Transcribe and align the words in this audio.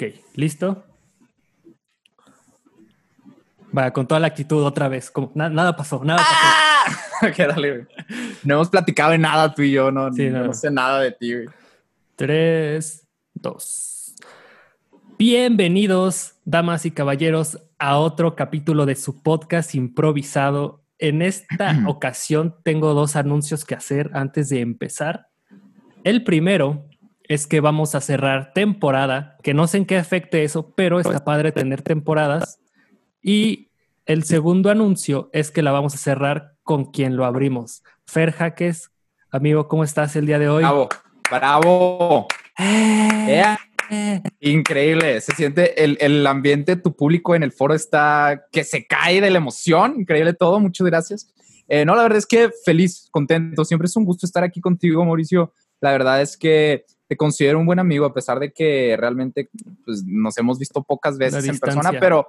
Ok, 0.00 0.14
¿listo? 0.34 0.82
Va, 3.76 3.90
con 3.90 4.08
toda 4.08 4.18
la 4.18 4.28
actitud 4.28 4.64
otra 4.64 4.88
vez. 4.88 5.10
Como, 5.10 5.30
nada 5.34 5.76
pasó, 5.76 6.02
nada 6.02 6.20
pasó. 6.20 6.30
¡Ah! 6.32 7.30
dale, 7.54 7.86
No 8.42 8.54
hemos 8.54 8.70
platicado 8.70 9.10
de 9.10 9.18
nada 9.18 9.54
tú 9.54 9.60
y 9.60 9.72
yo, 9.72 9.90
no, 9.92 10.08
no. 10.08 10.54
sé 10.54 10.70
nada 10.70 11.00
de 11.00 11.12
ti, 11.12 11.34
güey. 11.34 11.48
Tres, 12.16 13.06
dos. 13.34 14.14
Bienvenidos, 15.18 16.36
damas 16.46 16.86
y 16.86 16.92
caballeros, 16.92 17.58
a 17.78 17.98
otro 17.98 18.34
capítulo 18.36 18.86
de 18.86 18.96
su 18.96 19.22
podcast 19.22 19.74
improvisado. 19.74 20.82
En 20.98 21.20
esta 21.20 21.76
ocasión 21.86 22.56
tengo 22.62 22.94
dos 22.94 23.16
anuncios 23.16 23.66
que 23.66 23.74
hacer 23.74 24.10
antes 24.14 24.48
de 24.48 24.62
empezar. 24.62 25.26
El 26.04 26.24
primero 26.24 26.86
es 27.30 27.46
que 27.46 27.60
vamos 27.60 27.94
a 27.94 28.00
cerrar 28.00 28.50
temporada, 28.54 29.36
que 29.44 29.54
no 29.54 29.68
sé 29.68 29.76
en 29.76 29.86
qué 29.86 29.96
afecte 29.96 30.42
eso, 30.42 30.74
pero 30.74 30.98
está 30.98 31.22
padre 31.22 31.52
tener 31.52 31.80
temporadas. 31.80 32.58
Y 33.22 33.70
el 34.04 34.24
segundo 34.24 34.68
anuncio 34.68 35.30
es 35.32 35.52
que 35.52 35.62
la 35.62 35.70
vamos 35.70 35.94
a 35.94 35.98
cerrar 35.98 36.56
con 36.64 36.86
quien 36.86 37.16
lo 37.16 37.24
abrimos. 37.24 37.84
Fer 38.04 38.32
Jaques, 38.32 38.90
amigo, 39.30 39.68
¿cómo 39.68 39.84
estás 39.84 40.16
el 40.16 40.26
día 40.26 40.40
de 40.40 40.48
hoy? 40.48 40.64
Bravo, 40.64 40.88
bravo. 41.30 42.26
Eh. 42.58 43.44
Increíble, 44.40 45.20
se 45.20 45.32
siente 45.36 45.84
el, 45.84 45.98
el, 46.00 46.26
ambiente, 46.26 46.74
tu 46.74 46.96
público 46.96 47.36
en 47.36 47.44
el 47.44 47.52
foro 47.52 47.74
está 47.74 48.42
que 48.50 48.64
se 48.64 48.88
cae 48.88 49.20
de 49.20 49.30
la 49.30 49.38
emoción, 49.38 50.00
increíble 50.00 50.34
todo, 50.34 50.58
muchas 50.58 50.84
gracias. 50.84 51.32
Eh, 51.68 51.84
no, 51.84 51.94
la 51.94 52.02
verdad 52.02 52.18
es 52.18 52.26
que 52.26 52.50
feliz, 52.64 53.06
contento, 53.12 53.64
siempre 53.64 53.86
es 53.86 53.94
un 53.94 54.04
gusto 54.04 54.26
estar 54.26 54.42
aquí 54.42 54.60
contigo, 54.60 55.04
Mauricio. 55.04 55.52
La 55.80 55.92
verdad 55.92 56.20
es 56.20 56.36
que 56.36 56.86
te 57.10 57.16
considero 57.16 57.58
un 57.58 57.66
buen 57.66 57.80
amigo, 57.80 58.06
a 58.06 58.14
pesar 58.14 58.38
de 58.38 58.52
que 58.52 58.96
realmente 58.96 59.50
pues, 59.84 60.04
nos 60.06 60.38
hemos 60.38 60.60
visto 60.60 60.80
pocas 60.84 61.18
veces 61.18 61.44
en 61.48 61.58
persona, 61.58 61.90
pero 61.98 62.28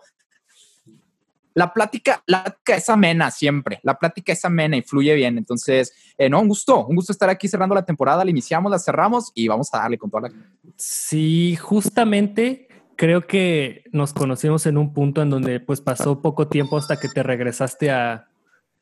la 1.54 1.72
plática, 1.72 2.24
la 2.26 2.46
plática 2.46 2.76
es 2.78 2.90
amena 2.90 3.30
siempre, 3.30 3.80
la 3.84 4.00
plática 4.00 4.34
es 4.34 4.44
amena 4.44 4.76
y 4.76 4.82
fluye 4.82 5.14
bien. 5.14 5.38
Entonces, 5.38 5.94
eh, 6.18 6.32
no, 6.32 6.42
un 6.42 6.48
gusto, 6.48 6.84
un 6.88 6.96
gusto 6.96 7.12
estar 7.12 7.30
aquí 7.30 7.48
cerrando 7.48 7.76
la 7.76 7.86
temporada, 7.86 8.26
la 8.26 8.32
iniciamos, 8.32 8.72
la 8.72 8.80
cerramos 8.80 9.32
y 9.36 9.48
vamos 9.48 9.72
a 9.72 9.78
darle 9.78 10.00
con 10.00 10.10
toda 10.10 10.30
la... 10.30 10.36
Sí, 10.78 11.56
justamente 11.58 12.68
creo 12.96 13.28
que 13.28 13.84
nos 13.92 14.14
conocimos 14.14 14.66
en 14.66 14.80
un 14.80 14.96
punto 14.96 15.22
en 15.22 15.30
donde 15.30 15.60
pues 15.60 15.80
pasó 15.80 16.24
poco 16.24 16.48
tiempo 16.48 16.76
hasta 16.76 17.00
que 17.00 17.08
te 17.08 17.22
regresaste 17.22 17.92
a... 17.92 18.30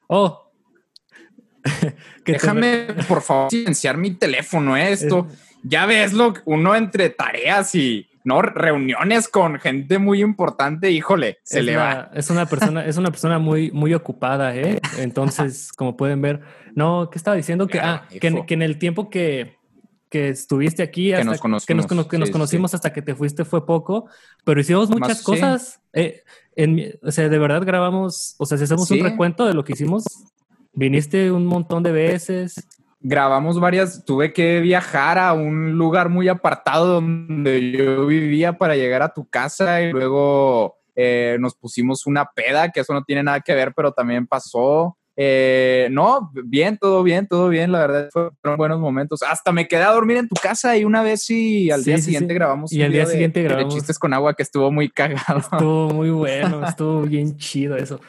Oh. 0.08 0.50
Déjame, 2.26 2.88
por 3.06 3.22
favor, 3.22 3.50
silenciar 3.50 3.98
mi 3.98 4.12
teléfono, 4.12 4.78
¿eh? 4.78 4.94
esto. 4.94 5.28
Ya 5.64 5.86
ves 5.86 6.14
lo 6.14 6.34
uno 6.46 6.76
entre 6.76 7.10
tareas 7.10 7.76
y 7.76 8.10
no 8.24 8.42
reuniones 8.42 9.28
con 9.28 9.60
gente 9.60 9.98
muy 9.98 10.22
importante, 10.22 10.92
híjole, 10.92 11.40
se 11.44 11.64
le 11.64 11.76
va. 11.76 12.12
Es 12.14 12.30
una 12.30 12.46
persona, 12.46 12.86
es 12.86 12.98
una 12.98 13.12
persona 13.12 13.40
muy, 13.40 13.72
muy 13.72 13.94
ocupada, 13.94 14.56
¿eh? 14.56 14.80
Entonces, 14.98 15.72
como 15.78 15.96
pueden 15.96 16.22
ver, 16.22 16.42
no, 16.76 17.10
¿qué 17.10 17.18
estaba 17.18 17.38
diciendo? 17.38 17.68
Que, 17.68 17.80
ah, 17.80 18.08
que, 18.10 18.44
en 18.48 18.62
el 18.62 18.78
tiempo 18.78 19.10
que, 19.10 19.58
que 20.10 20.30
estuviste 20.30 20.84
aquí, 20.84 21.12
que 21.12 21.24
nos, 21.24 21.40
conocimos, 21.40 21.88
que 21.88 22.18
nos, 22.18 22.30
conocimos 22.30 22.74
hasta 22.74 22.92
que 22.92 23.02
te 23.02 23.16
fuiste 23.16 23.46
fue 23.46 23.66
poco, 23.66 24.08
pero 24.44 24.60
hicimos 24.60 24.90
muchas 24.90 25.22
cosas. 25.22 25.82
Eh, 25.94 26.24
o 27.02 27.12
sea, 27.12 27.30
de 27.30 27.40
verdad 27.40 27.64
grabamos, 27.66 28.36
o 28.38 28.46
sea, 28.46 28.58
si 28.58 28.66
hacemos 28.66 28.92
un 28.92 29.02
recuento 29.02 29.46
de 29.46 29.54
lo 29.54 29.64
que 29.64 29.74
hicimos, 29.74 30.04
viniste 30.74 31.32
un 31.32 31.46
montón 31.46 31.84
de 31.84 31.92
veces 31.92 32.68
grabamos 33.00 33.60
varias, 33.60 34.04
tuve 34.06 34.34
que 34.34 34.60
viajar 34.60 35.18
a 35.18 35.34
un 35.34 35.74
lugar 35.74 36.10
muy 36.10 36.28
apartado 36.28 36.86
donde 36.96 37.72
yo 37.72 38.06
vivía 38.06 38.58
para 38.58 38.76
llegar 38.76 39.02
a 39.02 39.14
tu 39.14 39.28
casa 39.30 39.82
y 39.82 39.92
luego 39.92 40.78
eh, 40.96 41.38
nos 41.40 41.56
pusimos 41.56 42.06
una 42.06 42.26
peda, 42.26 42.72
que 42.72 42.82
eso 42.82 42.94
no 42.94 43.04
tiene 43.04 43.24
nada 43.24 43.40
que 43.40 43.56
ver, 43.56 43.74
pero 43.74 43.94
también 43.94 44.28
pasó. 44.28 44.98
Eh, 45.22 45.90
no, 45.92 46.32
bien, 46.46 46.78
todo 46.78 47.04
bien, 47.04 47.28
todo 47.28 47.50
bien, 47.50 47.74
la 47.74 47.80
verdad 47.80 48.10
fueron 48.12 48.58
buenos 48.58 48.80
momentos. 48.80 49.22
Hasta 49.22 49.52
me 49.52 49.68
quedé 49.68 49.84
a 49.84 49.92
dormir 49.92 50.18
en 50.18 50.30
tu 50.30 50.36
casa 50.36 50.78
y 50.78 50.86
una 50.86 51.02
vez 51.02 51.30
y 51.30 51.72
al 51.72 51.84
día 51.84 51.98
siguiente 51.98 52.34
grabamos. 52.34 52.72
Y 52.72 52.82
al 52.82 52.92
día, 52.92 53.06
siguiente 53.06 53.44
grabamos. 53.44 53.74
chistes 53.74 54.00
con 54.00 54.14
agua 54.14 54.34
que 54.34 54.44
estuvo 54.44 54.72
muy 54.72 54.90
cagado. 54.90 55.40
Estuvo 55.40 55.90
muy 55.90 56.10
bueno, 56.10 56.66
estuvo 56.66 57.02
bien 57.02 57.38
chido 57.38 57.76
eso. 57.76 58.00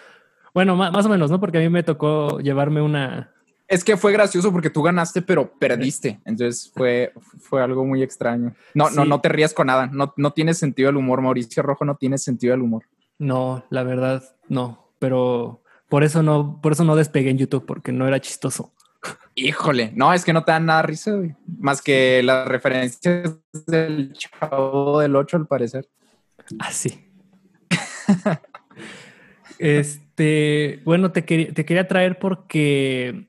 Bueno, 0.55 0.75
más, 0.77 1.07
o 1.07 1.09
menos, 1.09 1.31
¿no? 1.31 1.39
Porque 1.39 1.59
a 1.59 1.61
mí 1.61 1.69
me 1.69 1.83
tocó 1.83 2.41
llevarme 2.41 2.81
una, 2.81 3.33
es 3.71 3.85
que 3.85 3.97
fue 3.97 4.13
gracioso 4.13 4.51
porque 4.51 4.69
tú 4.69 4.83
ganaste, 4.83 5.23
pero 5.23 5.53
perdiste. 5.53 6.21
Entonces 6.25 6.73
fue, 6.75 7.13
fue 7.39 7.63
algo 7.63 7.85
muy 7.85 8.03
extraño. 8.03 8.53
No, 8.75 8.91
no, 8.91 9.05
no 9.05 9.21
te 9.21 9.29
rías 9.29 9.55
con 9.55 9.69
nada. 9.69 9.87
No, 9.87 10.13
no 10.17 10.33
tiene 10.33 10.55
sentido 10.55 10.91
el 10.91 10.97
humor. 10.97 11.23
Mauricio 11.23 11.63
Rojo 11.63 11.85
no 11.85 11.95
tiene 11.95 12.19
sentido 12.19 12.53
el 12.53 12.63
humor. 12.63 12.83
No, 13.19 13.65
la 13.71 13.85
verdad, 13.85 14.25
no. 14.49 14.93
Pero 14.99 15.63
por 15.89 16.03
eso 16.03 16.21
no, 16.21 16.61
por 16.61 16.73
eso 16.73 16.83
no 16.83 16.97
despegué 16.97 17.31
en 17.31 17.39
YouTube, 17.39 17.65
porque 17.65 17.93
no 17.93 18.09
era 18.09 18.21
chistoso. 18.21 18.75
Híjole, 19.37 19.93
no, 19.95 20.13
es 20.13 20.25
que 20.25 20.33
no 20.33 20.43
te 20.43 20.51
dan 20.51 20.67
nada 20.67 20.83
risa, 20.83 21.13
Más 21.61 21.81
que 21.81 22.25
las 22.25 22.49
referencias 22.49 23.39
del 23.69 24.13
chavo 24.15 24.99
del 24.99 25.15
8, 25.15 25.37
al 25.37 25.47
parecer. 25.47 25.89
Ah, 26.59 26.73
sí. 26.73 27.09
este, 29.61 30.83
bueno, 30.85 31.13
te, 31.13 31.23
te 31.23 31.65
quería 31.65 31.87
traer 31.87 32.19
porque 32.19 33.29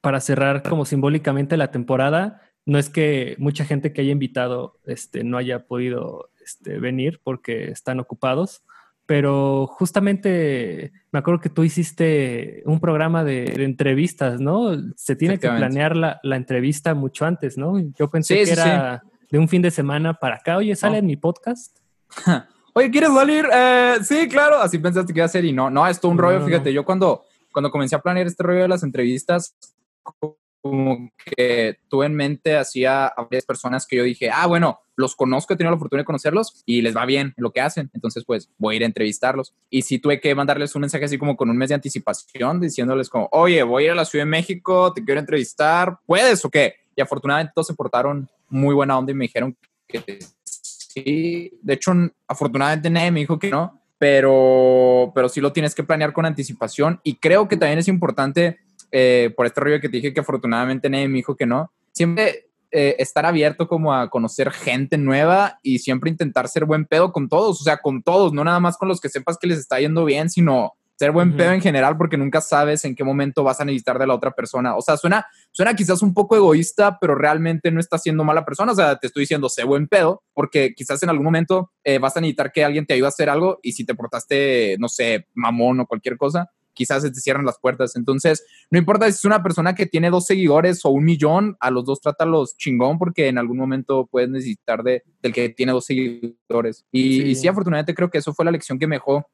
para 0.00 0.20
cerrar 0.20 0.62
como 0.62 0.84
simbólicamente 0.84 1.56
la 1.56 1.70
temporada, 1.70 2.42
no 2.66 2.78
es 2.78 2.88
que 2.88 3.34
mucha 3.38 3.64
gente 3.64 3.92
que 3.92 4.02
haya 4.02 4.12
invitado 4.12 4.78
este, 4.86 5.24
no 5.24 5.38
haya 5.38 5.66
podido 5.66 6.30
este, 6.44 6.78
venir 6.78 7.20
porque 7.22 7.70
están 7.70 8.00
ocupados, 8.00 8.62
pero 9.06 9.66
justamente 9.66 10.92
me 11.10 11.18
acuerdo 11.18 11.40
que 11.40 11.48
tú 11.48 11.64
hiciste 11.64 12.62
un 12.64 12.78
programa 12.78 13.24
de, 13.24 13.64
entrevistas, 13.64 14.40
¿no? 14.40 14.70
Se 14.94 15.16
tiene 15.16 15.38
que 15.38 15.48
planear 15.48 15.96
la, 15.96 16.20
entrevista 16.22 16.94
mucho 16.94 17.26
antes, 17.26 17.58
¿no? 17.58 17.76
Yo 17.98 18.08
pensé 18.08 18.44
que 18.44 18.52
era 18.52 19.02
de 19.28 19.38
un 19.38 19.48
fin 19.48 19.62
de 19.62 19.72
semana 19.72 20.14
para 20.14 20.36
acá. 20.36 20.56
Oye, 20.56 20.76
¿sale 20.76 20.98
en 20.98 21.06
mi 21.06 21.16
podcast? 21.16 21.76
Oye, 22.72 22.90
¿quieres 22.90 23.12
salir? 23.12 23.46
Eh, 23.52 23.96
sí, 24.02 24.28
claro. 24.28 24.60
Así 24.60 24.78
pensaste 24.78 25.12
que 25.12 25.18
iba 25.18 25.26
a 25.26 25.28
ser 25.28 25.44
y 25.44 25.52
no, 25.52 25.70
no, 25.70 25.86
es 25.86 25.98
todo 26.00 26.12
un 26.12 26.18
rollo. 26.18 26.44
Fíjate, 26.44 26.72
yo 26.72 26.84
cuando, 26.84 27.24
cuando 27.52 27.70
comencé 27.70 27.96
a 27.96 28.00
planear 28.00 28.28
este 28.28 28.42
rollo 28.44 28.62
de 28.62 28.68
las 28.68 28.84
entrevistas, 28.84 29.56
como 30.02 31.10
que 31.24 31.78
tuve 31.88 32.06
en 32.06 32.14
mente 32.14 32.56
hacía 32.56 33.06
a 33.06 33.22
varias 33.22 33.44
personas 33.44 33.86
que 33.86 33.96
yo 33.96 34.04
dije, 34.04 34.30
ah, 34.30 34.46
bueno, 34.46 34.80
los 34.96 35.16
conozco, 35.16 35.54
he 35.54 35.56
tenido 35.56 35.70
la 35.70 35.76
oportunidad 35.76 36.02
de 36.02 36.06
conocerlos 36.06 36.62
y 36.66 36.82
les 36.82 36.94
va 36.94 37.06
bien 37.06 37.32
lo 37.36 37.52
que 37.52 37.60
hacen, 37.60 37.90
entonces 37.94 38.24
pues 38.26 38.50
voy 38.58 38.74
a 38.74 38.76
ir 38.76 38.82
a 38.82 38.86
entrevistarlos. 38.86 39.54
Y 39.70 39.82
sí 39.82 39.98
tuve 39.98 40.20
que 40.20 40.34
mandarles 40.34 40.74
un 40.74 40.82
mensaje 40.82 41.06
así 41.06 41.18
como 41.18 41.36
con 41.36 41.48
un 41.48 41.56
mes 41.56 41.70
de 41.70 41.76
anticipación, 41.76 42.60
diciéndoles 42.60 43.08
como, 43.08 43.28
oye, 43.32 43.62
voy 43.62 43.84
a 43.84 43.86
ir 43.86 43.92
a 43.92 43.94
la 43.94 44.04
Ciudad 44.04 44.24
de 44.24 44.30
México, 44.30 44.92
te 44.92 45.04
quiero 45.04 45.20
entrevistar, 45.20 45.98
¿puedes 46.06 46.44
o 46.44 46.50
qué? 46.50 46.74
Y 46.94 47.00
afortunadamente 47.00 47.52
todos 47.54 47.68
se 47.68 47.74
portaron 47.74 48.28
muy 48.48 48.74
buena 48.74 48.98
onda 48.98 49.12
y 49.12 49.14
me 49.14 49.24
dijeron 49.24 49.56
que 49.88 50.18
sí. 50.44 51.52
De 51.62 51.74
hecho, 51.74 51.92
afortunadamente 52.28 52.90
nadie 52.90 53.10
me 53.10 53.20
dijo 53.20 53.38
que 53.38 53.50
no, 53.50 53.80
pero, 53.96 55.12
pero 55.14 55.28
sí 55.28 55.40
lo 55.40 55.52
tienes 55.52 55.74
que 55.74 55.84
planear 55.84 56.12
con 56.12 56.26
anticipación 56.26 57.00
y 57.02 57.16
creo 57.16 57.48
que 57.48 57.56
también 57.56 57.78
es 57.78 57.88
importante 57.88 58.58
eh, 58.92 59.32
por 59.36 59.46
este 59.46 59.60
rollo 59.60 59.80
que 59.80 59.88
te 59.88 59.96
dije 59.96 60.14
que 60.14 60.20
afortunadamente 60.20 60.90
nadie 60.90 61.08
me 61.08 61.16
dijo 61.16 61.36
que 61.36 61.46
no, 61.46 61.72
siempre 61.92 62.50
eh, 62.72 62.96
estar 62.98 63.26
abierto 63.26 63.66
como 63.66 63.94
a 63.94 64.10
conocer 64.10 64.50
gente 64.50 64.96
nueva 64.96 65.58
y 65.62 65.80
siempre 65.80 66.10
intentar 66.10 66.48
ser 66.48 66.64
buen 66.64 66.86
pedo 66.86 67.12
con 67.12 67.28
todos, 67.28 67.60
o 67.60 67.64
sea, 67.64 67.78
con 67.78 68.02
todos, 68.02 68.32
no 68.32 68.44
nada 68.44 68.60
más 68.60 68.76
con 68.76 68.88
los 68.88 69.00
que 69.00 69.08
sepas 69.08 69.38
que 69.38 69.48
les 69.48 69.58
está 69.58 69.80
yendo 69.80 70.04
bien, 70.04 70.30
sino 70.30 70.74
ser 71.00 71.12
buen 71.12 71.34
pedo 71.34 71.52
en 71.52 71.62
general 71.62 71.96
porque 71.96 72.18
nunca 72.18 72.42
sabes 72.42 72.84
en 72.84 72.94
qué 72.94 73.04
momento 73.04 73.42
vas 73.42 73.58
a 73.58 73.64
necesitar 73.64 73.98
de 73.98 74.06
la 74.06 74.14
otra 74.14 74.32
persona. 74.32 74.76
O 74.76 74.82
sea, 74.82 74.98
suena, 74.98 75.24
suena 75.50 75.74
quizás 75.74 76.02
un 76.02 76.12
poco 76.12 76.36
egoísta, 76.36 76.98
pero 77.00 77.14
realmente 77.14 77.70
no 77.70 77.80
está 77.80 77.96
siendo 77.96 78.22
mala 78.22 78.44
persona. 78.44 78.72
O 78.72 78.74
sea, 78.74 78.96
te 78.96 79.06
estoy 79.06 79.22
diciendo, 79.22 79.48
sé 79.48 79.64
buen 79.64 79.88
pedo 79.88 80.22
porque 80.34 80.74
quizás 80.76 81.02
en 81.02 81.08
algún 81.08 81.24
momento 81.24 81.72
eh, 81.84 81.98
vas 81.98 82.18
a 82.18 82.20
necesitar 82.20 82.52
que 82.52 82.64
alguien 82.64 82.84
te 82.84 82.92
ayude 82.92 83.06
a 83.06 83.08
hacer 83.08 83.30
algo 83.30 83.60
y 83.62 83.72
si 83.72 83.86
te 83.86 83.94
portaste, 83.94 84.76
no 84.78 84.90
sé, 84.90 85.26
mamón 85.32 85.80
o 85.80 85.86
cualquier 85.86 86.18
cosa, 86.18 86.50
quizás 86.72 87.02
se 87.02 87.10
te 87.10 87.20
cierran 87.20 87.44
las 87.44 87.58
puertas. 87.58 87.96
Entonces, 87.96 88.44
no 88.70 88.78
importa 88.78 89.06
si 89.06 89.12
es 89.12 89.24
una 89.24 89.42
persona 89.42 89.74
que 89.74 89.86
tiene 89.86 90.10
dos 90.10 90.26
seguidores 90.26 90.84
o 90.84 90.90
un 90.90 91.04
millón, 91.04 91.56
a 91.60 91.70
los 91.70 91.84
dos 91.84 92.00
trátalos 92.00 92.56
chingón 92.56 92.98
porque 92.98 93.28
en 93.28 93.38
algún 93.38 93.58
momento 93.58 94.06
puedes 94.10 94.30
necesitar 94.30 94.82
de, 94.82 95.02
del 95.22 95.32
que 95.32 95.48
tiene 95.50 95.72
dos 95.72 95.84
seguidores. 95.84 96.84
Y 96.92 97.34
sí, 97.34 97.48
afortunadamente 97.48 97.94
creo 97.94 98.10
que 98.10 98.18
eso 98.18 98.34
fue 98.34 98.44
la 98.44 98.50
lección 98.50 98.78
que 98.78 98.86
me 98.86 98.96
dejó. 98.96 99.26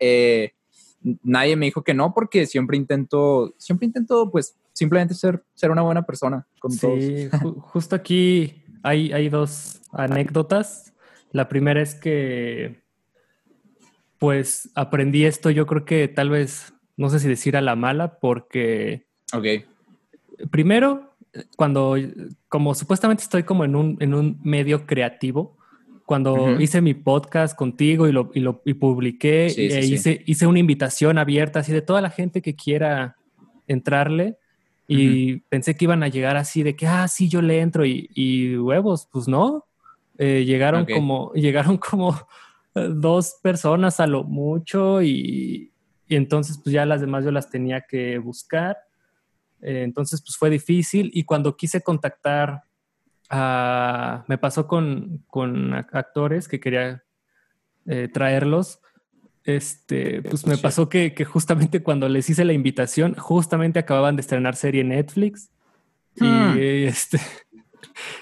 Eh, 0.00 0.52
nadie 1.22 1.56
me 1.56 1.66
dijo 1.66 1.82
que 1.82 1.94
no 1.94 2.12
porque 2.12 2.46
siempre 2.46 2.76
intento, 2.76 3.54
siempre 3.58 3.86
intento 3.86 4.30
pues 4.30 4.56
simplemente 4.72 5.14
ser, 5.14 5.42
ser 5.54 5.70
una 5.70 5.82
buena 5.82 6.04
persona 6.04 6.46
con 6.60 6.72
sí, 6.72 7.28
justo 7.58 7.96
aquí 7.96 8.62
hay, 8.82 9.12
hay 9.12 9.28
dos 9.28 9.82
anécdotas. 9.92 10.94
La 11.30 11.48
primera 11.48 11.82
es 11.82 11.94
que 11.94 12.82
pues 14.18 14.70
aprendí 14.74 15.24
esto, 15.24 15.50
yo 15.50 15.66
creo 15.66 15.84
que 15.84 16.08
tal 16.08 16.30
vez 16.30 16.72
no 16.98 17.08
sé 17.08 17.20
si 17.20 17.28
decir 17.28 17.56
a 17.56 17.62
la 17.62 17.76
mala, 17.76 18.18
porque... 18.18 19.06
Ok. 19.32 19.46
Primero, 20.50 21.14
cuando, 21.56 21.96
como 22.48 22.74
supuestamente 22.74 23.22
estoy 23.22 23.44
como 23.44 23.64
en 23.64 23.76
un, 23.76 23.96
en 24.00 24.14
un 24.14 24.38
medio 24.42 24.84
creativo, 24.84 25.56
cuando 26.04 26.60
hice 26.60 26.80
mi 26.80 26.94
podcast 26.94 27.56
contigo 27.56 28.08
y 28.08 28.12
lo, 28.12 28.30
y 28.34 28.40
lo 28.40 28.62
y 28.64 28.74
publiqué, 28.74 29.46
e 29.46 29.84
hice, 29.84 30.22
hice 30.26 30.46
una 30.46 30.58
invitación 30.58 31.18
abierta 31.18 31.60
así 31.60 31.70
de 31.70 31.82
toda 31.82 32.00
la 32.00 32.10
gente 32.10 32.42
que 32.42 32.56
quiera 32.56 33.16
entrarle. 33.66 34.36
Y 34.88 35.40
pensé 35.50 35.76
que 35.76 35.84
iban 35.84 36.02
a 36.02 36.08
llegar 36.08 36.36
así 36.36 36.62
de 36.62 36.74
que, 36.74 36.86
ah, 36.86 37.06
sí, 37.08 37.28
yo 37.28 37.42
le 37.42 37.60
entro 37.60 37.84
y, 37.84 38.56
huevos, 38.56 39.06
pues 39.12 39.28
no. 39.28 39.66
Eh, 40.16 40.44
llegaron 40.46 40.86
como, 40.86 41.30
llegaron 41.34 41.76
como 41.76 42.18
dos 42.74 43.36
personas 43.42 44.00
a 44.00 44.06
lo 44.06 44.24
mucho 44.24 45.02
y, 45.02 45.70
y, 46.08 46.16
entonces 46.16 46.58
pues 46.62 46.72
ya 46.72 46.86
las 46.86 47.00
demás 47.00 47.24
yo 47.24 47.30
las 47.30 47.50
tenía 47.50 47.82
que 47.82 48.18
buscar. 48.18 48.78
Eh, 49.60 49.82
entonces 49.82 50.20
pues 50.22 50.36
fue 50.36 50.50
difícil 50.50 51.10
y 51.12 51.24
cuando 51.24 51.56
quise 51.56 51.80
contactar 51.80 52.62
me 53.30 54.38
pasó 54.38 54.66
con, 54.66 55.24
con, 55.26 55.74
actores 55.74 56.48
que 56.48 56.60
quería 56.60 57.04
eh, 57.86 58.08
traerlos. 58.08 58.80
Este, 59.44 60.22
pues 60.22 60.46
me 60.46 60.58
pasó 60.58 60.88
que, 60.88 61.14
que, 61.14 61.24
justamente 61.24 61.82
cuando 61.82 62.08
les 62.08 62.28
hice 62.28 62.44
la 62.44 62.52
invitación, 62.52 63.14
justamente 63.14 63.78
acababan 63.78 64.16
de 64.16 64.20
estrenar 64.20 64.56
serie 64.56 64.84
Netflix. 64.84 65.50
Y 66.16 66.24
hmm. 66.24 66.58
este. 66.58 67.18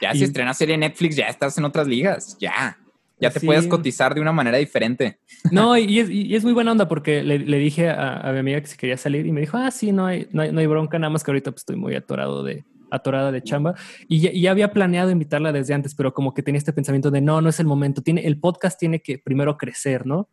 Ya 0.00 0.12
si 0.12 0.24
estrenas 0.24 0.58
serie 0.58 0.76
Netflix, 0.78 1.16
ya 1.16 1.26
estás 1.26 1.56
en 1.58 1.64
otras 1.64 1.86
ligas. 1.86 2.36
Ya. 2.38 2.78
Ya 3.18 3.30
te 3.30 3.40
puedes 3.40 3.66
cotizar 3.66 4.14
de 4.14 4.20
una 4.20 4.32
manera 4.32 4.58
diferente. 4.58 5.20
No, 5.52 5.76
y 5.76 6.00
es, 6.00 6.10
y 6.10 6.34
es 6.34 6.42
muy 6.42 6.52
buena 6.52 6.72
onda 6.72 6.88
porque 6.88 7.22
le, 7.22 7.38
le 7.38 7.58
dije 7.58 7.88
a, 7.88 8.18
a, 8.18 8.32
mi 8.32 8.40
amiga 8.40 8.60
que 8.60 8.66
si 8.66 8.76
quería 8.76 8.96
salir 8.96 9.26
y 9.26 9.32
me 9.32 9.40
dijo, 9.40 9.56
ah, 9.56 9.70
sí, 9.70 9.92
no 9.92 10.04
hay, 10.04 10.26
no 10.32 10.42
hay, 10.42 10.50
no 10.50 10.58
hay 10.58 10.66
bronca, 10.66 10.98
nada 10.98 11.10
más 11.10 11.22
que 11.22 11.30
ahorita 11.30 11.52
pues, 11.52 11.62
estoy 11.62 11.76
muy 11.76 11.94
atorado 11.94 12.42
de, 12.42 12.64
atorada 12.90 13.32
de 13.32 13.42
chamba 13.42 13.74
y 14.08 14.40
ya, 14.40 14.50
había 14.50 14.72
planeado 14.72 15.10
invitarla 15.10 15.52
desde 15.52 15.74
antes, 15.74 15.94
pero 15.94 16.12
como 16.12 16.34
que 16.34 16.42
tenía 16.42 16.58
este 16.58 16.72
pensamiento 16.72 17.10
de 17.10 17.20
no, 17.20 17.40
no 17.40 17.48
es 17.48 17.60
el 17.60 17.66
momento, 17.66 18.02
tiene, 18.02 18.26
el 18.26 18.38
podcast 18.38 18.78
tiene 18.78 19.00
que 19.00 19.18
primero 19.18 19.56
crecer, 19.56 20.06
¿no? 20.06 20.28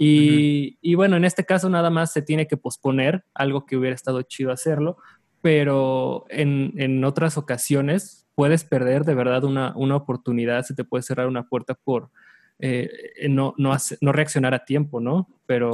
Y, 0.00 0.78
y, 0.80 0.94
bueno, 0.94 1.16
en 1.16 1.24
este 1.24 1.44
caso 1.44 1.68
nada 1.68 1.90
más 1.90 2.12
se 2.12 2.22
tiene 2.22 2.46
que 2.46 2.56
posponer, 2.56 3.24
algo 3.34 3.66
que 3.66 3.76
hubiera 3.76 3.96
estado 3.96 4.22
chido 4.22 4.52
hacerlo, 4.52 4.98
pero 5.42 6.24
en, 6.28 6.72
en 6.76 7.04
otras 7.04 7.36
ocasiones 7.36 8.26
puedes 8.36 8.62
perder 8.62 9.04
de 9.04 9.14
verdad 9.14 9.42
una, 9.42 9.72
una, 9.74 9.96
oportunidad, 9.96 10.62
se 10.62 10.74
te 10.74 10.84
puede 10.84 11.02
cerrar 11.02 11.26
una 11.26 11.48
puerta 11.48 11.74
por 11.74 12.10
eh, 12.58 13.28
no, 13.28 13.54
no, 13.56 13.76
no, 14.00 14.12
reaccionar 14.12 14.54
a 14.54 14.64
tiempo, 14.64 15.00
¿no? 15.00 15.28
Pero 15.46 15.72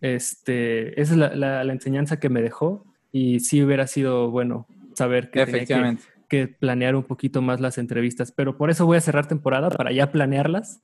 este, 0.00 1.00
esa 1.00 1.12
es 1.12 1.18
la, 1.18 1.34
la, 1.34 1.64
la 1.64 1.72
enseñanza 1.72 2.18
que 2.18 2.28
me 2.28 2.42
dejó 2.42 2.84
y 3.12 3.40
sí 3.40 3.62
hubiera 3.62 3.86
sido 3.86 4.30
bueno 4.30 4.66
saber 4.94 5.30
que 5.30 5.46
tenía 5.46 5.96
que, 6.28 6.48
planear 6.48 6.96
un 6.96 7.02
poquito 7.02 7.42
más 7.42 7.60
las 7.60 7.76
entrevistas, 7.76 8.32
pero 8.32 8.56
por 8.56 8.70
eso 8.70 8.86
voy 8.86 8.96
a 8.96 9.02
cerrar 9.02 9.28
temporada 9.28 9.68
para 9.68 9.92
ya 9.92 10.10
planearlas 10.10 10.80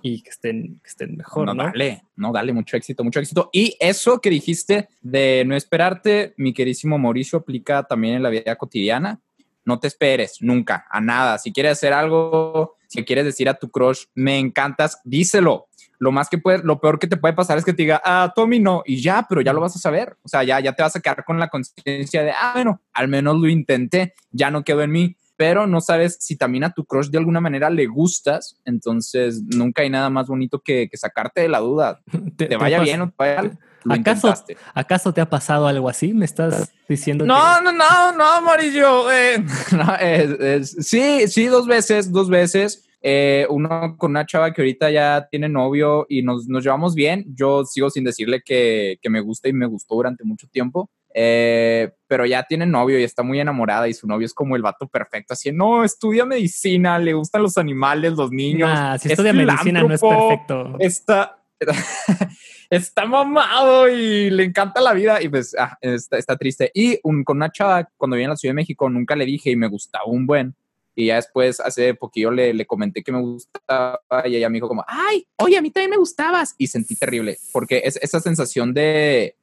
y 0.00 0.22
que 0.22 0.30
estén, 0.30 0.80
que 0.80 0.88
estén 0.88 1.16
mejor. 1.16 1.46
No, 1.46 1.54
dale, 1.56 2.04
no, 2.14 2.32
dale, 2.32 2.52
mucho 2.52 2.76
éxito, 2.76 3.02
mucho 3.02 3.18
éxito. 3.18 3.50
Y 3.52 3.76
eso 3.80 4.20
que 4.20 4.30
dijiste 4.30 4.88
de 5.00 5.44
no 5.44 5.56
esperarte, 5.56 6.34
mi 6.36 6.52
queridísimo 6.52 6.98
Mauricio, 6.98 7.40
aplica 7.40 7.82
también 7.82 8.14
en 8.14 8.22
la 8.22 8.30
vida 8.30 8.54
cotidiana. 8.54 9.20
No 9.64 9.78
te 9.78 9.88
esperes 9.88 10.38
nunca 10.40 10.86
a 10.90 11.00
nada. 11.00 11.38
Si 11.38 11.52
quieres 11.52 11.72
hacer 11.72 11.92
algo, 11.92 12.76
si 12.88 13.04
quieres 13.04 13.24
decir 13.24 13.48
a 13.48 13.54
tu 13.54 13.70
crush, 13.70 14.04
me 14.14 14.38
encantas, 14.38 15.00
díselo 15.04 15.68
lo 16.02 16.10
más 16.10 16.28
que 16.28 16.36
puede, 16.36 16.58
lo 16.64 16.80
peor 16.80 16.98
que 16.98 17.06
te 17.06 17.16
puede 17.16 17.32
pasar 17.32 17.58
es 17.58 17.64
que 17.64 17.72
te 17.72 17.82
diga, 17.82 18.02
ah, 18.04 18.32
Tommy 18.34 18.58
no, 18.58 18.82
y 18.84 19.00
ya, 19.00 19.24
pero 19.28 19.40
ya 19.40 19.52
lo 19.52 19.60
vas 19.60 19.76
a 19.76 19.78
saber. 19.78 20.16
O 20.24 20.28
sea, 20.28 20.42
ya, 20.42 20.58
ya 20.58 20.72
te 20.72 20.82
vas 20.82 20.96
a 20.96 21.00
quedar 21.00 21.24
con 21.24 21.38
la 21.38 21.46
conciencia 21.46 22.24
de, 22.24 22.32
ah, 22.32 22.50
bueno, 22.54 22.82
al 22.92 23.06
menos 23.06 23.36
lo 23.36 23.48
intenté, 23.48 24.12
ya 24.32 24.50
no 24.50 24.64
quedó 24.64 24.82
en 24.82 24.90
mí, 24.90 25.16
pero 25.36 25.68
no 25.68 25.80
sabes 25.80 26.16
si 26.18 26.34
también 26.34 26.64
a 26.64 26.72
tu 26.72 26.86
crush 26.86 27.08
de 27.08 27.18
alguna 27.18 27.40
manera 27.40 27.70
le 27.70 27.86
gustas, 27.86 28.60
entonces 28.64 29.44
nunca 29.54 29.82
hay 29.82 29.90
nada 29.90 30.10
más 30.10 30.26
bonito 30.26 30.60
que, 30.60 30.90
sacarte 30.94 31.42
de 31.42 31.48
la 31.48 31.60
duda. 31.60 32.00
Te, 32.36 32.56
vaya 32.56 32.80
bien 32.80 33.02
o 33.02 33.06
te 33.10 33.14
vaya 33.18 33.42
mal. 33.42 33.58
¿Acaso, 33.88 34.34
¿Acaso 34.74 35.12
te 35.12 35.20
ha 35.20 35.28
pasado 35.28 35.66
algo 35.66 35.88
así? 35.88 36.12
¿Me 36.14 36.24
estás 36.24 36.72
diciendo? 36.88 37.24
No, 37.24 37.60
no, 37.60 37.72
no, 37.72 38.12
no, 38.16 38.42
Mauricio. 38.42 39.10
Eh, 39.12 39.44
no, 39.72 40.62
sí, 40.62 41.28
sí, 41.28 41.46
dos 41.46 41.66
veces, 41.66 42.12
dos 42.12 42.28
veces. 42.28 42.88
Eh, 43.04 43.46
uno 43.50 43.96
con 43.98 44.12
una 44.12 44.24
chava 44.24 44.52
que 44.52 44.62
ahorita 44.62 44.88
ya 44.90 45.26
tiene 45.28 45.48
novio 45.48 46.06
y 46.08 46.22
nos, 46.22 46.46
nos 46.46 46.62
llevamos 46.62 46.94
bien. 46.94 47.24
Yo 47.34 47.64
sigo 47.64 47.90
sin 47.90 48.04
decirle 48.04 48.42
que, 48.44 48.98
que, 49.02 49.10
me 49.10 49.20
gusta 49.20 49.48
y 49.48 49.52
me 49.52 49.66
gustó 49.66 49.96
durante 49.96 50.22
mucho 50.24 50.46
tiempo. 50.46 50.88
Eh, 51.14 51.90
pero 52.06 52.24
ya 52.24 52.42
tiene 52.44 52.64
novio 52.64 52.98
y 52.98 53.02
está 53.02 53.22
muy 53.22 53.38
enamorada 53.38 53.88
y 53.88 53.94
su 53.94 54.06
novio 54.06 54.24
es 54.24 54.32
como 54.32 54.56
el 54.56 54.62
vato 54.62 54.88
perfecto, 54.88 55.34
así, 55.34 55.52
no, 55.52 55.84
estudia 55.84 56.24
medicina, 56.24 56.98
le 56.98 57.12
gustan 57.12 57.42
los 57.42 57.58
animales, 57.58 58.14
los 58.14 58.30
niños. 58.30 58.70
si 59.00 59.10
estudia 59.10 59.32
medicina 59.32 59.82
no 59.82 59.92
es 59.92 60.00
perfecto. 60.00 60.76
Está, 60.78 61.41
está 62.70 63.04
mamado 63.04 63.88
y 63.88 64.30
le 64.30 64.44
encanta 64.44 64.80
la 64.80 64.92
vida 64.92 65.22
y 65.22 65.28
pues 65.28 65.54
ah, 65.58 65.76
está, 65.80 66.36
triste. 66.36 66.70
Y 66.74 67.00
con 67.00 67.36
una 67.36 67.52
chava, 67.52 67.88
cuando 67.96 68.16
vine 68.16 68.26
a 68.26 68.30
la 68.30 68.36
Ciudad 68.36 68.52
de 68.52 68.56
México, 68.56 68.88
nunca 68.88 69.14
le 69.14 69.26
dije 69.26 69.50
y 69.50 69.56
me 69.56 69.68
gustaba 69.68 70.04
un 70.06 70.26
buen. 70.26 70.54
Y 70.94 71.06
ya 71.06 71.16
después, 71.16 71.58
hace 71.60 71.94
poquillo, 71.94 72.30
le, 72.30 72.52
le 72.52 72.66
comenté 72.66 73.02
que 73.02 73.12
me 73.12 73.20
gustaba 73.20 74.00
y 74.24 74.36
ella 74.36 74.48
me 74.50 74.56
dijo 74.56 74.68
como, 74.68 74.84
ay, 74.86 75.26
oye, 75.36 75.56
a 75.56 75.62
mí 75.62 75.70
también 75.70 75.90
me 75.90 75.96
gustabas. 75.96 76.54
Y 76.58 76.66
sentí 76.66 76.96
terrible, 76.96 77.38
porque 77.52 77.82
es 77.84 77.96
esa 77.96 78.20
sensación 78.20 78.74
de, 78.74 79.36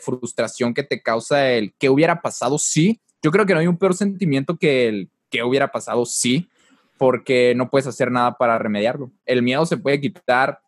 frustración 0.00 0.72
que 0.72 0.82
te 0.82 1.02
causa 1.02 1.50
el 1.50 1.74
que 1.78 1.90
hubiera 1.90 2.22
pasado 2.22 2.58
sí. 2.58 3.00
Yo 3.22 3.30
creo 3.30 3.44
que 3.44 3.54
no 3.54 3.60
hay 3.60 3.66
un 3.66 3.76
peor 3.76 3.94
sentimiento 3.94 4.56
que 4.56 4.88
el 4.88 5.10
que 5.30 5.42
hubiera 5.42 5.70
pasado 5.70 6.06
sí, 6.06 6.48
porque 6.96 7.54
no 7.54 7.68
puedes 7.68 7.86
hacer 7.86 8.10
nada 8.10 8.36
para 8.38 8.58
remediarlo. 8.58 9.10
El 9.26 9.42
miedo 9.42 9.66
se 9.66 9.76
puede 9.76 10.00
quitar, 10.00 10.60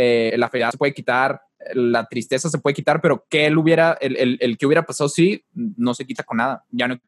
eh, 0.00 0.34
la 0.36 0.48
felicidad 0.48 0.70
se 0.70 0.78
puede 0.78 0.94
quitar, 0.94 1.42
la 1.74 2.06
tristeza 2.06 2.48
se 2.48 2.58
puede 2.58 2.74
quitar, 2.74 3.00
pero 3.00 3.26
que 3.28 3.46
él 3.46 3.58
hubiera, 3.58 3.98
el, 4.00 4.38
el, 4.40 4.56
que 4.56 4.64
hubiera 4.64 4.84
pasado 4.84 5.08
sí, 5.08 5.44
no 5.52 5.92
se 5.92 6.06
quita 6.06 6.22
con 6.22 6.36
nada. 6.36 6.64
Ya 6.70 6.86
no 6.86 7.00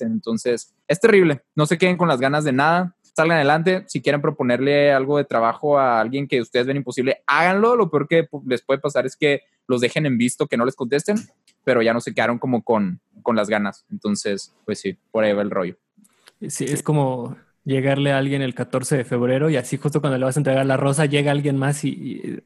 entonces, 0.00 0.74
es 0.88 0.98
terrible. 0.98 1.44
No 1.54 1.66
se 1.66 1.78
queden 1.78 1.96
con 1.96 2.08
las 2.08 2.18
ganas 2.18 2.42
de 2.42 2.52
nada. 2.52 2.96
Salgan 3.14 3.36
adelante. 3.36 3.84
Si 3.86 4.02
quieren 4.02 4.20
proponerle 4.20 4.92
algo 4.92 5.18
de 5.18 5.24
trabajo 5.24 5.78
a 5.78 6.00
alguien 6.00 6.26
que 6.26 6.40
ustedes 6.40 6.66
ven 6.66 6.78
imposible, 6.78 7.22
háganlo. 7.28 7.76
Lo 7.76 7.88
peor 7.90 8.08
que 8.08 8.28
les 8.44 8.62
puede 8.62 8.80
pasar 8.80 9.06
es 9.06 9.14
que 9.14 9.42
los 9.68 9.80
dejen 9.80 10.06
en 10.06 10.18
visto, 10.18 10.48
que 10.48 10.56
no 10.56 10.64
les 10.64 10.74
contesten, 10.74 11.16
pero 11.62 11.80
ya 11.80 11.94
no 11.94 12.00
se 12.00 12.12
quedaron 12.12 12.40
como 12.40 12.64
con, 12.64 13.00
con 13.22 13.36
las 13.36 13.48
ganas. 13.48 13.86
Entonces, 13.88 14.52
pues 14.64 14.80
sí, 14.80 14.98
por 15.12 15.22
ahí 15.22 15.32
va 15.32 15.42
el 15.42 15.52
rollo. 15.52 15.76
Sí, 16.48 16.64
es 16.64 16.82
como 16.82 17.36
llegarle 17.64 18.12
a 18.12 18.18
alguien 18.18 18.42
el 18.42 18.54
14 18.54 18.98
de 18.98 19.04
febrero 19.04 19.50
y 19.50 19.56
así 19.56 19.76
justo 19.76 20.00
cuando 20.00 20.18
le 20.18 20.24
vas 20.24 20.36
a 20.36 20.40
entregar 20.40 20.66
la 20.66 20.76
rosa 20.76 21.06
llega 21.06 21.32
alguien 21.32 21.56
más 21.56 21.84
y, 21.84 22.42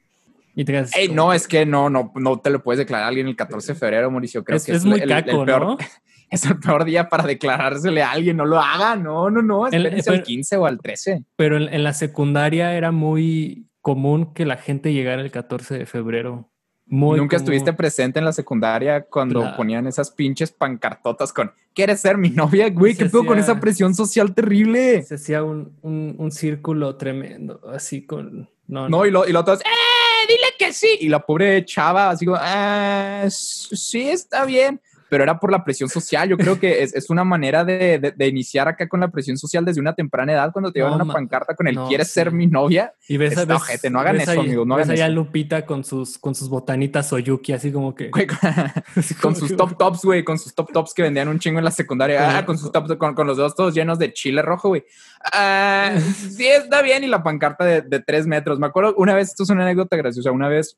y, 0.55 0.65
te 0.65 0.73
quedas... 0.73 0.93
no, 1.13 1.33
es 1.33 1.49
que 1.49 1.67
no, 1.67 1.91
no, 1.91 2.13
no 2.15 2.39
te 2.39 2.51
lo 2.51 2.63
puedes 2.63 2.79
declarar 2.79 3.07
a 3.07 3.09
alguien 3.09 3.29
el 3.29 3.37
14 3.37 3.75
de 3.75 3.79
febrero, 3.79 4.11
Mauricio. 4.11 4.45
Creo 4.45 4.59
que 4.65 4.73
es, 4.73 4.85
muy 4.85 5.01
caco, 5.01 5.45
¿no? 5.45 5.77
es 6.31 6.45
el 6.45 6.59
peor 6.59 6.85
día 6.85 7.09
para 7.09 7.25
declarársele 7.25 8.03
a 8.03 8.11
alguien, 8.11 8.37
no 8.37 8.45
lo 8.45 8.59
haga, 8.59 8.97
no, 8.97 9.31
no, 9.31 9.43
no, 9.43 9.67
espérense 9.67 10.11
al 10.11 10.23
15 10.23 10.57
o 10.57 10.67
al 10.67 10.79
13. 10.79 11.25
Pero 11.37 11.57
en, 11.57 11.83
la 11.83 11.95
secundaria 11.95 12.75
era 12.75 12.93
muy 12.93 13.67
común 13.81 14.35
que 14.35 14.45
la 14.45 14.57
gente 14.57 14.93
llegara 14.93 15.23
el 15.23 15.31
14 15.31 15.79
de 15.79 15.87
febrero. 15.87 16.51
Muy 16.91 17.19
Nunca 17.19 17.37
estuviste 17.37 17.73
presente 17.73 18.19
en 18.19 18.25
la 18.25 18.33
secundaria 18.33 19.03
cuando 19.03 19.55
ponían 19.57 19.87
esas 19.87 20.11
pinches 20.11 20.51
pancartotas 20.51 21.33
con 21.33 21.53
¿Quieres 21.75 22.01
ser 22.01 22.17
mi 22.17 22.31
novia? 22.31 22.71
Güey, 22.71 22.97
¿qué 22.97 23.05
pedo 23.05 23.25
con 23.25 23.39
esa 23.39 23.61
presión 23.61 23.95
social 23.95 24.35
terrible? 24.35 25.03
Se 25.03 25.15
hacía 25.15 25.45
un, 25.45 25.77
un, 25.83 26.33
círculo 26.33 26.97
tremendo, 26.97 27.61
así 27.73 28.05
con. 28.05 28.51
No, 28.67 28.89
no, 28.89 29.07
y 29.07 29.11
lo, 29.11 29.29
y 29.29 29.33
lo 29.33 29.45
todos, 29.45 29.61
¡eh! 29.61 30.27
Dile 30.27 30.49
que 30.59 30.73
sí. 30.73 30.99
Y 31.01 31.09
la 31.09 31.25
pobre 31.25 31.65
chava, 31.65 32.11
así 32.11 32.27
como, 32.27 32.39
¡eh! 32.43 33.27
Sí, 33.31 34.09
está 34.09 34.45
bien 34.45 34.81
pero 35.09 35.23
era 35.25 35.39
por 35.39 35.51
la 35.51 35.65
presión 35.65 35.89
social. 35.89 36.29
Yo 36.29 36.37
creo 36.37 36.59
que 36.59 36.83
es, 36.83 36.95
es 36.95 37.11
una 37.11 37.25
manera 37.25 37.65
de, 37.65 38.15
de, 38.15 38.27
iniciar 38.27 38.69
acá 38.69 38.89
con 38.89 39.01
la 39.01 39.09
presión 39.09 39.37
social 39.37 39.65
desde 39.65 39.81
una 39.81 39.95
temprana 39.95 40.33
edad, 40.33 40.53
cuando 40.53 40.71
te 40.71 40.81
llevan 40.81 41.01
una 41.01 41.13
pancarta 41.13 41.55
con 41.55 41.67
el 41.69 41.77
¿quieres 41.89 42.09
ser 42.09 42.33
mi 42.33 42.47
novia? 42.47 42.93
Y 43.09 43.17
ves, 43.17 43.37
a 43.37 43.45
ves 43.45 43.63
gente, 43.63 43.91
no 43.91 44.01
hagan 44.01 44.21
eso, 44.21 44.33
amigos, 44.33 44.67
no 44.67 44.77
ves 44.77 44.89
hagan 44.89 45.15
Lupita 45.15 45.65
con 45.65 45.85
sus, 45.85 46.19
con 46.19 46.35
sus 46.35 46.49
botanitas 46.49 47.13
Oyuki, 47.13 47.53
así 47.53 47.73
como 47.73 47.95
que... 47.95 48.11
con 49.23 49.35
sus 49.35 49.57
top 49.57 49.77
tops, 49.79 50.05
güey, 50.05 50.25
con 50.25 50.39
sus 50.39 50.55
top 50.55 50.73
tops 50.73 50.93
que 50.93 51.03
vendían 51.03 51.29
un 51.29 51.39
chingo 51.39 51.59
en 51.59 51.65
la 51.65 51.71
secundaria, 51.71 52.39
ah, 52.39 52.45
con 52.45 52.59
sus 52.59 52.71
top, 52.71 52.97
con, 52.99 53.15
con, 53.15 53.27
los 53.27 53.37
dedos 53.37 53.55
todos 53.55 53.75
llenos 53.75 53.99
de 53.99 54.13
chile 54.13 54.43
rojo, 54.43 54.69
güey. 54.69 54.85
Ah, 55.33 55.95
sí, 56.31 56.47
está 56.47 56.83
bien, 56.83 57.05
y 57.05 57.07
la 57.07 57.23
pancarta 57.23 57.65
de, 57.65 57.83
de 57.83 58.01
tres 58.01 58.27
metros. 58.27 58.59
Me 58.59 58.67
acuerdo 58.67 58.95
una 58.97 59.15
vez, 59.15 59.29
esto 59.29 59.43
es 59.45 59.51
una 59.51 59.63
anécdota 59.63 59.97
graciosa, 59.97 60.31
una 60.31 60.49
vez, 60.49 60.77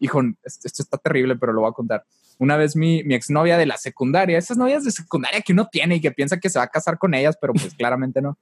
hijo, 0.00 0.20
esto 0.42 0.82
está 0.82 0.98
terrible, 0.98 1.36
pero 1.36 1.52
lo 1.52 1.60
voy 1.60 1.70
a 1.70 1.72
contar 1.72 2.04
una 2.40 2.56
vez 2.56 2.74
mi, 2.74 3.04
mi 3.04 3.14
exnovia 3.14 3.58
de 3.58 3.66
la 3.66 3.76
secundaria, 3.76 4.38
esas 4.38 4.56
novias 4.56 4.82
de 4.82 4.90
secundaria 4.90 5.42
que 5.42 5.52
uno 5.52 5.68
tiene 5.70 5.96
y 5.96 6.00
que 6.00 6.10
piensa 6.10 6.40
que 6.40 6.48
se 6.48 6.58
va 6.58 6.64
a 6.64 6.70
casar 6.70 6.98
con 6.98 7.14
ellas, 7.14 7.36
pero 7.38 7.52
pues 7.52 7.74
claramente 7.78 8.22
no. 8.22 8.38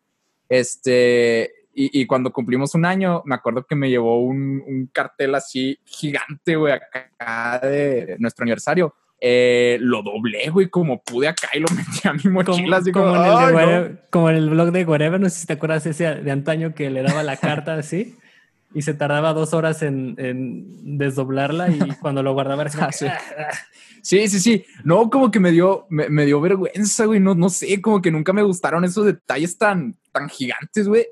Este, 0.48 1.50
y, 1.74 2.00
y, 2.00 2.06
cuando 2.06 2.32
cumplimos 2.32 2.76
un 2.76 2.86
año, 2.86 3.22
me 3.26 3.34
acuerdo 3.34 3.66
que 3.66 3.74
me 3.74 3.90
llevó 3.90 4.22
un, 4.22 4.62
un 4.66 4.88
cartel 4.92 5.34
así 5.34 5.78
gigante, 5.84 6.54
güey, 6.54 6.74
acá 6.74 7.60
de 7.60 8.16
nuestro 8.20 8.44
aniversario, 8.44 8.94
Eh, 9.20 9.78
lo 9.80 10.04
doblé, 10.04 10.48
güey, 10.48 10.68
como 10.68 11.02
pude 11.02 11.26
acá 11.26 11.48
y 11.52 11.58
lo 11.58 11.66
metí 11.76 12.06
a 12.06 12.12
mi 12.12 12.30
mochila. 12.30 12.76
Así 12.76 12.92
como, 12.92 13.06
como, 13.06 13.60
en 13.60 13.68
el 13.68 13.98
como, 14.10 14.30
en 14.30 14.36
el 14.36 14.48
blog 14.48 14.70
de 14.70 14.84
Whatever, 14.84 15.20
no 15.20 15.28
sé 15.28 15.40
si 15.40 15.46
te 15.48 15.54
acuerdas 15.54 15.84
ese 15.86 16.14
de 16.14 16.30
antaño 16.30 16.72
que 16.72 16.88
le 16.88 17.02
daba 17.02 17.24
la 17.24 17.36
carta 17.48 17.74
así 17.74 18.16
y 18.74 18.82
se 18.82 18.94
tardaba 18.94 19.32
dos 19.32 19.54
horas 19.54 19.82
en, 19.82 20.14
en 20.18 20.98
desdoblarla 20.98 21.70
y 21.70 21.78
cuando 22.00 22.22
lo 22.22 22.32
guardaba 22.34 22.62
era 22.62 22.86
así. 22.86 23.06
Ah, 23.06 23.50
sí. 24.02 24.28
sí, 24.28 24.40
sí, 24.40 24.64
No, 24.84 25.08
como 25.10 25.30
que 25.30 25.40
me 25.40 25.50
dio, 25.50 25.86
me, 25.88 26.08
me, 26.08 26.26
dio 26.26 26.40
vergüenza, 26.40 27.06
güey. 27.06 27.20
No, 27.20 27.34
no 27.34 27.48
sé, 27.48 27.80
como 27.80 28.02
que 28.02 28.10
nunca 28.10 28.32
me 28.32 28.42
gustaron 28.42 28.84
esos 28.84 29.06
detalles 29.06 29.56
tan, 29.56 29.96
tan 30.12 30.28
gigantes, 30.28 30.88
güey. 30.88 31.06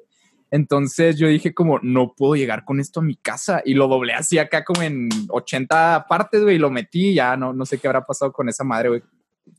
Entonces 0.51 1.19
yo 1.19 1.29
dije 1.29 1.53
como, 1.53 1.79
no 1.81 2.15
puedo 2.15 2.37
llegar 2.37 2.65
con 2.65 2.79
esto 2.79 3.01
a 3.01 3.03
mi 3.03 3.17
casa. 3.17 3.63
Y 3.65 3.75
lo 3.75 3.89
doblé 3.89 4.13
así 4.13 4.39
acá 4.39 4.65
como 4.65 4.83
en 4.83 5.09
80 5.29 6.07
partes, 6.09 6.43
güey, 6.43 6.57
y 6.57 6.59
lo 6.59 6.71
metí. 6.71 7.15
Ya 7.15 7.37
no, 7.37 7.53
no 7.53 7.67
sé 7.67 7.79
qué 7.79 7.89
habrá 7.89 8.05
pasado 8.05 8.33
con 8.33 8.49
esa 8.49 8.65
madre, 8.65 8.89
güey. 8.89 9.03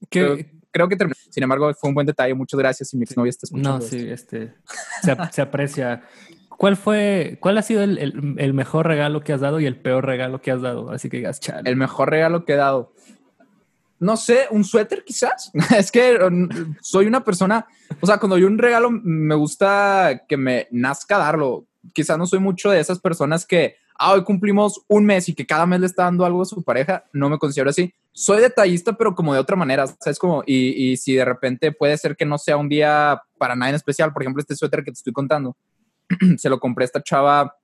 Creo, 0.09 0.37
creo, 0.71 0.87
que 0.87 0.95
terminó. 0.95 1.15
Sin 1.29 1.43
embargo, 1.43 1.73
fue 1.73 1.89
un 1.89 1.93
buen 1.93 2.07
detalle. 2.07 2.33
Muchas 2.33 2.59
gracias. 2.59 2.93
Y 2.93 2.97
mi 2.97 3.03
exnovia 3.03 3.29
está 3.29 3.45
escuchando. 3.45 3.79
No, 3.79 3.81
sí, 3.81 4.07
este, 4.09 4.53
se, 5.01 5.15
se, 5.31 5.41
aprecia. 5.41 6.03
¿Cuál 6.57 6.75
fue, 6.75 7.37
cuál 7.39 7.57
ha 7.57 7.61
sido 7.61 7.83
el, 7.83 8.35
el, 8.37 8.53
mejor 8.53 8.87
regalo 8.87 9.21
que 9.21 9.31
has 9.31 9.41
dado 9.41 9.59
y 9.59 9.67
el 9.67 9.75
peor 9.75 10.05
regalo 10.05 10.41
que 10.41 10.51
has 10.51 10.61
dado? 10.61 10.89
Así 10.89 11.07
que 11.09 11.17
digas, 11.17 11.39
El 11.63 11.75
mejor 11.75 12.09
regalo 12.09 12.45
que 12.45 12.53
he 12.53 12.57
dado 12.57 12.93
no 13.99 14.17
sé, 14.17 14.47
un 14.51 14.63
suéter 14.63 15.03
quizás. 15.03 15.51
es 15.77 15.91
que 15.91 16.17
um, 16.23 16.49
soy 16.81 17.05
una 17.05 17.23
persona, 17.23 17.65
o 18.01 18.05
sea, 18.05 18.17
cuando 18.17 18.37
yo 18.37 18.47
un 18.47 18.57
regalo 18.57 18.89
me 18.91 19.35
gusta 19.35 20.23
que 20.27 20.37
me 20.37 20.67
nazca 20.71 21.17
darlo. 21.17 21.65
Quizás 21.93 22.17
no 22.17 22.25
soy 22.25 22.39
mucho 22.39 22.69
de 22.69 22.79
esas 22.79 22.99
personas 22.99 23.45
que, 23.45 23.75
ah, 23.97 24.13
hoy 24.13 24.23
cumplimos 24.23 24.81
un 24.87 25.05
mes 25.05 25.29
y 25.29 25.33
que 25.33 25.45
cada 25.45 25.65
mes 25.65 25.79
le 25.79 25.85
está 25.85 26.03
dando 26.03 26.25
algo 26.25 26.41
a 26.41 26.45
su 26.45 26.63
pareja. 26.63 27.05
No 27.13 27.29
me 27.29 27.37
considero 27.37 27.69
así. 27.69 27.93
Soy 28.11 28.41
detallista, 28.41 28.93
pero 28.93 29.15
como 29.15 29.33
de 29.33 29.39
otra 29.39 29.55
manera, 29.55 29.87
¿sabes? 29.87 30.19
Como, 30.19 30.43
y, 30.45 30.91
y 30.91 30.97
si 30.97 31.13
de 31.13 31.23
repente 31.23 31.71
puede 31.71 31.97
ser 31.97 32.15
que 32.15 32.25
no 32.25 32.37
sea 32.37 32.57
un 32.57 32.67
día 32.67 33.21
para 33.37 33.55
nada 33.55 33.69
en 33.69 33.75
especial, 33.75 34.11
por 34.11 34.23
ejemplo, 34.23 34.41
este 34.41 34.55
suéter 34.55 34.83
que 34.83 34.91
te 34.91 34.97
estoy 34.97 35.13
contando, 35.13 35.55
se 36.37 36.49
lo 36.49 36.59
compré 36.59 36.85
esta 36.85 37.01
chava, 37.01 37.55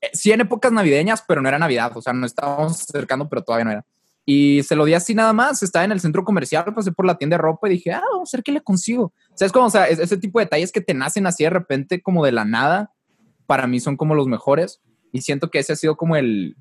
eh, 0.00 0.10
sí 0.12 0.32
en 0.32 0.40
épocas 0.40 0.72
navideñas, 0.72 1.24
pero 1.26 1.40
no 1.40 1.48
era 1.48 1.58
Navidad, 1.58 1.92
o 1.94 2.02
sea, 2.02 2.12
no 2.12 2.26
estábamos 2.26 2.82
acercando, 2.82 3.28
pero 3.28 3.42
todavía 3.42 3.64
no 3.64 3.70
era. 3.72 3.86
Y 4.28 4.64
se 4.64 4.74
lo 4.74 4.84
di 4.84 4.92
así 4.92 5.14
nada 5.14 5.32
más. 5.32 5.62
Estaba 5.62 5.84
en 5.84 5.92
el 5.92 6.00
centro 6.00 6.24
comercial, 6.24 6.64
pasé 6.74 6.90
por 6.90 7.06
la 7.06 7.16
tienda 7.16 7.36
de 7.36 7.42
ropa 7.42 7.68
y 7.68 7.74
dije, 7.74 7.92
ah, 7.92 8.02
vamos 8.12 8.34
a 8.34 8.36
ver 8.36 8.42
qué 8.42 8.50
le 8.50 8.60
consigo. 8.60 9.04
O 9.04 9.36
sea, 9.36 9.46
es 9.46 9.52
como, 9.52 9.66
o 9.66 9.70
sea, 9.70 9.86
ese 9.86 10.16
tipo 10.16 10.40
de 10.40 10.46
detalles 10.46 10.72
que 10.72 10.80
te 10.80 10.94
nacen 10.94 11.28
así 11.28 11.44
de 11.44 11.50
repente, 11.50 12.02
como 12.02 12.24
de 12.24 12.32
la 12.32 12.44
nada, 12.44 12.92
para 13.46 13.68
mí 13.68 13.78
son 13.78 13.96
como 13.96 14.16
los 14.16 14.26
mejores. 14.26 14.82
Y 15.12 15.22
siento 15.22 15.48
que 15.48 15.60
ese 15.60 15.74
ha 15.74 15.76
sido 15.76 15.96
como 15.96 16.16
el, 16.16 16.56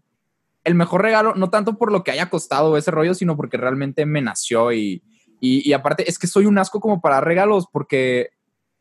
el 0.64 0.76
mejor 0.76 1.02
regalo, 1.02 1.34
no 1.34 1.50
tanto 1.50 1.80
por 1.80 1.92
lo 1.92 2.04
que 2.04 2.12
haya 2.12 2.30
costado 2.30 2.78
ese 2.78 2.92
rollo, 2.92 3.16
sino 3.16 3.36
porque 3.36 3.58
realmente 3.58 4.06
me 4.06 4.22
nació. 4.22 4.72
Y, 4.72 5.02
y, 5.42 5.68
y 5.68 5.74
aparte, 5.74 6.08
es 6.08 6.20
que 6.20 6.28
soy 6.28 6.46
un 6.46 6.60
asco 6.60 6.80
como 6.80 7.02
para 7.02 7.20
regalos, 7.20 7.66
porque 7.72 8.30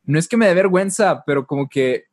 no 0.03 0.19
es 0.19 0.29
que 0.29 0.37
me 0.37 0.47
dé 0.47 0.53
vergüenza, 0.53 1.25
pero 1.25 1.47
como 1.47 1.71
que 1.71 2.05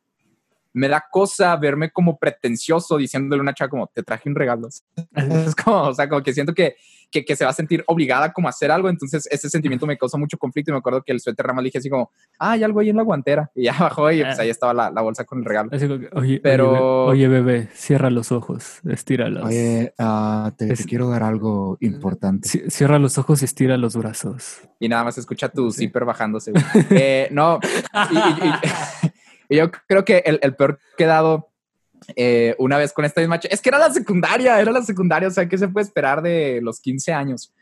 me 0.74 0.88
da 0.88 1.04
cosa 1.10 1.54
verme 1.56 1.90
como 1.90 2.18
pretencioso 2.18 2.96
diciéndole 2.96 3.40
a 3.40 3.42
una 3.42 3.54
chava 3.54 3.68
como, 3.68 3.86
te 3.88 4.02
traje 4.02 4.28
un 4.28 4.34
regalo. 4.34 4.68
es 5.14 5.54
como, 5.54 5.82
o 5.82 5.94
sea, 5.94 6.08
como 6.08 6.22
que 6.22 6.32
siento 6.32 6.54
que, 6.54 6.76
que, 7.10 7.24
que, 7.24 7.36
se 7.36 7.44
va 7.44 7.50
a 7.50 7.54
sentir 7.54 7.84
obligada 7.86 8.32
como 8.32 8.48
a 8.48 8.50
hacer 8.50 8.70
algo, 8.70 8.88
entonces 8.88 9.28
ese 9.30 9.50
sentimiento 9.50 9.86
me 9.86 9.98
causa 9.98 10.16
mucho 10.16 10.38
conflicto 10.38 10.70
y 10.70 10.72
me 10.72 10.78
acuerdo 10.78 11.02
que 11.02 11.12
el 11.12 11.20
suéter 11.20 11.46
rama 11.46 11.60
le 11.60 11.66
dije 11.66 11.78
así 11.78 11.90
como, 11.90 12.10
ah, 12.38 12.52
hay 12.52 12.62
algo 12.62 12.80
ahí 12.80 12.88
en 12.88 12.96
la 12.96 13.02
guantera, 13.02 13.50
y 13.54 13.64
ya 13.64 13.72
bajó 13.78 14.10
y 14.10 14.22
pues 14.22 14.38
ahí 14.38 14.48
estaba 14.48 14.72
la, 14.72 14.90
la 14.90 15.02
bolsa 15.02 15.24
con 15.24 15.40
el 15.40 15.44
regalo. 15.44 15.70
oye, 16.14 16.40
Pero... 16.42 17.04
Oye, 17.06 17.28
bebé, 17.28 17.68
cierra 17.74 18.08
los 18.08 18.32
ojos, 18.32 18.80
estíralos. 18.88 19.44
Oye, 19.44 19.92
uh, 19.98 20.50
te, 20.52 20.74
quiero 20.86 21.10
dar 21.10 21.22
algo 21.22 21.76
importante. 21.80 22.70
Cierra 22.70 22.98
los 22.98 23.18
ojos 23.18 23.42
y 23.42 23.44
estira 23.44 23.76
los 23.76 23.96
brazos. 23.96 24.62
Y 24.80 24.88
nada 24.88 25.04
más 25.04 25.18
escucha 25.18 25.50
tu 25.50 25.70
zipper 25.70 26.04
bajándose. 26.04 26.52
eh, 26.90 27.28
no, 27.30 27.60
y, 28.10 28.16
y, 28.16 28.48
y 28.48 29.12
yo 29.56 29.70
creo 29.70 30.04
que 30.04 30.18
el, 30.24 30.38
el 30.42 30.54
peor 30.54 30.78
quedado 30.96 31.52
eh, 32.16 32.54
una 32.58 32.78
vez 32.78 32.92
con 32.92 33.04
esta 33.04 33.20
misma... 33.20 33.40
Es 33.48 33.60
que 33.60 33.68
era 33.68 33.78
la 33.78 33.90
secundaria, 33.90 34.60
era 34.60 34.72
la 34.72 34.82
secundaria, 34.82 35.28
o 35.28 35.30
sea, 35.30 35.48
¿qué 35.48 35.58
se 35.58 35.68
puede 35.68 35.86
esperar 35.86 36.22
de 36.22 36.60
los 36.62 36.80
15 36.80 37.12
años? 37.12 37.52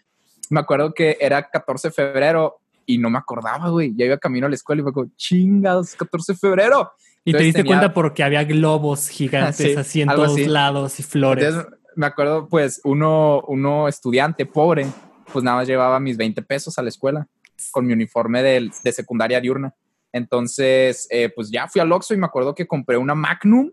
Me 0.48 0.60
acuerdo 0.60 0.92
que 0.94 1.16
era 1.20 1.48
14 1.48 1.88
de 1.88 1.92
febrero 1.92 2.60
y 2.86 2.98
no 2.98 3.10
me 3.10 3.18
acordaba, 3.18 3.68
güey. 3.68 3.94
Ya 3.96 4.06
iba 4.06 4.18
camino 4.18 4.46
a 4.46 4.48
la 4.48 4.56
escuela 4.56 4.80
y 4.80 4.82
fue 4.82 4.92
como, 4.92 5.10
chingados, 5.16 5.94
14 5.94 6.32
de 6.32 6.38
febrero. 6.38 6.92
Y 7.24 7.32
te 7.32 7.42
diste 7.42 7.64
cuenta 7.64 7.92
porque 7.92 8.22
había 8.22 8.44
globos 8.44 9.08
gigantes 9.08 9.76
así 9.76 10.02
en 10.02 10.08
todos 10.08 10.38
lados 10.46 10.98
y 10.98 11.02
flores. 11.02 11.54
me 11.94 12.06
acuerdo, 12.06 12.48
pues, 12.48 12.80
uno, 12.84 13.42
uno 13.46 13.88
estudiante 13.88 14.46
pobre, 14.46 14.86
pues 15.32 15.44
nada 15.44 15.58
más 15.58 15.68
llevaba 15.68 16.00
mis 16.00 16.16
20 16.16 16.42
pesos 16.42 16.78
a 16.78 16.82
la 16.82 16.88
escuela 16.88 17.28
con 17.72 17.86
mi 17.86 17.92
uniforme 17.92 18.42
de, 18.42 18.70
de 18.82 18.92
secundaria 18.92 19.40
diurna. 19.40 19.74
Entonces, 20.12 21.06
eh, 21.10 21.30
pues 21.34 21.50
ya 21.50 21.68
fui 21.68 21.80
al 21.80 21.92
Oxxo 21.92 22.14
y 22.14 22.16
me 22.16 22.26
acuerdo 22.26 22.54
que 22.54 22.66
compré 22.66 22.96
una 22.96 23.14
Magnum, 23.14 23.70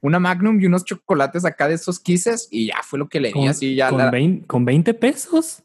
una 0.00 0.18
Magnum 0.18 0.60
y 0.60 0.66
unos 0.66 0.84
chocolates 0.84 1.44
acá 1.44 1.68
de 1.68 1.74
esos 1.74 1.98
quises 1.98 2.48
y 2.50 2.68
ya 2.68 2.76
fue 2.82 2.98
lo 2.98 3.08
que 3.08 3.20
le 3.20 3.32
di 3.32 3.46
así 3.46 3.74
ya. 3.74 3.90
¿Con, 3.90 4.10
20, 4.10 4.46
¿Con 4.46 4.64
20 4.64 4.94
pesos? 4.94 5.62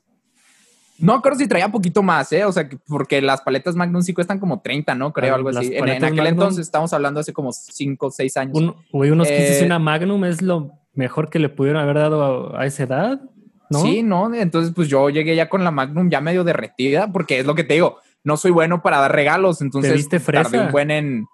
No 0.97 1.21
creo 1.21 1.35
si 1.35 1.47
traía 1.47 1.69
poquito 1.69 2.03
más, 2.03 2.31
¿eh? 2.31 2.45
O 2.45 2.51
sea, 2.51 2.69
porque 2.87 3.21
las 3.21 3.41
paletas 3.41 3.75
Magnum 3.75 4.03
sí 4.03 4.13
cuestan 4.13 4.39
como 4.39 4.61
30, 4.61 4.93
¿no? 4.95 5.11
Creo, 5.11 5.33
ah, 5.33 5.37
algo 5.37 5.49
así. 5.49 5.71
En, 5.73 5.89
aquel 5.89 6.27
entonces 6.27 6.65
estamos 6.65 6.93
hablando 6.93 7.19
hace 7.19 7.33
como 7.33 7.51
5 7.51 8.05
o 8.05 8.11
6 8.11 8.37
años. 8.37 8.55
Un, 8.55 8.75
unos 8.91 9.27
eh, 9.27 9.59
y 9.61 9.65
una 9.65 9.79
Magnum 9.79 10.25
es 10.25 10.41
lo 10.41 10.71
mejor 10.93 11.29
que 11.29 11.39
le 11.39 11.49
pudieron 11.49 11.81
haber 11.81 11.95
dado 11.95 12.55
a, 12.55 12.61
a 12.61 12.65
esa 12.67 12.83
edad, 12.83 13.21
¿no? 13.69 13.81
Sí, 13.81 14.03
¿no? 14.03 14.33
Entonces, 14.33 14.73
pues 14.75 14.89
yo 14.89 15.09
llegué 15.09 15.35
ya 15.35 15.49
con 15.49 15.63
la 15.63 15.71
Magnum 15.71 16.09
ya 16.09 16.21
medio 16.21 16.43
derretida, 16.43 17.11
porque 17.11 17.39
es 17.39 17.45
lo 17.45 17.55
que 17.55 17.63
te 17.63 17.75
digo 17.75 17.97
no 18.23 18.37
soy 18.37 18.51
bueno 18.51 18.81
para 18.81 18.99
dar 18.99 19.13
regalos, 19.13 19.61
entonces 19.61 19.93
viste 19.93 20.19
fresa? 20.19 20.43
tardé 20.43 20.65
un 20.65 20.71
buen 20.71 20.91
en... 20.91 21.27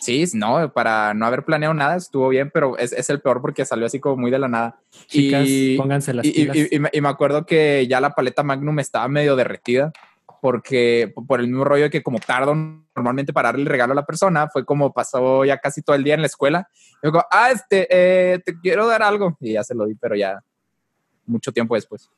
Sí, 0.00 0.24
no, 0.34 0.72
para 0.72 1.12
no 1.12 1.26
haber 1.26 1.44
planeado 1.44 1.74
nada 1.74 1.96
estuvo 1.96 2.28
bien, 2.28 2.50
pero 2.54 2.78
es, 2.78 2.92
es 2.92 3.10
el 3.10 3.20
peor 3.20 3.40
porque 3.40 3.64
salió 3.64 3.86
así 3.86 3.98
como 3.98 4.16
muy 4.16 4.30
de 4.30 4.38
la 4.38 4.46
nada. 4.46 4.78
Chicas, 5.08 5.44
y, 5.48 5.76
pónganse 5.76 6.14
las 6.14 6.24
y, 6.24 6.48
y, 6.52 6.68
y, 6.92 7.00
me 7.00 7.08
acuerdo 7.08 7.44
que 7.44 7.84
ya 7.88 8.00
la 8.00 8.14
paleta 8.14 8.44
Magnum 8.44 8.78
estaba 8.78 9.08
medio 9.08 9.34
derretida 9.34 9.92
porque 10.40 11.12
por 11.26 11.40
el 11.40 11.48
mismo 11.48 11.64
rollo 11.64 11.90
que 11.90 12.02
como 12.02 12.18
tardo 12.20 12.54
normalmente 12.54 13.32
para 13.32 13.48
darle 13.48 13.62
el 13.62 13.68
regalo 13.68 13.92
a 13.92 13.96
la 13.96 14.06
persona, 14.06 14.48
fue 14.48 14.64
como 14.64 14.92
pasó 14.92 15.44
ya 15.44 15.58
casi 15.58 15.82
todo 15.82 15.96
el 15.96 16.04
día 16.04 16.14
en 16.14 16.20
la 16.20 16.26
escuela. 16.26 16.68
Y 17.02 17.06
digo, 17.06 17.24
ah, 17.30 17.50
este, 17.50 17.86
eh, 17.90 18.38
te 18.40 18.58
quiero 18.60 18.86
dar 18.86 19.02
algo. 19.02 19.36
Y 19.40 19.54
ya 19.54 19.64
se 19.64 19.74
lo 19.74 19.86
di, 19.86 19.94
pero 19.94 20.14
ya 20.14 20.42
mucho 21.26 21.52
tiempo 21.52 21.74
después. 21.74 22.10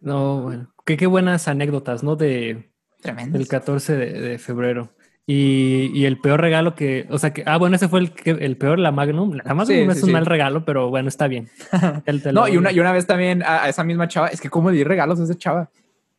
No, 0.00 0.42
bueno, 0.42 0.72
qué, 0.84 0.96
qué 0.96 1.06
buenas 1.06 1.48
anécdotas, 1.48 2.02
¿no? 2.02 2.16
De, 2.16 2.70
Tremendo. 3.00 3.38
El 3.38 3.46
14 3.46 3.96
de, 3.96 4.38
febrero. 4.38 4.90
Y, 5.26 5.90
y, 5.92 6.06
el 6.06 6.18
peor 6.18 6.40
regalo 6.40 6.74
que, 6.74 7.06
o 7.10 7.18
sea, 7.18 7.34
que, 7.34 7.42
ah, 7.44 7.58
bueno, 7.58 7.76
ese 7.76 7.88
fue 7.88 8.00
el, 8.00 8.12
el 8.24 8.56
peor, 8.56 8.78
la 8.78 8.92
Magnum. 8.92 9.38
La 9.44 9.52
Magnum 9.52 9.90
es 9.90 10.02
un 10.02 10.12
mal 10.12 10.24
regalo, 10.24 10.64
pero 10.64 10.88
bueno, 10.88 11.08
está 11.08 11.28
bien. 11.28 11.50
no, 12.32 12.48
y 12.48 12.56
una, 12.56 12.72
y 12.72 12.80
una 12.80 12.92
vez 12.92 13.06
también 13.06 13.42
a, 13.44 13.68
esa 13.68 13.84
misma 13.84 14.08
chava, 14.08 14.28
es 14.28 14.40
que 14.40 14.48
como 14.48 14.70
di 14.70 14.84
regalos 14.84 15.20
a 15.20 15.24
esa 15.24 15.36
chava. 15.36 15.70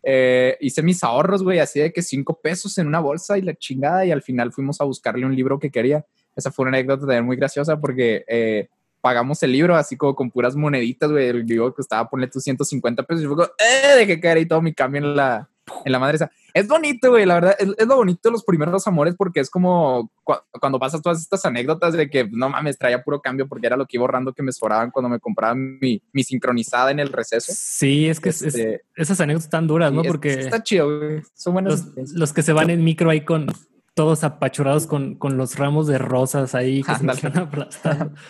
Eh, 0.03 0.57
hice 0.61 0.81
mis 0.83 1.03
ahorros, 1.03 1.43
güey, 1.43 1.59
así 1.59 1.79
de 1.79 1.91
que 1.91 2.01
cinco 2.01 2.39
pesos 2.39 2.77
en 2.77 2.87
una 2.87 2.99
bolsa 2.99 3.37
y 3.37 3.41
la 3.41 3.55
chingada, 3.55 4.05
y 4.05 4.11
al 4.11 4.21
final 4.21 4.53
fuimos 4.53 4.79
a 4.79 4.85
buscarle 4.85 5.25
un 5.25 5.35
libro 5.35 5.59
que 5.59 5.71
quería. 5.71 6.05
Esa 6.35 6.51
fue 6.51 6.63
una 6.63 6.77
anécdota 6.77 7.01
también 7.01 7.25
muy 7.25 7.35
graciosa 7.35 7.79
porque 7.79 8.23
eh, 8.27 8.69
pagamos 9.01 9.41
el 9.43 9.51
libro 9.51 9.75
así 9.75 9.97
como 9.97 10.15
con 10.15 10.29
puras 10.29 10.55
moneditas, 10.55 11.11
güey. 11.11 11.27
El 11.29 11.45
libro 11.45 11.73
costaba 11.73 12.07
ponerle 12.07 12.31
tus 12.31 12.43
150 12.43 13.03
pesos 13.03 13.23
y 13.23 13.27
fue 13.27 13.35
como, 13.35 13.49
eh, 13.57 13.97
dejé 13.97 14.19
caer 14.19 14.37
y 14.37 14.45
todo 14.45 14.61
mi 14.61 14.73
cambio 14.73 15.01
en 15.01 15.15
la, 15.15 15.49
en 15.85 15.91
la 15.91 15.99
madre 15.99 16.15
esa. 16.15 16.31
Es 16.53 16.67
bonito, 16.67 17.09
güey, 17.09 17.25
la 17.25 17.35
verdad, 17.35 17.55
es, 17.59 17.87
lo 17.87 17.95
bonito 17.95 18.29
de 18.29 18.31
los 18.31 18.43
primeros 18.43 18.87
amores 18.87 19.15
porque 19.15 19.39
es 19.39 19.49
como 19.49 20.11
cuando 20.23 20.79
pasas 20.79 21.01
todas 21.01 21.19
estas 21.19 21.45
anécdotas 21.45 21.93
de 21.93 22.09
que 22.09 22.27
no 22.31 22.49
mames, 22.49 22.77
traía 22.77 23.03
puro 23.03 23.21
cambio 23.21 23.47
porque 23.47 23.67
era 23.67 23.77
lo 23.77 23.85
que 23.85 23.97
iba 23.97 24.03
ahorrando 24.03 24.33
que 24.33 24.43
me 24.43 24.51
sobraban 24.51 24.91
cuando 24.91 25.09
me 25.09 25.19
compraban 25.19 25.79
mi, 25.79 26.01
mi 26.11 26.23
sincronizada 26.23 26.91
en 26.91 26.99
el 26.99 27.09
receso. 27.09 27.51
Sí, 27.55 28.07
es 28.07 28.19
que 28.19 28.29
este, 28.29 28.81
esas 28.95 29.19
anécdotas 29.21 29.45
están 29.45 29.67
duras, 29.67 29.91
¿no? 29.91 30.03
Porque 30.03 30.33
está 30.33 30.63
chido, 30.63 30.99
güey. 30.99 31.21
Son 31.35 31.53
buenos. 31.53 31.85
Los, 32.13 32.33
que 32.33 32.41
se 32.41 32.53
van 32.53 32.69
en 32.69 32.83
micro 32.83 33.09
ahí 33.09 33.21
con 33.21 33.47
todos 33.93 34.23
apachurados 34.23 34.87
con, 34.87 35.15
con 35.15 35.37
los 35.37 35.57
ramos 35.57 35.87
de 35.87 35.97
rosas 35.97 36.55
ahí 36.55 36.83
que 36.83 36.95
se 36.95 37.27
aplastando. 37.27 38.13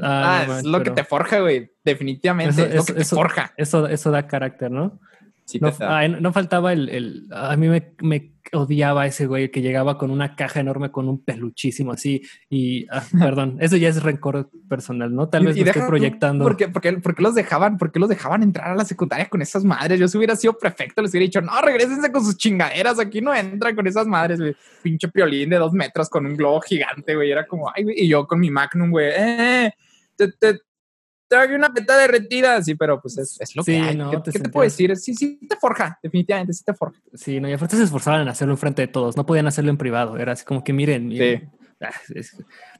Ah, 0.00 0.46
ah 0.46 0.58
es 0.58 0.64
lo 0.64 0.82
que 0.82 0.90
te 0.90 1.02
forja, 1.04 1.40
güey. 1.40 1.72
Definitivamente. 1.84 2.62
es 2.62 2.74
lo 2.76 2.84
que 2.84 2.92
te 2.92 3.04
forja. 3.04 3.52
Eso, 3.56 3.88
eso 3.88 4.12
da 4.12 4.26
carácter, 4.26 4.70
¿no? 4.70 5.00
No, 5.58 6.32
faltaba 6.32 6.72
el, 6.72 7.26
A 7.30 7.56
mí 7.56 7.68
me, 7.68 8.32
odiaba 8.52 9.06
ese 9.06 9.26
güey 9.26 9.50
que 9.50 9.62
llegaba 9.62 9.96
con 9.96 10.10
una 10.10 10.34
caja 10.34 10.60
enorme 10.60 10.90
con 10.90 11.08
un 11.08 11.22
peluchísimo 11.22 11.92
así. 11.92 12.22
Y, 12.48 12.86
ah, 12.90 13.02
perdón, 13.18 13.56
eso 13.60 13.76
ya 13.76 13.88
es 13.88 14.02
rencor 14.02 14.50
personal, 14.68 15.14
¿no? 15.14 15.28
Tal 15.28 15.46
vez 15.46 15.56
lo 15.56 15.64
estoy 15.64 15.82
proyectando. 15.82 16.44
¿por 16.44 16.56
qué, 16.56 16.68
por, 16.68 17.20
los 17.20 17.34
dejaban, 17.34 17.78
por 17.78 17.96
los 17.98 18.08
dejaban 18.08 18.42
entrar 18.42 18.70
a 18.70 18.76
la 18.76 18.84
secundaria 18.84 19.28
con 19.28 19.42
esas 19.42 19.64
madres? 19.64 19.98
Yo 19.98 20.08
si 20.08 20.18
hubiera 20.18 20.36
sido 20.36 20.56
prefecto, 20.58 21.02
les 21.02 21.10
hubiera 21.12 21.24
dicho, 21.24 21.40
no, 21.40 21.60
regresense 21.60 22.10
con 22.12 22.24
sus 22.24 22.36
chingaderas, 22.36 22.98
aquí 22.98 23.20
no 23.20 23.34
entran 23.34 23.74
con 23.74 23.86
esas 23.86 24.06
madres, 24.06 24.40
güey. 24.40 24.56
Pinche 24.82 25.08
piolín 25.08 25.50
de 25.50 25.56
dos 25.56 25.72
metros 25.72 26.08
con 26.08 26.26
un 26.26 26.36
globo 26.36 26.60
gigante, 26.60 27.14
güey. 27.14 27.30
Era 27.30 27.46
como, 27.46 27.70
ay, 27.74 27.84
güey. 27.84 28.00
Y 28.00 28.08
yo 28.08 28.26
con 28.26 28.40
mi 28.40 28.50
Magnum, 28.50 28.90
güey, 28.90 29.10
eh, 29.16 29.72
te, 30.16 30.60
traje 31.30 31.54
una 31.54 31.72
peta 31.72 31.96
derretida. 31.96 32.62
Sí, 32.62 32.74
pero 32.74 33.00
pues 33.00 33.16
es, 33.16 33.40
es 33.40 33.56
lo 33.56 33.62
Sí, 33.62 33.72
que 33.72 33.78
hay. 33.78 33.96
no, 33.96 34.10
¿Qué, 34.10 34.18
te 34.18 34.32
qué 34.32 34.38
te 34.40 34.48
puedo 34.50 34.64
decir? 34.64 34.94
Sí, 34.96 35.14
sí 35.14 35.38
te 35.48 35.56
forja, 35.56 35.98
definitivamente, 36.02 36.52
sí 36.52 36.64
te 36.64 36.74
forja. 36.74 37.00
Sí, 37.14 37.40
no, 37.40 37.48
y 37.48 37.52
aparte 37.52 37.76
se 37.76 37.84
esforzaban 37.84 38.20
en 38.22 38.28
hacerlo 38.28 38.52
enfrente 38.54 38.82
de 38.82 38.88
todos, 38.88 39.16
no 39.16 39.24
podían 39.24 39.46
hacerlo 39.46 39.70
en 39.70 39.78
privado, 39.78 40.18
era 40.18 40.32
así 40.32 40.44
como 40.44 40.62
que 40.64 40.72
miren. 40.72 41.06
miren. 41.08 41.50
Ah, 41.82 41.88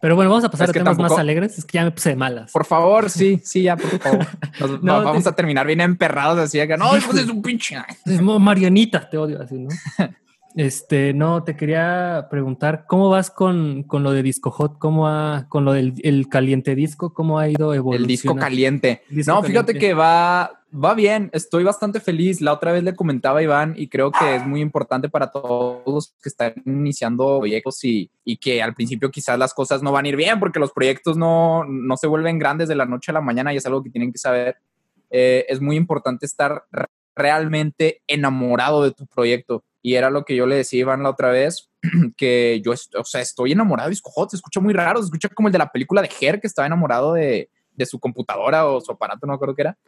Pero 0.02 0.14
bueno, 0.14 0.30
vamos 0.30 0.44
a 0.44 0.50
pasar 0.50 0.64
Es 0.66 0.70
a 0.70 0.72
temas 0.74 0.98
más 0.98 1.12
alegres, 1.12 1.56
es 1.56 1.64
que 1.64 1.76
ya 1.78 1.84
me 1.84 1.90
puse 1.90 2.10
de 2.10 2.16
malas. 2.16 2.52
Por 2.52 2.66
favor, 2.66 3.08
sí, 3.08 3.40
sí, 3.42 3.62
ya, 3.62 3.74
por 3.76 3.98
favor. 3.98 4.26
Nos- 4.58 4.70
No, 4.82 4.92
va- 4.94 5.04
vamos 5.04 5.22
te- 5.22 5.30
a 5.30 5.32
terminar 5.32 5.66
bien 5.66 5.80
emperrados 5.80 6.38
así, 6.38 6.58
que 6.66 6.76
no, 6.76 6.94
hijo 6.98 7.14
de 7.14 7.24
su 7.24 7.40
pinche. 7.40 7.76
Marianita, 8.20 9.08
te 9.08 9.16
odio 9.16 9.40
así, 9.40 9.54
¿no? 9.58 9.70
Este, 10.56 11.14
no, 11.14 11.44
te 11.44 11.56
quería 11.56 12.26
preguntar, 12.28 12.84
¿cómo 12.88 13.08
vas 13.08 13.30
con, 13.30 13.84
con 13.84 14.02
lo 14.02 14.10
de 14.10 14.22
Disco 14.22 14.50
Hot? 14.50 14.78
¿Cómo 14.78 15.06
ha, 15.06 15.46
con 15.48 15.64
lo 15.64 15.72
del 15.72 15.94
el 16.02 16.28
caliente 16.28 16.74
disco? 16.74 17.14
¿Cómo 17.14 17.38
ha 17.38 17.48
ido 17.48 17.72
evolucionando? 17.72 18.02
El 18.02 18.08
disco 18.08 18.34
caliente. 18.36 19.02
El 19.10 19.16
disco 19.16 19.32
no, 19.32 19.42
fíjate 19.44 19.74
que 19.78 19.94
va, 19.94 20.62
va 20.74 20.94
bien. 20.94 21.30
Estoy 21.32 21.62
bastante 21.62 22.00
feliz. 22.00 22.40
La 22.40 22.52
otra 22.52 22.72
vez 22.72 22.82
le 22.82 22.96
comentaba 22.96 23.38
a 23.38 23.42
Iván 23.44 23.74
y 23.76 23.86
creo 23.88 24.10
que 24.10 24.34
es 24.34 24.44
muy 24.44 24.60
importante 24.60 25.08
para 25.08 25.30
todos 25.30 25.82
los 25.86 26.08
que 26.20 26.28
están 26.28 26.54
iniciando 26.66 27.38
proyectos 27.38 27.84
y, 27.84 28.10
y 28.24 28.36
que 28.36 28.60
al 28.60 28.74
principio 28.74 29.10
quizás 29.12 29.38
las 29.38 29.54
cosas 29.54 29.84
no 29.84 29.92
van 29.92 30.06
a 30.06 30.08
ir 30.08 30.16
bien 30.16 30.40
porque 30.40 30.58
los 30.58 30.72
proyectos 30.72 31.16
no, 31.16 31.64
no 31.64 31.96
se 31.96 32.08
vuelven 32.08 32.40
grandes 32.40 32.68
de 32.68 32.74
la 32.74 32.86
noche 32.86 33.12
a 33.12 33.14
la 33.14 33.20
mañana 33.20 33.54
y 33.54 33.56
es 33.58 33.66
algo 33.66 33.84
que 33.84 33.90
tienen 33.90 34.10
que 34.10 34.18
saber. 34.18 34.56
Eh, 35.10 35.46
es 35.48 35.60
muy 35.60 35.76
importante 35.76 36.26
estar 36.26 36.64
re- 36.72 36.86
realmente 37.14 38.02
enamorado 38.08 38.82
de 38.82 38.90
tu 38.90 39.06
proyecto. 39.06 39.62
Y 39.82 39.94
era 39.94 40.10
lo 40.10 40.24
que 40.24 40.36
yo 40.36 40.46
le 40.46 40.56
decía 40.56 40.78
a 40.78 40.82
Iván 40.82 41.02
la 41.02 41.10
otra 41.10 41.30
vez, 41.30 41.70
que 42.16 42.60
yo, 42.64 42.72
o 42.72 43.04
sea, 43.04 43.20
estoy 43.20 43.52
enamorado 43.52 43.88
de 43.88 43.94
se 43.96 44.36
escucha 44.36 44.60
muy 44.60 44.74
raro, 44.74 44.98
se 45.00 45.06
escucha 45.06 45.28
como 45.30 45.48
el 45.48 45.52
de 45.52 45.58
la 45.58 45.72
película 45.72 46.02
de 46.02 46.10
Her, 46.20 46.40
que 46.40 46.46
estaba 46.46 46.66
enamorado 46.66 47.14
de, 47.14 47.48
de 47.74 47.86
su 47.86 47.98
computadora 47.98 48.66
o 48.66 48.80
su 48.80 48.92
aparato, 48.92 49.26
no 49.26 49.32
acuerdo 49.32 49.54
qué 49.54 49.62
era. 49.62 49.78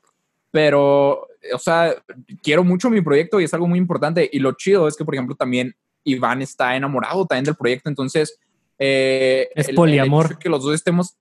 Pero, 0.51 1.27
o 1.55 1.59
sea, 1.59 1.95
quiero 2.43 2.63
mucho 2.65 2.91
mi 2.91 3.01
proyecto 3.01 3.41
y 3.41 3.45
es 3.45 3.55
algo 3.55 3.67
muy 3.67 3.79
importante. 3.79 4.29
Y 4.33 4.39
lo 4.39 4.53
chido 4.53 4.87
es 4.87 4.97
que, 4.97 5.05
por 5.05 5.15
ejemplo, 5.15 5.35
también 5.35 5.75
Iván 6.05 6.43
está 6.43 6.77
enamorado 6.77 7.27
también 7.27 7.45
del 7.45 7.55
proyecto, 7.57 7.89
entonces... 7.89 8.39
eh, 8.79 9.49
Es 9.55 9.67
el- 9.67 9.71
el 9.71 9.77
poliamor. 9.77 10.29
de 10.31 10.37
que 10.37 10.49
los 10.49 10.63
dos 10.63 10.75
estemos... 10.75 11.17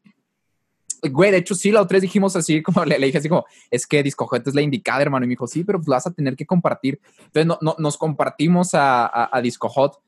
Güey, 1.04 1.32
de 1.32 1.38
hecho, 1.38 1.56
sí, 1.56 1.72
la 1.72 1.82
otra 1.82 1.96
vez 1.96 2.04
dijimos 2.04 2.36
así, 2.36 2.62
como 2.64 2.86
le, 2.86 2.98
dije 3.00 3.18
así 3.18 3.30
como, 3.30 3.46
es 3.70 3.88
que 3.88 4.04
Disco 4.04 4.28
Hot 4.28 4.48
es 4.48 4.54
la 4.56 4.62
indicada, 4.62 5.02
hermano. 5.02 5.26
Y 5.26 5.28
me 5.28 5.32
dijo, 5.34 5.48
sí, 5.48 5.64
pero 5.64 5.80
pues 5.80 5.88
la 5.88 5.96
vas 5.96 6.08
a 6.08 6.14
tener 6.14 6.36
que 6.36 6.46
compartir. 6.46 7.00
Entonces 7.18 7.46
no, 7.46 7.58
no- 7.62 7.76
nos 7.78 7.98
compartimos 7.98 8.74
a, 8.74 9.06
a. 9.06 9.42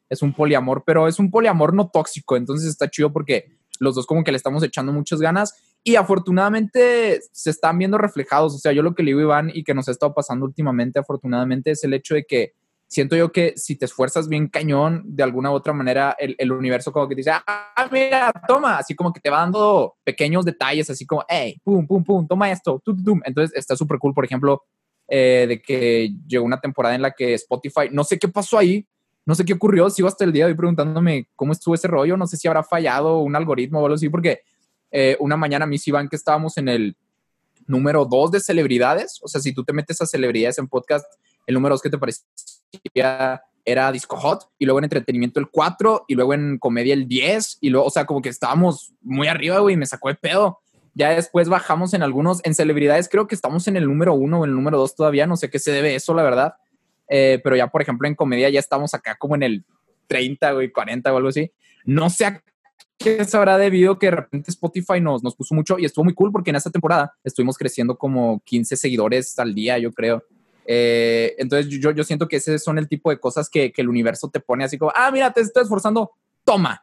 Es 0.09 0.21
un 0.21 0.33
poliamor, 0.33 0.83
pero 0.85 1.07
es 1.07 1.19
un 1.19 1.31
poliamor 1.31 1.73
no 1.73 1.89
tóxico. 1.89 2.37
Entonces 2.37 2.69
está 2.69 2.89
chido 2.89 3.11
porque 3.11 3.51
los 3.79 3.95
dos 3.95 4.05
como 4.05 4.23
que 4.23 4.31
le 4.31 4.37
estamos 4.37 4.63
echando 4.63 4.93
muchas 4.93 5.19
ganas 5.19 5.55
y 5.83 5.95
afortunadamente 5.95 7.21
se 7.31 7.49
están 7.49 7.77
viendo 7.77 7.97
reflejados. 7.97 8.55
O 8.55 8.57
sea, 8.59 8.71
yo 8.71 8.83
lo 8.83 8.93
que 8.95 9.03
le 9.03 9.09
digo 9.09 9.19
a 9.19 9.23
Iván 9.23 9.51
y 9.53 9.63
que 9.63 9.73
nos 9.73 9.87
ha 9.87 9.91
estado 9.91 10.13
pasando 10.13 10.45
últimamente, 10.45 10.99
afortunadamente, 10.99 11.71
es 11.71 11.83
el 11.83 11.93
hecho 11.93 12.15
de 12.15 12.23
que 12.25 12.53
siento 12.93 13.15
yo 13.15 13.31
que 13.31 13.53
si 13.57 13.75
te 13.75 13.85
esfuerzas 13.85 14.27
bien 14.27 14.47
cañón, 14.47 15.01
de 15.03 15.23
alguna 15.23 15.49
u 15.49 15.55
otra 15.55 15.73
manera, 15.73 16.15
el, 16.19 16.35
el 16.37 16.51
universo 16.51 16.91
como 16.91 17.07
que 17.07 17.15
te 17.15 17.21
dice, 17.21 17.31
ah, 17.31 17.89
mira, 17.91 18.31
toma, 18.47 18.77
así 18.77 18.93
como 18.93 19.11
que 19.11 19.19
te 19.19 19.31
va 19.31 19.39
dando 19.39 19.95
pequeños 20.03 20.45
detalles, 20.45 20.89
así 20.91 21.03
como, 21.05 21.25
hey, 21.27 21.59
pum, 21.63 21.87
pum, 21.87 22.03
pum, 22.03 22.27
toma 22.27 22.51
esto, 22.51 22.79
tum, 22.85 23.03
tum. 23.03 23.21
Entonces 23.25 23.57
está 23.57 23.75
súper 23.75 23.97
cool, 23.97 24.13
por 24.13 24.23
ejemplo, 24.23 24.63
eh, 25.07 25.45
de 25.47 25.61
que 25.61 26.13
llegó 26.27 26.45
una 26.45 26.61
temporada 26.61 26.93
en 26.93 27.01
la 27.01 27.11
que 27.11 27.33
Spotify, 27.33 27.89
no 27.91 28.03
sé 28.03 28.19
qué 28.19 28.27
pasó 28.27 28.59
ahí, 28.59 28.85
no 29.25 29.33
sé 29.33 29.43
qué 29.43 29.53
ocurrió, 29.53 29.89
sigo 29.89 30.07
hasta 30.07 30.23
el 30.23 30.31
día 30.31 30.45
de 30.45 30.51
hoy 30.51 30.57
preguntándome 30.57 31.29
cómo 31.35 31.51
estuvo 31.51 31.73
ese 31.73 31.87
rollo, 31.87 32.15
no 32.15 32.27
sé 32.27 32.37
si 32.37 32.47
habrá 32.47 32.63
fallado 32.63 33.19
un 33.19 33.35
algoritmo 33.35 33.79
o 33.79 33.85
algo 33.85 33.95
así, 33.95 34.09
porque 34.09 34.41
eh, 34.91 35.17
una 35.19 35.35
mañana 35.35 35.65
mis 35.65 35.87
Iván 35.87 36.09
que 36.09 36.15
estábamos 36.15 36.59
en 36.59 36.69
el 36.69 36.95
número 37.65 38.05
dos 38.05 38.29
de 38.29 38.39
celebridades, 38.39 39.19
o 39.23 39.27
sea, 39.27 39.41
si 39.41 39.51
tú 39.51 39.63
te 39.63 39.73
metes 39.73 39.99
a 39.99 40.05
celebridades 40.05 40.59
en 40.59 40.67
podcast, 40.67 41.05
el 41.47 41.55
número 41.55 41.73
dos 41.73 41.81
que 41.81 41.89
te 41.89 41.97
parecía 41.97 42.25
era 43.65 43.91
Disco 43.91 44.17
Hot, 44.17 44.49
y 44.59 44.65
luego 44.65 44.79
en 44.79 44.85
entretenimiento 44.85 45.39
el 45.39 45.49
4, 45.49 46.05
y 46.07 46.15
luego 46.15 46.33
en 46.33 46.57
comedia 46.57 46.93
el 46.93 47.07
10, 47.07 47.59
y 47.61 47.69
luego, 47.69 47.87
o 47.87 47.89
sea, 47.89 48.05
como 48.05 48.21
que 48.21 48.29
estábamos 48.29 48.93
muy 49.01 49.27
arriba, 49.27 49.59
güey, 49.59 49.77
me 49.77 49.85
sacó 49.85 50.09
de 50.09 50.15
pedo. 50.15 50.59
Ya 50.95 51.09
después 51.09 51.49
bajamos 51.49 51.93
en 51.93 52.03
algunos, 52.03 52.41
en 52.43 52.53
celebridades 52.53 53.09
creo 53.09 53.27
que 53.27 53.33
estamos 53.33 53.67
en 53.67 53.77
el 53.77 53.85
número 53.85 54.13
uno 54.13 54.41
o 54.41 54.43
en 54.43 54.51
el 54.51 54.55
número 54.55 54.77
dos 54.77 54.95
todavía, 54.95 55.25
no 55.25 55.37
sé 55.37 55.49
qué 55.49 55.57
se 55.57 55.71
debe 55.71 55.95
eso, 55.95 56.13
la 56.13 56.23
verdad. 56.23 56.55
Eh, 57.09 57.41
pero 57.43 57.55
ya, 57.55 57.67
por 57.67 57.81
ejemplo, 57.81 58.07
en 58.07 58.15
comedia 58.15 58.49
ya 58.49 58.59
estamos 58.59 58.93
acá 58.93 59.15
como 59.15 59.35
en 59.35 59.43
el 59.43 59.65
30, 60.07 60.51
güey, 60.51 60.71
40 60.71 61.11
o 61.11 61.17
algo 61.17 61.29
así. 61.29 61.51
No 61.85 62.09
sé 62.09 62.25
a 62.25 62.43
qué 62.99 63.25
se 63.25 63.37
habrá 63.37 63.57
debido 63.57 63.97
que 63.97 64.07
de 64.07 64.11
repente 64.11 64.51
Spotify 64.51 65.01
nos, 65.01 65.23
nos 65.23 65.35
puso 65.35 65.55
mucho 65.55 65.79
y 65.79 65.85
estuvo 65.85 66.05
muy 66.05 66.13
cool 66.13 66.31
porque 66.31 66.51
en 66.51 66.57
esta 66.57 66.69
temporada 66.69 67.13
estuvimos 67.23 67.57
creciendo 67.57 67.97
como 67.97 68.41
15 68.45 68.77
seguidores 68.77 69.37
al 69.39 69.55
día, 69.55 69.79
yo 69.79 69.91
creo. 69.91 70.23
Eh, 70.65 71.35
entonces 71.37 71.67
yo, 71.79 71.91
yo 71.91 72.03
siento 72.03 72.27
que 72.27 72.37
ese 72.37 72.57
son 72.59 72.77
el 72.77 72.87
tipo 72.87 73.09
de 73.09 73.19
cosas 73.19 73.49
que, 73.49 73.71
que 73.71 73.81
el 73.81 73.89
universo 73.89 74.29
te 74.29 74.39
pone 74.39 74.63
así 74.63 74.77
como, 74.77 74.91
ah, 74.95 75.11
mira, 75.11 75.31
te 75.31 75.41
estoy 75.41 75.63
esforzando, 75.63 76.11
toma. 76.43 76.81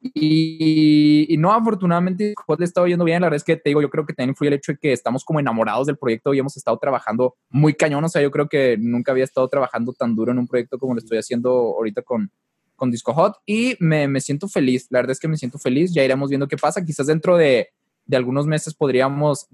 Y, 0.00 1.34
no, 1.38 1.52
afortunadamente, 1.52 2.34
le 2.58 2.64
está 2.64 2.86
yendo 2.86 3.04
bien. 3.04 3.20
La 3.20 3.26
verdad 3.26 3.36
es 3.36 3.44
que 3.44 3.56
te 3.56 3.70
digo, 3.70 3.82
yo 3.82 3.90
creo 3.90 4.06
que 4.06 4.12
también 4.12 4.30
influye 4.30 4.48
el 4.48 4.54
hecho 4.54 4.72
de 4.72 4.78
que 4.78 4.92
estamos 4.92 5.24
como 5.24 5.40
enamorados 5.40 5.86
del 5.86 5.96
proyecto 5.96 6.32
y 6.34 6.38
hemos 6.38 6.56
estado 6.56 6.78
trabajando 6.78 7.34
muy 7.50 7.74
cañón. 7.74 8.04
O 8.04 8.08
sea, 8.08 8.22
yo 8.22 8.30
creo 8.30 8.48
que 8.48 8.76
nunca 8.78 9.12
había 9.12 9.24
estado 9.24 9.48
trabajando 9.48 9.92
tan 9.92 10.14
duro 10.14 10.32
en 10.32 10.38
un 10.38 10.46
proyecto 10.46 10.78
como 10.78 10.94
lo 10.94 11.00
estoy 11.00 11.18
haciendo 11.18 11.50
ahorita 11.50 12.02
con, 12.02 12.30
con 12.76 12.90
Disco 12.90 13.12
Hot 13.12 13.38
y 13.44 13.76
me, 13.80 14.06
me 14.06 14.20
siento 14.20 14.48
feliz. 14.48 14.86
La 14.90 15.00
verdad 15.00 15.12
es 15.12 15.20
que 15.20 15.28
me 15.28 15.36
siento 15.36 15.58
feliz. 15.58 15.92
Ya 15.92 16.04
iremos 16.04 16.28
viendo 16.28 16.46
qué 16.46 16.56
pasa. 16.56 16.84
Quizás 16.84 17.08
dentro 17.08 17.36
de, 17.36 17.68
de 18.08 18.16
algunos 18.16 18.46
meses 18.46 18.74
podríamos 18.74 19.46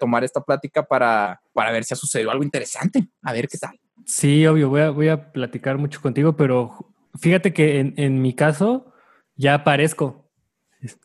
tomar 0.00 0.24
esta 0.24 0.40
plática 0.40 0.82
para, 0.82 1.40
para 1.52 1.70
ver 1.70 1.84
si 1.84 1.94
ha 1.94 1.96
sucedido 1.96 2.30
algo 2.30 2.42
interesante. 2.42 3.06
A 3.22 3.32
ver 3.32 3.46
qué 3.48 3.58
tal. 3.58 3.78
Sí, 4.04 4.46
obvio, 4.46 4.68
voy 4.68 4.80
a, 4.80 4.90
voy 4.90 5.08
a 5.08 5.30
platicar 5.32 5.78
mucho 5.78 6.00
contigo, 6.00 6.36
pero 6.36 6.92
fíjate 7.18 7.52
que 7.52 7.80
en, 7.80 7.94
en 7.96 8.20
mi 8.22 8.34
caso 8.34 8.92
ya 9.36 9.54
aparezco. 9.54 10.28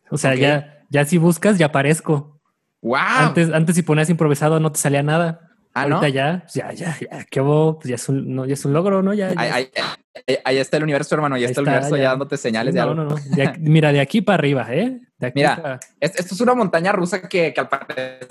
O 0.09 0.17
sea, 0.17 0.35
ya, 0.35 0.85
ya 0.89 1.05
si 1.05 1.17
buscas, 1.17 1.57
ya 1.57 1.67
aparezco. 1.67 2.39
¡Wow! 2.81 2.95
Antes, 2.97 3.51
antes 3.51 3.75
si 3.75 3.81
ponías 3.83 4.09
improvisado 4.09 4.59
no 4.59 4.71
te 4.71 4.79
salía 4.79 5.03
nada. 5.03 5.41
ah, 5.73 5.85
¿no? 5.87 5.97
Ahorita 5.97 6.09
ya, 6.13 6.39
pues 6.43 6.53
ya, 6.53 6.71
ya, 6.73 6.97
ya, 6.99 7.25
qué 7.29 7.41
hubo, 7.41 7.79
pues 7.79 7.89
ya 7.89 7.95
es 7.95 8.07
un, 8.09 8.33
no, 8.33 8.45
ya 8.45 8.53
es 8.53 8.63
un 8.65 8.73
logro, 8.73 9.01
¿no? 9.03 9.13
Ya, 9.13 9.33
ya- 9.33 9.39
Ahí, 9.39 9.67
ahí- 10.27 10.37
ahí- 10.43 10.57
está 10.57 10.77
el 10.77 10.83
universo, 10.83 11.15
hermano. 11.15 11.35
Ahí 11.35 11.43
Ahí 11.43 11.49
está 11.49 11.61
el 11.61 11.67
universo 11.67 11.95
ya, 11.97 12.03
ya. 12.03 12.09
dándote 12.09 12.37
señales 12.37 12.73
de 12.73 12.79
no, 12.81 12.89
algo. 12.89 13.03
no, 13.03 13.09
no. 13.09 13.15
De 13.35 13.47
aquí- 13.47 13.59
mira, 13.61 13.91
de 13.91 13.99
aquí 14.01 14.21
para 14.21 14.35
arriba, 14.35 14.67
¿eh? 14.71 14.99
Mira. 15.35 15.79
Es- 15.99 16.15
Esto 16.19 16.35
es 16.35 16.41
una 16.41 16.53
montaña 16.53 16.91
rusa 16.91 17.21
que, 17.21 17.53
que 17.53 17.59
al 17.59 17.69
parecer 17.69 18.27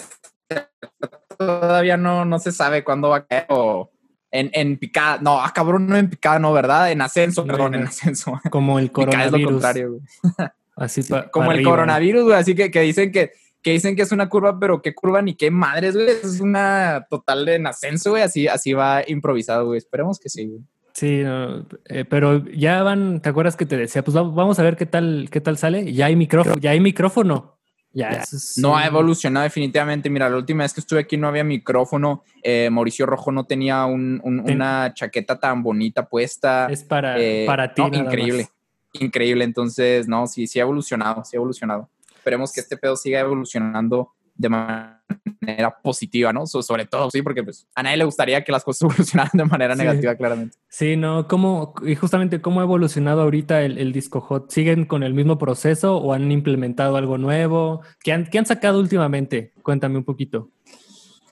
todavía 1.39 1.97
no, 1.97 2.25
no 2.25 2.39
se 2.39 2.53
sabe 2.53 2.85
cuándo 2.85 3.09
va 3.11 3.17
a 3.19 3.27
caer 3.27 3.47
o 3.49 3.91
en, 4.31 4.51
en 4.53 4.79
picada. 4.79 5.19
No, 5.21 5.41
ah, 5.43 5.53
cabrón, 5.55 5.87
no 5.87 5.97
en 5.97 6.09
picada, 6.11 6.39
no, 6.39 6.53
¿verdad? 6.53 6.91
En 6.93 7.01
ascenso, 7.03 7.45
No, 7.45 7.53
perdón, 7.53 7.75
en 7.77 7.87
ascenso. 7.87 8.39
como 8.51 8.79
el 8.79 8.91
Picada 8.91 9.25
es 9.25 9.33
lo 9.33 9.39
coronavirus. 9.39 9.51
contrario, 9.53 9.91
güey. 9.93 10.49
Así 10.77 11.03
pa- 11.03 11.29
Como 11.31 11.53
el 11.53 11.63
coronavirus, 11.63 12.25
güey. 12.25 12.37
Así 12.37 12.55
que, 12.55 12.71
que 12.71 12.81
dicen 12.81 13.11
que, 13.13 13.33
que 13.63 13.73
dicen 13.73 13.97
que 13.97 14.03
es 14.03 14.13
una 14.13 14.29
curva, 14.29 14.59
pero 14.59 14.81
qué 14.81 14.95
curva 14.95 15.21
ni 15.21 15.35
qué 15.35 15.51
madres, 15.51 15.95
güey. 15.95 16.09
Es 16.09 16.41
una 16.41 17.07
total 17.11 17.49
en 17.49 17.67
ascenso, 17.67 18.11
güey. 18.11 18.23
Así, 18.23 18.49
así 18.49 18.73
va 18.73 19.03
improvisado, 19.07 19.67
güey. 19.67 19.79
Esperemos 19.79 20.19
que 20.19 20.29
sí, 20.29 20.47
güey. 20.47 20.61
Sí, 21.01 21.23
no, 21.23 21.65
eh, 21.87 22.05
pero 22.05 22.45
ya 22.51 22.83
van, 22.83 23.23
¿te 23.23 23.31
acuerdas 23.31 23.57
que 23.57 23.65
te 23.65 23.79
decía? 23.79 24.05
Pues 24.05 24.15
va- 24.15 24.21
vamos 24.21 24.59
a 24.59 24.63
ver 24.63 24.77
qué 24.77 24.85
tal, 24.85 25.29
qué 25.31 25.41
tal 25.41 25.57
sale. 25.57 25.95
Ya 25.95 26.05
hay 26.07 26.15
micrófono, 26.15 26.57
ya 26.61 26.73
hay 26.73 26.81
micrófono. 26.81 27.57
Ya, 27.93 28.11
eso 28.11 28.37
es 28.37 28.59
No 28.59 28.77
ha 28.77 28.85
evolucionado 28.87 29.45
definitivamente. 29.45 30.11
Mira, 30.11 30.29
la 30.29 30.37
última 30.37 30.63
vez 30.63 30.75
que 30.75 30.81
estuve 30.81 31.01
aquí 31.01 31.17
no 31.17 31.27
había 31.27 31.43
micrófono. 31.43 32.23
Eh, 32.43 32.69
Mauricio 32.71 33.07
Rojo 33.07 33.33
no 33.33 33.45
tenía 33.45 33.87
un- 33.87 34.21
un- 34.23 34.45
Ten- 34.45 34.57
una 34.57 34.93
chaqueta 34.93 35.39
tan 35.41 35.63
bonita 35.63 36.07
puesta. 36.07 36.67
Es 36.71 36.85
para, 36.85 37.19
Eh, 37.19 37.45
para 37.47 37.73
ti. 37.73 37.81
no, 37.81 37.89
increíble. 37.89 38.43
más. 38.43 38.53
Increíble. 39.03 39.45
Entonces, 39.45 40.07
no, 40.07 40.27
sí, 40.27 40.47
sí 40.47 40.59
ha 40.59 40.63
evolucionado, 40.63 41.25
sí 41.25 41.35
ha 41.35 41.39
evolucionado. 41.39 41.89
Esperemos 42.15 42.53
que 42.53 42.61
este 42.61 42.77
pedo 42.77 42.95
siga 42.95 43.21
evolucionando 43.21 44.11
de 44.35 44.49
manera 44.51 45.00
positiva, 45.83 46.33
¿no? 46.33 46.47
So- 46.47 46.63
sobre 46.63 46.87
todo, 46.87 47.11
sí, 47.11 47.23
porque 47.23 47.43
pues 47.43 47.67
a 47.75 47.83
nadie 47.83 47.97
le 47.97 48.05
gustaría 48.05 48.45
que 48.45 48.53
las 48.53 48.65
cosas 48.65 48.83
evolucionaran 48.91 49.33
de 49.35 49.45
manera 49.45 49.75
Sí. 49.77 49.83
negativa, 49.83 50.15
claramente. 50.15 50.57
Sí, 50.69 50.97
no, 50.97 51.27
¿cómo, 51.29 51.75
y 51.85 51.95
justamente 51.95 52.41
cómo 52.41 52.61
ha 52.61 52.65
evolucionado 52.65 53.23
ahorita 53.23 53.63
el, 53.63 53.79
el 53.79 53.93
disco 53.93 54.21
hot? 54.21 54.51
¿Siguen 54.51 54.85
con 54.85 55.03
el 55.03 55.15
mismo 55.15 55.39
proceso 55.39 55.97
o 55.97 56.13
han 56.13 56.31
implementado 56.31 56.97
algo 56.97 57.19
nuevo? 57.19 57.81
¿Qué 58.03 58.13
han, 58.13 58.27
qué 58.27 58.39
han 58.39 58.47
sacado 58.47 58.79
últimamente? 58.81 59.53
Cuéntame 59.63 59.97
un 59.99 60.05
poquito. 60.05 60.51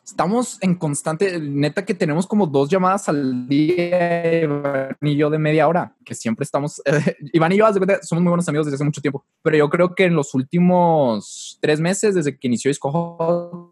Estamos 0.04 0.56
en 0.62 0.74
constante, 0.76 1.38
neta 1.38 1.84
que 1.84 1.92
tenemos 1.92 2.26
como 2.26 2.46
dos 2.46 2.70
llamadas 2.70 3.10
al 3.10 3.46
día, 3.46 4.42
Iván 4.42 4.96
y 5.02 5.16
yo 5.16 5.28
de 5.28 5.38
media 5.38 5.68
hora, 5.68 5.94
que 6.02 6.14
siempre 6.14 6.44
estamos, 6.44 6.80
Iván 7.34 7.52
y 7.52 7.58
yo 7.58 7.66
somos 8.00 8.22
muy 8.22 8.30
buenos 8.30 8.48
amigos 8.48 8.64
desde 8.66 8.76
hace 8.76 8.84
mucho 8.84 9.02
tiempo, 9.02 9.26
pero 9.42 9.58
yo 9.58 9.68
creo 9.68 9.94
que 9.94 10.04
en 10.04 10.14
los 10.14 10.34
últimos 10.34 11.58
tres 11.60 11.78
meses, 11.78 12.14
desde 12.14 12.38
que 12.38 12.46
inició 12.48 12.70
Disco 12.70 12.90
Hot, 12.90 13.67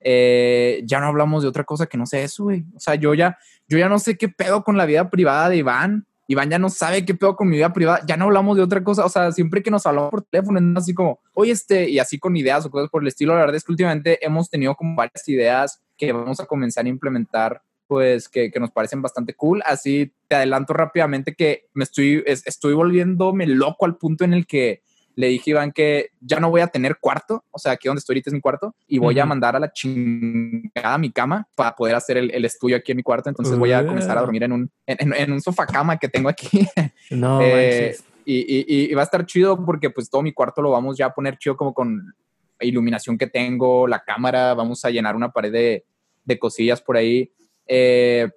eh, 0.00 0.82
ya 0.84 1.00
no 1.00 1.06
hablamos 1.06 1.42
de 1.42 1.48
otra 1.48 1.64
cosa 1.64 1.86
que 1.86 1.98
no 1.98 2.06
sea 2.06 2.22
eso, 2.22 2.44
güey. 2.44 2.64
O 2.74 2.80
sea, 2.80 2.94
yo 2.94 3.14
ya, 3.14 3.38
yo 3.68 3.78
ya 3.78 3.88
no 3.88 3.98
sé 3.98 4.16
qué 4.16 4.28
pedo 4.28 4.64
con 4.64 4.76
la 4.76 4.86
vida 4.86 5.10
privada 5.10 5.48
de 5.48 5.56
Iván. 5.56 6.06
Iván 6.26 6.50
ya 6.50 6.58
no 6.58 6.68
sabe 6.68 7.04
qué 7.04 7.14
pedo 7.14 7.36
con 7.36 7.48
mi 7.48 7.56
vida 7.56 7.72
privada, 7.72 8.02
ya 8.06 8.18
no 8.18 8.26
hablamos 8.26 8.56
de 8.58 8.62
otra 8.62 8.84
cosa, 8.84 9.02
o 9.06 9.08
sea, 9.08 9.32
siempre 9.32 9.62
que 9.62 9.70
nos 9.70 9.86
hablamos 9.86 10.10
por 10.10 10.22
teléfono, 10.22 10.58
es 10.58 10.76
así 10.76 10.92
como, 10.92 11.20
oye, 11.32 11.52
este, 11.52 11.88
y 11.88 11.98
así 11.98 12.18
con 12.18 12.36
ideas 12.36 12.66
o 12.66 12.70
cosas 12.70 12.90
por 12.90 13.00
el 13.00 13.08
estilo, 13.08 13.32
la 13.32 13.40
verdad 13.40 13.56
es 13.56 13.64
que 13.64 13.72
últimamente 13.72 14.24
hemos 14.24 14.50
tenido 14.50 14.74
como 14.74 14.94
varias 14.94 15.26
ideas 15.26 15.80
que 15.96 16.12
vamos 16.12 16.38
a 16.38 16.44
comenzar 16.44 16.84
a 16.84 16.88
implementar, 16.90 17.62
pues 17.86 18.28
que, 18.28 18.50
que 18.50 18.60
nos 18.60 18.70
parecen 18.70 19.00
bastante 19.00 19.32
cool, 19.32 19.62
así 19.64 20.12
te 20.28 20.36
adelanto 20.36 20.74
rápidamente 20.74 21.34
que 21.34 21.64
me 21.72 21.84
estoy, 21.84 22.22
estoy 22.26 22.74
volviéndome 22.74 23.46
loco 23.46 23.86
al 23.86 23.96
punto 23.96 24.24
en 24.24 24.34
el 24.34 24.46
que 24.46 24.82
le 25.18 25.26
dije 25.26 25.50
a 25.50 25.54
Iván 25.54 25.72
que 25.72 26.10
ya 26.20 26.38
no 26.38 26.48
voy 26.48 26.60
a 26.60 26.68
tener 26.68 26.98
cuarto, 27.00 27.42
o 27.50 27.58
sea, 27.58 27.72
aquí 27.72 27.88
donde 27.88 27.98
estoy 27.98 28.14
ahorita 28.14 28.30
es 28.30 28.34
mi 28.34 28.40
cuarto, 28.40 28.76
y 28.86 28.98
voy 28.98 29.18
a 29.18 29.26
mandar 29.26 29.56
a 29.56 29.58
la 29.58 29.72
chingada 29.72 30.96
mi 30.96 31.10
cama 31.10 31.48
para 31.56 31.74
poder 31.74 31.96
hacer 31.96 32.18
el, 32.18 32.44
estudio 32.44 32.76
aquí 32.76 32.92
en 32.92 32.98
mi 32.98 33.02
cuarto. 33.02 33.28
Entonces 33.28 33.58
voy 33.58 33.72
a 33.72 33.84
comenzar 33.84 34.16
a 34.16 34.20
dormir 34.20 34.44
en 34.44 34.52
un, 34.52 34.70
en, 34.86 35.32
un 35.32 35.40
sofá 35.40 35.66
cama 35.66 35.98
que 35.98 36.08
tengo 36.08 36.28
aquí. 36.28 36.48
No, 37.10 37.40
eh, 37.42 37.96
y, 38.24 38.90
y, 38.90 38.94
va 38.94 39.00
a 39.00 39.04
estar 39.04 39.26
chido 39.26 39.64
porque 39.64 39.90
pues 39.90 40.08
todo 40.08 40.22
mi 40.22 40.32
cuarto 40.32 40.62
lo 40.62 40.70
vamos 40.70 40.96
ya 40.96 41.06
a 41.06 41.14
poner 41.14 41.36
chido 41.36 41.56
como 41.56 41.74
con 41.74 42.14
iluminación 42.60 43.18
que 43.18 43.26
tengo, 43.26 43.88
la 43.88 44.04
cámara, 44.04 44.54
vamos 44.54 44.84
a 44.84 44.90
llenar 44.90 45.16
una 45.16 45.32
pared 45.32 45.50
de, 45.50 45.84
de 46.24 46.38
cosillas 46.38 46.80
por 46.80 46.96
ahí. 46.96 47.32
Eh, 47.66 48.28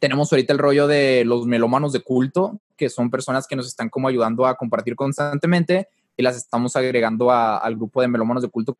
tenemos 0.00 0.30
ahorita 0.30 0.52
el 0.52 0.58
rollo 0.58 0.86
de 0.86 1.24
los 1.24 1.46
melómanos 1.46 1.92
de 1.94 2.00
culto, 2.00 2.60
que 2.76 2.88
son 2.88 3.10
personas 3.10 3.46
que 3.46 3.56
nos 3.56 3.66
están 3.66 3.88
como 3.88 4.08
ayudando 4.08 4.46
a 4.46 4.54
compartir 4.56 4.96
constantemente 4.96 5.88
y 6.16 6.22
las 6.22 6.36
estamos 6.36 6.76
agregando 6.76 7.30
al 7.30 7.76
grupo 7.76 8.00
de 8.00 8.08
melómanos 8.08 8.42
de 8.42 8.48
culto, 8.48 8.76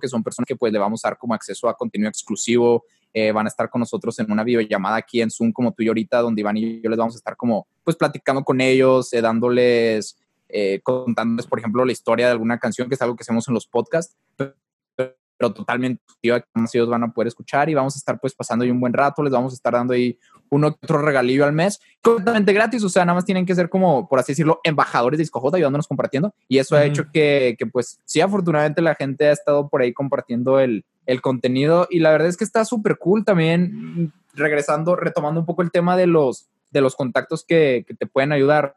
que 0.00 0.08
son 0.08 0.22
personas 0.22 0.46
que 0.46 0.56
pues 0.56 0.72
le 0.72 0.78
vamos 0.78 1.04
a 1.04 1.08
dar 1.08 1.18
como 1.18 1.34
acceso 1.34 1.68
a 1.68 1.76
contenido 1.76 2.08
exclusivo, 2.08 2.84
eh, 3.12 3.32
van 3.32 3.46
a 3.46 3.48
estar 3.48 3.70
con 3.70 3.78
nosotros 3.80 4.18
en 4.18 4.30
una 4.30 4.42
videollamada 4.42 4.96
aquí 4.96 5.22
en 5.22 5.30
Zoom 5.30 5.52
como 5.52 5.72
tú 5.72 5.82
y 5.82 5.88
ahorita, 5.88 6.20
donde 6.20 6.40
Iván 6.40 6.56
y 6.56 6.80
yo 6.80 6.90
les 6.90 6.98
vamos 6.98 7.14
a 7.14 7.18
estar 7.18 7.36
como 7.36 7.66
pues 7.84 7.96
platicando 7.96 8.42
con 8.42 8.60
ellos, 8.60 9.12
eh, 9.12 9.20
dándoles, 9.20 10.18
eh, 10.48 10.80
contándoles 10.82 11.46
por 11.46 11.58
ejemplo 11.58 11.84
la 11.84 11.92
historia 11.92 12.26
de 12.26 12.32
alguna 12.32 12.58
canción, 12.58 12.88
que 12.88 12.96
es 12.96 13.02
algo 13.02 13.16
que 13.16 13.22
hacemos 13.22 13.46
en 13.48 13.54
los 13.54 13.66
podcasts, 13.66 14.16
totalmente 15.38 16.02
ellos 16.22 16.88
van 16.88 17.02
a 17.02 17.12
poder 17.12 17.28
escuchar 17.28 17.68
y 17.68 17.74
vamos 17.74 17.94
a 17.94 17.98
estar 17.98 18.18
pues 18.18 18.34
pasando 18.34 18.64
ahí 18.64 18.70
un 18.70 18.80
buen 18.80 18.92
rato, 18.92 19.22
les 19.22 19.32
vamos 19.32 19.52
a 19.52 19.56
estar 19.56 19.72
dando 19.72 19.94
ahí 19.94 20.18
uno 20.50 20.68
otro 20.68 20.98
regalillo 20.98 21.44
al 21.44 21.52
mes, 21.52 21.80
completamente 22.00 22.52
gratis, 22.52 22.84
o 22.84 22.88
sea, 22.88 23.04
nada 23.04 23.16
más 23.16 23.24
tienen 23.24 23.44
que 23.44 23.54
ser 23.54 23.68
como, 23.68 24.08
por 24.08 24.18
así 24.18 24.32
decirlo, 24.32 24.60
embajadores 24.62 25.18
de 25.18 25.22
Discojota 25.22 25.56
ayudándonos 25.56 25.88
compartiendo 25.88 26.34
y 26.48 26.58
eso 26.58 26.76
ha 26.76 26.84
hecho 26.84 27.06
que, 27.12 27.56
que, 27.58 27.66
pues 27.66 27.98
sí, 28.04 28.20
afortunadamente 28.20 28.80
la 28.80 28.94
gente 28.94 29.26
ha 29.26 29.32
estado 29.32 29.68
por 29.68 29.82
ahí 29.82 29.92
compartiendo 29.92 30.60
el, 30.60 30.84
el 31.06 31.20
contenido 31.20 31.88
y 31.90 31.98
la 31.98 32.10
verdad 32.10 32.28
es 32.28 32.36
que 32.36 32.44
está 32.44 32.64
súper 32.64 32.98
cool 32.98 33.24
también, 33.24 34.12
regresando, 34.34 34.96
retomando 34.96 35.40
un 35.40 35.46
poco 35.46 35.62
el 35.62 35.70
tema 35.70 35.96
de 35.96 36.06
los, 36.06 36.48
de 36.70 36.80
los 36.80 36.94
contactos 36.94 37.44
que, 37.44 37.84
que 37.86 37.94
te 37.94 38.06
pueden 38.06 38.32
ayudar 38.32 38.76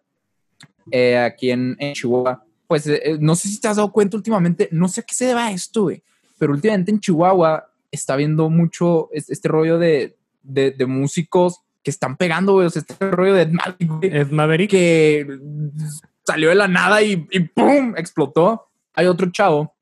eh, 0.91 1.17
aquí 1.17 1.51
en, 1.51 1.75
en, 1.79 1.93
Chihuahua. 1.93 2.43
Pues 2.67 2.87
eh, 2.87 3.01
eh, 3.03 3.17
no 3.19 3.35
sé 3.35 3.47
si 3.47 3.61
te 3.61 3.67
has 3.67 3.77
dado 3.77 3.91
cuenta 3.91 4.17
últimamente, 4.17 4.67
no 4.71 4.87
sé 4.87 5.01
a 5.01 5.03
qué 5.03 5.13
se 5.13 5.25
deba 5.25 5.51
esto, 5.51 5.83
güey 5.83 6.03
pero 6.37 6.53
últimamente 6.53 6.91
en 6.91 6.99
Chihuahua 6.99 7.71
está 7.91 8.15
viendo 8.15 8.49
mucho 8.49 9.09
este 9.11 9.47
rollo 9.47 9.77
de, 9.77 10.17
de, 10.43 10.85
músicos 10.85 11.61
que 11.83 11.91
están 11.91 12.17
pegando, 12.17 12.53
güey, 12.53 12.67
o 12.67 12.69
sea, 12.69 12.81
este 12.81 13.11
rollo 13.11 13.33
de 13.33 13.43
Ed 14.01 14.31
Maverick, 14.31 14.69
que 14.69 15.39
salió 16.25 16.49
de 16.49 16.55
la 16.55 16.67
nada 16.67 17.01
y, 17.01 17.27
y 17.31 17.39
¡pum! 17.39 17.95
explotó. 17.97 18.67
Hay 18.93 19.05
otro 19.05 19.31
chavo 19.31 19.73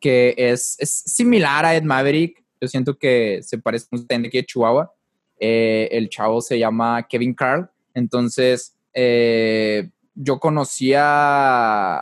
que 0.00 0.34
es, 0.36 0.76
es, 0.78 0.90
similar 0.90 1.64
a 1.64 1.76
Ed 1.76 1.84
Maverick, 1.84 2.42
yo 2.60 2.68
siento 2.68 2.96
que 2.96 3.40
se 3.42 3.58
parece 3.58 3.86
un 3.90 4.06
de 4.06 4.14
aquí 4.14 4.38
de 4.38 4.46
Chihuahua. 4.46 4.92
Eh, 5.38 5.88
el 5.90 6.08
chavo 6.08 6.40
se 6.40 6.58
llama 6.58 7.06
Kevin 7.08 7.34
Carl, 7.34 7.68
entonces 7.94 8.76
eh, 8.94 9.90
yo 10.14 10.38
conocía 10.38 11.98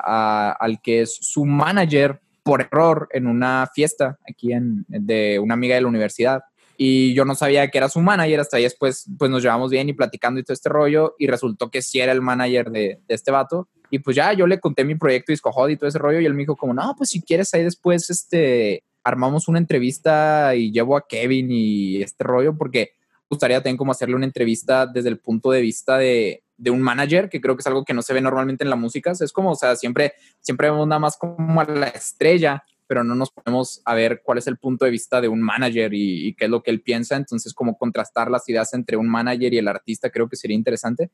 al 0.52 0.80
que 0.82 1.02
es 1.02 1.14
su 1.14 1.46
manager 1.46 2.20
por 2.42 2.62
error 2.62 3.08
en 3.12 3.26
una 3.26 3.68
fiesta 3.74 4.18
aquí 4.28 4.52
en, 4.52 4.84
de 4.88 5.38
una 5.38 5.54
amiga 5.54 5.74
de 5.74 5.82
la 5.82 5.88
universidad. 5.88 6.42
Y 6.76 7.12
yo 7.14 7.24
no 7.24 7.34
sabía 7.34 7.68
que 7.68 7.78
era 7.78 7.90
su 7.90 8.00
manager, 8.00 8.40
hasta 8.40 8.56
ahí 8.56 8.62
después 8.62 9.04
pues 9.18 9.30
nos 9.30 9.42
llevamos 9.42 9.70
bien 9.70 9.88
y 9.88 9.92
platicando 9.92 10.40
y 10.40 10.44
todo 10.44 10.54
este 10.54 10.70
rollo, 10.70 11.14
y 11.18 11.26
resultó 11.26 11.70
que 11.70 11.82
sí 11.82 12.00
era 12.00 12.12
el 12.12 12.22
manager 12.22 12.70
de, 12.70 13.00
este 13.08 13.30
vato. 13.30 13.68
Y 13.90 13.98
pues 13.98 14.16
ya 14.16 14.32
yo 14.32 14.46
le 14.46 14.60
conté 14.60 14.84
mi 14.84 14.94
proyecto 14.94 15.32
Disco 15.32 15.68
y 15.68 15.76
todo 15.76 15.88
ese 15.88 15.98
rollo, 15.98 16.20
y 16.20 16.26
él 16.26 16.32
me 16.32 16.40
dijo 16.40 16.56
como, 16.56 16.72
no, 16.72 16.94
pues 16.96 17.10
si 17.10 17.20
quieres 17.20 17.52
ahí 17.52 17.64
después, 17.64 18.08
este, 18.08 18.84
armamos 19.04 19.46
una 19.48 19.58
entrevista 19.58 20.54
y 20.54 20.72
llevo 20.72 20.96
a 20.96 21.06
Kevin 21.06 21.48
y 21.50 22.02
este 22.02 22.24
rollo, 22.24 22.56
porque 22.56 22.92
gustaría 23.28 23.58
también 23.58 23.76
como 23.76 23.92
hacerle 23.92 24.16
una 24.16 24.26
entrevista 24.26 24.86
desde 24.86 25.08
el 25.08 25.18
punto 25.18 25.50
de 25.50 25.60
vista 25.60 25.98
de, 25.98 26.42
de 26.60 26.70
un 26.70 26.82
manager, 26.82 27.30
que 27.30 27.40
creo 27.40 27.56
que 27.56 27.62
es 27.62 27.66
algo 27.66 27.84
que 27.84 27.94
no 27.94 28.02
se 28.02 28.12
ve 28.12 28.20
normalmente 28.20 28.64
en 28.64 28.70
la 28.70 28.76
música. 28.76 29.12
Es 29.12 29.32
como, 29.32 29.52
o 29.52 29.54
sea, 29.54 29.76
siempre, 29.76 30.12
siempre 30.40 30.70
vemos 30.70 30.86
nada 30.86 30.98
más 30.98 31.16
como 31.16 31.60
a 31.60 31.64
la 31.64 31.88
estrella, 31.88 32.62
pero 32.86 33.02
no 33.02 33.14
nos 33.14 33.30
ponemos 33.30 33.80
a 33.86 33.94
ver 33.94 34.20
cuál 34.22 34.36
es 34.36 34.46
el 34.46 34.58
punto 34.58 34.84
de 34.84 34.90
vista 34.90 35.22
de 35.22 35.28
un 35.28 35.40
manager 35.40 35.92
y, 35.94 36.34
qué 36.34 36.44
es 36.44 36.50
lo 36.50 36.62
que 36.62 36.70
él 36.70 36.82
piensa. 36.82 37.16
Entonces, 37.16 37.54
como 37.54 37.78
contrastar 37.78 38.30
las 38.30 38.46
ideas 38.48 38.74
entre 38.74 38.98
un 38.98 39.08
manager 39.08 39.54
y 39.54 39.58
el 39.58 39.68
artista 39.68 40.10
creo 40.10 40.28
que 40.28 40.36
sería 40.36 40.54
interesante. 40.54 41.10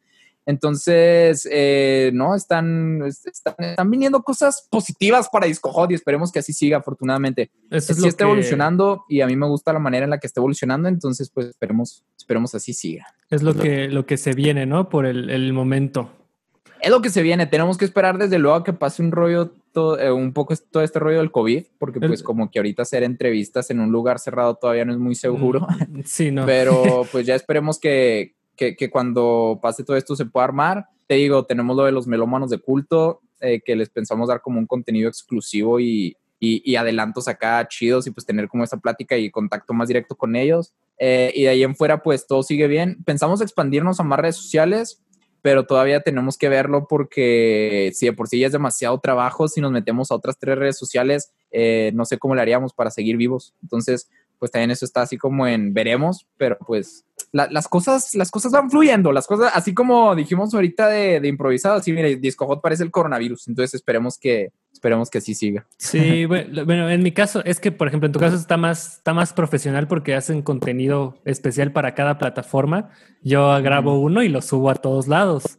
Entonces, 0.46 1.46
eh, 1.50 2.12
no, 2.14 2.36
están, 2.36 3.02
están, 3.04 3.90
viniendo 3.90 4.22
cosas 4.22 4.68
positivas 4.70 5.28
para 5.28 5.46
Disco 5.46 5.72
Hot 5.72 5.90
y 5.90 5.94
esperemos 5.94 6.30
que 6.30 6.38
así 6.38 6.52
siga, 6.52 6.78
afortunadamente. 6.78 7.50
Eso 7.68 7.92
es 7.92 8.04
está 8.04 8.24
evolucionando 8.24 9.04
y 9.08 9.22
a 9.22 9.26
mí 9.26 9.34
me 9.34 9.48
gusta 9.48 9.72
la 9.72 9.80
manera 9.80 10.04
en 10.04 10.10
la 10.10 10.18
que 10.18 10.28
está 10.28 10.38
evolucionando, 10.40 10.88
entonces, 10.88 11.30
pues 11.30 11.48
esperemos, 11.48 12.04
esperemos 12.16 12.54
así 12.54 12.72
siga. 12.72 13.06
Es 13.28 13.42
lo, 13.42 13.54
que, 13.54 13.88
lo 13.88 14.06
que 14.06 14.16
se 14.16 14.34
viene, 14.34 14.66
¿no? 14.66 14.88
Por 14.88 15.04
el, 15.04 15.52
momento. 15.52 16.10
Es 16.80 16.90
lo 16.90 17.02
que 17.02 17.10
se 17.10 17.22
viene. 17.22 17.46
Tenemos 17.46 17.76
que 17.76 17.84
esperar 17.84 18.16
desde 18.16 18.38
luego 18.38 18.56
a 18.56 18.64
que 18.64 18.72
pase 18.72 19.02
un 19.02 19.10
rollo, 19.10 19.50
todo, 19.72 19.98
eh, 19.98 20.12
un 20.12 20.32
poco 20.32 20.54
todo 20.70 20.84
este 20.84 21.00
rollo 21.00 21.18
del 21.18 21.32
COVID, 21.32 21.64
porque 21.76 21.98
pues 21.98 22.22
como 22.22 22.52
que 22.52 22.60
ahorita 22.60 22.82
hacer 22.82 23.02
entrevistas 23.02 23.68
en 23.70 23.80
un 23.80 23.90
lugar 23.90 24.20
cerrado 24.20 24.54
todavía 24.54 24.84
no 24.84 24.92
es 24.92 24.98
muy 24.98 25.16
seguro. 25.16 25.66
Mm, 25.88 26.00
sí, 26.04 26.30
no. 26.30 26.46
Pero 26.46 27.04
pues 27.10 27.26
ya 27.26 27.34
esperemos 27.34 27.80
que, 27.80 28.35
que, 28.56 28.90
cuando 28.90 29.58
pase 29.62 29.84
todo 29.84 29.96
esto 29.96 30.16
se 30.16 30.26
pueda 30.26 30.44
armar. 30.44 30.86
Te 31.06 31.14
digo, 31.14 31.44
tenemos 31.44 31.76
lo 31.76 31.84
de 31.84 31.92
los 31.92 32.06
melómanos 32.06 32.50
de 32.50 32.58
culto, 32.58 33.20
eh, 33.40 33.60
que 33.64 33.76
les 33.76 33.90
pensamos 33.90 34.28
dar 34.28 34.40
como 34.40 34.58
un 34.58 34.66
contenido 34.66 35.08
exclusivo 35.08 35.78
y, 35.78 36.16
y, 36.38 36.76
adelantos 36.76 37.28
acá 37.28 37.66
chidos 37.68 38.06
y 38.06 38.10
pues 38.10 38.26
tener 38.26 38.48
como 38.48 38.64
esa 38.64 38.76
plática 38.78 39.16
y 39.16 39.30
contacto 39.30 39.72
más 39.72 39.88
directo 39.88 40.16
con 40.16 40.36
ellos. 40.36 40.74
Eh, 40.98 41.32
y 41.34 41.42
de 41.42 41.48
ahí 41.48 41.62
en 41.62 41.76
fuera 41.76 42.02
pues 42.02 42.26
todo 42.26 42.42
sigue 42.42 42.66
bien. 42.66 43.02
Pensamos 43.04 43.40
expandirnos 43.40 44.00
a 44.00 44.02
más 44.02 44.18
redes 44.18 44.36
sociales, 44.36 45.02
pero 45.42 45.66
todavía 45.66 46.00
tenemos 46.00 46.36
que 46.36 46.48
verlo 46.48 46.86
porque 46.88 47.90
si 47.94 48.06
de 48.06 48.12
por 48.12 48.28
sí 48.28 48.38
ya 48.38 48.46
es 48.46 48.52
demasiado 48.52 48.98
trabajo, 49.00 49.48
si 49.48 49.60
nos 49.60 49.72
metemos 49.72 50.10
a 50.10 50.14
otras 50.14 50.38
tres 50.38 50.58
redes 50.58 50.78
sociales, 50.78 51.32
eh, 51.50 51.90
no 51.94 52.04
sé 52.04 52.18
cómo 52.18 52.34
le 52.34 52.42
haríamos 52.42 52.72
para 52.74 52.90
seguir 52.90 53.16
vivos. 53.16 53.54
Entonces, 53.62 54.10
pues 54.38 54.50
también 54.50 54.70
eso 54.70 54.84
está 54.84 55.02
así 55.02 55.16
como 55.16 55.46
en 55.46 55.72
veremos, 55.72 56.26
pero 56.36 56.58
pues 56.66 57.05
las 57.32 57.68
cosas 57.68 58.14
las 58.14 58.30
cosas 58.30 58.52
van 58.52 58.70
fluyendo, 58.70 59.12
las 59.12 59.26
cosas, 59.26 59.52
así 59.54 59.74
como 59.74 60.14
dijimos 60.14 60.54
ahorita 60.54 60.88
de, 60.88 61.20
de 61.20 61.28
improvisado, 61.28 61.76
así 61.76 61.92
mire, 61.92 62.16
Disco 62.16 62.46
Hot 62.46 62.62
parece 62.62 62.82
el 62.82 62.90
coronavirus, 62.90 63.48
entonces 63.48 63.74
esperemos 63.74 64.18
que 64.18 64.52
esperemos 64.72 65.10
que 65.10 65.18
así 65.18 65.34
siga. 65.34 65.66
Sí, 65.78 66.26
bueno, 66.26 66.90
en 66.90 67.02
mi 67.02 67.12
caso 67.12 67.42
es 67.44 67.60
que, 67.60 67.72
por 67.72 67.88
ejemplo, 67.88 68.06
en 68.06 68.12
tu 68.12 68.20
caso 68.20 68.36
está 68.36 68.56
más, 68.56 68.98
está 68.98 69.14
más 69.14 69.32
profesional 69.32 69.88
porque 69.88 70.14
hacen 70.14 70.42
contenido 70.42 71.18
especial 71.24 71.72
para 71.72 71.94
cada 71.94 72.18
plataforma. 72.18 72.90
Yo 73.22 73.60
grabo 73.62 74.00
uno 74.00 74.22
y 74.22 74.28
lo 74.28 74.42
subo 74.42 74.70
a 74.70 74.74
todos 74.74 75.08
lados 75.08 75.58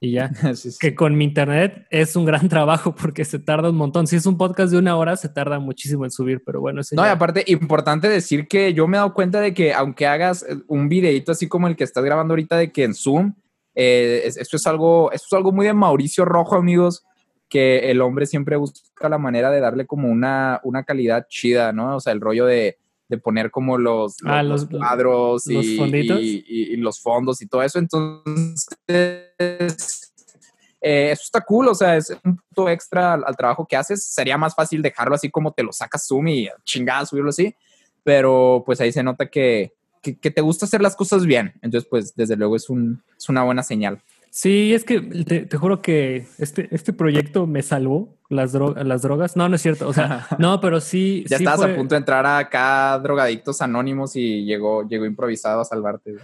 y 0.00 0.12
ya. 0.12 0.30
Que 0.80 0.94
con 0.94 1.16
mi 1.16 1.24
internet 1.24 1.86
es 1.90 2.16
un 2.16 2.24
gran 2.24 2.48
trabajo 2.50 2.94
porque 2.94 3.24
se 3.24 3.38
tarda 3.38 3.70
un 3.70 3.76
montón. 3.76 4.06
Si 4.06 4.16
es 4.16 4.26
un 4.26 4.36
podcast 4.36 4.72
de 4.72 4.78
una 4.78 4.96
hora, 4.96 5.16
se 5.16 5.28
tarda 5.28 5.58
muchísimo 5.58 6.04
en 6.04 6.10
subir, 6.10 6.42
pero 6.44 6.60
bueno. 6.60 6.82
No, 6.92 7.04
y 7.04 7.08
aparte, 7.08 7.44
importante 7.46 8.08
decir 8.08 8.48
que 8.48 8.74
yo 8.74 8.86
me 8.86 8.96
he 8.96 8.98
dado 8.98 9.14
cuenta 9.14 9.40
de 9.40 9.54
que 9.54 9.72
aunque 9.72 10.06
hagas 10.06 10.42
eh, 10.42 10.56
un 10.68 10.88
videito 10.88 11.32
así 11.32 11.48
como 11.48 11.68
el 11.68 11.76
que 11.76 11.84
estás 11.84 12.04
grabando 12.04 12.32
ahorita 12.32 12.56
de 12.56 12.72
que 12.72 12.84
en 12.84 12.94
Zoom, 12.94 13.34
eh, 13.74 14.22
esto, 14.24 14.56
es 14.56 14.66
algo, 14.66 15.12
esto 15.12 15.26
es 15.30 15.32
algo 15.34 15.52
muy 15.52 15.66
de 15.66 15.74
Mauricio 15.74 16.24
Rojo, 16.24 16.56
amigos, 16.56 17.04
que 17.48 17.90
el 17.90 18.00
hombre 18.00 18.26
siempre 18.26 18.56
busca 18.56 19.08
la 19.08 19.18
manera 19.18 19.50
de 19.50 19.60
darle 19.60 19.86
como 19.86 20.08
una, 20.08 20.60
una 20.64 20.84
calidad 20.84 21.26
chida, 21.28 21.72
¿no? 21.72 21.96
O 21.96 22.00
sea, 22.00 22.12
el 22.12 22.20
rollo 22.20 22.46
de 22.46 22.78
de 23.08 23.18
poner 23.18 23.50
como 23.50 23.78
los, 23.78 24.16
ah, 24.24 24.42
cuadros 24.70 25.46
y, 25.46 26.76
los 26.76 27.00
fondos 27.00 27.40
y 27.42 27.46
todo 27.46 27.62
eso. 27.62 27.78
Entonces, 27.78 28.66
eh, 28.88 31.10
eso 31.10 31.22
está 31.24 31.40
cool, 31.40 31.68
o 31.68 31.74
sea, 31.74 31.96
es 31.96 32.10
un 32.24 32.36
punto 32.36 32.68
extra 32.68 33.14
al, 33.14 33.36
trabajo 33.36 33.66
que 33.66 33.76
haces. 33.76 34.04
Sería 34.04 34.36
más 34.36 34.54
fácil 34.54 34.82
dejarlo 34.82 35.14
así 35.14 35.30
como 35.30 35.52
te 35.52 35.62
lo 35.62 35.72
sacas 35.72 36.06
Zoom 36.06 36.28
y 36.28 36.48
chingada 36.64 37.06
subirlo 37.06 37.30
así, 37.30 37.54
pero 38.02 38.62
pues 38.64 38.80
ahí 38.80 38.92
se 38.92 39.02
nota 39.02 39.26
que, 39.26 39.72
que, 40.02 40.30
te 40.30 40.40
gusta 40.40 40.66
hacer 40.66 40.80
las 40.80 40.96
cosas 40.96 41.26
bien. 41.26 41.54
Entonces, 41.62 41.88
pues 41.88 42.14
desde 42.14 42.36
luego 42.36 42.56
es, 42.56 42.70
un, 42.70 43.02
es 43.16 43.28
una 43.28 43.44
buena 43.44 43.62
señal. 43.62 44.00
Sí, 44.30 44.74
es 44.74 44.84
que 44.84 45.00
te, 45.00 45.56
juro 45.56 45.80
que 45.80 46.26
este, 46.38 46.68
este 46.70 46.92
proyecto 46.92 47.46
me 47.46 47.62
salvó 47.62 48.18
las, 48.28 48.52
las 48.54 49.02
drogas. 49.02 49.36
No, 49.36 49.48
no 49.48 49.56
es 49.56 49.62
cierto. 49.62 49.88
O 49.88 49.92
sea, 49.92 50.26
no, 50.38 50.60
pero 50.60 50.80
sí. 50.80 51.24
ya 51.28 51.36
estabas 51.36 51.62
a 51.62 51.74
punto 51.74 51.94
de 51.94 51.98
entrar 51.98 52.26
acá 52.26 52.98
drogadictos 52.98 53.62
anónimos 53.62 54.14
y 54.16 54.44
llegó, 54.44 54.86
llegó 54.86 55.06
improvisado 55.06 55.60
a 55.60 55.64
salvarte. 55.64 56.16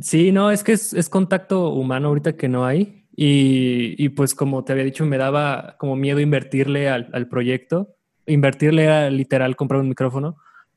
Sí, 0.00 0.32
no, 0.32 0.50
es 0.50 0.62
que 0.62 0.72
es, 0.72 1.08
contacto 1.08 1.70
humano 1.70 2.08
ahorita 2.08 2.36
que 2.36 2.48
no 2.48 2.64
hay. 2.64 3.04
Y, 3.18 4.10
pues 4.10 4.34
como 4.34 4.62
te 4.62 4.72
había 4.72 4.84
dicho, 4.84 5.06
me 5.06 5.16
daba 5.16 5.76
como 5.78 5.96
miedo 5.96 6.20
invertirle 6.20 6.88
al, 6.88 7.08
al 7.12 7.28
proyecto. 7.28 7.96
Invertirle 8.26 8.88
a 8.88 9.10
literal 9.10 9.56
comprar 9.56 9.80
un 9.80 9.88
micrófono 9.88 10.36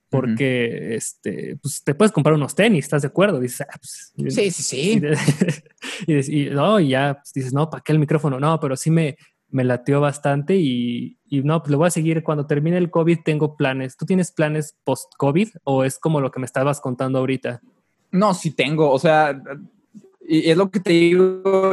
porque 0.09 0.95
este, 0.95 1.57
pues 1.61 1.83
te 1.83 1.93
puedes 1.95 2.11
comprar 2.11 2.35
unos 2.35 2.55
tenis, 2.55 2.85
¿estás 2.85 3.03
de 3.03 3.09
acuerdo? 3.09 3.39
Dices, 3.39 3.61
ah, 3.61 3.77
pues, 3.79 4.13
sí, 4.33 4.51
sí, 4.51 4.63
sí. 4.63 5.01
Y, 6.07 6.49
no, 6.49 6.79
y 6.79 6.89
ya 6.89 7.15
pues, 7.15 7.33
dices, 7.33 7.53
no, 7.53 7.69
¿para 7.69 7.83
qué 7.83 7.91
el 7.91 7.99
micrófono? 7.99 8.39
No, 8.39 8.59
pero 8.59 8.75
sí 8.75 8.89
me, 8.89 9.17
me 9.49 9.63
latió 9.63 9.99
bastante 10.01 10.55
y, 10.55 11.17
y, 11.25 11.41
no, 11.41 11.61
pues 11.61 11.71
lo 11.71 11.77
voy 11.77 11.87
a 11.87 11.91
seguir. 11.91 12.23
Cuando 12.23 12.47
termine 12.47 12.77
el 12.77 12.89
COVID 12.89 13.19
tengo 13.23 13.55
planes. 13.55 13.97
¿Tú 13.97 14.05
tienes 14.05 14.31
planes 14.31 14.77
post-COVID 14.83 15.49
o 15.63 15.83
es 15.83 15.99
como 15.99 16.21
lo 16.21 16.31
que 16.31 16.39
me 16.39 16.45
estabas 16.45 16.79
contando 16.79 17.19
ahorita? 17.19 17.61
No, 18.11 18.33
sí 18.33 18.51
tengo, 18.51 18.89
o 18.89 18.97
sea, 18.97 19.39
y 20.27 20.49
es 20.49 20.57
lo 20.57 20.69
que 20.71 20.79
te 20.79 20.91
digo, 20.91 21.71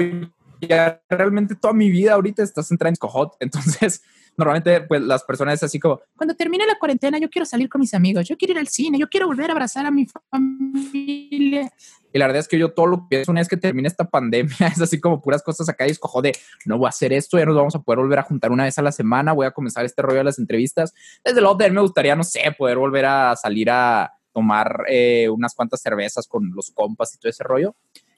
ya 0.60 1.02
realmente 1.08 1.54
toda 1.54 1.74
mi 1.74 1.90
vida 1.90 2.14
ahorita 2.14 2.42
estás 2.42 2.70
en 2.70 2.78
Transcojot, 2.78 3.36
entonces 3.40 4.02
normalmente 4.36 4.80
pues 4.82 5.02
las 5.02 5.24
personas 5.24 5.54
es 5.54 5.62
así 5.64 5.78
como, 5.78 6.00
cuando 6.16 6.34
termine 6.34 6.66
la 6.66 6.78
cuarentena 6.78 7.18
yo 7.18 7.28
quiero 7.30 7.46
salir 7.46 7.68
con 7.68 7.80
mis 7.80 7.94
amigos, 7.94 8.26
yo 8.28 8.36
quiero 8.36 8.52
ir 8.52 8.58
al 8.58 8.68
cine, 8.68 8.98
yo 8.98 9.08
quiero 9.08 9.26
volver 9.26 9.50
a 9.50 9.52
abrazar 9.52 9.86
a 9.86 9.90
mi 9.90 10.06
familia. 10.06 11.72
Y 12.12 12.18
la 12.18 12.26
verdad 12.26 12.40
es 12.40 12.48
que 12.48 12.58
yo 12.58 12.72
todo 12.72 12.86
lo 12.86 12.96
que 12.98 13.04
pienso 13.10 13.30
una 13.30 13.40
vez 13.40 13.48
que 13.48 13.56
termine 13.56 13.88
esta 13.88 14.08
pandemia 14.08 14.54
es 14.72 14.80
así 14.80 15.00
como 15.00 15.20
puras 15.20 15.42
cosas 15.42 15.68
acá 15.68 15.86
y 15.86 15.90
escojo 15.90 16.22
de, 16.22 16.32
no 16.64 16.78
voy 16.78 16.86
a 16.86 16.90
hacer 16.90 17.12
esto, 17.12 17.38
ya 17.38 17.44
nos 17.44 17.56
vamos 17.56 17.74
a 17.74 17.80
poder 17.80 17.98
volver 17.98 18.18
a 18.18 18.22
juntar 18.22 18.50
una 18.50 18.64
vez 18.64 18.78
a 18.78 18.82
la 18.82 18.92
semana, 18.92 19.32
voy 19.32 19.46
a 19.46 19.50
comenzar 19.50 19.84
este 19.84 20.02
rollo 20.02 20.18
de 20.18 20.24
las 20.24 20.38
entrevistas. 20.38 20.94
Desde 21.24 21.40
luego 21.40 21.56
de 21.56 21.66
él 21.66 21.72
me 21.72 21.80
gustaría, 21.80 22.16
no 22.16 22.24
sé, 22.24 22.40
poder 22.56 22.78
volver 22.78 23.04
a 23.04 23.36
salir 23.36 23.70
a 23.70 24.12
tomar 24.32 24.84
eh, 24.88 25.28
unas 25.30 25.54
cuantas 25.54 25.80
cervezas 25.80 26.26
con 26.26 26.50
los 26.54 26.70
compas 26.70 27.14
y 27.14 27.18
todo 27.18 27.30
ese 27.30 27.42
rollo 27.42 27.74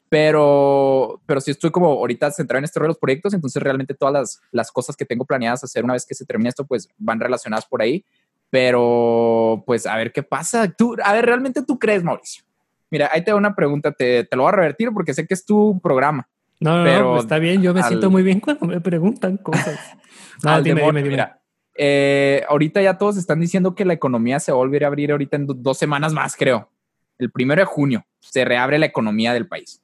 pero, 0.08 1.20
pero 1.26 1.40
sí 1.40 1.50
estoy 1.50 1.70
como 1.70 1.88
ahorita 1.88 2.30
centrado 2.30 2.58
en 2.58 2.64
este 2.64 2.78
rollo 2.78 2.88
de 2.88 2.92
los 2.94 2.98
proyectos, 2.98 3.34
entonces 3.34 3.62
realmente 3.62 3.94
todas 3.94 4.12
las, 4.12 4.40
las 4.52 4.72
cosas 4.72 4.96
que 4.96 5.04
tengo 5.04 5.24
planeadas 5.24 5.64
hacer 5.64 5.84
una 5.84 5.92
vez 5.92 6.06
que 6.06 6.14
se 6.14 6.24
termine 6.24 6.48
esto, 6.48 6.64
pues 6.64 6.88
van 6.96 7.20
relacionadas 7.20 7.66
por 7.66 7.82
ahí. 7.82 8.04
Pero, 8.50 9.62
pues, 9.66 9.86
a 9.86 9.94
ver 9.96 10.10
qué 10.10 10.22
pasa. 10.22 10.68
Tú, 10.68 10.96
a 11.04 11.12
ver, 11.12 11.26
¿realmente 11.26 11.62
tú 11.62 11.78
crees, 11.78 12.02
Mauricio? 12.02 12.44
Mira, 12.90 13.10
ahí 13.12 13.22
te 13.22 13.30
doy 13.30 13.38
una 13.38 13.54
pregunta, 13.54 13.92
te, 13.92 14.24
te 14.24 14.36
lo 14.36 14.44
voy 14.44 14.48
a 14.48 14.56
revertir 14.56 14.90
porque 14.94 15.12
sé 15.12 15.26
que 15.26 15.34
es 15.34 15.44
tu 15.44 15.78
programa. 15.82 16.26
No, 16.58 16.78
no, 16.78 16.84
pero 16.84 17.14
no, 17.14 17.20
está 17.20 17.38
bien, 17.38 17.60
yo 17.60 17.74
me 17.74 17.82
siento 17.82 18.10
muy 18.10 18.22
bien 18.22 18.40
cuando 18.40 18.66
me 18.66 18.80
preguntan 18.80 19.36
cosas. 19.36 19.78
No, 20.40 20.62
dime, 20.62 20.80
dime, 20.82 21.02
dime. 21.02 21.10
Mira, 21.10 21.40
eh, 21.76 22.44
ahorita 22.48 22.80
ya 22.80 22.96
todos 22.96 23.16
están 23.16 23.40
diciendo 23.40 23.74
que 23.74 23.84
la 23.84 23.92
economía 23.92 24.38
se 24.38 24.52
va 24.52 24.56
a 24.56 24.60
volver 24.60 24.84
a 24.84 24.86
abrir 24.86 25.10
ahorita 25.10 25.36
en 25.36 25.48
dos 25.48 25.76
semanas 25.76 26.12
más, 26.12 26.36
creo 26.36 26.70
el 27.18 27.30
primero 27.30 27.60
de 27.60 27.66
junio, 27.66 28.06
se 28.20 28.44
reabre 28.44 28.78
la 28.78 28.86
economía 28.86 29.32
del 29.32 29.48
país. 29.48 29.82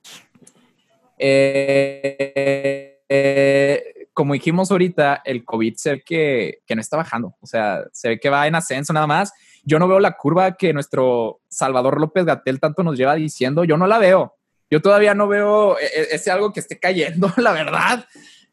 Eh, 1.19 3.01
eh, 3.09 3.85
como 4.13 4.35
dijimos 4.35 4.71
ahorita, 4.71 5.23
el 5.25 5.45
COVID 5.45 5.75
se 5.77 5.93
ve 5.93 6.03
que, 6.05 6.59
que, 6.67 6.75
no 6.75 6.81
está 6.81 6.97
bajando, 6.97 7.35
o 7.41 7.47
sea, 7.47 7.85
se 7.93 8.09
ve 8.09 8.21
que 8.21 8.31
va 8.31 8.47
en 8.47 8.55
ascenso 8.55 8.93
nada 8.93 9.07
más. 9.07 9.33
Yo 9.65 9.79
no 9.79 9.89
veo 9.89 9.99
la 9.99 10.17
curva 10.17 10.57
que 10.57 10.73
nuestro 10.73 11.41
Salvador 11.49 12.01
López 12.01 12.25
Gatel 12.25 12.61
tanto 12.61 12.83
nos 12.83 12.97
lleva 12.97 13.15
diciendo, 13.15 13.65
yo 13.65 13.77
no 13.77 13.87
la 13.87 13.99
veo. 13.99 14.37
Yo 14.71 14.81
todavía 14.81 15.15
no 15.15 15.29
veo 15.29 15.79
e, 15.79 15.85
e, 15.85 16.15
ese 16.15 16.31
algo 16.31 16.53
que 16.53 16.61
esté 16.61 16.79
cayendo, 16.79 17.33
la 17.37 17.53
verdad. 17.53 18.07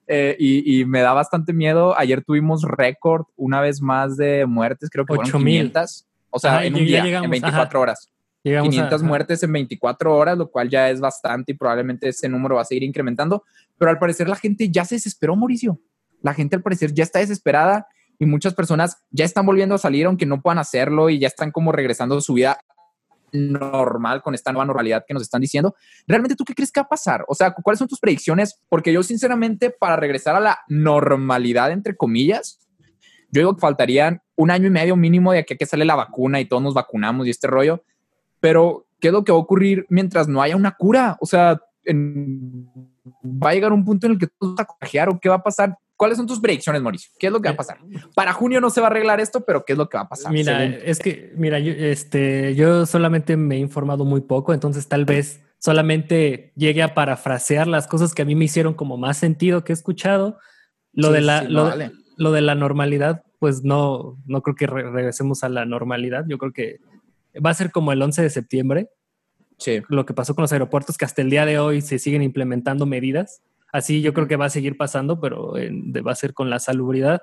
Eh, 0.07 0.35
y, 0.39 0.83
me 0.85 1.01
da 1.01 1.13
bastante 1.13 1.53
miedo. 1.53 1.97
Ayer 1.97 2.23
tuvimos 2.23 2.63
récord 2.63 3.25
una 3.37 3.61
vez 3.61 3.81
más 3.81 4.17
de 4.17 4.45
muertes, 4.45 4.89
creo 4.89 5.05
que 5.05 5.15
fueron 5.15 5.31
500. 5.31 6.05
O 6.29 6.39
sea, 6.39 6.65
en 6.65 6.75
un 6.75 6.85
día, 6.85 7.05
en 7.05 7.29
24 7.29 7.79
horas. 7.79 8.09
500 8.43 9.03
muertes 9.03 9.43
en 9.43 9.53
24 9.53 10.15
horas, 10.15 10.37
lo 10.37 10.49
cual 10.49 10.69
ya 10.69 10.89
es 10.89 10.99
bastante 10.99 11.51
y 11.51 11.55
probablemente 11.55 12.09
ese 12.09 12.27
número 12.27 12.55
va 12.55 12.61
a 12.61 12.65
seguir 12.65 12.83
incrementando. 12.83 13.43
Pero 13.77 13.91
al 13.91 13.99
parecer 13.99 14.27
la 14.27 14.35
gente 14.35 14.69
ya 14.69 14.85
se 14.85 14.95
desesperó, 14.95 15.35
Mauricio. 15.35 15.79
La 16.21 16.33
gente 16.33 16.55
al 16.55 16.61
parecer 16.61 16.93
ya 16.93 17.03
está 17.03 17.19
desesperada 17.19 17.87
y 18.19 18.25
muchas 18.25 18.53
personas 18.53 18.97
ya 19.09 19.25
están 19.25 19.45
volviendo 19.45 19.75
a 19.75 19.79
salir 19.79 20.05
aunque 20.05 20.25
no 20.25 20.41
puedan 20.41 20.59
hacerlo 20.59 21.09
y 21.09 21.19
ya 21.19 21.27
están 21.27 21.51
como 21.51 21.71
regresando 21.71 22.17
a 22.17 22.21
su 22.21 22.33
vida 22.33 22.59
normal 23.31 24.21
con 24.21 24.35
esta 24.35 24.51
nueva 24.51 24.65
normalidad 24.65 25.05
que 25.07 25.13
nos 25.13 25.23
están 25.23 25.41
diciendo. 25.41 25.75
¿Realmente 26.07 26.35
tú 26.35 26.43
qué 26.43 26.53
crees 26.53 26.71
que 26.71 26.79
va 26.81 26.85
a 26.85 26.89
pasar? 26.89 27.23
O 27.27 27.35
sea, 27.35 27.51
¿cuáles 27.53 27.79
son 27.79 27.87
tus 27.87 27.99
predicciones? 27.99 28.59
Porque 28.69 28.91
yo 28.93 29.03
sinceramente 29.03 29.69
para 29.71 29.95
regresar 29.95 30.35
a 30.35 30.39
la 30.39 30.59
normalidad, 30.67 31.71
entre 31.71 31.95
comillas, 31.95 32.59
yo 33.31 33.39
digo 33.39 33.55
que 33.55 33.61
faltarían 33.61 34.21
un 34.35 34.51
año 34.51 34.67
y 34.67 34.71
medio 34.71 34.95
mínimo 34.95 35.31
de 35.31 35.39
aquí 35.39 35.53
a 35.53 35.57
que 35.57 35.65
sale 35.65 35.85
la 35.85 35.95
vacuna 35.95 36.41
y 36.41 36.45
todos 36.45 36.61
nos 36.61 36.73
vacunamos 36.73 37.27
y 37.27 37.29
este 37.29 37.47
rollo. 37.47 37.83
Pero, 38.41 38.85
¿qué 38.99 39.07
es 39.07 39.13
lo 39.13 39.23
que 39.23 39.31
va 39.31 39.37
a 39.37 39.41
ocurrir 39.41 39.85
mientras 39.89 40.27
no 40.27 40.41
haya 40.41 40.57
una 40.57 40.71
cura? 40.71 41.17
O 41.21 41.25
sea, 41.25 41.61
va 41.87 43.49
a 43.49 43.53
llegar 43.53 43.71
un 43.71 43.85
punto 43.85 44.07
en 44.07 44.13
el 44.13 44.19
que 44.19 44.27
tú 44.27 44.51
vas 44.51 44.59
a 44.59 44.65
contagiar 44.65 45.09
o 45.09 45.19
qué 45.19 45.29
va 45.29 45.35
a 45.35 45.43
pasar. 45.43 45.77
¿Cuáles 45.95 46.17
son 46.17 46.25
tus 46.25 46.39
predicciones, 46.39 46.81
Mauricio? 46.81 47.11
¿Qué 47.19 47.27
es 47.27 47.33
lo 47.33 47.39
que 47.39 47.49
va 47.49 47.53
a 47.53 47.57
pasar? 47.57 47.77
Para 48.15 48.33
junio 48.33 48.59
no 48.59 48.71
se 48.71 48.81
va 48.81 48.87
a 48.87 48.89
arreglar 48.89 49.19
esto, 49.19 49.45
pero 49.45 49.63
¿qué 49.63 49.73
es 49.73 49.77
lo 49.77 49.87
que 49.87 49.97
va 49.97 50.03
a 50.03 50.09
pasar? 50.09 50.31
Mira, 50.31 50.65
es 50.65 50.97
que, 50.97 51.31
mira, 51.37 51.59
yo, 51.59 51.71
este, 51.73 52.55
yo 52.55 52.87
solamente 52.87 53.37
me 53.37 53.55
he 53.55 53.59
informado 53.59 54.03
muy 54.03 54.21
poco, 54.21 54.51
entonces 54.51 54.87
tal 54.87 55.05
vez 55.05 55.41
solamente 55.59 56.53
llegue 56.55 56.81
a 56.81 56.95
parafrasear 56.95 57.67
las 57.67 57.85
cosas 57.85 58.15
que 58.15 58.23
a 58.23 58.25
mí 58.25 58.33
me 58.33 58.45
hicieron 58.45 58.73
como 58.73 58.97
más 58.97 59.17
sentido 59.17 59.63
que 59.63 59.73
he 59.73 59.75
escuchado. 59.75 60.39
Lo, 60.91 61.11
de, 61.11 61.21
la, 61.21 61.43
lo, 61.43 61.71
lo, 62.17 62.31
de 62.31 62.41
la 62.41 62.55
normalidad, 62.55 63.23
pues 63.37 63.63
no, 63.63 64.17
no 64.25 64.41
creo 64.41 64.55
que 64.55 64.67
regresemos 64.67 65.43
a 65.43 65.49
la 65.49 65.65
normalidad. 65.65 66.25
Yo 66.27 66.39
creo 66.39 66.51
que 66.51 66.79
va 67.43 67.49
a 67.49 67.55
ser 67.55 67.71
como 67.71 67.91
el 67.91 68.01
11 68.01 68.21
de 68.21 68.29
septiembre. 68.29 68.89
Sí. 69.57 69.81
Lo 69.89 70.05
que 70.05 70.13
pasó 70.13 70.35
con 70.35 70.41
los 70.43 70.51
aeropuertos, 70.51 70.97
que 70.97 71.05
hasta 71.05 71.21
el 71.21 71.29
día 71.29 71.45
de 71.45 71.59
hoy 71.59 71.81
se 71.81 71.99
siguen 71.99 72.23
implementando 72.23 72.85
medidas. 72.85 73.41
Así 73.71 74.01
yo 74.01 74.13
creo 74.13 74.27
que 74.27 74.35
va 74.35 74.45
a 74.45 74.49
seguir 74.49 74.75
pasando, 74.77 75.19
pero 75.21 75.53
va 75.53 76.11
a 76.11 76.15
ser 76.15 76.33
con 76.33 76.49
la 76.49 76.59
salubridad. 76.59 77.21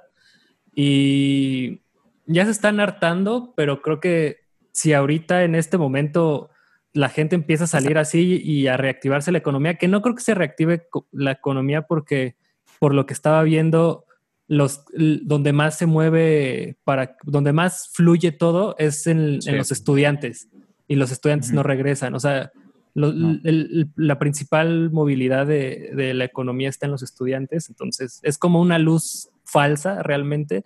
Y 0.75 1.81
ya 2.27 2.45
se 2.45 2.53
están 2.53 2.81
hartando, 2.81 3.53
pero 3.57 3.83
creo 3.83 4.01
que 4.01 4.39
si 4.73 4.93
ahorita 4.93 5.45
en 5.45 5.55
este 5.55 5.77
momento 5.79 6.51
la 6.93 7.09
gente 7.09 7.35
empieza 7.35 7.65
a 7.65 7.69
salir 7.69 7.99
así 7.99 8.41
y 8.43 8.67
a 8.67 8.77
reactivarse 8.77 9.33
la 9.33 9.39
economía, 9.39 9.75
que 9.75 9.89
no 9.89 10.03
creo 10.03 10.15
que 10.15 10.23
se 10.23 10.35
reactive 10.35 10.89
la 11.13 11.33
economía 11.33 11.83
porque 11.83 12.37
por 12.79 12.95
lo 12.95 13.07
que 13.07 13.15
estaba 13.15 13.43
viendo, 13.43 14.05
los, 14.49 14.83
donde 14.95 15.53
más 15.53 15.77
se 15.77 15.87
mueve, 15.87 16.79
para, 16.83 17.17
donde 17.23 17.53
más 17.53 17.91
fluye 17.93 18.33
todo 18.33 18.75
es 18.79 19.07
en, 19.07 19.41
los 19.47 19.71
estudiantes 19.71 20.49
y 20.89 20.97
los 20.97 21.13
estudiantes 21.13 21.53
no 21.53 21.63
regresan. 21.63 22.15
O 22.15 22.21
sea, 22.21 22.51
la 22.95 24.19
principal 24.19 24.91
movilidad 24.91 25.47
de, 25.47 25.91
de, 25.95 26.15
la 26.15 26.25
economía 26.25 26.71
está 26.71 26.87
en 26.87 26.93
los 26.93 27.03
estudiantes, 27.03 27.69
entonces 27.69 28.21
es 28.23 28.39
como 28.39 28.61
una 28.61 28.79
luz 28.79 29.29
falsa 29.45 30.03
realmente, 30.03 30.65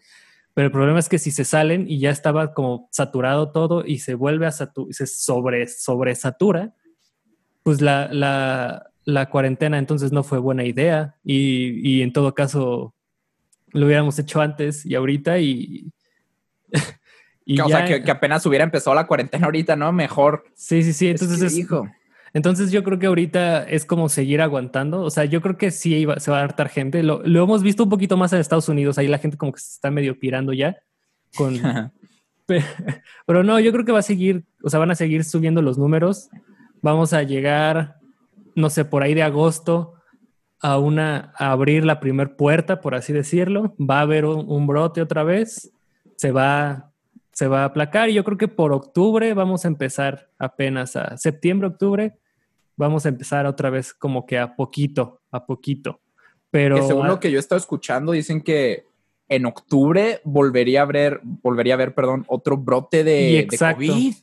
pero 0.54 0.66
el 0.66 0.72
problema 0.72 1.00
es 1.00 1.08
que 1.08 1.18
si 1.18 1.32
se 1.32 1.44
salen 1.44 1.90
y 1.90 1.98
ya 1.98 2.10
estaba 2.10 2.54
como 2.54 2.88
saturado 2.92 3.50
todo 3.50 3.84
y 3.84 3.98
se 3.98 4.14
vuelve 4.14 4.46
a 4.46 4.52
saturar, 4.52 4.94
se 4.94 5.06
sobre, 5.06 5.66
sobresatura, 5.66 6.72
pues 7.64 7.80
la, 7.80 8.08
la, 8.12 8.90
la, 9.04 9.28
cuarentena 9.28 9.78
entonces 9.78 10.12
no 10.12 10.22
fue 10.22 10.38
buena 10.38 10.64
idea 10.64 11.16
y, 11.24 11.80
y 11.88 12.02
en 12.02 12.12
todo 12.12 12.34
caso 12.34 12.94
lo 13.72 13.86
hubiéramos 13.86 14.18
hecho 14.18 14.40
antes 14.40 14.84
y 14.86 14.94
ahorita 14.94 15.38
y... 15.38 15.92
y 17.44 17.60
o 17.60 17.68
sea, 17.68 17.84
que, 17.84 18.10
apenas 18.10 18.44
hubiera 18.46 18.64
empezado 18.64 18.94
la 18.94 19.06
cuarentena 19.06 19.46
ahorita, 19.46 19.76
¿no? 19.76 19.92
Mejor. 19.92 20.44
Sí, 20.54 20.82
sí, 20.82 20.92
sí. 20.92 21.08
Entonces, 21.08 21.42
es, 21.42 21.68
entonces 22.34 22.70
yo 22.70 22.82
creo 22.82 22.98
que 22.98 23.06
ahorita 23.06 23.64
es 23.64 23.84
como 23.84 24.08
seguir 24.08 24.40
aguantando. 24.40 25.02
O 25.02 25.10
sea, 25.10 25.24
yo 25.24 25.40
creo 25.42 25.58
que 25.58 25.70
sí 25.70 25.94
iba, 25.94 26.18
se 26.18 26.30
va 26.30 26.40
a 26.40 26.44
hartar 26.44 26.68
gente. 26.68 27.02
Lo, 27.02 27.24
hemos 27.24 27.62
visto 27.62 27.84
un 27.84 27.90
poquito 27.90 28.16
más 28.16 28.32
en 28.32 28.40
Estados 28.40 28.68
Unidos. 28.68 28.98
Ahí 28.98 29.08
la 29.08 29.18
gente 29.18 29.36
como 29.36 29.52
que 29.52 29.60
se 29.60 29.72
está 29.72 29.90
medio 29.90 30.18
pirando 30.18 30.52
ya. 30.52 30.76
Con... 31.34 31.60
Pero 33.26 33.42
no, 33.44 33.60
yo 33.60 33.72
creo 33.72 33.84
que 33.84 33.92
va 33.92 34.00
a 34.00 34.02
seguir, 34.02 34.44
o 34.62 34.68
sea, 34.68 34.80
van 34.80 34.90
a 34.90 34.94
seguir 34.94 35.24
subiendo 35.24 35.62
los 35.62 35.78
números. 35.78 36.28
Vamos 36.80 37.12
a 37.12 37.22
llegar, 37.22 37.96
no 38.54 38.68
sé, 38.68 38.84
por 38.84 39.02
ahí 39.02 39.14
de 39.14 39.22
agosto 39.22 39.94
a 40.62 40.78
una 40.78 41.32
abrir 41.36 41.84
la 41.84 41.98
primer 41.98 42.36
puerta, 42.36 42.80
por 42.80 42.94
así 42.94 43.12
decirlo, 43.12 43.74
va 43.78 43.98
a 43.98 44.02
haber 44.02 44.24
un, 44.24 44.66
brote 44.68 45.02
otra 45.02 45.24
vez, 45.24 45.72
se 46.16 46.30
va, 46.30 46.92
se 47.32 47.48
va 47.48 47.62
a 47.62 47.64
aplacar 47.66 48.08
y 48.08 48.14
yo 48.14 48.22
creo 48.22 48.38
que 48.38 48.46
por 48.46 48.72
octubre 48.72 49.34
vamos 49.34 49.64
a 49.64 49.68
empezar 49.68 50.30
apenas 50.38 50.94
a 50.94 51.18
septiembre, 51.18 51.66
octubre, 51.66 52.14
vamos 52.76 53.04
a 53.04 53.08
empezar 53.08 53.44
otra 53.44 53.70
vez 53.70 53.92
como 53.92 54.24
que 54.24 54.38
a 54.38 54.54
poquito, 54.54 55.20
a 55.32 55.44
poquito. 55.44 56.00
Pero 56.52 56.86
según 56.86 57.08
lo 57.08 57.18
que 57.18 57.32
yo 57.32 57.38
he 57.38 57.40
estado 57.40 57.58
escuchando, 57.58 58.12
dicen 58.12 58.40
que 58.40 58.84
en 59.28 59.46
octubre 59.46 60.20
volvería 60.22 60.80
a 60.80 60.84
haber, 60.84 61.20
volvería 61.24 61.74
a 61.74 61.76
haber, 61.76 61.92
perdón, 61.92 62.24
otro 62.28 62.56
brote 62.56 63.02
de, 63.02 63.48
COVID. 63.58 64.14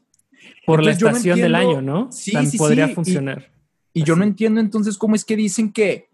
Por 0.66 0.84
la 0.84 0.92
estación 0.92 1.42
del 1.42 1.56
año, 1.56 1.82
¿no? 1.82 2.10
Sí, 2.12 2.32
sí, 2.46 2.58
podría 2.58 2.88
funcionar. 2.88 3.52
Y, 3.92 4.02
y 4.02 4.04
yo 4.04 4.16
no 4.16 4.24
entiendo 4.24 4.62
entonces 4.62 4.98
cómo 4.98 5.16
es 5.16 5.26
que 5.26 5.36
dicen 5.36 5.74
que 5.74 6.09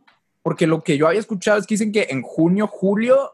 porque 0.45 0.67
lo 0.67 0.83
que 0.83 0.95
yo 0.95 1.07
había 1.07 1.19
escuchado 1.19 1.57
es 1.57 1.65
que 1.65 1.73
dicen 1.73 1.91
que 1.91 2.05
en 2.11 2.21
junio, 2.21 2.67
julio, 2.67 3.31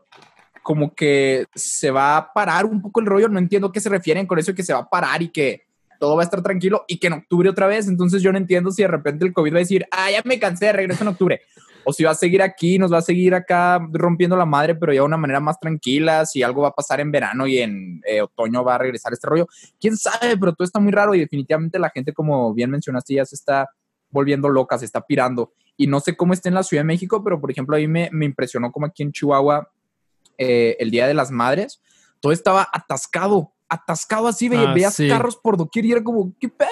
como 0.63 0.95
que 0.95 1.45
se 1.53 1.91
va 1.91 2.15
a 2.15 2.31
parar 2.31 2.65
un 2.65 2.81
poco 2.81 3.01
el 3.01 3.05
rollo, 3.05 3.27
no 3.27 3.37
entiendo 3.37 3.67
a 3.67 3.71
qué 3.73 3.81
se 3.81 3.89
refieren 3.89 4.25
con 4.25 4.39
eso 4.39 4.55
que 4.55 4.63
se 4.63 4.71
va 4.71 4.79
a 4.79 4.89
parar 4.89 5.21
y 5.21 5.27
que 5.27 5.63
todo 5.99 6.15
va 6.15 6.21
a 6.21 6.23
estar 6.23 6.41
tranquilo 6.41 6.85
y 6.87 6.99
que 6.99 7.07
en 7.07 7.13
octubre 7.13 7.49
otra 7.49 7.67
vez, 7.67 7.89
entonces 7.89 8.21
yo 8.21 8.31
no 8.31 8.37
entiendo 8.37 8.71
si 8.71 8.83
de 8.83 8.87
repente 8.87 9.25
el 9.25 9.33
COVID 9.33 9.51
va 9.51 9.57
a 9.57 9.59
decir, 9.59 9.85
ah, 9.91 10.09
ya 10.09 10.21
me 10.23 10.39
cansé, 10.39 10.71
regreso 10.71 11.03
en 11.03 11.09
octubre, 11.09 11.41
o 11.83 11.91
si 11.91 12.05
va 12.05 12.11
a 12.11 12.15
seguir 12.15 12.41
aquí, 12.41 12.79
nos 12.79 12.93
va 12.93 12.99
a 12.99 13.01
seguir 13.01 13.35
acá 13.35 13.85
rompiendo 13.91 14.37
la 14.37 14.45
madre, 14.45 14.75
pero 14.75 14.93
ya 14.93 15.01
de 15.01 15.05
una 15.05 15.17
manera 15.17 15.41
más 15.41 15.59
tranquila, 15.59 16.25
si 16.25 16.43
algo 16.43 16.61
va 16.61 16.69
a 16.69 16.75
pasar 16.75 17.01
en 17.01 17.11
verano 17.11 17.45
y 17.45 17.57
en 17.57 18.01
eh, 18.07 18.21
otoño 18.21 18.63
va 18.63 18.75
a 18.75 18.77
regresar 18.77 19.11
este 19.11 19.27
rollo, 19.27 19.49
quién 19.81 19.97
sabe, 19.97 20.37
pero 20.37 20.53
todo 20.53 20.63
está 20.63 20.79
muy 20.79 20.93
raro 20.93 21.13
y 21.13 21.19
definitivamente 21.19 21.77
la 21.77 21.89
gente, 21.89 22.13
como 22.13 22.53
bien 22.53 22.69
mencionaste, 22.69 23.15
ya 23.15 23.25
se 23.25 23.35
está 23.35 23.67
volviendo 24.11 24.47
loca, 24.47 24.77
se 24.77 24.85
está 24.85 25.01
pirando. 25.01 25.51
Y 25.81 25.87
no 25.87 25.99
sé 25.99 26.15
cómo 26.15 26.33
está 26.33 26.47
en 26.47 26.53
la 26.53 26.61
Ciudad 26.61 26.81
de 26.81 26.87
México, 26.87 27.23
pero 27.23 27.41
por 27.41 27.49
ejemplo, 27.49 27.75
ahí 27.75 27.87
me, 27.87 28.07
me 28.11 28.25
impresionó 28.25 28.71
como 28.71 28.85
aquí 28.85 29.01
en 29.01 29.11
Chihuahua, 29.11 29.71
eh, 30.37 30.77
el 30.79 30.91
Día 30.91 31.07
de 31.07 31.15
las 31.15 31.31
Madres, 31.31 31.81
todo 32.19 32.31
estaba 32.31 32.69
atascado, 32.71 33.51
atascado 33.67 34.27
así, 34.27 34.47
ah, 34.53 34.73
veías 34.73 34.95
carros 35.09 35.37
por 35.37 35.57
doquier 35.57 35.85
y 35.85 35.93
era 35.93 36.03
como, 36.03 36.35
¿qué 36.39 36.49
pedo? 36.49 36.69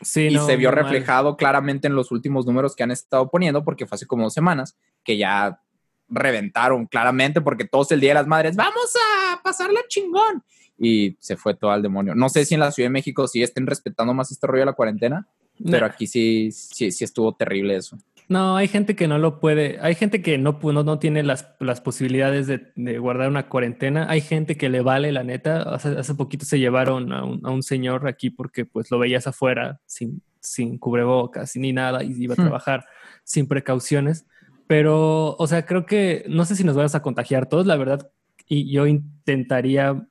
Sí, 0.00 0.28
y 0.28 0.38
se 0.38 0.56
vio 0.56 0.70
reflejado 0.70 1.36
claramente 1.36 1.88
en 1.88 1.96
los 1.96 2.12
últimos 2.12 2.46
números 2.46 2.76
que 2.76 2.84
han 2.84 2.92
estado 2.92 3.28
poniendo, 3.32 3.64
porque 3.64 3.84
fue 3.84 3.96
hace 3.96 4.06
como 4.06 4.22
dos 4.22 4.34
semanas 4.34 4.78
que 5.02 5.16
ya 5.16 5.60
reventaron 6.08 6.86
claramente, 6.86 7.40
porque 7.40 7.64
todos 7.64 7.90
el 7.90 7.98
Día 7.98 8.10
de 8.10 8.14
las 8.14 8.28
Madres, 8.28 8.54
vamos 8.54 8.92
a 8.94 9.42
pasarla 9.42 9.80
chingón. 9.88 10.44
Y 10.78 11.16
se 11.18 11.36
fue 11.36 11.54
todo 11.54 11.72
al 11.72 11.82
demonio. 11.82 12.14
No 12.14 12.28
sé 12.28 12.44
si 12.44 12.54
en 12.54 12.60
la 12.60 12.70
Ciudad 12.70 12.90
de 12.90 12.92
México 12.92 13.26
sí 13.26 13.42
estén 13.42 13.66
respetando 13.66 14.14
más 14.14 14.30
este 14.30 14.46
rollo 14.46 14.60
de 14.60 14.66
la 14.66 14.74
cuarentena, 14.74 15.26
pero 15.68 15.86
aquí 15.86 16.06
sí, 16.06 16.52
sí, 16.52 16.92
sí 16.92 17.02
estuvo 17.02 17.34
terrible 17.34 17.74
eso. 17.74 17.98
No, 18.28 18.56
hay 18.56 18.66
gente 18.66 18.96
que 18.96 19.06
no 19.06 19.18
lo 19.18 19.38
puede, 19.38 19.78
hay 19.80 19.94
gente 19.94 20.20
que 20.20 20.36
no, 20.36 20.58
no, 20.60 20.82
no 20.82 20.98
tiene 20.98 21.22
las, 21.22 21.48
las 21.60 21.80
posibilidades 21.80 22.48
de, 22.48 22.72
de, 22.74 22.98
guardar 22.98 23.28
una 23.28 23.48
cuarentena, 23.48 24.06
hay 24.10 24.20
gente 24.20 24.56
que 24.56 24.68
le 24.68 24.80
vale, 24.80 25.12
la 25.12 25.22
neta, 25.22 25.62
hace, 25.62 25.90
hace 25.90 26.14
poquito 26.14 26.44
se 26.44 26.58
llevaron 26.58 27.12
a 27.12 27.24
un, 27.24 27.46
a 27.46 27.50
un, 27.50 27.62
señor 27.62 28.08
aquí 28.08 28.30
porque 28.30 28.64
pues 28.64 28.90
lo 28.90 28.98
veías 28.98 29.28
afuera 29.28 29.80
sin, 29.86 30.22
sin 30.40 30.76
cubrebocas 30.78 31.54
ni 31.54 31.72
nada 31.72 32.02
y 32.02 32.20
iba 32.20 32.34
a 32.34 32.40
hmm. 32.40 32.46
trabajar 32.46 32.86
sin 33.22 33.46
precauciones, 33.46 34.26
pero, 34.66 35.36
o 35.36 35.46
sea, 35.46 35.64
creo 35.64 35.86
que, 35.86 36.24
no 36.28 36.44
sé 36.44 36.56
si 36.56 36.64
nos 36.64 36.74
vamos 36.74 36.96
a 36.96 37.02
contagiar 37.02 37.48
todos, 37.48 37.66
la 37.66 37.76
verdad, 37.76 38.10
y 38.48 38.72
yo 38.72 38.86
intentaría 38.86 40.04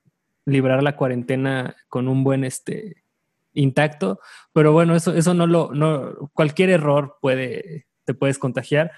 librar 0.46 0.84
la 0.84 0.96
cuarentena 0.96 1.76
con 1.90 2.08
un 2.08 2.24
buen, 2.24 2.46
este, 2.46 3.04
intacto, 3.56 4.20
pero 4.54 4.74
bueno, 4.74 4.96
eso, 4.96 5.14
eso 5.14 5.34
no 5.34 5.48
lo, 5.48 5.72
no, 5.74 6.30
cualquier 6.34 6.70
error 6.70 7.18
puede, 7.22 7.88
te 8.06 8.14
puedes 8.14 8.40
contagiar. 8.40 8.92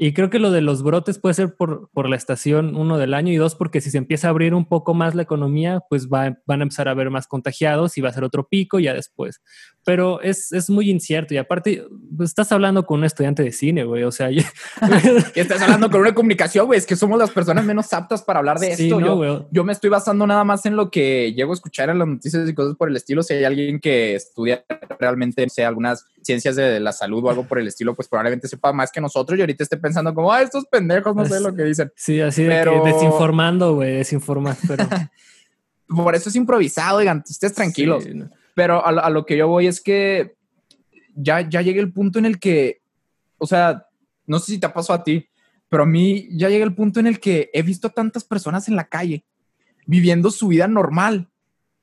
Y 0.00 0.12
creo 0.12 0.30
que 0.30 0.38
lo 0.38 0.52
de 0.52 0.60
los 0.60 0.84
brotes 0.84 1.18
puede 1.18 1.34
ser 1.34 1.56
por, 1.56 1.90
por, 1.90 2.08
la 2.08 2.14
estación, 2.14 2.76
uno 2.76 2.98
del 2.98 3.14
año, 3.14 3.32
y 3.32 3.36
dos, 3.36 3.56
porque 3.56 3.80
si 3.80 3.90
se 3.90 3.98
empieza 3.98 4.28
a 4.28 4.30
abrir 4.30 4.54
un 4.54 4.64
poco 4.64 4.94
más 4.94 5.16
la 5.16 5.22
economía, 5.22 5.80
pues 5.90 6.08
va, 6.08 6.38
van 6.46 6.60
a 6.60 6.62
empezar 6.62 6.86
a 6.86 6.92
haber 6.92 7.10
más 7.10 7.26
contagiados 7.26 7.98
y 7.98 8.00
va 8.00 8.10
a 8.10 8.12
ser 8.12 8.22
otro 8.22 8.46
pico 8.46 8.78
ya 8.78 8.94
después. 8.94 9.42
Pero 9.88 10.20
es, 10.20 10.52
es 10.52 10.68
muy 10.68 10.90
incierto. 10.90 11.32
Y 11.32 11.38
aparte, 11.38 11.82
pues, 12.14 12.28
estás 12.28 12.52
hablando 12.52 12.84
con 12.84 12.98
un 12.98 13.06
estudiante 13.06 13.42
de 13.42 13.52
cine, 13.52 13.84
güey. 13.84 14.02
O 14.02 14.12
sea, 14.12 14.28
estás 15.34 15.62
hablando 15.62 15.88
con 15.88 16.02
una 16.02 16.14
comunicación, 16.14 16.66
güey. 16.66 16.78
Es 16.78 16.84
que 16.84 16.94
somos 16.94 17.18
las 17.18 17.30
personas 17.30 17.64
menos 17.64 17.90
aptas 17.94 18.20
para 18.20 18.40
hablar 18.40 18.58
de 18.58 18.72
esto. 18.72 19.00
yo, 19.00 19.48
yo, 19.50 19.64
me 19.64 19.72
estoy 19.72 19.88
basando 19.88 20.26
nada 20.26 20.44
más 20.44 20.66
en 20.66 20.76
lo 20.76 20.90
que 20.90 21.32
llego 21.32 21.52
a 21.52 21.54
escuchar 21.54 21.88
en 21.88 22.00
las 22.00 22.06
noticias 22.06 22.46
y 22.46 22.52
cosas 22.52 22.76
por 22.76 22.90
el 22.90 22.96
estilo. 22.96 23.22
Si 23.22 23.32
hay 23.32 23.44
alguien 23.44 23.80
que 23.80 24.14
estudia 24.14 24.62
realmente, 25.00 25.42
no 25.44 25.48
sé, 25.48 25.64
algunas 25.64 26.04
ciencias 26.20 26.54
de 26.56 26.80
la 26.80 26.92
salud 26.92 27.24
o 27.24 27.30
algo 27.30 27.44
por 27.44 27.58
el 27.58 27.66
estilo, 27.66 27.94
pues 27.94 28.08
probablemente 28.08 28.46
sepa 28.46 28.74
más 28.74 28.92
que 28.92 29.00
nosotros 29.00 29.38
y 29.38 29.40
ahorita 29.40 29.62
esté 29.62 29.78
pensando 29.78 30.12
como, 30.12 30.30
ah, 30.30 30.42
estos 30.42 30.66
pendejos 30.66 31.16
no 31.16 31.24
sé 31.24 31.40
lo 31.40 31.54
que 31.54 31.64
dicen. 31.64 31.90
Sí, 31.96 32.20
así 32.20 32.42
de 32.42 32.62
que 32.62 32.90
desinformando, 32.92 33.76
güey, 33.76 33.94
desinformando. 33.94 34.60
Pero... 34.68 34.86
por 36.04 36.14
eso 36.14 36.28
es 36.28 36.36
improvisado, 36.36 36.98
digan, 36.98 37.24
ustedes 37.26 37.54
tranquilos. 37.54 38.04
Pero 38.58 38.84
a, 38.84 39.08
lo 39.08 39.24
que 39.24 39.36
yo 39.36 39.46
voy 39.46 39.68
es 39.68 39.80
que 39.80 40.34
ya, 41.14 41.48
ya 41.48 41.62
llegué 41.62 41.78
el 41.78 41.92
punto 41.92 42.18
en 42.18 42.26
el 42.26 42.40
que, 42.40 42.80
o 43.38 43.46
sea, 43.46 43.86
no 44.26 44.40
sé 44.40 44.50
si 44.50 44.58
te 44.58 44.68
pasó 44.68 44.92
a 44.92 45.04
ti, 45.04 45.28
pero 45.68 45.84
a 45.84 45.86
mí 45.86 46.26
ya 46.32 46.48
llega 46.48 46.64
el 46.64 46.74
punto 46.74 46.98
en 46.98 47.06
el 47.06 47.20
que 47.20 47.50
he 47.52 47.62
visto 47.62 47.86
a 47.86 47.92
tantas 47.92 48.24
personas 48.24 48.66
en 48.66 48.74
la 48.74 48.88
calle 48.88 49.24
viviendo 49.86 50.32
su 50.32 50.48
vida 50.48 50.66
normal 50.66 51.28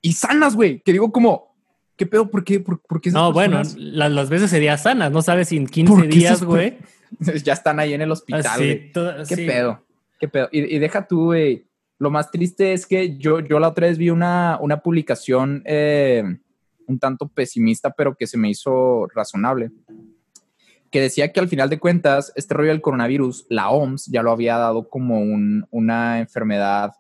y 0.02 0.12
sanas, 0.12 0.54
güey, 0.54 0.82
que 0.82 0.92
digo 0.92 1.14
como, 1.14 1.56
¿Qué 1.96 2.06
pedo? 2.06 2.30
¿Por 2.30 2.44
qué? 2.44 2.60
¿Por, 2.60 3.00
qué 3.00 3.10
no, 3.12 3.32
bueno, 3.32 3.62
las, 3.78 4.30
veces 4.30 4.50
serían 4.50 4.78
sanas, 4.78 5.14
no 5.14 5.22
sabes 5.22 5.48
si 5.48 5.56
en 5.56 5.68
15 5.68 6.08
días, 6.08 6.44
güey. 6.44 6.78
ya 7.46 7.54
están 7.54 7.80
ahí 7.80 7.94
en 7.94 8.02
el 8.02 8.12
hospital, 8.12 8.44
ah, 8.46 8.58
güey. 8.58 8.92
¿Qué 9.30 9.38
pedo? 9.38 9.82
¿Qué 10.20 10.28
pedo? 10.28 10.50
Y, 10.52 10.78
deja 10.78 11.08
tú, 11.08 11.28
güey. 11.28 11.68
Lo 12.00 12.12
más 12.12 12.32
triste 12.32 12.74
es 12.74 12.86
que 12.86 13.16
yo, 13.18 13.40
yo 13.40 13.62
la 13.62 13.70
otra 13.70 13.88
vez 13.88 13.98
vi 13.98 14.10
una, 14.10 14.58
una 14.60 14.82
publicación 14.82 15.64
eh, 15.64 16.38
un 16.88 17.00
tanto 17.00 17.28
pesimista, 17.28 17.92
pero 17.92 18.16
que 18.16 18.28
se 18.28 18.38
me 18.38 18.50
hizo 18.50 19.08
razonable. 19.14 19.72
Que 20.92 21.02
decía 21.02 21.32
que 21.32 21.40
al 21.40 21.50
final 21.50 21.70
de 21.70 21.80
cuentas, 21.80 22.32
este 22.36 22.54
rollo 22.54 22.70
del 22.70 22.82
coronavirus, 22.82 23.46
la 23.50 23.70
OMS 23.70 24.06
ya 24.08 24.24
lo 24.24 24.32
había 24.32 24.58
dado 24.58 24.90
como 24.90 25.20
un, 25.20 25.68
una 25.72 26.20
enfermedad. 26.20 26.94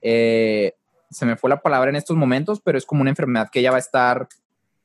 Eh, 0.00 0.74
se 1.10 1.26
me 1.26 1.36
fue 1.36 1.50
la 1.50 1.60
palabra 1.60 1.90
en 1.90 1.96
estos 1.96 2.16
momentos, 2.16 2.60
pero 2.60 2.78
es 2.78 2.86
como 2.86 3.02
una 3.02 3.10
enfermedad 3.10 3.50
que 3.50 3.62
ya 3.62 3.70
va 3.70 3.76
a 3.76 3.80
estar 3.80 4.28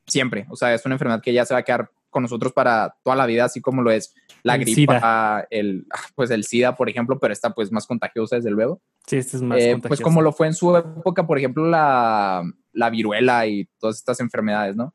siempre. 0.06 0.46
O 0.50 0.56
sea, 0.56 0.74
es 0.74 0.84
una 0.84 0.94
enfermedad 0.94 1.22
que 1.22 1.32
ya 1.32 1.44
se 1.44 1.54
va 1.54 1.60
a 1.60 1.64
quedar 1.64 1.90
con 2.10 2.22
nosotros 2.22 2.52
para 2.52 2.96
toda 3.02 3.16
la 3.16 3.26
vida, 3.26 3.44
así 3.44 3.60
como 3.60 3.82
lo 3.82 3.90
es 3.90 4.14
la 4.42 4.56
gripa, 4.56 5.46
el, 5.50 5.86
pues 6.14 6.30
el 6.30 6.44
SIDA, 6.44 6.74
por 6.74 6.88
ejemplo, 6.88 7.18
pero 7.18 7.32
esta 7.32 7.50
pues 7.50 7.70
más 7.70 7.86
contagiosa 7.86 8.36
desde 8.36 8.50
luego. 8.50 8.80
Sí, 9.06 9.16
esta 9.16 9.36
es 9.36 9.42
más 9.42 9.58
eh, 9.60 9.78
Pues 9.86 10.00
como 10.00 10.22
lo 10.22 10.32
fue 10.32 10.46
en 10.46 10.54
su 10.54 10.76
época, 10.76 11.26
por 11.26 11.38
ejemplo, 11.38 11.66
la, 11.66 12.42
la 12.78 12.90
viruela 12.90 13.46
y 13.46 13.68
todas 13.78 13.96
estas 13.96 14.20
enfermedades, 14.20 14.76
¿no? 14.76 14.94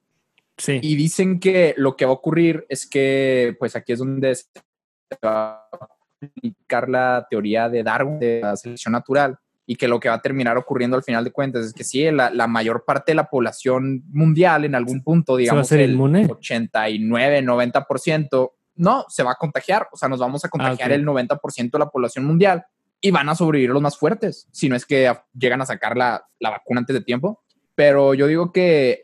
Sí. 0.57 0.79
Y 0.81 0.95
dicen 0.95 1.39
que 1.39 1.73
lo 1.77 1.95
que 1.95 2.05
va 2.05 2.11
a 2.11 2.15
ocurrir 2.15 2.65
es 2.69 2.87
que, 2.87 3.55
pues 3.59 3.75
aquí 3.75 3.91
es 3.91 3.99
donde 3.99 4.33
se 4.33 4.47
va 5.23 5.55
a 5.55 5.69
aplicar 6.21 6.87
la 6.87 7.27
teoría 7.29 7.67
de 7.67 7.83
Darwin, 7.83 8.19
de 8.19 8.39
la 8.41 8.55
selección 8.55 8.93
natural, 8.93 9.37
y 9.65 9.75
que 9.75 9.87
lo 9.87 9.99
que 9.99 10.09
va 10.09 10.15
a 10.15 10.21
terminar 10.21 10.57
ocurriendo 10.57 10.95
al 10.95 11.03
final 11.03 11.23
de 11.23 11.31
cuentas 11.31 11.65
es 11.65 11.73
que 11.73 11.83
sí, 11.83 12.09
la, 12.11 12.29
la 12.29 12.47
mayor 12.47 12.85
parte 12.85 13.11
de 13.11 13.15
la 13.15 13.29
población 13.29 14.03
mundial 14.11 14.63
en 14.63 14.75
algún 14.75 15.03
punto, 15.03 15.35
digamos, 15.35 15.69
el 15.73 15.91
inmune? 15.91 16.27
89, 16.29 17.43
90%, 17.43 18.51
no, 18.75 19.05
se 19.09 19.23
va 19.23 19.31
a 19.31 19.35
contagiar, 19.35 19.87
o 19.91 19.97
sea, 19.97 20.07
nos 20.07 20.19
vamos 20.19 20.45
a 20.45 20.49
contagiar 20.49 20.91
ah, 20.91 20.95
el 20.95 21.05
90% 21.05 21.71
de 21.71 21.79
la 21.79 21.89
población 21.89 22.25
mundial 22.25 22.65
y 23.01 23.11
van 23.11 23.27
a 23.27 23.35
sobrevivir 23.35 23.71
los 23.71 23.81
más 23.81 23.97
fuertes, 23.97 24.47
si 24.51 24.69
no 24.69 24.75
es 24.77 24.85
que 24.85 25.13
llegan 25.33 25.61
a 25.61 25.65
sacar 25.65 25.97
la, 25.97 26.25
la 26.39 26.49
vacuna 26.51 26.79
antes 26.79 26.93
de 26.93 27.01
tiempo. 27.01 27.43
Pero 27.75 28.13
yo 28.13 28.27
digo 28.27 28.51
que 28.51 29.03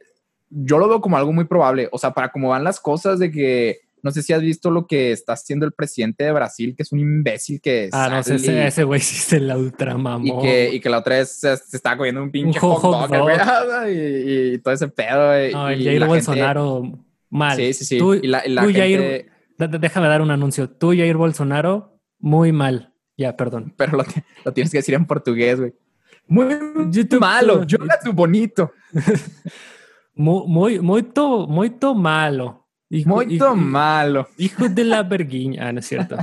yo 0.50 0.78
lo 0.78 0.88
veo 0.88 1.02
como 1.02 1.18
algo 1.18 1.34
muy 1.34 1.46
probable, 1.46 1.90
o 1.92 1.98
sea, 1.98 2.14
para 2.14 2.32
cómo 2.32 2.50
van 2.50 2.64
las 2.64 2.80
cosas 2.80 3.20
de 3.20 3.32
que 3.32 3.82
no 4.02 4.12
sé 4.12 4.22
si 4.22 4.34
has 4.34 4.42
visto 4.42 4.72
lo 4.72 4.88
que 4.88 5.12
está 5.12 5.34
haciendo 5.34 5.66
el 5.66 5.74
presidente 5.74 6.24
de 6.24 6.32
Brasil, 6.32 6.74
que 6.76 6.84
es 6.84 6.92
un 6.92 7.00
imbécil 7.00 7.60
que. 7.62 7.90
Ah, 7.92 8.08
no, 8.10 8.20
ese, 8.20 8.68
ese 8.68 8.84
güey 8.84 9.02
sí 9.02 9.18
es 9.18 9.34
el 9.34 9.52
ultramamón. 9.52 10.26
Y 10.26 10.42
que, 10.42 10.74
y 10.74 10.80
que 10.80 10.90
la 10.90 11.00
otra 11.00 11.18
vez 11.18 11.32
se, 11.32 11.54
estaba 11.54 11.98
comiendo 11.98 12.24
un 12.24 12.32
pinche 12.32 12.60
hot, 12.60 12.82
dog, 12.82 13.10
y, 13.90 14.54
y, 14.54 14.58
todo 14.60 14.74
ese 14.74 14.88
pedo. 14.88 15.52
No, 15.52 15.70
el 15.70 15.84
Jair 15.84 16.06
Bolsonaro 16.06 16.84
mal. 17.30 17.58
Sí, 17.58 17.74
sí, 17.74 17.86
sí. 17.86 17.98
Tú, 17.98 18.14
y 18.14 18.28
la, 18.28 18.42
tú 18.44 18.72
Jair, 18.74 19.30
déjame 19.58 20.08
dar 20.08 20.22
un 20.22 20.32
anuncio. 20.32 20.70
Tú, 20.70 20.90
Jair 20.90 21.18
Bolsonaro, 21.18 22.00
muy 22.20 22.52
mal. 22.52 22.94
Ya, 23.18 23.36
perdón. 23.36 23.74
Pero 23.76 23.98
lo, 23.98 24.06
lo 24.46 24.54
tienes 24.54 24.72
que 24.72 24.78
decir 24.78 24.96
en 24.96 25.06
portugués, 25.06 25.60
güey. 25.60 25.74
Muy 26.30 26.46
malo. 27.20 27.66
Yo 27.66 27.80
tu 28.04 28.14
bonito. 28.14 28.72
muy, 30.14 30.48
muy, 30.48 30.80
muy, 30.80 31.04
muy 31.48 31.72
malo. 31.96 32.68
Muy 33.06 33.40
malo. 33.56 34.28
Hijo 34.38 34.70
de 34.70 34.84
la 34.84 35.04
verguiña. 35.04 35.68
Ah, 35.68 35.74
no 35.74 35.80
es 35.80 35.88
cierto. 35.88 36.16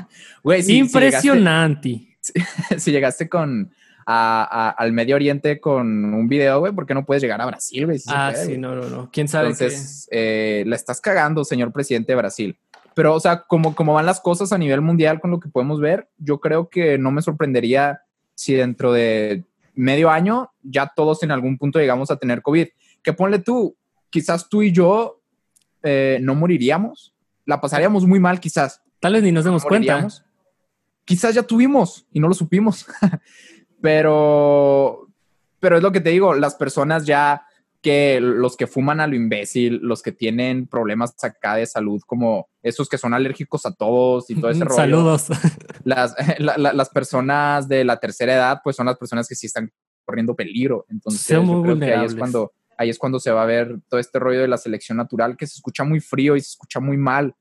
Impresionante. 0.69 2.03
Si 2.77 2.90
llegaste, 2.90 3.29
con 3.29 3.71
al 4.05 4.92
Medio 4.92 5.14
Oriente 5.16 5.61
con 5.61 6.14
un 6.14 6.29
video, 6.29 6.61
güey, 6.61 6.73
¿por 6.73 6.87
qué 6.87 6.95
no 6.95 7.05
puedes 7.05 7.23
llegar 7.23 7.40
a 7.40 7.47
Brasil, 7.47 7.87
güey? 7.87 8.01
ah, 8.09 8.33
sí, 8.35 8.57
no, 8.57 8.75
no, 8.75 8.88
no. 8.88 9.11
¿Quién 9.12 9.29
sabe? 9.29 9.51
Entonces, 9.51 10.09
eh, 10.11 10.64
la 10.66 10.77
estás 10.77 11.01
cagando, 11.01 11.45
señor 11.45 11.73
presidente 11.73 12.12
de 12.12 12.16
Brasil. 12.16 12.59
Pero, 12.95 13.14
o 13.14 13.21
sea, 13.21 13.42
como, 13.42 13.75
como 13.75 13.95
van 13.95 14.07
las 14.07 14.21
cosas 14.21 14.53
a 14.53 14.59
nivel 14.59 14.81
mundial 14.81 15.21
con 15.21 15.31
lo 15.31 15.40
que 15.40 15.49
podemos 15.49 15.81
ver, 15.81 16.09
yo 16.19 16.40
creo 16.40 16.69
que 16.69 16.99
no 16.99 17.11
me 17.11 17.23
sorprendería 17.23 18.03
si 18.35 18.55
dentro 18.55 18.93
de 18.93 19.45
medio 19.77 20.11
año 20.11 20.51
ya 20.62 20.93
todos 20.95 21.22
en 21.22 21.31
algún 21.31 21.59
punto 21.59 21.79
llegamos 21.79 22.11
a 22.11 22.16
tener 22.16 22.43
COVID. 22.43 22.66
Que 23.03 23.12
ponle 23.12 23.39
tú, 23.39 23.77
quizás 24.11 24.49
tú 24.49 24.62
y 24.62 24.72
yo 24.72 25.20
eh, 25.83 26.18
no 26.20 26.35
moriríamos, 26.35 27.14
la 27.45 27.61
pasaríamos 27.61 28.05
muy 28.07 28.18
mal 28.18 28.41
quizás. 28.41 28.83
Tal 28.99 29.12
vez 29.12 29.22
ni 29.22 29.31
nos 29.31 29.45
demos 29.45 29.64
cuenta. 29.64 30.09
Quizás 31.05 31.35
ya 31.35 31.45
tuvimos 31.45 32.07
y 32.12 32.18
no 32.18 32.27
lo 32.27 32.35
supimos, 32.35 32.85
pero, 33.81 35.07
pero 35.61 35.77
es 35.77 35.83
lo 35.83 35.93
que 35.93 36.01
te 36.01 36.11
digo, 36.11 36.35
las 36.35 36.57
personas 36.57 37.07
ya 37.07 37.47
que 37.81 38.18
los 38.20 38.57
que 38.57 38.66
fuman 38.66 38.99
a 38.99 39.07
lo 39.07 39.14
imbécil, 39.14 39.79
los 39.81 40.03
que 40.03 40.11
tienen 40.11 40.66
problemas 40.66 41.14
acá 41.22 41.55
de 41.55 41.66
salud, 41.66 42.03
como 42.05 42.49
esos 42.67 42.89
que 42.89 42.99
son 42.99 43.14
alérgicos 43.14 43.64
a 43.67 43.73
todos 43.73 44.29
y 44.31 44.35
todo 44.35 44.51
ese 44.51 44.64
rollo. 44.64 44.77
Saludos. 44.77 45.27
Las, 45.85 46.14
las 46.39 46.89
personas 46.91 47.69
de 47.69 47.85
la 47.85 47.99
tercera 47.99 48.35
edad, 48.35 48.61
pues 48.62 48.75
son 48.75 48.87
las 48.87 48.97
personas 48.99 49.29
que 49.29 49.37
sí 49.37 49.47
están 49.47 49.73
corriendo 50.05 50.35
peligro. 50.35 50.85
Entonces, 50.89 51.29
yo 51.29 51.62
creo 51.62 51.79
que 51.79 51.95
ahí 51.95 52.07
es 52.07 52.14
cuando 52.14 52.53
ahí 52.77 52.91
es 52.91 52.99
cuando 52.99 53.21
se 53.21 53.31
va 53.31 53.43
a 53.43 53.47
ver 53.47 53.79
todo 53.89 54.01
este 54.01 54.19
rollo 54.19 54.41
de 54.41 54.49
la 54.49 54.59
selección 54.59 54.99
natural 54.99 55.37
que 55.37 55.47
se 55.47 55.55
escucha 55.55 55.85
muy 55.85 56.01
frío 56.01 56.37
y 56.37 56.41
se 56.41 56.49
escucha 56.49 56.81
muy 56.81 56.97
mal. 56.97 57.35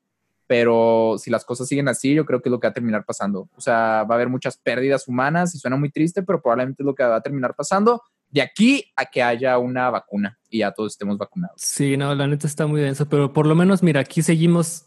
Pero 0.48 1.16
si 1.18 1.32
las 1.32 1.44
cosas 1.44 1.68
siguen 1.68 1.88
así, 1.88 2.14
yo 2.14 2.24
creo 2.24 2.42
que 2.42 2.50
es 2.50 2.52
lo 2.52 2.60
que 2.60 2.68
va 2.68 2.72
a 2.72 2.74
terminar 2.74 3.04
pasando. 3.04 3.50
O 3.56 3.62
sea, 3.62 4.04
va 4.04 4.14
a 4.14 4.14
haber 4.14 4.30
muchas 4.30 4.58
pérdidas 4.58 5.08
humanas 5.08 5.56
y 5.56 5.58
suena 5.58 5.76
muy 5.76 5.90
triste, 5.90 6.22
pero 6.22 6.40
probablemente 6.40 6.84
es 6.84 6.86
lo 6.86 6.94
que 6.94 7.04
va 7.04 7.16
a 7.16 7.22
terminar 7.22 7.56
pasando 7.56 8.02
de 8.30 8.42
aquí 8.42 8.92
a 8.96 9.06
que 9.06 9.24
haya 9.24 9.58
una 9.58 9.90
vacuna 9.90 10.38
y 10.50 10.60
ya 10.60 10.72
todos 10.72 10.94
estemos 10.94 11.18
vacunados. 11.18 11.62
Sí, 11.62 11.96
no, 11.96 12.14
la 12.16 12.28
neta 12.28 12.48
está 12.48 12.68
muy 12.68 12.82
denso, 12.82 13.08
pero 13.08 13.32
por 13.32 13.48
lo 13.48 13.56
menos, 13.56 13.82
mira, 13.82 14.02
aquí 14.02 14.22
seguimos 14.22 14.86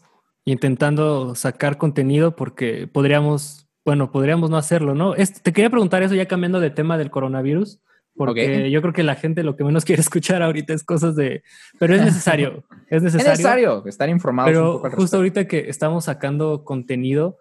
intentando 0.51 1.35
sacar 1.35 1.77
contenido 1.77 2.35
porque 2.35 2.87
podríamos, 2.91 3.67
bueno, 3.85 4.11
podríamos 4.11 4.49
no 4.49 4.57
hacerlo, 4.57 4.95
¿no? 4.95 5.13
te 5.13 5.53
quería 5.53 5.69
preguntar 5.69 6.03
eso 6.03 6.15
ya 6.15 6.27
cambiando 6.27 6.59
de 6.59 6.71
tema 6.71 6.97
del 6.97 7.11
coronavirus, 7.11 7.81
porque 8.15 8.69
yo 8.69 8.81
creo 8.81 8.93
que 8.93 9.03
la 9.03 9.15
gente 9.15 9.43
lo 9.43 9.55
que 9.55 9.63
menos 9.63 9.85
quiere 9.85 10.01
escuchar 10.01 10.41
ahorita 10.41 10.73
es 10.73 10.83
cosas 10.83 11.15
de, 11.15 11.43
pero 11.77 11.95
es 11.95 12.01
necesario, 12.01 12.65
es 12.89 13.03
necesario. 13.03 13.31
Es 13.31 13.37
necesario 13.37 13.85
estar 13.85 14.09
informados. 14.09 14.49
Pero 14.49 14.75
un 14.77 14.81
poco 14.81 14.95
justo 14.95 15.17
ahorita 15.17 15.47
que 15.47 15.69
estamos 15.69 16.05
sacando 16.05 16.63
contenido, 16.65 17.37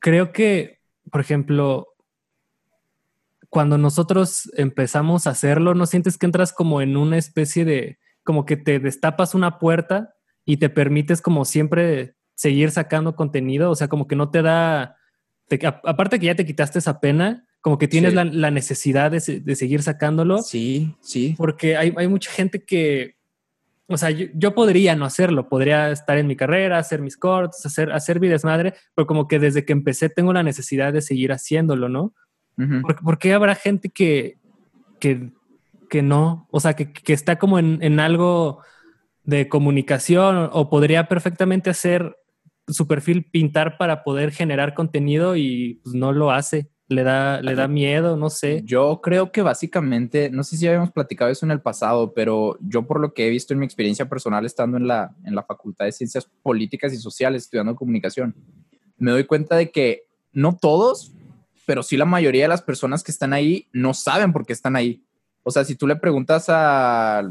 creo 0.00 0.32
que, 0.32 0.80
por 1.10 1.20
ejemplo, 1.20 1.88
cuando 3.48 3.78
nosotros 3.78 4.50
empezamos 4.56 5.26
a 5.26 5.30
hacerlo, 5.30 5.74
¿no 5.74 5.86
sientes 5.86 6.18
que 6.18 6.26
entras 6.26 6.52
como 6.52 6.80
en 6.80 6.96
una 6.96 7.18
especie 7.18 7.64
de, 7.64 7.98
como 8.24 8.44
que 8.46 8.56
te 8.56 8.78
destapas 8.80 9.34
una 9.34 9.58
puerta 9.58 10.14
y 10.44 10.56
te 10.56 10.70
permites 10.70 11.22
como 11.22 11.44
siempre 11.44 12.16
seguir 12.34 12.70
sacando 12.70 13.16
contenido? 13.16 13.70
O 13.70 13.74
sea, 13.74 13.88
como 13.88 14.06
que 14.06 14.16
no 14.16 14.30
te 14.30 14.42
da, 14.42 14.96
aparte 15.84 16.18
que 16.18 16.26
ya 16.26 16.34
te 16.34 16.46
quitaste 16.46 16.78
esa 16.78 17.00
pena, 17.00 17.46
como 17.60 17.78
que 17.78 17.86
tienes 17.86 18.12
la, 18.14 18.50
necesidad 18.50 19.12
de, 19.12 19.20
seguir 19.20 19.82
sacándolo. 19.82 20.38
Sí, 20.42 20.96
sí. 21.00 21.36
Porque 21.38 21.76
hay, 21.76 22.08
mucha 22.08 22.30
gente 22.30 22.64
que, 22.64 23.16
o 23.86 23.96
sea, 23.96 24.10
yo, 24.10 24.54
podría 24.54 24.96
no 24.96 25.04
hacerlo, 25.04 25.48
podría 25.48 25.92
estar 25.92 26.18
en 26.18 26.26
mi 26.26 26.34
carrera, 26.34 26.78
hacer 26.78 27.00
mis 27.00 27.16
cortes, 27.16 27.64
hacer, 27.64 27.92
hacer 27.92 28.18
mi 28.18 28.26
desmadre, 28.26 28.74
pero 28.96 29.06
como 29.06 29.28
que 29.28 29.38
desde 29.38 29.64
que 29.64 29.72
empecé 29.72 30.08
tengo 30.08 30.32
la 30.32 30.42
necesidad 30.42 30.92
de 30.92 31.02
seguir 31.02 31.30
haciéndolo, 31.30 31.88
¿no? 31.88 32.14
¿Por, 32.56 33.18
qué 33.18 33.32
habrá 33.32 33.54
gente 33.54 33.90
que, 33.90 34.38
que, 34.98 36.02
no? 36.02 36.48
O 36.50 36.58
sea, 36.58 36.74
que, 36.74 37.12
está 37.12 37.38
como 37.38 37.60
en, 37.60 38.00
algo 38.00 38.60
de 39.22 39.48
comunicación 39.48 40.50
o 40.52 40.68
podría 40.68 41.06
perfectamente 41.06 41.70
hacer 41.70 42.16
su 42.68 42.86
perfil 42.86 43.24
pintar 43.24 43.76
para 43.78 44.04
poder 44.04 44.32
generar 44.32 44.74
contenido 44.74 45.36
y 45.36 45.80
pues, 45.82 45.94
no 45.94 46.12
lo 46.12 46.30
hace. 46.30 46.70
Le 46.88 47.04
da, 47.04 47.40
le 47.40 47.54
da 47.54 47.68
miedo, 47.68 48.18
no 48.18 48.28
sé. 48.28 48.60
Yo 48.66 49.00
creo 49.02 49.32
que 49.32 49.40
básicamente, 49.40 50.28
no 50.28 50.44
sé 50.44 50.58
si 50.58 50.66
habíamos 50.66 50.90
platicado 50.90 51.30
eso 51.30 51.46
en 51.46 51.52
el 51.52 51.62
pasado, 51.62 52.12
pero 52.12 52.58
yo 52.60 52.86
por 52.86 53.00
lo 53.00 53.14
que 53.14 53.26
he 53.26 53.30
visto 53.30 53.54
en 53.54 53.60
mi 53.60 53.64
experiencia 53.64 54.10
personal 54.10 54.44
estando 54.44 54.76
en 54.76 54.86
la, 54.86 55.14
en 55.24 55.34
la 55.34 55.42
Facultad 55.42 55.86
de 55.86 55.92
Ciencias 55.92 56.28
Políticas 56.42 56.92
y 56.92 56.98
Sociales 56.98 57.44
estudiando 57.44 57.76
comunicación, 57.76 58.34
me 58.98 59.10
doy 59.10 59.24
cuenta 59.24 59.56
de 59.56 59.70
que 59.70 60.02
no 60.32 60.58
todos, 60.60 61.12
pero 61.64 61.82
sí 61.82 61.96
la 61.96 62.04
mayoría 62.04 62.42
de 62.42 62.48
las 62.48 62.62
personas 62.62 63.02
que 63.02 63.12
están 63.12 63.32
ahí 63.32 63.68
no 63.72 63.94
saben 63.94 64.32
por 64.32 64.44
qué 64.44 64.52
están 64.52 64.76
ahí. 64.76 65.02
O 65.44 65.50
sea, 65.50 65.64
si 65.64 65.74
tú 65.76 65.86
le 65.86 65.96
preguntas 65.96 66.46
a 66.48 67.22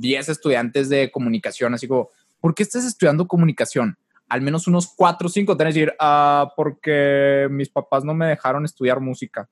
10 0.00 0.28
estudiantes 0.28 0.88
de 0.88 1.10
comunicación, 1.10 1.74
así 1.74 1.86
como, 1.86 2.08
¿por 2.40 2.54
qué 2.54 2.62
estás 2.62 2.84
estudiando 2.84 3.26
comunicación? 3.26 3.98
Al 4.28 4.40
menos 4.40 4.66
unos 4.66 4.92
4 4.96 5.26
o 5.26 5.30
5 5.30 5.56
te 5.56 5.64
van 5.64 5.66
a 5.66 5.74
decir, 5.74 5.92
ah, 6.00 6.52
porque 6.56 7.46
mis 7.50 7.68
papás 7.68 8.04
no 8.04 8.14
me 8.14 8.26
dejaron 8.26 8.64
estudiar 8.64 9.00
música. 9.00 9.48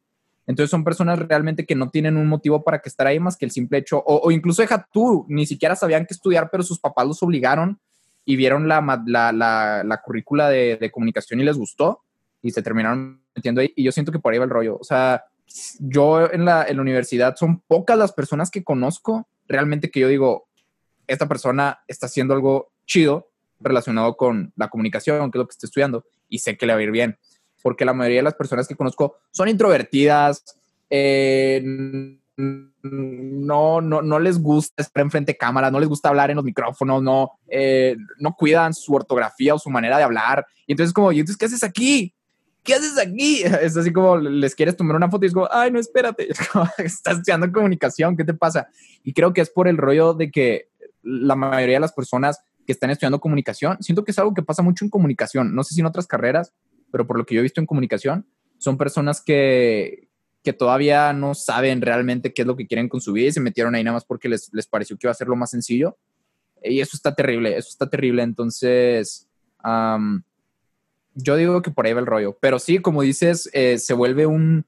Entonces 0.47 0.71
son 0.71 0.83
personas 0.85 1.19
realmente 1.19 1.65
que 1.65 1.75
no 1.75 1.91
tienen 1.91 2.17
un 2.17 2.27
motivo 2.27 2.65
para 2.65 2.81
que 2.81 2.89
estar 2.89 3.07
ahí 3.07 3.21
más 3.21 3.37
que 3.37 3.45
el 3.45 3.51
simple 3.51 3.79
hecho, 3.79 4.03
o, 4.05 4.31
incluso 4.31 4.63
deja 4.63 4.89
tú, 4.93 5.25
ni 5.29 5.47
siquiera 5.47 5.77
sabían 5.77 6.05
que 6.05 6.15
estudiar, 6.15 6.51
pero 6.51 6.63
sus 6.63 6.81
papás 6.81 7.07
los 7.07 7.23
obligaron 7.23 7.79
y 8.25 8.37
vieron 8.37 8.67
la, 8.69 8.81
la, 9.07 9.33
la, 9.33 9.83
la 9.85 10.03
currícula 10.03 10.49
de, 10.49 10.77
de, 10.77 10.91
comunicación 10.91 11.41
y 11.41 11.45
les 11.45 11.57
gustó 11.57 12.03
y 12.41 12.51
se 12.51 12.63
terminaron 12.63 13.23
metiendo 13.35 13.61
ahí. 13.61 13.73
Y 13.77 13.85
yo 13.85 13.93
siento 13.93 14.13
que 14.13 14.19
por 14.19 14.33
ahí 14.33 14.39
va 14.39 14.45
el 14.45 14.51
rollo. 14.51 14.79
O 14.81 14.85
sea, 14.85 15.25
yo 15.79 16.31
en 16.31 16.45
la, 16.45 16.65
en 16.65 16.77
la 16.77 16.83
universidad 16.83 17.37
son 17.37 17.61
pocas 17.61 17.99
las 17.99 18.13
personas 18.13 18.51
que 18.51 18.65
conozco 18.65 19.29
realmente 19.49 19.91
que 19.91 20.01
yo 20.01 20.09
digo, 20.09 20.49
esta 21.07 21.29
persona 21.29 21.81
está 21.89 22.07
haciendo 22.07 22.35
algo 22.35 22.73
chido 22.87 23.32
relacionado 23.63 24.17
con 24.17 24.53
la 24.57 24.69
comunicación, 24.69 25.31
que 25.31 25.39
es 25.39 25.41
lo 25.41 25.47
que 25.47 25.53
estoy 25.53 25.69
estudiando, 25.69 26.05
y 26.29 26.39
sé 26.39 26.57
que 26.57 26.67
le 26.67 26.75
va 26.75 26.81
a 26.81 26.83
ir 26.83 26.91
bien. 26.91 27.19
Porque 27.63 27.85
la 27.85 27.95
mayoría 27.95 28.19
de 28.19 28.25
las 28.25 28.35
personas 28.35 28.67
que 28.67 28.77
conozco 28.77 29.17
son 29.31 29.49
introvertidas, 29.49 30.45
eh, 30.91 31.63
no, 32.37 33.81
no, 33.81 34.03
no 34.03 34.19
les 34.19 34.39
gusta 34.41 34.83
estar 34.83 35.03
enfrente 35.03 35.33
de 35.33 35.39
cámara, 35.39 35.71
no 35.71 35.79
les 35.79 35.89
gusta 35.89 36.09
hablar 36.09 36.31
en 36.31 36.37
los 36.37 36.45
micrófonos, 36.45 37.03
no, 37.03 37.33
eh, 37.49 37.97
no 38.19 38.35
cuidan 38.35 38.75
su 38.75 38.95
ortografía 38.95 39.55
o 39.55 39.59
su 39.59 39.71
manera 39.71 39.97
de 39.99 40.05
hablar. 40.05 40.47
Y 40.67 40.73
entonces 40.73 40.93
como, 40.93 41.13
¿y 41.13 41.21
entonces 41.21 41.37
qué 41.37 41.47
haces 41.47 41.63
aquí? 41.63 42.15
¿qué 42.63 42.75
haces 42.75 42.99
aquí? 42.99 43.43
Es 43.63 43.77
así 43.77 43.93
como 43.93 44.17
les 44.17 44.55
quieres 44.55 44.77
tomar 44.77 44.97
una 44.97 45.11
foto 45.11 45.25
y 45.25 45.29
es 45.29 45.35
como, 45.35 45.49
ay, 45.51 45.71
no, 45.71 45.79
espérate, 45.79 46.29
estás 46.79 47.19
estudiando 47.19 47.51
comunicación, 47.53 48.17
¿qué 48.17 48.25
te 48.25 48.35
pasa? 48.35 48.69
Y 49.03 49.13
creo 49.13 49.33
que 49.33 49.41
es 49.41 49.51
por 49.51 49.69
el 49.69 49.77
rollo 49.77 50.15
de 50.15 50.31
que 50.31 50.69
la 51.03 51.35
mayoría 51.35 51.77
de 51.77 51.81
las 51.81 51.93
personas 51.93 52.43
que 52.67 52.73
están 52.73 52.91
estudiando 52.91 53.21
comunicación, 53.21 53.77
siento 53.81 54.05
que 54.05 54.13
es 54.13 54.19
algo 54.19 54.35
que 54.35 54.43
pasa 54.43 54.63
mucho 54.63 54.85
en 54.85 54.91
comunicación, 54.91 55.55
no 55.55 55.65
sé 55.65 55.75
si 55.75 55.81
en 55.81 55.87
otras 55.87 56.07
carreras, 56.07 56.53
pero 56.91 57.07
por 57.07 57.19
lo 57.19 57.27
que 57.27 57.35
yo 57.35 57.41
he 57.41 57.43
visto 57.43 57.61
en 57.61 57.67
comunicación, 57.67 58.27
son 58.59 58.79
personas 58.79 59.21
que, 59.21 60.09
que 60.43 60.53
todavía 60.53 61.13
no 61.13 61.35
saben 61.35 61.81
realmente 61.81 62.33
qué 62.33 62.43
es 62.43 62.47
lo 62.47 62.57
que 62.57 62.67
quieren 62.67 62.89
con 62.89 63.01
su 63.01 63.13
vida 63.13 63.29
y 63.29 63.33
se 63.33 63.41
metieron 63.41 63.75
ahí 63.75 63.85
nada 63.85 63.95
más 63.95 64.05
porque 64.05 64.29
les, 64.29 64.51
les 64.53 64.67
pareció 64.67 64.97
que 64.97 65.07
iba 65.07 65.13
a 65.13 65.15
ser 65.15 65.29
lo 65.29 65.37
más 65.37 65.51
sencillo. 65.51 65.97
Y 66.63 66.81
eso 66.81 66.97
está 66.97 67.15
terrible, 67.15 67.57
eso 67.57 67.69
está 67.71 67.89
terrible. 67.89 68.23
Entonces, 68.23 69.29
yo 71.15 71.37
digo 71.37 71.63
que 71.63 71.71
por 71.71 71.87
ahí 71.87 71.93
va 71.93 72.01
el 72.01 72.07
rollo. 72.07 72.37
Pero 72.41 72.59
sí, 72.59 72.79
como 72.79 73.03
dices, 73.03 73.51
eh, 73.53 73.79
se 73.79 73.95
vuelve 73.95 74.27
un, 74.27 74.65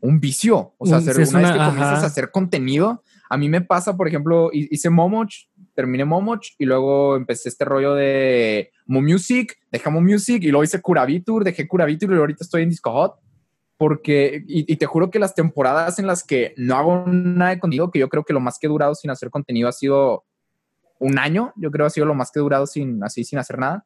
un 0.00 0.20
vicio. 0.20 0.74
O 0.78 0.86
sea, 0.86 0.98
hacer, 0.98 1.16
una, 1.16 1.40
vez 1.40 1.52
que 1.52 1.58
comienzas 1.58 2.02
a 2.02 2.06
hacer 2.06 2.30
contenido, 2.30 3.02
a 3.28 3.36
mí 3.36 3.48
me 3.48 3.60
pasa, 3.60 3.96
por 3.96 4.08
ejemplo, 4.08 4.50
hice 4.52 4.90
Momoch, 4.90 5.48
terminé 5.76 6.04
Momoch 6.04 6.54
y 6.58 6.64
luego 6.64 7.14
empecé 7.14 7.48
este 7.48 7.64
rollo 7.64 7.94
de 7.94 8.72
Mo 8.86 9.00
Music, 9.00 9.56
dejé 9.70 9.90
Mo 9.90 10.00
Music 10.00 10.42
y 10.42 10.48
luego 10.48 10.64
hice 10.64 10.82
Curavitur, 10.82 11.44
dejé 11.44 11.68
Curavitur 11.68 12.12
y 12.12 12.16
ahorita 12.16 12.42
estoy 12.42 12.62
en 12.62 12.70
Disco 12.70 12.90
Hot. 12.90 13.14
Porque, 13.78 14.42
y, 14.48 14.74
te 14.76 14.86
juro 14.86 15.10
que 15.10 15.18
las 15.18 15.34
temporadas 15.34 15.98
en 15.98 16.06
las 16.06 16.24
que 16.24 16.54
no 16.56 16.76
hago 16.76 17.04
nada 17.08 17.50
de 17.50 17.60
contenido, 17.60 17.90
que 17.90 17.98
yo 17.98 18.08
creo 18.08 18.24
que 18.24 18.32
lo 18.32 18.40
más 18.40 18.58
que 18.58 18.66
he 18.66 18.70
durado 18.70 18.94
sin 18.94 19.10
hacer 19.10 19.28
contenido 19.28 19.68
ha 19.68 19.72
sido 19.72 20.24
un 20.98 21.18
año, 21.18 21.52
yo 21.56 21.70
creo 21.70 21.84
que 21.84 21.88
ha 21.88 21.90
sido 21.90 22.06
lo 22.06 22.14
más 22.14 22.30
que 22.32 22.38
he 22.38 22.42
durado 22.42 22.66
sin, 22.66 23.04
así, 23.04 23.22
sin 23.22 23.38
hacer 23.38 23.58
nada 23.58 23.84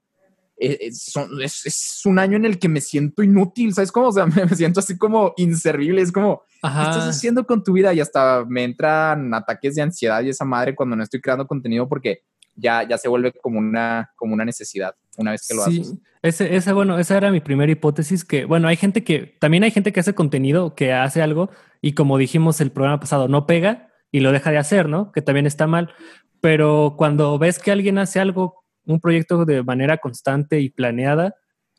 eh, 0.61 0.79
es, 0.89 1.17
es, 1.65 2.03
un 2.05 2.19
año 2.19 2.37
en 2.37 2.45
el 2.45 2.59
que 2.59 2.69
me 2.69 2.83
siento 2.83 3.23
inútil, 3.23 3.73
¿sabes 3.73 3.91
cómo? 3.91 4.09
O 4.09 4.13
sea, 4.13 4.27
me, 4.27 4.47
siento 4.55 4.81
así 4.81 4.99
como 4.99 5.33
inservible, 5.39 6.03
es 6.03 6.13
como, 6.13 6.43
¿qué 6.61 6.69
estás 6.69 7.09
haciendo 7.09 7.47
con 7.47 7.65
tu 7.65 7.73
vida? 7.73 7.95
Y 7.95 8.01
hasta 8.01 8.45
me 8.47 8.65
entran 8.65 9.33
ataques 9.33 9.75
de 9.75 9.83
ansiedad 9.83 10.23
y 10.23 10.29
esa 10.29 10.45
madre 10.45 10.75
cuando 10.75 10.97
no 10.97 11.03
estoy 11.03 11.23
creando 11.23 11.47
contenido 11.47 11.89
porque 11.89 12.25
ya, 12.55 12.87
ya 12.87 12.99
se 12.99 13.09
vuelve 13.09 13.33
como 13.33 13.59
una, 13.59 14.11
como 14.17 14.35
una 14.35 14.45
necesidad 14.45 14.95
una 15.17 15.31
vez 15.31 15.47
que 15.49 15.55
lo 15.55 15.65
sí, 15.65 15.81
haces. 15.81 15.95
Ese, 16.23 16.55
ese, 16.55 16.73
bueno, 16.75 16.99
esa 16.99 17.17
era 17.17 17.31
mi 17.31 17.41
primera 17.41 17.73
hipótesis 17.73 18.25
que, 18.27 18.45
bueno, 18.45 18.69
hay 18.69 18.77
gente 18.77 19.03
que, 19.03 19.37
también 19.41 19.65
hay 19.65 19.71
gente 19.71 19.93
que 19.93 20.01
hace 20.01 20.15
contenido, 20.15 20.75
que 20.75 20.93
hace 20.93 21.23
algo 21.23 21.49
y 21.81 21.93
como 21.95 22.19
dijimos 22.19 22.61
el 22.61 22.71
programa 22.71 23.01
pasado, 23.01 23.29
no 23.29 23.47
pega 23.47 23.89
y 24.13 24.21
lo 24.21 24.31
deja 24.31 24.51
de 24.51 24.59
hacer, 24.59 24.91
¿no? 24.91 25.11
Que 25.13 25.23
también 25.23 25.47
está 25.47 25.67
mal. 25.67 25.95
Pero 26.43 26.97
cuando 26.99 27.39
ves 27.39 27.59
que 27.59 27.71
alguien 27.71 27.97
hace 27.97 28.21
algo 28.21 28.60
un 28.91 29.01
proyecto 29.01 29.45
de 29.45 29.63
manera 29.63 29.99
constante 29.99 30.61
y 30.61 30.71
planeada, 30.71 31.35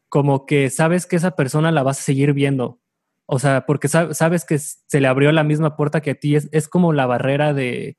como 0.10 0.46
que 0.46 0.70
sabes 0.70 1.06
que 1.06 1.16
esa 1.16 1.36
persona 1.36 1.72
la 1.72 1.84
vas 1.84 2.00
a 2.00 2.04
seguir 2.04 2.34
viendo. 2.34 2.80
O 3.26 3.40
sea, 3.40 3.66
porque 3.66 3.88
sabes 3.88 4.44
que 4.44 4.60
se 4.60 5.00
le 5.00 5.08
abrió 5.08 5.32
la 5.32 5.46
misma 5.46 5.78
puerta 5.78 6.02
que 6.02 6.12
a 6.12 6.16
ti. 6.16 6.36
Es, 6.36 6.68
como 6.68 6.92
la 6.92 7.06
barrera 7.06 7.54
de, 7.54 7.98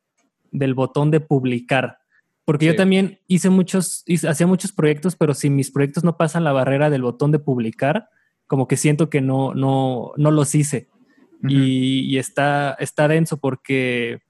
del 0.50 0.74
botón 0.74 1.10
de 1.10 1.20
publicar. 1.20 2.00
Porque 2.44 2.66
yo 2.66 2.76
también 2.76 3.20
hice 3.28 3.48
muchos, 3.48 4.04
hacía 4.28 4.46
muchos 4.46 4.72
proyectos, 4.72 5.16
pero 5.16 5.32
si 5.32 5.48
mis 5.48 5.70
proyectos 5.70 6.04
no 6.04 6.18
pasan 6.18 6.44
la 6.44 6.52
barrera 6.52 6.90
del 6.90 7.02
botón 7.02 7.30
de 7.30 7.38
publicar, 7.38 8.08
como 8.46 8.68
que 8.68 8.76
siento 8.76 9.08
que 9.08 9.22
no, 9.22 9.54
no, 9.54 10.12
no 10.16 10.30
los 10.30 10.54
hice. 10.54 10.90
y, 11.48 12.00
y, 12.00 12.18
está, 12.18 12.76
está 12.78 13.08
denso 13.08 13.38
porque 13.38 14.20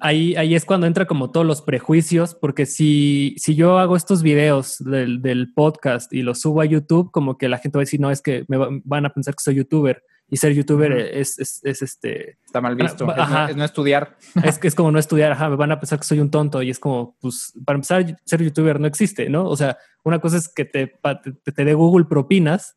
ahí, 0.00 0.34
ahí 0.36 0.54
es 0.54 0.64
cuando 0.64 0.86
entra 0.86 1.06
como 1.06 1.30
todos 1.30 1.46
los 1.46 1.62
prejuicios, 1.62 2.34
porque 2.34 2.66
si, 2.66 3.34
si 3.38 3.54
yo 3.54 3.78
hago 3.78 3.96
estos 3.96 4.22
videos 4.22 4.78
del, 4.78 5.22
del, 5.22 5.52
podcast 5.52 6.12
y 6.12 6.22
los 6.22 6.40
subo 6.40 6.60
a 6.60 6.64
YouTube, 6.64 7.10
como 7.10 7.38
que 7.38 7.48
la 7.48 7.58
gente 7.58 7.78
va 7.78 7.80
a 7.80 7.84
decir, 7.84 8.00
no, 8.00 8.10
es 8.10 8.22
que 8.22 8.44
me 8.48 8.58
van 8.84 9.06
a 9.06 9.10
pensar 9.10 9.34
que 9.34 9.42
soy 9.42 9.56
youtuber. 9.56 10.02
Y 10.32 10.36
ser 10.36 10.54
youtuber 10.54 10.92
es, 10.92 11.38
es, 11.40 11.60
es, 11.64 11.82
este... 11.82 12.38
Está 12.44 12.60
mal 12.60 12.76
visto. 12.76 13.12
Es, 13.12 13.56
no, 13.56 13.64
estudiar. 13.64 14.16
Es, 14.44 14.60
es 14.62 14.74
como 14.76 14.92
no 14.92 15.00
estudiar, 15.00 15.32
ajá, 15.32 15.48
me 15.48 15.56
van 15.56 15.72
a 15.72 15.80
pensar 15.80 15.98
que 15.98 16.04
soy 16.04 16.20
un 16.20 16.30
tonto 16.30 16.62
y 16.62 16.70
es 16.70 16.78
como, 16.78 17.16
pues, 17.20 17.52
para 17.64 17.76
empezar, 17.76 18.16
ser 18.24 18.42
youtuber 18.42 18.78
no 18.78 18.86
existe, 18.86 19.28
¿no? 19.28 19.44
O 19.46 19.56
sea, 19.56 19.76
una 20.04 20.20
cosa 20.20 20.36
es 20.36 20.48
que 20.48 20.64
te, 20.64 20.86
te, 20.86 21.52
te 21.52 21.64
dé 21.64 21.74
Google 21.74 22.04
propinas 22.04 22.76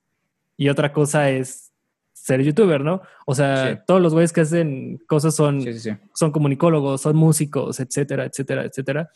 y 0.57 0.69
otra 0.69 0.93
cosa 0.93 1.29
es 1.29 1.72
ser 2.23 2.41
youtuber, 2.41 2.81
¿no? 2.81 3.01
O 3.25 3.35
sea, 3.35 3.83
todos 3.85 4.01
los 4.01 4.13
güeyes 4.13 4.31
que 4.31 4.41
hacen 4.41 4.97
cosas 5.07 5.35
son, 5.35 5.61
son 6.13 6.31
comunicólogos, 6.31 7.01
son 7.01 7.17
músicos, 7.17 7.81
etcétera, 7.81 8.23
etcétera, 8.23 8.63
etcétera. 8.63 9.09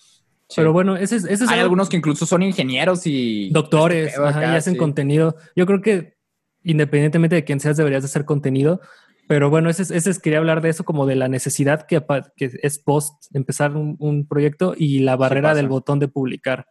Pero 0.54 0.74
bueno, 0.74 0.98
ese, 0.98 1.16
ese 1.16 1.32
es 1.32 1.50
Hay 1.50 1.62
algunos 1.62 1.88
que 1.88 1.96
incluso 1.96 2.26
son 2.26 2.44
ingenieros 2.44 3.08
y... 3.08 3.50
Doctores, 3.52 4.14
y 4.18 4.44
hacen 4.44 4.76
contenido. 4.76 5.38
Yo 5.56 5.66
creo 5.66 5.82
que 5.82 6.18
independientemente 6.64 7.36
de 7.38 7.46
quién 7.46 7.62
seas, 7.62 7.78
deberías 7.78 8.04
de 8.04 8.08
hacer 8.08 8.26
contenido. 8.26 8.82
Pero 9.30 9.50
bueno, 9.50 9.70
ese, 9.70 9.84
ese 9.96 10.22
quería 10.22 10.40
hablar 10.40 10.60
de 10.60 10.68
eso 10.68 10.84
como 10.84 11.06
de 11.06 11.16
la 11.16 11.30
necesidad 11.30 11.86
que, 11.88 12.04
que 12.36 12.52
es 12.62 12.80
post 12.80 13.14
empezar 13.34 13.74
un, 13.78 13.96
un 14.00 14.28
proyecto 14.28 14.74
y 14.78 15.00
la 15.00 15.16
barrera 15.16 15.56
del 15.56 15.70
botón 15.70 16.00
de 16.00 16.10
publicar. 16.10 16.68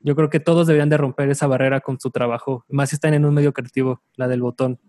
Yo 0.00 0.16
creo 0.16 0.30
que 0.30 0.40
todos 0.40 0.66
deberían 0.66 0.88
de 0.88 0.96
romper 0.96 1.28
esa 1.28 1.46
barrera 1.46 1.80
con 1.80 2.00
su 2.00 2.10
trabajo, 2.10 2.64
más 2.68 2.88
si 2.88 2.96
están 2.96 3.12
en 3.12 3.26
un 3.26 3.34
medio 3.34 3.52
creativo, 3.52 4.02
la 4.16 4.28
del 4.28 4.40
botón. 4.40 4.80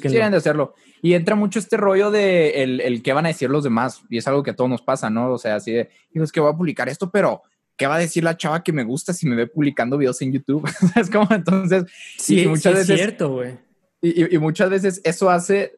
Sí, 0.00 0.08
de 0.08 0.22
hacerlo. 0.22 0.74
Y 1.02 1.14
entra 1.14 1.34
mucho 1.34 1.58
este 1.58 1.76
rollo 1.76 2.12
de 2.12 2.62
el, 2.62 2.80
el 2.80 3.02
qué 3.02 3.12
van 3.12 3.24
a 3.24 3.28
decir 3.28 3.50
los 3.50 3.64
demás. 3.64 4.02
Y 4.08 4.18
es 4.18 4.28
algo 4.28 4.42
que 4.42 4.52
a 4.52 4.56
todos 4.56 4.70
nos 4.70 4.82
pasa, 4.82 5.10
¿no? 5.10 5.32
O 5.32 5.38
sea, 5.38 5.56
así 5.56 5.72
de, 5.72 5.90
digo, 6.12 6.24
es 6.24 6.30
que 6.30 6.40
voy 6.40 6.52
a 6.52 6.56
publicar 6.56 6.88
esto, 6.88 7.10
pero 7.10 7.42
¿qué 7.76 7.88
va 7.88 7.96
a 7.96 7.98
decir 7.98 8.22
la 8.22 8.36
chava 8.36 8.62
que 8.62 8.72
me 8.72 8.84
gusta 8.84 9.12
si 9.12 9.26
me 9.26 9.34
ve 9.34 9.48
publicando 9.48 9.98
videos 9.98 10.22
en 10.22 10.32
YouTube? 10.32 10.64
es 10.96 11.10
como 11.10 11.26
entonces. 11.32 11.84
Sí, 12.16 12.46
muchas 12.46 12.74
veces, 12.74 12.90
es 12.90 12.96
cierto, 12.96 13.32
güey. 13.32 13.58
Y, 14.00 14.36
y, 14.36 14.38
muchas 14.38 14.70
veces 14.70 15.00
eso 15.02 15.28
hace 15.28 15.76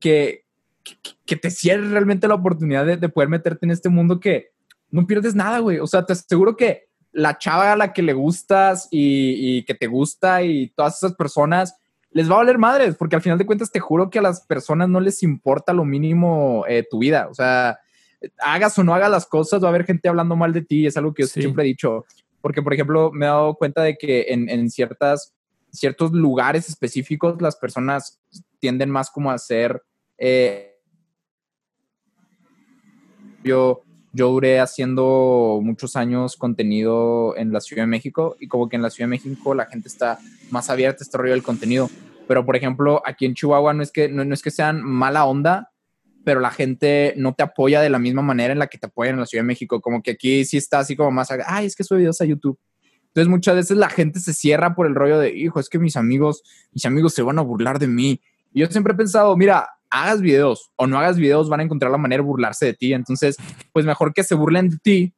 que, 0.00 0.44
que, 1.26 1.36
te 1.36 1.50
cierre 1.50 1.88
realmente 1.88 2.28
la 2.28 2.34
oportunidad 2.34 2.86
de, 2.86 2.96
de, 2.96 3.08
poder 3.08 3.28
meterte 3.28 3.66
en 3.66 3.72
este 3.72 3.88
mundo 3.88 4.20
que 4.20 4.52
no 4.90 5.06
pierdes 5.06 5.34
nada, 5.34 5.58
güey. 5.58 5.80
O 5.80 5.86
sea, 5.86 6.06
te 6.06 6.14
aseguro 6.14 6.56
que 6.56 6.84
la 7.12 7.36
chava 7.36 7.72
a 7.72 7.76
la 7.76 7.92
que 7.92 8.02
le 8.02 8.12
gustas 8.12 8.88
y, 8.90 9.58
y 9.58 9.64
que 9.64 9.74
te 9.74 9.86
gusta 9.86 10.42
y 10.42 10.68
todas 10.68 10.96
esas 10.96 11.14
personas 11.14 11.74
les 12.14 12.30
va 12.30 12.36
a 12.36 12.38
valer 12.38 12.58
madres, 12.58 12.94
porque 12.94 13.16
al 13.16 13.22
final 13.22 13.36
de 13.38 13.44
cuentas 13.44 13.72
te 13.72 13.80
juro 13.80 14.08
que 14.08 14.20
a 14.20 14.22
las 14.22 14.40
personas 14.46 14.88
no 14.88 15.00
les 15.00 15.22
importa 15.24 15.72
lo 15.72 15.84
mínimo 15.84 16.64
eh, 16.68 16.86
tu 16.88 17.00
vida. 17.00 17.26
O 17.28 17.34
sea, 17.34 17.80
hagas 18.38 18.78
o 18.78 18.84
no 18.84 18.94
hagas 18.94 19.10
las 19.10 19.26
cosas, 19.26 19.60
va 19.60 19.66
a 19.66 19.70
haber 19.70 19.84
gente 19.84 20.08
hablando 20.08 20.36
mal 20.36 20.52
de 20.52 20.62
ti, 20.62 20.86
es 20.86 20.96
algo 20.96 21.12
que 21.12 21.24
yo 21.24 21.26
siempre 21.26 21.64
he 21.64 21.66
dicho. 21.66 22.06
Porque, 22.40 22.62
por 22.62 22.72
ejemplo, 22.72 23.10
me 23.12 23.26
he 23.26 23.28
dado 23.28 23.56
cuenta 23.56 23.82
de 23.82 23.96
que 23.96 24.26
en, 24.28 24.48
en 24.48 24.70
ciertas, 24.70 25.34
ciertos 25.72 26.12
lugares 26.12 26.68
específicos 26.68 27.42
las 27.42 27.56
personas 27.56 28.20
tienden 28.60 28.90
más 28.90 29.10
como 29.10 29.32
a 29.32 29.38
ser... 29.38 29.82
Eh, 30.16 30.70
yo 33.42 33.82
yo 34.14 34.30
duré 34.30 34.60
haciendo 34.60 35.60
muchos 35.62 35.96
años 35.96 36.36
contenido 36.36 37.36
en 37.36 37.52
la 37.52 37.60
Ciudad 37.60 37.82
de 37.82 37.88
México 37.88 38.36
y 38.38 38.46
como 38.46 38.68
que 38.68 38.76
en 38.76 38.82
la 38.82 38.90
Ciudad 38.90 39.08
de 39.08 39.10
México 39.10 39.54
la 39.54 39.66
gente 39.66 39.88
está 39.88 40.18
más 40.50 40.70
abierta 40.70 41.02
a 41.02 41.04
este 41.04 41.18
rollo 41.18 41.32
del 41.32 41.42
contenido. 41.42 41.90
Pero, 42.28 42.46
por 42.46 42.54
ejemplo, 42.54 43.02
aquí 43.04 43.26
en 43.26 43.34
Chihuahua 43.34 43.74
no 43.74 43.82
es 43.82 43.90
que, 43.90 44.08
no, 44.08 44.22
es 44.32 44.40
que 44.40 44.52
sean 44.52 44.82
mala 44.82 45.24
onda, 45.24 45.72
pero 46.24 46.38
la 46.38 46.52
gente 46.52 47.12
no 47.16 47.34
te 47.34 47.42
apoya 47.42 47.80
de 47.80 47.90
la 47.90 47.98
misma 47.98 48.22
manera 48.22 48.52
en 48.52 48.60
la 48.60 48.68
que 48.68 48.78
te 48.78 48.86
apoyan 48.86 49.14
en 49.14 49.20
la 49.20 49.26
Ciudad 49.26 49.42
de 49.42 49.48
México. 49.48 49.80
Como 49.80 50.00
que 50.00 50.12
aquí 50.12 50.44
sí 50.44 50.56
está 50.56 50.78
así 50.78 50.94
como 50.94 51.10
más, 51.10 51.28
ay, 51.46 51.66
es 51.66 51.74
que 51.74 51.82
soy 51.82 51.98
videos 51.98 52.20
a 52.20 52.24
YouTube. 52.24 52.58
Entonces 53.08 53.28
muchas 53.28 53.56
veces 53.56 53.76
la 53.76 53.88
gente 53.90 54.20
se 54.20 54.32
cierra 54.32 54.76
por 54.76 54.86
el 54.86 54.94
rollo 54.94 55.18
de, 55.18 55.36
hijo, 55.36 55.58
es 55.58 55.68
que 55.68 55.78
mis 55.80 55.96
amigos, 55.96 56.42
mis 56.72 56.86
amigos 56.86 57.14
se 57.14 57.22
van 57.22 57.38
a 57.40 57.42
burlar 57.42 57.80
de 57.80 57.88
mí. 57.88 58.20
Y 58.52 58.60
yo 58.60 58.66
siempre 58.68 58.92
he 58.92 58.96
pensado, 58.96 59.36
mira, 59.36 59.68
hagas 59.94 60.20
videos 60.20 60.70
o 60.76 60.86
no 60.86 60.98
hagas 60.98 61.16
videos, 61.16 61.48
van 61.48 61.60
a 61.60 61.62
encontrar 61.62 61.92
la 61.92 61.98
manera 61.98 62.22
de 62.22 62.26
burlarse 62.26 62.66
de 62.66 62.74
ti. 62.74 62.92
Entonces, 62.92 63.36
pues 63.72 63.86
mejor 63.86 64.12
que 64.12 64.24
se 64.24 64.34
burlen 64.34 64.68
de 64.68 64.78
ti, 64.78 65.14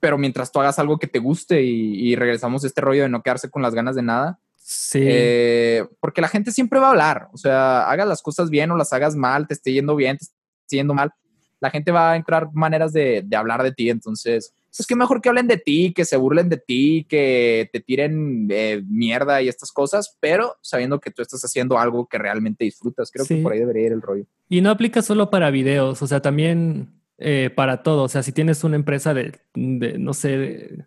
pero 0.00 0.18
mientras 0.18 0.50
tú 0.50 0.60
hagas 0.60 0.78
algo 0.78 0.98
que 0.98 1.06
te 1.06 1.20
guste 1.20 1.62
y, 1.62 2.16
regresamos 2.16 2.64
a 2.64 2.66
este 2.66 2.80
rollo 2.80 3.02
de 3.02 3.08
no 3.08 3.22
quedarse 3.22 3.48
con 3.48 3.62
las 3.62 3.74
ganas 3.74 3.94
de 3.94 4.02
nada. 4.02 4.40
Sí. 4.56 5.00
Eh, 5.02 5.86
porque 6.00 6.20
la 6.20 6.28
gente 6.28 6.50
siempre 6.50 6.80
va 6.80 6.88
a 6.88 6.90
hablar. 6.90 7.28
O 7.32 7.38
sea, 7.38 7.88
hagas 7.88 8.08
las 8.08 8.20
cosas 8.20 8.50
bien 8.50 8.70
o 8.70 8.76
las 8.76 8.92
hagas 8.92 9.14
mal, 9.14 9.46
te 9.46 9.54
esté 9.54 9.72
yendo 9.72 9.94
bien, 9.94 10.18
te 10.18 10.24
esté 10.24 10.76
yendo 10.76 10.94
mal. 10.94 11.12
La 11.60 11.70
gente 11.70 11.92
va 11.92 12.12
a 12.12 12.16
encontrar 12.16 12.48
maneras 12.52 12.92
de, 12.92 13.22
de 13.24 13.36
hablar 13.36 13.62
de 13.62 13.72
ti. 13.72 13.88
Entonces, 13.88 14.52
es 14.76 14.86
que 14.86 14.96
mejor 14.96 15.20
que 15.20 15.28
hablen 15.28 15.46
de 15.46 15.56
ti, 15.56 15.92
que 15.92 16.04
se 16.04 16.16
burlen 16.16 16.48
de 16.48 16.58
ti, 16.58 17.06
que 17.08 17.68
te 17.72 17.80
tiren 17.80 18.48
eh, 18.50 18.82
mierda 18.86 19.42
y 19.42 19.48
estas 19.48 19.72
cosas, 19.72 20.16
pero 20.20 20.56
sabiendo 20.60 21.00
que 21.00 21.10
tú 21.10 21.22
estás 21.22 21.44
haciendo 21.44 21.78
algo 21.78 22.06
que 22.06 22.18
realmente 22.18 22.64
disfrutas. 22.64 23.10
Creo 23.10 23.26
que 23.26 23.36
por 23.36 23.52
ahí 23.52 23.58
debería 23.58 23.86
ir 23.86 23.92
el 23.92 24.02
rollo. 24.02 24.24
Y 24.48 24.60
no 24.60 24.70
aplica 24.70 25.02
solo 25.02 25.30
para 25.30 25.50
videos, 25.50 26.00
o 26.02 26.06
sea, 26.06 26.20
también 26.20 26.90
eh, 27.18 27.50
para 27.54 27.82
todo. 27.82 28.04
O 28.04 28.08
sea, 28.08 28.22
si 28.22 28.32
tienes 28.32 28.62
una 28.64 28.76
empresa 28.76 29.14
de, 29.14 29.40
no 29.54 30.14
sé, 30.14 30.38
de 30.38 30.84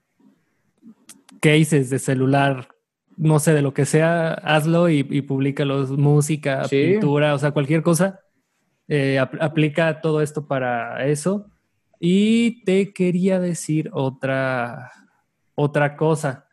cases 1.42 1.90
de 1.90 2.00
celular, 2.00 2.70
no 3.18 3.40
sé, 3.40 3.54
de 3.54 3.62
lo 3.62 3.74
que 3.74 3.86
sea, 3.86 4.34
hazlo 4.34 4.90
y, 4.90 5.06
y 5.10 5.22
públicalo. 5.22 5.86
Música, 5.88 6.64
pintura, 6.70 7.36
o 7.36 7.40
sea, 7.40 7.52
cualquier 7.52 7.84
cosa. 7.84 8.22
Eh, 8.88 9.20
aplica 9.20 10.02
todo 10.02 10.22
esto 10.22 10.48
para 10.48 11.06
eso. 11.06 11.48
Y 12.04 12.64
te 12.64 12.94
quería 12.94 13.40
decir 13.40 13.92
otra, 13.94 14.92
otra 15.54 15.96
cosa. 15.96 16.48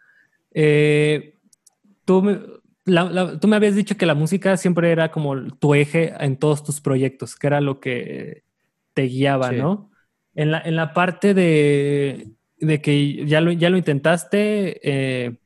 Eh, 0.53 1.36
tú, 2.05 2.20
me, 2.20 2.38
tú 3.40 3.49
me 3.49 3.57
habías 3.57 3.74
dicho 3.74 3.96
que 3.96 4.05
la 4.05 4.14
música 4.14 4.59
siempre 4.59 4.92
era 4.92 5.11
como 5.11 5.55
tu 5.55 5.74
eje 5.74 6.12
en 6.20 6.36
todos 6.36 6.62
tus 6.62 6.82
proyectos, 6.82 7.34
que 7.34 7.46
era 7.46 7.62
lo 7.62 7.80
que 7.80 8.42
te 8.92 9.05
guiaba, 9.05 9.51
¿no? 9.53 9.90
En 10.34 10.51
la, 10.51 10.61
en 10.61 10.76
la 10.76 10.92
parte 10.92 11.32
de, 11.32 12.28
de 12.59 12.82
que 12.82 13.24
ya 13.24 13.40
lo, 13.40 13.51
ya 13.51 13.70
lo 13.70 13.78
intentaste, 13.78 14.80
eh, 14.82 15.38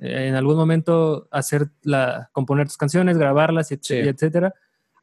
en 0.00 0.34
algún 0.34 0.56
momento 0.56 1.28
hacer 1.30 1.68
la, 1.82 2.28
componer 2.32 2.66
tus 2.66 2.76
canciones, 2.76 3.16
grabarlas, 3.16 3.72
y 3.72 3.74
etcétera. 3.74 4.52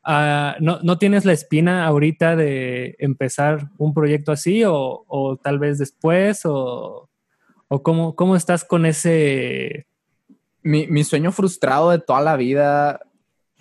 Uh, 0.06 0.60
¿no, 0.60 0.80
¿no, 0.84 0.98
tienes 0.98 1.24
la 1.24 1.32
espina 1.32 1.86
ahorita 1.86 2.36
de 2.36 2.98
empezar 3.00 3.70
un 3.78 3.94
proyecto 3.94 4.34
así 4.34 4.66
o, 4.66 5.06
o 5.08 5.38
tal 5.38 5.60
vez 5.60 5.78
después 5.78 6.42
o, 6.44 7.10
o 7.70 7.84
cómo, 7.84 8.14
cómo, 8.16 8.36
estás 8.36 8.66
con 8.66 8.86
ese... 8.86 9.88
Mi, 10.62 10.88
mi, 10.88 11.06
sueño 11.06 11.32
frustrado 11.32 11.92
de 11.92 12.00
toda 12.00 12.20
la 12.20 12.36
vida 12.36 13.00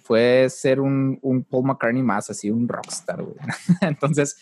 fue 0.02 0.48
ser 0.50 0.80
un, 0.80 1.18
un 1.22 1.44
Paul 1.44 1.64
McCartney 1.64 2.02
más, 2.02 2.28
así 2.28 2.50
un 2.50 2.68
rockstar, 2.68 3.22
güey. 3.22 3.36
Entonces, 3.80 4.36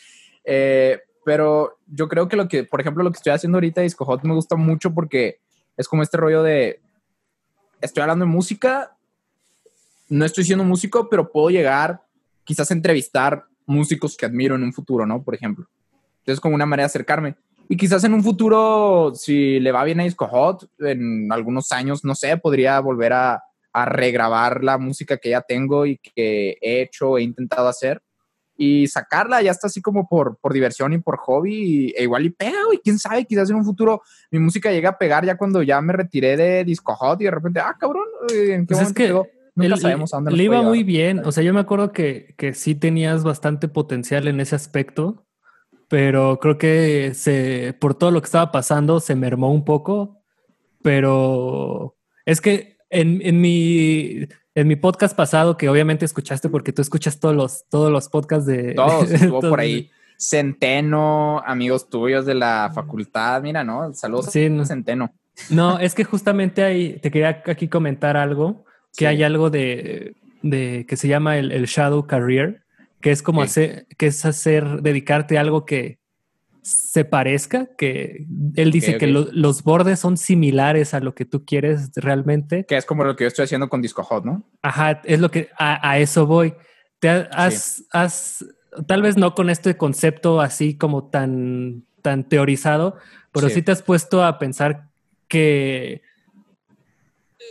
eh, 0.44 1.00
pero 1.24 1.78
yo 1.86 2.08
creo 2.08 2.28
que 2.28 2.36
lo 2.36 2.48
que, 2.48 2.64
por 2.64 2.80
ejemplo, 2.80 3.04
lo 3.04 3.12
que 3.12 3.18
estoy 3.18 3.32
haciendo 3.32 3.56
ahorita 3.56 3.82
Disco 3.82 4.04
Hot 4.06 4.24
me 4.24 4.34
gusta 4.34 4.56
mucho 4.56 4.92
porque 4.94 5.40
es 5.76 5.86
como 5.86 6.02
este 6.02 6.16
rollo 6.16 6.42
de, 6.42 6.80
estoy 7.80 8.02
hablando 8.02 8.24
de 8.24 8.30
música, 8.30 8.96
no 10.10 10.24
estoy 10.24 10.44
siendo 10.44 10.64
músico, 10.64 11.08
pero 11.08 11.30
puedo 11.32 11.50
llegar 11.50 12.02
quizás 12.44 12.70
a 12.70 12.74
entrevistar 12.74 13.44
músicos 13.64 14.16
que 14.16 14.26
admiro 14.26 14.56
en 14.56 14.64
un 14.64 14.72
futuro, 14.72 15.06
¿no? 15.06 15.22
Por 15.22 15.34
ejemplo. 15.34 15.66
Entonces, 16.18 16.40
como 16.40 16.54
una 16.54 16.66
manera 16.66 16.84
de 16.84 16.90
acercarme. 16.90 17.36
Y 17.68 17.76
quizás 17.76 18.02
en 18.04 18.12
un 18.12 18.22
futuro, 18.22 19.12
si 19.14 19.60
le 19.60 19.72
va 19.72 19.84
bien 19.84 20.00
a 20.00 20.04
Disco 20.04 20.26
Hot, 20.26 20.68
en 20.80 21.32
algunos 21.32 21.70
años, 21.70 22.04
no 22.04 22.16
sé, 22.16 22.36
podría 22.36 22.80
volver 22.80 23.12
a, 23.12 23.42
a 23.72 23.84
regrabar 23.84 24.64
la 24.64 24.76
música 24.76 25.16
que 25.16 25.30
ya 25.30 25.40
tengo 25.42 25.86
y 25.86 25.98
que 25.98 26.56
he 26.60 26.82
hecho, 26.82 27.16
he 27.16 27.22
intentado 27.22 27.68
hacer 27.68 28.02
y 28.62 28.88
sacarla 28.88 29.40
ya 29.40 29.52
está 29.52 29.68
así 29.68 29.80
como 29.80 30.06
por, 30.06 30.36
por 30.36 30.52
diversión 30.52 30.92
y 30.92 30.98
por 30.98 31.16
hobby 31.16 31.94
e 31.96 32.02
igual 32.02 32.26
y 32.26 32.30
pega, 32.30 32.58
y 32.74 32.76
quién 32.76 32.98
sabe, 32.98 33.24
quizás 33.24 33.48
en 33.48 33.56
un 33.56 33.64
futuro 33.64 34.02
mi 34.30 34.38
música 34.38 34.70
llegue 34.70 34.86
a 34.86 34.98
pegar 34.98 35.24
ya 35.24 35.38
cuando 35.38 35.62
ya 35.62 35.80
me 35.80 35.94
retiré 35.94 36.36
de 36.36 36.62
Disco 36.64 36.94
Hot 36.94 37.18
y 37.22 37.24
de 37.24 37.30
repente, 37.30 37.58
ah, 37.60 37.74
cabrón, 37.80 38.04
¿en 38.28 38.66
qué 38.66 38.74
pues 38.74 38.88
es 38.88 38.92
que 38.92 39.14
Nunca 39.68 39.76
sabemos 39.76 40.14
a 40.14 40.18
dónde 40.18 40.32
Le 40.32 40.44
iba 40.44 40.62
muy 40.62 40.82
bien. 40.82 41.22
O 41.24 41.32
sea, 41.32 41.42
yo 41.42 41.54
me 41.54 41.60
acuerdo 41.60 41.92
que, 41.92 42.34
que 42.36 42.54
sí 42.54 42.74
tenías 42.74 43.24
bastante 43.24 43.68
potencial 43.68 44.28
en 44.28 44.40
ese 44.40 44.56
aspecto, 44.56 45.26
pero 45.88 46.38
creo 46.40 46.58
que 46.58 47.12
se, 47.14 47.76
por 47.80 47.94
todo 47.94 48.10
lo 48.10 48.20
que 48.20 48.26
estaba 48.26 48.52
pasando 48.52 49.00
se 49.00 49.14
mermó 49.14 49.52
un 49.52 49.64
poco. 49.64 50.22
Pero 50.82 51.96
es 52.24 52.40
que 52.40 52.78
en, 52.90 53.20
en, 53.22 53.40
mi, 53.40 54.26
en 54.54 54.68
mi 54.68 54.76
podcast 54.76 55.16
pasado, 55.16 55.56
que 55.56 55.68
obviamente 55.68 56.04
escuchaste 56.04 56.48
porque 56.48 56.72
tú 56.72 56.82
escuchas 56.82 57.20
todos 57.20 57.34
los, 57.34 57.64
todos 57.68 57.90
los 57.90 58.08
podcasts 58.08 58.46
de... 58.46 58.74
Todos, 58.76 59.10
estuvo 59.10 59.40
por 59.40 59.60
ahí. 59.60 59.90
Centeno, 60.18 61.42
amigos 61.46 61.88
tuyos 61.88 62.26
de 62.26 62.34
la 62.34 62.70
facultad, 62.74 63.42
mira, 63.42 63.64
¿no? 63.64 63.92
Saludos 63.94 64.26
sí, 64.26 64.46
a 64.46 64.64
Centeno. 64.66 65.14
No, 65.48 65.78
es 65.78 65.94
que 65.94 66.04
justamente 66.04 66.62
ahí 66.62 66.98
te 67.00 67.10
quería 67.10 67.42
aquí 67.46 67.68
comentar 67.68 68.16
algo 68.18 68.64
que 68.96 69.06
hay 69.06 69.22
algo 69.22 69.50
de, 69.50 70.14
de, 70.42 70.86
que 70.88 70.96
se 70.96 71.08
llama 71.08 71.38
el, 71.38 71.52
el, 71.52 71.66
shadow 71.66 72.06
career, 72.06 72.62
que 73.00 73.10
es 73.10 73.22
como 73.22 73.42
hacer, 73.42 73.86
que 73.96 74.06
es 74.06 74.24
hacer, 74.24 74.82
dedicarte 74.82 75.38
a 75.38 75.40
algo 75.40 75.64
que 75.64 76.00
se 76.62 77.04
parezca, 77.04 77.68
que 77.76 78.26
él 78.54 78.70
dice 78.70 78.98
que 78.98 79.06
lo, 79.06 79.28
los 79.32 79.62
bordes 79.62 79.98
son 79.98 80.16
similares 80.16 80.92
a 80.92 81.00
lo 81.00 81.14
que 81.14 81.24
tú 81.24 81.44
quieres 81.44 81.90
realmente. 81.96 82.66
Que 82.66 82.76
es 82.76 82.84
como 82.84 83.04
lo 83.04 83.16
que 83.16 83.24
yo 83.24 83.28
estoy 83.28 83.44
haciendo 83.44 83.68
con 83.68 83.80
Disco 83.80 84.02
Hot, 84.04 84.24
¿no? 84.24 84.44
Ajá, 84.62 85.00
es 85.04 85.20
lo 85.20 85.30
que 85.30 85.48
a, 85.58 85.88
a 85.88 85.98
eso 85.98 86.26
voy. 86.26 86.54
te 86.98 87.08
has, 87.08 87.84
has, 87.92 88.44
tal 88.86 89.02
vez 89.02 89.16
no 89.16 89.34
con 89.34 89.48
este 89.48 89.76
concepto 89.76 90.40
así 90.40 90.76
como 90.76 91.04
tan, 91.08 91.84
tan 92.02 92.28
teorizado, 92.28 92.96
pero 93.32 93.48
sí. 93.48 93.62
te 93.62 93.72
has 93.72 93.82
puesto 93.82 94.24
a 94.24 94.38
pensar 94.38 94.88
que 95.28 96.02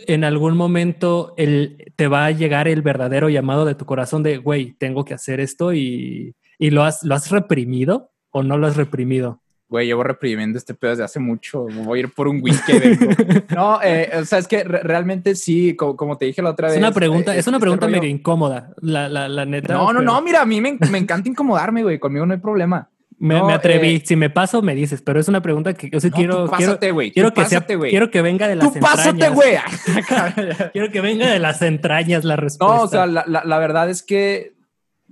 en 0.06 0.24
algún 0.24 0.56
momento 0.56 1.34
el, 1.36 1.92
te 1.96 2.08
va 2.08 2.26
a 2.26 2.30
llegar 2.30 2.68
el 2.68 2.82
verdadero 2.82 3.28
llamado 3.28 3.64
de 3.64 3.74
tu 3.74 3.86
corazón 3.86 4.22
de, 4.22 4.38
güey, 4.38 4.72
tengo 4.78 5.04
que 5.04 5.14
hacer 5.14 5.40
esto 5.40 5.72
y, 5.72 6.34
y 6.58 6.70
lo, 6.70 6.84
has, 6.84 7.02
lo 7.02 7.14
has 7.14 7.30
reprimido 7.30 8.10
o 8.30 8.42
no 8.42 8.58
lo 8.58 8.66
has 8.66 8.76
reprimido. 8.76 9.40
Güey, 9.68 9.86
llevo 9.86 10.02
reprimiendo 10.02 10.58
este 10.58 10.74
pedo 10.74 10.90
desde 10.90 11.04
hace 11.04 11.20
mucho. 11.20 11.66
Voy 11.84 11.98
a 11.98 12.02
ir 12.02 12.12
por 12.12 12.26
un 12.26 12.40
whisky. 12.42 12.72
no, 13.54 13.80
eh, 13.80 14.10
o 14.20 14.24
sea, 14.24 14.40
es 14.40 14.48
que 14.48 14.64
re 14.64 14.80
realmente 14.82 15.36
sí, 15.36 15.76
como, 15.76 15.96
como, 15.96 16.18
te 16.18 16.24
dije 16.26 16.42
la 16.42 16.50
otra 16.50 16.66
vez. 16.66 16.76
Es 16.76 16.82
una 16.82 16.90
pregunta, 16.90 17.36
eh, 17.36 17.38
es 17.38 17.46
una 17.46 17.58
este 17.58 17.62
pregunta 17.62 17.86
medio 17.86 18.08
incómoda, 18.08 18.72
la, 18.80 19.08
la, 19.08 19.28
la 19.28 19.44
neta. 19.44 19.74
No, 19.74 19.92
no, 19.92 20.00
pero... 20.00 20.02
no, 20.02 20.20
mira, 20.22 20.42
a 20.42 20.46
mí 20.46 20.60
me, 20.60 20.76
me 20.90 20.98
encanta 20.98 21.28
incomodarme, 21.28 21.84
güey. 21.84 22.00
Conmigo 22.00 22.26
no 22.26 22.34
hay 22.34 22.40
problema. 22.40 22.90
Me, 23.20 23.34
no, 23.34 23.48
me, 23.48 23.52
atreví. 23.52 23.96
Eh, 23.96 24.02
si 24.02 24.16
me 24.16 24.30
paso, 24.30 24.62
me 24.62 24.74
dices, 24.74 25.02
pero 25.02 25.20
es 25.20 25.28
una 25.28 25.42
pregunta 25.42 25.74
que 25.74 25.90
yo 25.90 26.00
sí 26.00 26.08
no, 26.08 26.16
quiero. 26.16 26.46
Pásate, 26.46 26.78
quiero, 26.78 26.94
güey. 26.94 27.12
Quiero, 27.12 27.34
que 27.34 27.42
pásate, 27.42 27.78
sea, 27.78 27.90
quiero 27.90 28.10
que 28.10 28.22
venga 28.22 28.48
de 28.48 28.56
las 28.56 28.72
tú 28.72 28.80
Pásate, 28.80 29.28
güey. 29.28 29.56
quiero 30.72 30.90
que 30.90 31.02
venga 31.02 31.30
de 31.30 31.38
las 31.38 31.60
entrañas 31.60 32.24
la 32.24 32.36
respuesta. 32.36 32.74
No, 32.74 32.82
o 32.82 32.88
sea, 32.88 33.04
la, 33.06 33.24
la, 33.26 33.44
la 33.44 33.58
verdad 33.58 33.90
es 33.90 34.02
que, 34.02 34.54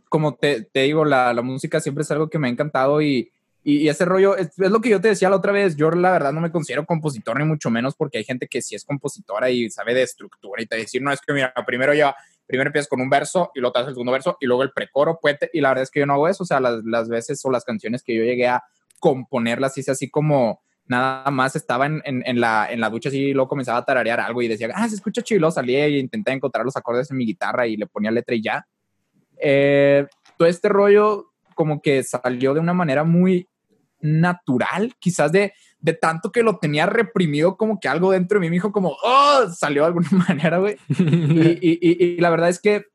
como 0.09 0.37
te, 0.37 0.63
te 0.63 0.85
digo, 0.85 1.05
la, 1.05 1.35
la, 1.35 1.43
música 1.43 1.81
siempre 1.81 2.01
es 2.01 2.11
algo 2.11 2.31
que 2.31 2.39
me 2.39 2.49
ha 2.49 2.51
encantado 2.51 3.03
y, 3.03 3.31
y, 3.63 3.77
y 3.81 3.89
ese 3.91 4.07
rollo 4.07 4.39
es, 4.39 4.59
es, 4.59 4.71
lo 4.71 4.81
que 4.81 4.89
yo 4.89 5.03
te 5.03 5.09
decía 5.09 5.29
la 5.29 5.37
otra 5.37 5.53
vez. 5.53 5.77
Yo, 5.77 5.91
la 5.91 6.11
verdad, 6.11 6.33
no 6.33 6.41
me 6.41 6.51
considero 6.51 6.87
compositor 6.87 7.39
ni 7.39 7.45
mucho 7.45 7.69
menos 7.69 7.95
porque 7.95 8.17
hay 8.17 8.25
gente 8.25 8.49
que 8.49 8.63
sí 8.63 8.75
es 8.75 8.87
compositora 8.87 9.51
y 9.51 9.69
sabe 9.69 9.93
de 9.93 10.05
estructura 10.05 10.63
y 10.63 10.67
te 10.67 10.77
decir, 10.77 11.03
no, 11.03 11.13
es 11.13 11.21
que 11.21 11.35
mira, 11.35 11.53
primero 11.67 11.93
ya 11.93 12.17
primero 12.49 12.69
empiezas 12.71 12.89
con 12.89 13.01
un 13.01 13.11
verso 13.11 13.53
y 13.55 13.61
luego 13.61 13.73
te 13.73 13.79
das 13.81 13.89
el 13.89 13.95
segundo 13.95 14.11
verso 14.11 14.37
y 14.41 14.47
luego 14.47 14.65
el 14.65 14.73
precoro, 14.73 15.21
puente, 15.21 15.51
y 15.53 15.61
la 15.61 15.69
verdad 15.69 15.85
es 15.85 15.91
que 15.91 16.01
yo 16.01 16.07
no 16.07 16.15
hago 16.15 16.27
eso, 16.27 16.43
o 16.43 16.47
sea, 16.47 16.59
las, 16.59 16.83
las 16.85 17.09
veces 17.09 17.45
o 17.45 17.51
las 17.51 17.65
canciones 17.65 18.03
que 18.03 18.17
yo 18.17 18.25
llegué 18.25 18.49
a 18.49 18.65
componerlas 18.99 19.79
hice 19.79 19.93
así 19.93 20.11
como 20.11 20.61
nada 20.87 21.31
más 21.31 21.55
estaba 21.55 21.85
en, 21.87 22.03
en, 22.05 22.41
la, 22.41 22.67
en 22.71 22.81
la 22.81 22.89
ducha 22.89 23.11
así 23.11 23.19
y 23.19 23.33
luego 23.35 23.49
comenzaba 23.49 23.79
a 23.79 23.85
tararear 23.85 24.21
algo 24.21 24.41
y 24.41 24.49
decía, 24.49 24.71
ah, 24.75 24.89
se 24.89 24.95
escucha 24.95 25.23
chilo, 25.23 25.51
salía 25.51 25.87
y 25.87 25.99
intenté 25.99 26.33
encontrar 26.33 26.65
los 26.65 26.77
acordes 26.77 27.11
en 27.11 27.19
mi 27.19 27.27
guitarra 27.27 27.67
y 27.67 27.77
le 27.77 27.87
ponía 27.87 28.11
letra 28.11 28.35
y 28.35 28.43
ya. 28.43 28.67
Eh, 29.39 30.07
todo 30.39 30.49
este 30.49 30.71
rollo 30.71 31.27
como 31.55 31.83
que 31.83 32.03
salió 32.03 32.55
de 32.55 32.61
una 32.61 32.73
manera 32.73 33.05
muy 33.05 33.47
natural, 34.01 34.95
quizás 34.99 35.33
de, 35.33 35.53
de 35.81 35.93
tanto 35.93 36.33
que 36.33 36.43
lo 36.43 36.59
tenía 36.59 36.87
reprimido, 36.87 37.57
como 37.57 37.79
que 37.81 37.89
algo 37.89 38.13
dentro 38.13 38.37
de 38.37 38.41
mí 38.41 38.51
me 38.51 38.57
dijo 38.57 38.73
como, 38.73 38.97
oh, 39.03 39.49
salió 39.55 39.83
de 39.83 39.87
alguna 39.89 40.09
manera, 40.29 40.59
güey. 40.59 40.77
y, 40.89 41.59
y, 41.61 41.79
y, 41.81 42.05
y, 42.05 42.17
la 42.19 42.31
verdad 42.31 42.49
es 42.49 42.61
que 42.61 42.87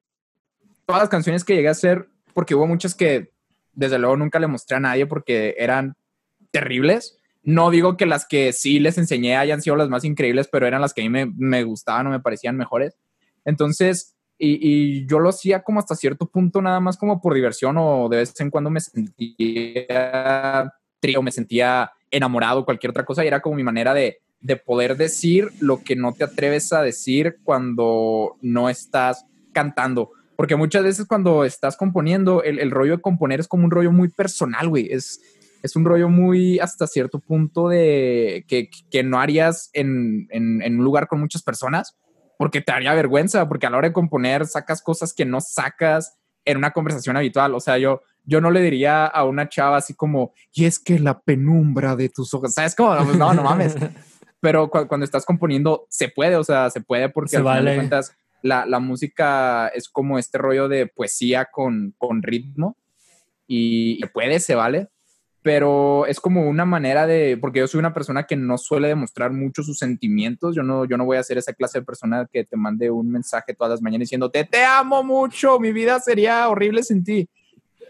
todas 0.86 1.04
las 1.04 1.10
canciones 1.10 1.43
que 1.43 1.56
llegué 1.56 1.68
a 1.68 1.72
hacer, 1.72 2.08
porque 2.34 2.56
hubo 2.56 2.68
muchas 2.68 2.95
que 2.95 3.32
desde 3.74 3.99
luego 3.99 4.18
nunca 4.18 4.39
le 4.39 4.47
mostré 4.47 4.78
a 4.78 4.82
nadie 4.82 5.06
porque 5.06 5.56
eran 5.58 5.95
terribles. 6.51 7.20
No 7.41 7.72
digo 7.72 7.97
que 7.97 8.06
las 8.06 8.26
que 8.26 8.54
sí 8.54 8.80
les 8.80 8.97
enseñé 8.97 9.36
hayan 9.36 9.62
sido 9.62 9.76
las 9.76 9.89
más 9.89 10.06
increíbles, 10.06 10.47
pero 10.51 10.66
eran 10.68 10.82
las 10.82 10.93
que 10.93 11.01
a 11.01 11.04
mí 11.04 11.10
me, 11.10 11.26
me 11.26 11.64
gustaban 11.64 12.08
o 12.08 12.10
me 12.10 12.20
parecían 12.20 12.56
mejores. 12.56 12.97
Entonces, 13.43 14.16
y, 14.38 14.60
y, 14.62 15.06
yo 15.08 15.20
lo 15.20 15.30
hacía 15.30 15.64
como 15.64 15.80
hasta 15.80 15.95
cierto 15.95 16.28
punto 16.28 16.62
nada 16.62 16.80
más 16.80 16.97
como 16.97 17.22
por 17.22 17.34
diversión 17.34 17.78
o 17.78 18.10
de 18.10 18.18
vez 18.18 18.39
en 18.39 18.49
cuando 18.49 18.70
me 18.70 18.80
sentía 18.80 20.74
trío, 21.04 21.22
me 21.22 21.32
sentía 21.32 21.91
enamorado, 22.10 22.64
cualquier 22.64 22.91
otra 22.91 23.04
cosa, 23.04 23.24
y 23.24 23.28
era 23.28 23.41
como 23.41 23.58
mi 23.58 23.64
manera 23.64 23.93
de, 23.93 24.20
de 24.39 24.56
poder 24.56 24.95
decir 24.95 25.49
lo 25.60 25.84
que 25.84 25.97
no 25.97 26.14
te 26.14 26.24
atreves 26.24 26.72
a 26.72 26.82
decir 26.82 27.39
cuando 27.43 28.38
no 28.41 28.70
estás 28.70 29.26
cantando. 29.51 30.12
Porque 30.38 30.56
muchas 30.56 30.84
veces 30.84 31.06
cuando 31.06 31.43
estás 31.43 31.76
componiendo, 31.76 32.41
el, 32.41 32.72
rollo 32.72 32.95
de 32.95 33.01
componer 33.01 33.41
es 33.41 33.47
como 33.49 33.66
un 33.66 33.72
rollo 33.72 33.91
muy 33.91 34.08
personal, 34.08 34.70
güey. 34.70 34.88
Es, 34.91 35.22
es 35.62 35.76
un 35.76 35.84
rollo 35.84 36.08
muy 36.08 36.58
hasta 36.60 36.88
cierto 36.88 37.20
punto 37.20 37.68
de 37.68 38.45
que, 38.47 38.70
que 38.89 39.04
no 39.04 39.20
harías 39.20 39.70
en, 39.74 40.28
en, 40.32 40.62
en, 40.62 40.80
un 40.80 40.86
lugar 40.86 41.08
con 41.08 41.20
muchas 41.20 41.43
personas 41.43 41.97
porque 42.38 42.62
te 42.62 42.72
haría 42.72 42.93
vergüenza, 42.93 43.47
porque 43.47 43.68
a 43.68 43.70
la 43.70 43.78
hora 43.78 43.89
de 43.89 43.93
componer 43.93 44.47
sacas 44.47 44.82
cosas 44.82 45.14
que 45.14 45.26
no 45.26 45.39
sacas 45.41 46.18
en 46.45 46.58
una 46.58 46.72
conversación 46.72 47.16
habitual. 47.18 47.54
O 47.56 47.60
sea, 47.60 47.78
yo, 47.78 48.01
yo 48.24 48.42
no 48.42 48.52
le 48.52 48.62
diría 48.62 49.06
a 49.06 49.26
una 49.26 49.50
chava 49.50 49.78
así 49.78 49.94
como, 49.94 50.34
y 50.54 50.66
es 50.66 50.80
que 50.80 51.00
la 51.00 51.20
penumbra 51.20 51.96
de 51.96 52.10
tus 52.10 52.34
ojos, 52.34 52.54
¿sabes 52.54 52.76
cómo? 52.76 52.96
Pues 53.04 53.18
no, 53.18 53.34
no 53.34 53.44
mames. 53.44 53.76
Pero 54.40 54.70
cu 54.70 54.88
cuando 54.88 55.06
estás 55.06 55.26
componiendo, 55.26 55.88
se 55.90 56.10
puede, 56.10 56.36
o 56.36 56.44
sea, 56.44 56.70
se 56.70 56.82
puede 56.82 57.10
porque 57.10 57.32
se 57.32 57.38
al 57.38 57.44
vale. 57.44 57.60
final 57.60 57.74
de 57.74 57.78
cuentas 57.78 58.16
la, 58.42 58.66
la, 58.66 58.80
música 58.80 59.70
es 59.70 59.88
como 59.88 60.20
este 60.20 60.38
rollo 60.38 60.68
de 60.68 60.86
poesía 60.88 61.48
con, 61.52 61.96
con 61.98 62.22
ritmo 62.22 62.78
y, 63.48 64.04
y 64.04 64.08
puede, 64.10 64.40
se 64.42 64.54
vale, 64.54 64.90
pero 65.42 66.06
es 66.06 66.20
como 66.20 66.48
una 66.48 66.66
manera 66.66 67.08
de, 67.08 67.38
porque 67.40 67.60
yo 67.60 67.68
soy 67.68 67.80
una 67.80 67.94
persona 67.94 68.24
que 68.24 68.36
no 68.36 68.58
suele 68.58 68.90
demostrar 68.90 69.32
mucho 69.32 69.64
sus 69.64 69.78
sentimientos, 69.78 70.56
yo 70.56 70.64
no, 70.64 70.86
yo 70.86 70.98
no 70.98 71.06
voy 71.06 71.18
a 71.18 71.24
ser 71.24 71.38
esa 71.38 71.54
clase 71.54 71.80
de 71.80 71.86
persona 71.86 72.28
que 72.32 72.44
te 72.44 72.58
mande 72.58 72.92
un 72.92 73.10
mensaje 73.12 73.54
todas 73.54 73.72
las 73.72 73.82
mañanas 73.82 74.06
diciéndote, 74.06 74.44
te 74.44 74.64
amo 74.64 75.04
mucho, 75.04 75.60
mi 75.60 75.72
vida 75.72 76.00
sería 76.00 76.48
horrible 76.50 76.84
sin 76.84 77.04
ti. 77.04 77.30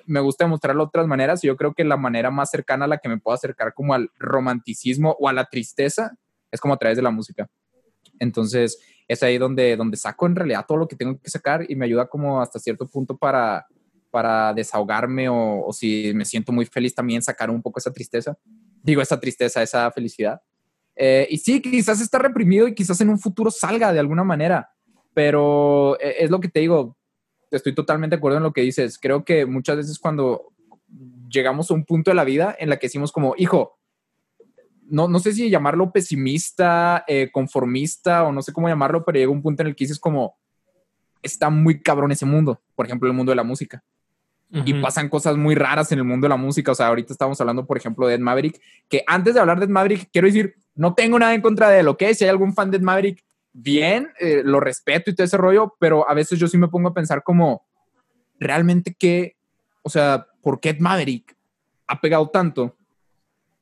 Me 0.05 0.19
gusta 0.19 0.45
demostrarlo 0.45 0.83
de 0.83 0.87
otras 0.87 1.07
maneras 1.07 1.43
y 1.43 1.47
yo 1.47 1.55
creo 1.55 1.73
que 1.73 1.83
la 1.83 1.97
manera 1.97 2.31
más 2.31 2.49
cercana 2.49 2.85
a 2.85 2.87
la 2.87 2.97
que 2.97 3.09
me 3.09 3.17
puedo 3.17 3.35
acercar 3.35 3.73
como 3.73 3.93
al 3.93 4.09
romanticismo 4.17 5.15
o 5.19 5.29
a 5.29 5.33
la 5.33 5.45
tristeza 5.45 6.15
es 6.51 6.59
como 6.59 6.73
a 6.73 6.77
través 6.77 6.97
de 6.97 7.03
la 7.03 7.11
música. 7.11 7.49
Entonces, 8.19 8.79
es 9.07 9.23
ahí 9.23 9.37
donde, 9.37 9.75
donde 9.75 9.97
saco 9.97 10.25
en 10.27 10.35
realidad 10.35 10.65
todo 10.67 10.77
lo 10.77 10.87
que 10.87 10.95
tengo 10.95 11.19
que 11.19 11.29
sacar 11.29 11.65
y 11.69 11.75
me 11.75 11.85
ayuda 11.85 12.07
como 12.07 12.41
hasta 12.41 12.59
cierto 12.59 12.87
punto 12.87 13.17
para, 13.17 13.65
para 14.11 14.53
desahogarme 14.53 15.29
o, 15.29 15.65
o, 15.65 15.73
si 15.73 16.11
me 16.13 16.25
siento 16.25 16.51
muy 16.51 16.65
feliz 16.65 16.93
también 16.93 17.21
sacar 17.21 17.49
un 17.49 17.61
poco 17.61 17.79
esa 17.79 17.91
tristeza. 17.91 18.37
Digo, 18.81 19.01
esa 19.01 19.19
tristeza, 19.19 19.61
esa 19.61 19.89
felicidad. 19.91 20.41
Eh, 20.95 21.27
y 21.29 21.37
sí, 21.37 21.61
quizás 21.61 22.01
está 22.01 22.19
reprimido 22.19 22.67
y 22.67 22.75
quizás 22.75 23.01
en 23.01 23.09
un 23.09 23.19
futuro 23.19 23.49
salga 23.49 23.91
de 23.91 23.99
alguna 23.99 24.23
manera, 24.23 24.69
pero 25.13 25.99
eh, 25.99 26.15
es 26.19 26.29
lo 26.29 26.39
que 26.39 26.49
te 26.49 26.59
digo, 26.59 26.95
estoy 27.57 27.73
totalmente 27.73 28.15
de 28.15 28.17
acuerdo 28.17 28.37
en 28.37 28.43
lo 28.43 28.53
que 28.53 28.61
dices. 28.61 28.97
Creo 28.99 29.23
que 29.23 29.45
muchas 29.45 29.77
veces 29.77 29.99
cuando 29.99 30.53
llegamos 31.29 31.69
a 31.71 31.73
un 31.73 31.85
punto 31.85 32.11
de 32.11 32.15
la 32.15 32.23
vida 32.23 32.55
en 32.59 32.69
la 32.69 32.77
que 32.77 32.87
decimos 32.87 33.11
como, 33.11 33.33
hijo, 33.37 33.77
no, 34.89 35.07
no 35.07 35.19
sé 35.19 35.33
si 35.33 35.49
llamarlo 35.49 35.91
pesimista, 35.91 37.03
eh, 37.07 37.29
conformista 37.31 38.23
o 38.23 38.31
no 38.31 38.41
sé 38.41 38.53
cómo 38.53 38.69
llamarlo, 38.69 39.03
pero 39.03 39.17
llega 39.17 39.31
un 39.31 39.41
punto 39.41 39.63
en 39.63 39.67
el 39.67 39.75
que 39.75 39.85
dices 39.85 39.99
como, 39.99 40.37
está 41.21 41.49
muy 41.49 41.81
cabrón 41.81 42.11
ese 42.11 42.25
mundo, 42.25 42.61
por 42.75 42.85
ejemplo, 42.85 43.07
el 43.07 43.15
mundo 43.15 43.31
de 43.31 43.37
la 43.37 43.43
música. 43.43 43.83
Uh 44.51 44.57
-huh. 44.57 44.63
Y 44.65 44.73
pasan 44.81 45.09
cosas 45.09 45.35
muy 45.35 45.55
raras 45.55 45.91
en 45.91 45.99
el 45.99 46.03
mundo 46.03 46.25
de 46.25 46.29
la 46.29 46.37
música. 46.37 46.71
O 46.71 46.75
sea, 46.75 46.87
ahorita 46.87 47.11
estamos 47.11 47.39
hablando, 47.41 47.65
por 47.65 47.77
ejemplo, 47.77 48.05
de 48.05 48.15
Ed 48.15 48.19
Maverick, 48.19 48.61
que 48.87 49.03
antes 49.07 49.33
de 49.33 49.39
hablar 49.39 49.57
de 49.57 49.65
Ed 49.65 49.71
Maverick, 49.71 50.09
quiero 50.11 50.27
decir, 50.27 50.55
no 50.75 50.93
tengo 50.93 51.17
nada 51.17 51.33
en 51.33 51.41
contra 51.41 51.69
de 51.69 51.81
lo 51.81 51.97
que 51.97 52.09
es. 52.09 52.19
Si 52.19 52.23
hay 52.25 52.29
algún 52.29 52.53
fan 52.53 52.69
de 52.69 52.77
Ed 52.77 52.83
Maverick, 52.83 53.23
bien, 53.53 54.09
eh, 54.19 54.41
lo 54.43 54.59
respeto 54.59 55.09
y 55.09 55.15
todo 55.15 55.25
ese 55.25 55.37
rollo, 55.37 55.75
pero 55.79 56.09
a 56.09 56.13
veces 56.13 56.39
yo 56.39 56.47
sí 56.47 56.57
me 56.57 56.67
pongo 56.67 56.89
a 56.89 56.93
pensar 56.93 57.23
como, 57.23 57.63
realmente 58.39 58.95
qué, 58.97 59.37
o 59.83 59.89
sea, 59.89 60.27
¿por 60.41 60.59
qué 60.59 60.73
Maverick 60.73 61.35
ha 61.87 62.01
pegado 62.01 62.29
tanto? 62.29 62.75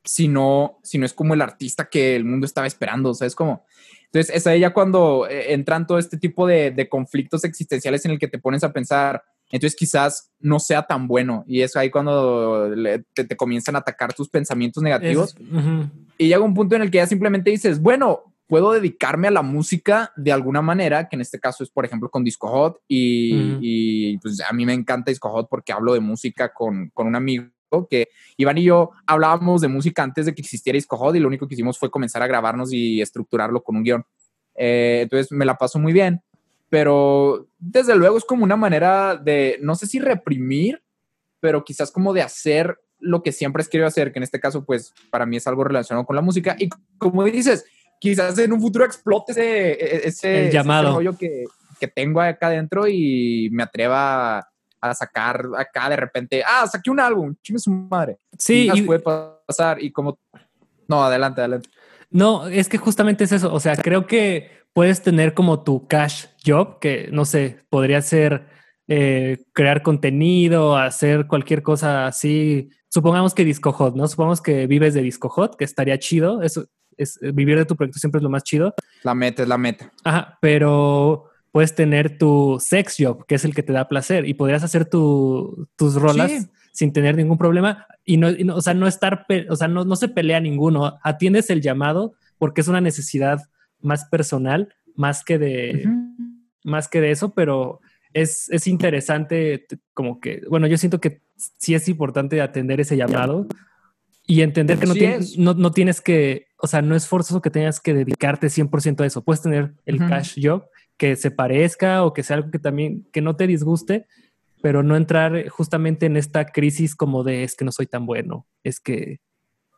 Si 0.03 0.27
no, 0.27 0.79
si 0.81 0.97
no 0.97 1.05
es 1.05 1.13
como 1.13 1.33
el 1.33 1.41
artista 1.41 1.89
que 1.89 2.15
el 2.15 2.25
mundo 2.25 2.45
estaba 2.45 2.67
esperando, 2.67 3.11
o 3.11 3.13
sea, 3.13 3.27
es 3.27 3.35
como... 3.35 3.65
Entonces, 4.05 4.35
es 4.35 4.45
ahí 4.45 4.59
ya 4.59 4.73
cuando 4.73 5.25
eh, 5.29 5.53
entran 5.53 5.87
todo 5.87 5.97
este 5.97 6.17
tipo 6.17 6.45
de, 6.45 6.71
de, 6.71 6.89
conflictos 6.89 7.45
existenciales 7.45 8.03
en 8.03 8.11
el 8.11 8.19
que 8.19 8.27
te 8.27 8.39
pones 8.39 8.61
a 8.61 8.73
pensar, 8.73 9.23
entonces 9.51 9.77
quizás 9.77 10.31
no 10.41 10.59
sea 10.59 10.83
tan 10.83 11.07
bueno. 11.07 11.45
Y 11.47 11.61
es 11.61 11.77
ahí 11.77 11.89
cuando 11.89 12.67
le, 12.75 13.05
te, 13.13 13.23
te, 13.23 13.37
comienzan 13.37 13.77
a 13.77 13.79
atacar 13.79 14.13
tus 14.13 14.27
pensamientos 14.27 14.83
negativos. 14.83 15.33
Es, 15.35 15.39
uh 15.39 15.59
-huh. 15.59 15.89
Y 16.17 16.27
llega 16.27 16.39
un 16.39 16.53
punto 16.53 16.75
en 16.75 16.81
el 16.81 16.91
que 16.91 16.97
ya 16.97 17.07
simplemente 17.07 17.51
dices, 17.51 17.81
bueno, 17.81 18.30
puedo 18.51 18.73
dedicarme 18.73 19.29
a 19.29 19.31
la 19.31 19.43
música 19.43 20.11
de 20.17 20.33
alguna 20.33 20.61
manera, 20.61 21.07
que 21.07 21.15
en 21.15 21.21
este 21.21 21.39
caso 21.39 21.63
es, 21.63 21.69
por 21.69 21.85
ejemplo, 21.85 22.11
con 22.11 22.25
Disco 22.25 22.49
Hot. 22.49 22.81
Y, 22.85 23.57
y 23.61 24.17
pues 24.17 24.41
a 24.41 24.51
mí 24.51 24.65
me 24.65 24.73
encanta 24.73 25.09
Disco 25.09 25.29
Hot 25.29 25.47
porque 25.49 25.71
hablo 25.71 25.93
de 25.93 26.01
música 26.01 26.51
con, 26.51 26.89
con 26.89 27.07
un 27.07 27.15
amigo 27.15 27.47
que 27.89 28.09
Iván 28.35 28.57
y 28.57 28.63
yo 28.63 28.91
hablábamos 29.07 29.61
de 29.61 29.69
música 29.69 30.03
antes 30.03 30.25
de 30.25 30.35
que 30.35 30.41
existiera 30.41 30.75
Disco 30.75 30.97
Hot 30.97 31.15
y 31.15 31.21
lo 31.21 31.29
único 31.29 31.47
que 31.47 31.53
hicimos 31.53 31.79
fue 31.79 31.89
comenzar 31.89 32.23
a 32.23 32.27
grabarnos 32.27 32.73
y 32.73 32.99
estructurarlo 32.99 33.63
con 33.63 33.77
un 33.77 33.83
guion. 33.83 34.05
Eh, 34.55 34.99
entonces 35.03 35.31
me 35.31 35.45
la 35.45 35.55
paso 35.55 35.79
muy 35.79 35.93
bien, 35.93 36.21
pero 36.67 37.47
desde 37.57 37.95
luego 37.95 38.17
es 38.17 38.25
como 38.25 38.43
una 38.43 38.57
manera 38.57 39.15
de, 39.15 39.59
no 39.61 39.75
sé 39.75 39.87
si 39.87 40.01
reprimir, 40.01 40.83
pero 41.39 41.63
quizás 41.63 41.89
como 41.89 42.11
de 42.11 42.21
hacer 42.21 42.81
lo 42.99 43.23
que 43.23 43.31
siempre 43.31 43.61
has 43.61 43.69
querido 43.69 43.87
hacer, 43.87 44.11
que 44.11 44.19
en 44.19 44.23
este 44.23 44.41
caso 44.41 44.65
pues 44.65 44.93
para 45.09 45.25
mí 45.25 45.37
es 45.37 45.47
algo 45.47 45.63
relacionado 45.63 46.05
con 46.05 46.17
la 46.17 46.21
música 46.21 46.57
y 46.59 46.67
como 46.97 47.23
dices, 47.23 47.63
quizás 48.01 48.35
en 48.39 48.51
un 48.51 48.59
futuro 48.59 48.83
explote 48.83 49.31
ese, 49.31 50.07
ese, 50.07 50.45
El 50.47 50.51
llamado. 50.51 50.87
ese 50.87 50.95
rollo 50.95 51.17
que, 51.17 51.45
que 51.79 51.87
tengo 51.87 52.19
acá 52.19 52.47
adentro 52.47 52.87
y 52.87 53.47
me 53.51 53.61
atreva 53.61 54.39
a 54.81 54.95
sacar 54.95 55.45
acá 55.55 55.87
de 55.87 55.95
repente, 55.95 56.43
ah, 56.43 56.65
saqué 56.65 56.89
un 56.89 56.99
álbum, 56.99 57.35
chingue 57.43 57.59
su 57.59 57.69
madre. 57.69 58.17
Sí. 58.37 58.69
Y 58.73 58.81
puede 58.81 59.01
pasar 59.01 59.81
y 59.81 59.91
como, 59.91 60.17
no, 60.87 61.03
adelante, 61.03 61.41
adelante. 61.41 61.69
No, 62.09 62.47
es 62.47 62.67
que 62.67 62.79
justamente 62.79 63.23
es 63.23 63.31
eso, 63.31 63.53
o 63.53 63.59
sea, 63.59 63.75
creo 63.75 64.07
que 64.07 64.49
puedes 64.73 65.03
tener 65.03 65.35
como 65.35 65.63
tu 65.63 65.87
cash 65.87 66.25
job, 66.43 66.79
que 66.79 67.07
no 67.11 67.25
sé, 67.25 67.59
podría 67.69 68.01
ser 68.01 68.47
eh, 68.87 69.37
crear 69.53 69.83
contenido, 69.83 70.75
hacer 70.75 71.27
cualquier 71.27 71.61
cosa 71.61 72.07
así. 72.07 72.69
Supongamos 72.89 73.35
que 73.35 73.45
Disco 73.45 73.71
Hot, 73.73 73.95
¿no? 73.95 74.07
Supongamos 74.07 74.41
que 74.41 74.65
vives 74.65 74.95
de 74.95 75.03
Disco 75.03 75.29
Hot, 75.29 75.55
que 75.55 75.65
estaría 75.65 75.99
chido. 75.99 76.41
Eso 76.41 76.65
es 76.97 77.19
vivir 77.21 77.57
de 77.57 77.65
tu 77.65 77.75
proyecto 77.75 77.99
siempre 77.99 78.19
es 78.19 78.23
lo 78.23 78.29
más 78.29 78.43
chido. 78.43 78.73
La 79.03 79.15
meta 79.15 79.43
es 79.43 79.49
la 79.49 79.57
meta. 79.57 79.91
Ajá, 80.03 80.37
pero 80.41 81.29
puedes 81.51 81.75
tener 81.75 82.17
tu 82.17 82.57
sex 82.59 82.95
job, 82.97 83.25
que 83.25 83.35
es 83.35 83.45
el 83.45 83.53
que 83.53 83.63
te 83.63 83.73
da 83.73 83.87
placer, 83.87 84.27
y 84.27 84.33
podrías 84.33 84.63
hacer 84.63 84.85
tus 84.85 85.95
rolas 85.95 86.49
sin 86.71 86.93
tener 86.93 87.15
ningún 87.15 87.37
problema 87.37 87.85
y 88.05 88.17
no, 88.17 88.29
o 88.55 88.61
sea, 88.61 88.73
no 88.73 88.87
estar, 88.87 89.25
o 89.49 89.55
sea, 89.55 89.67
no, 89.67 89.85
no 89.85 89.95
se 89.95 90.09
pelea 90.09 90.39
ninguno. 90.39 90.99
Atiendes 91.03 91.49
el 91.49 91.61
llamado 91.61 92.13
porque 92.37 92.61
es 92.61 92.67
una 92.67 92.81
necesidad 92.81 93.39
más 93.79 94.05
personal, 94.05 94.73
más 94.95 95.23
que 95.23 95.37
de, 95.37 95.87
más 96.63 96.87
que 96.87 97.01
de 97.01 97.11
eso, 97.11 97.33
pero 97.33 97.81
es, 98.13 98.49
es, 98.49 98.67
interesante 98.67 99.65
como 99.93 100.19
que, 100.19 100.41
bueno, 100.49 100.67
yo 100.67 100.77
siento 100.77 100.99
que 100.99 101.21
sí 101.35 101.75
es 101.75 101.87
importante 101.87 102.41
atender 102.41 102.81
ese 102.81 102.97
llamado 102.97 103.47
y 104.25 104.41
entender 104.41 104.79
que 104.79 104.85
no, 104.85 104.93
tienes, 104.93 105.37
no, 105.37 105.53
no, 105.53 105.71
tienes 105.71 106.01
que, 106.01 106.47
o 106.57 106.67
sea, 106.67 106.81
no 106.81 106.95
es 106.95 107.07
forzoso 107.07 107.41
que 107.41 107.49
tengas 107.49 107.79
que 107.79 107.93
dedicarte 107.93 108.47
100% 108.47 109.01
a 109.01 109.05
eso. 109.05 109.23
Puedes 109.23 109.41
tener 109.41 109.73
el 109.85 109.99
cash 109.99 110.39
job 110.41 110.65
que 110.97 111.15
se 111.15 111.31
parezca 111.31 112.05
o 112.05 112.13
que 112.13 112.23
sea 112.23 112.37
algo 112.37 112.51
que 112.51 112.59
también, 112.59 113.07
que 113.11 113.21
no 113.21 113.35
te 113.35 113.47
disguste, 113.47 114.07
pero 114.61 114.83
no 114.83 114.95
entrar 114.95 115.49
justamente 115.49 116.05
en 116.05 116.17
esta 116.17 116.45
crisis 116.45 116.95
como 116.95 117.23
de 117.23 117.43
es 117.43 117.55
que 117.55 117.65
no 117.65 117.71
soy 117.71 117.87
tan 117.87 118.05
bueno, 118.05 118.45
es 118.63 118.79
que... 118.79 119.19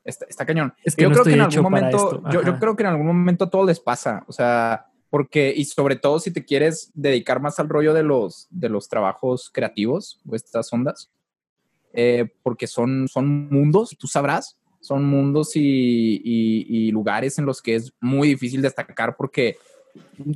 Está, 0.04 0.46
cañón. 0.46 0.74
Es 0.84 0.98
que 0.98 1.04
yo 1.04 1.12
creo 1.12 1.24
que 1.24 1.32
en 1.32 1.41
algún 1.41 1.64
momento, 1.64 2.22
yo, 2.30 2.44
yo, 2.44 2.60
creo 2.60 2.76
que 2.76 2.84
en 2.84 2.89
algún 2.89 3.08
momento 3.08 3.46
a 3.46 3.50
todos 3.50 3.66
les 3.66 3.80
pasa, 3.80 4.26
o 4.28 4.34
sea, 4.34 4.88
porque, 5.10 5.54
y 5.56 5.64
sobre 5.64 5.96
todo 5.96 6.20
si 6.20 6.32
te 6.32 6.44
quieres 6.44 6.91
dedicar 6.94 7.39
más 7.39 7.58
al 7.60 7.70
rollo 7.70 7.94
de 7.94 8.04
los, 8.04 8.48
de 8.50 8.68
los 8.68 8.89
trabajos 8.89 9.50
creativos 9.54 10.20
o 10.28 10.36
estas 10.36 10.74
ondas, 10.74 11.10
eh, 11.94 12.30
porque 12.41 12.68
son, 12.68 13.08
son 13.08 13.50
mundos, 13.50 13.96
tú 14.00 14.08
sabrás, 14.08 14.58
son 14.82 15.06
mundos 15.06 15.56
y, 15.56 16.22
y, 16.24 16.66
y 16.68 16.91
lugares 16.91 17.38
en 17.39 17.46
los 17.46 17.62
que 17.62 17.76
es 17.76 17.94
muy 18.02 18.28
difícil 18.28 18.62
destacar 18.62 19.16
porque 19.16 19.56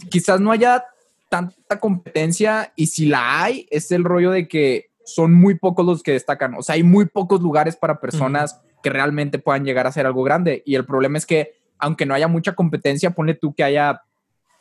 quizás 0.10 0.40
no 0.40 0.52
haya 0.52 0.86
tanta 1.30 1.80
competencia 1.80 2.72
y 2.76 2.88
si 2.88 3.08
la 3.08 3.44
hay, 3.44 3.68
es 3.70 3.92
el 3.92 4.04
rollo 4.04 4.32
de 4.32 4.48
que 4.48 4.90
son 5.06 5.34
muy 5.34 5.56
pocos 5.56 5.86
los 5.86 6.04
que 6.04 6.12
destacan. 6.12 6.56
O 6.56 6.62
sea, 6.62 6.76
hay 6.76 6.84
muy 6.84 7.06
pocos 7.06 7.42
lugares 7.42 7.76
para 7.76 8.00
personas 8.00 8.60
que 8.84 8.90
realmente 8.90 9.40
puedan 9.40 9.66
llegar 9.66 9.88
a 9.88 9.92
ser 9.92 10.06
algo 10.06 10.24
grande. 10.24 10.64
Y 10.66 10.76
el 10.76 10.86
problema 10.86 11.18
es 11.18 11.26
que, 11.26 11.54
aunque 11.80 12.06
no 12.06 12.14
haya 12.14 12.28
mucha 12.28 12.54
competencia, 12.54 13.12
ponle 13.12 13.34
tú 13.34 13.54
que 13.54 13.64
haya 13.64 14.02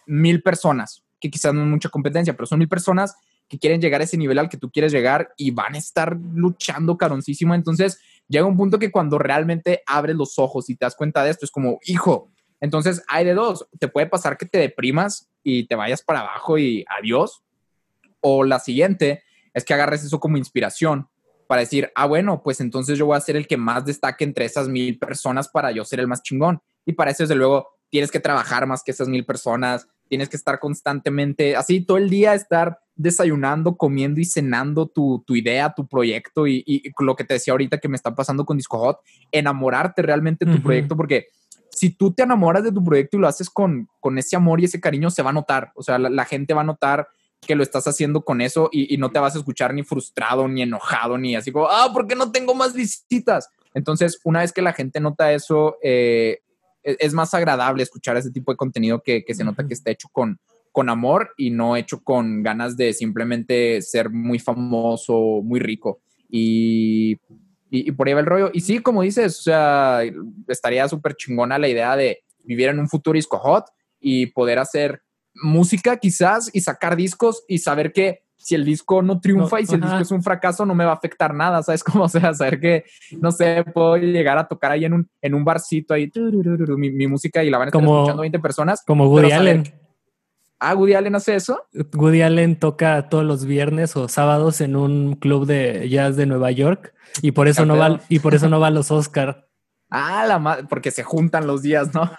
mil 0.07 0.43
personas, 0.43 1.03
que 1.21 1.31
quizás 1.31 1.53
no 1.53 1.63
es 1.63 1.67
mucha 1.67 1.89
competencia, 1.89 2.35
pero 2.35 2.47
son 2.47 2.61
mil 2.61 2.69
personas 2.69 3.17
que 3.49 3.59
quieren 3.59 3.81
llegar 3.81 4.01
a 4.01 4.05
ese 4.05 4.17
nivel 4.17 4.39
al 4.39 4.49
que 4.49 4.57
tú 4.57 4.71
quieres 4.71 4.93
llegar 4.93 5.33
y 5.37 5.51
van 5.51 5.75
a 5.75 5.79
estar 5.79 6.17
luchando 6.17 6.97
caroncísimo. 6.97 7.55
Entonces, 7.55 7.99
llega 8.29 8.47
un 8.47 8.57
punto 8.57 8.79
que 8.79 8.91
cuando 8.91 9.19
realmente 9.19 9.83
abres 9.87 10.17
los 10.17 10.39
ojos 10.39 10.69
y 10.69 10.77
te 10.77 10.85
das 10.85 10.97
cuenta 10.97 11.23
de 11.23 11.31
esto, 11.31 11.45
es 11.45 11.51
como, 11.51 11.79
hijo, 11.85 12.31
entonces 12.61 13.03
hay 13.09 13.25
de 13.25 13.35
dos, 13.35 13.67
te 13.79 13.89
puede 13.89 14.07
pasar 14.07 14.37
que 14.37 14.47
te 14.47 14.59
deprimas 14.59 15.29
y 15.43 15.67
te 15.67 15.75
vayas 15.75 16.03
para 16.03 16.21
abajo 16.21 16.59
y 16.59 16.85
adiós. 16.99 17.43
O 18.21 18.45
la 18.45 18.59
siguiente 18.59 19.23
es 19.55 19.65
que 19.65 19.75
agarres 19.75 20.05
eso 20.05 20.19
como 20.19 20.37
inspiración 20.37 21.09
para 21.47 21.61
decir, 21.61 21.93
ah, 21.95 22.07
bueno, 22.07 22.43
pues 22.43 22.61
entonces 22.61 22.99
yo 22.99 23.07
voy 23.07 23.17
a 23.17 23.21
ser 23.21 23.37
el 23.37 23.47
que 23.47 23.57
más 23.57 23.85
destaque 23.85 24.25
entre 24.25 24.45
esas 24.45 24.69
mil 24.69 24.99
personas 24.99 25.49
para 25.49 25.71
yo 25.71 25.85
ser 25.85 26.01
el 26.01 26.09
más 26.09 26.23
chingón. 26.23 26.61
Y 26.85 26.93
para 26.93 27.11
eso, 27.11 27.23
desde 27.23 27.37
luego, 27.37 27.69
tienes 27.89 28.11
que 28.11 28.21
trabajar 28.21 28.67
más 28.67 28.83
que 28.83 28.91
esas 28.91 29.09
mil 29.09 29.25
personas, 29.25 29.87
tienes 30.09 30.29
que 30.29 30.37
estar 30.37 30.59
constantemente, 30.59 31.57
así 31.57 31.81
todo 31.81 31.99
el 31.99 32.11
día, 32.11 32.35
estar 32.35 32.81
desayunando, 32.97 33.77
comiendo 33.77 34.21
y 34.21 34.25
cenando 34.25 34.87
tu, 34.87 35.23
idea, 35.29 35.73
tu 35.75 35.87
proyecto 35.87 36.47
y, 36.47 36.83
lo 36.99 37.15
que 37.15 37.25
te 37.25 37.35
decía 37.35 37.53
ahorita 37.53 37.79
que 37.79 37.89
me 37.89 37.97
está 37.97 38.15
pasando 38.15 38.45
con 38.45 38.57
Disco 38.57 38.79
Hot, 38.79 39.01
enamorarte 39.31 40.03
realmente 40.03 40.45
de 40.45 40.57
tu 40.57 40.63
proyecto, 40.63 40.97
porque 40.97 41.29
si 41.71 41.91
tú 41.91 42.13
te 42.13 42.23
enamoras 42.23 42.65
de 42.65 42.73
tu 42.73 42.83
proyecto 42.83 43.19
y 43.19 43.21
lo 43.21 43.29
haces 43.29 43.51
con, 43.51 43.89
con 44.01 44.17
ese 44.19 44.35
amor 44.35 44.61
y 44.61 44.65
ese 44.65 44.81
cariño, 44.81 45.11
se 45.11 45.23
va 45.23 45.31
a 45.31 45.35
notar. 45.35 45.73
O 45.75 45.83
sea, 45.83 45.99
la, 45.99 46.25
gente 46.25 46.55
va 46.55 46.63
a 46.63 46.65
notar 46.65 47.07
que 47.43 47.55
lo 47.55 47.63
estás 47.63 47.87
haciendo 47.87 48.23
con 48.23 48.41
eso 48.41 48.71
y, 48.73 48.97
no 48.97 49.11
te 49.11 49.19
vas 49.19 49.35
a 49.35 49.39
escuchar 49.39 49.75
ni 49.75 49.83
frustrado, 49.83 50.49
ni 50.49 50.63
enojado, 50.63 51.19
ni 51.19 51.37
así 51.37 51.53
como, 51.53 51.69
ah, 51.69 51.91
¿por 51.93 52.07
qué 52.07 52.15
no 52.15 52.33
tengo 52.33 52.55
más 52.55 52.73
visitas? 52.73 53.51
Entonces, 53.75 54.19
una 54.25 54.41
vez 54.41 54.53
que 54.55 54.63
la 54.63 54.73
gente 54.73 55.01
nota 55.01 55.33
eso, 55.33 55.77
eh, 55.83 56.39
e, 56.83 56.97
es 56.99 57.13
más 57.13 57.35
agradable 57.35 57.83
escuchar 57.83 58.17
ese 58.17 58.31
tipo 58.31 58.53
de 58.53 58.57
contenido 58.57 59.03
que, 59.03 59.23
que 59.23 59.35
se 59.35 59.45
nota 59.45 59.67
que 59.67 59.75
está 59.75 59.91
hecho 59.91 60.09
con, 60.11 60.41
con 60.77 60.91
amor 60.91 61.31
y 61.39 61.49
no 61.49 61.75
hecho 61.75 62.05
con 62.05 62.43
ganas 62.43 62.77
de 62.77 62.93
simplemente 62.93 63.81
ser 63.81 64.11
muy 64.11 64.39
famoso, 64.39 65.41
muy 65.43 65.59
rico. 65.59 66.01
Y 66.29 67.19
y, 67.71 67.93
por 67.93 68.07
ahí 68.07 68.13
va 68.13 68.21
el 68.21 68.27
rollo. 68.27 68.51
Y 68.53 68.61
sí, 68.61 68.81
como 68.81 69.01
dices, 69.01 69.39
o 69.39 69.43
sea, 69.43 70.03
estaría 70.49 70.87
súper 70.87 71.15
chingona 71.15 71.59
la 71.59 71.69
idea 71.69 71.97
de 71.97 72.25
vivir 72.45 72.69
en 72.69 72.79
un 72.79 72.91
futuro 72.91 73.17
disco 73.17 73.39
hot 73.39 73.65
y 74.01 74.27
poder 74.27 74.59
hacer 74.59 75.03
música 75.35 75.97
quizás 75.97 76.51
y 76.53 76.61
sacar 76.61 76.95
discos 76.95 77.43
y 77.49 77.57
saber 77.59 77.95
que 77.95 78.21
si 78.37 78.55
el 78.55 78.67
disco 78.67 79.01
no 79.01 79.19
triunfa 79.19 79.63
y 79.63 79.67
si 79.67 79.77
el 79.77 79.81
disco 79.81 79.99
es 79.99 80.11
un 80.11 80.23
fracaso 80.23 80.67
no 80.67 80.75
me 80.75 80.85
va 80.85 80.93
a 80.93 80.97
afectar 80.97 81.33
nada, 81.33 81.63
¿sabes 81.63 81.83
cómo? 81.85 82.05
O 82.05 82.09
sea, 82.11 82.35
saber 82.35 82.61
que, 82.61 82.85
no 83.19 83.33
sé, 83.33 83.65
puedo 83.73 83.97
llegar 83.97 84.37
a 84.37 84.47
tocar 84.47 84.73
ahí 84.73 84.85
en 84.85 84.93
un, 84.93 85.09
en 85.23 85.35
un 85.35 85.43
barcito 85.43 85.95
ahí 85.95 86.13
mi, 86.77 87.07
música 87.07 87.43
y 87.43 87.49
la 87.49 87.57
van 87.57 87.69
a 87.69 87.71
estar 87.71 87.83
escuchando 87.83 88.21
20 88.21 88.39
personas. 88.41 88.83
Como 88.87 89.09
Woody 89.09 89.33
Allen. 89.33 89.86
Ah, 90.59 90.75
Woody 90.75 90.95
Allen 90.95 91.15
hace 91.15 91.35
eso. 91.35 91.67
Woody 91.95 92.23
Allen 92.23 92.59
toca 92.59 93.09
todos 93.09 93.25
los 93.25 93.45
viernes 93.45 93.97
o 93.97 94.09
sábados 94.09 94.61
en 94.61 94.77
un 94.77 95.17
club 95.17 95.47
de 95.47 95.89
jazz 95.89 96.17
de 96.17 96.27
Nueva 96.27 96.51
York 96.51 96.95
y 97.23 97.33
por 97.33 97.49
eso 97.49 97.67
no 97.67 97.77
va 97.77 98.01
y 98.09 98.21
por 98.21 98.35
eso 98.35 98.49
no 98.49 98.61
va 98.61 98.69
a 98.69 98.71
los 98.71 98.91
Oscar. 98.91 99.43
Ah, 99.89 100.27
la 100.27 100.41
madre, 100.41 100.65
porque 100.69 100.91
se 100.91 101.05
juntan 101.05 101.47
los 101.47 101.63
días, 101.63 101.95
¿no? 101.95 102.11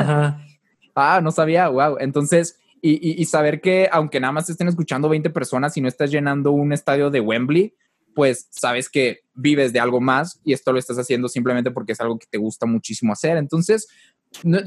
Ah, 0.96 1.20
no 1.22 1.32
sabía, 1.32 1.68
wow. 1.68 1.98
Entonces, 2.00 2.58
y, 2.82 3.22
y, 3.22 3.26
saber 3.26 3.60
que 3.60 3.90
aunque 3.92 4.22
nada 4.22 4.32
más 4.32 4.50
estén 4.50 4.70
escuchando 4.70 5.10
20 5.10 5.30
personas 5.32 5.76
y 5.76 5.82
no 5.82 5.90
estás 5.90 6.10
llenando 6.10 6.52
un 6.52 6.72
estadio 6.72 7.10
de 7.10 7.20
Wembley, 7.20 7.76
pues 8.16 8.48
sabes 8.50 8.90
que 8.90 9.20
vives 9.36 9.74
de 9.74 9.80
algo 9.80 10.02
más 10.02 10.40
y 10.44 10.54
esto 10.54 10.72
lo 10.72 10.80
estás 10.80 10.98
haciendo 10.98 11.28
simplemente 11.28 11.70
porque 11.70 11.92
es 11.92 12.02
algo 12.02 12.18
que 12.18 12.26
te 12.28 12.40
gusta 12.40 12.66
muchísimo 12.66 13.14
hacer. 13.14 13.38
Entonces, 13.38 13.88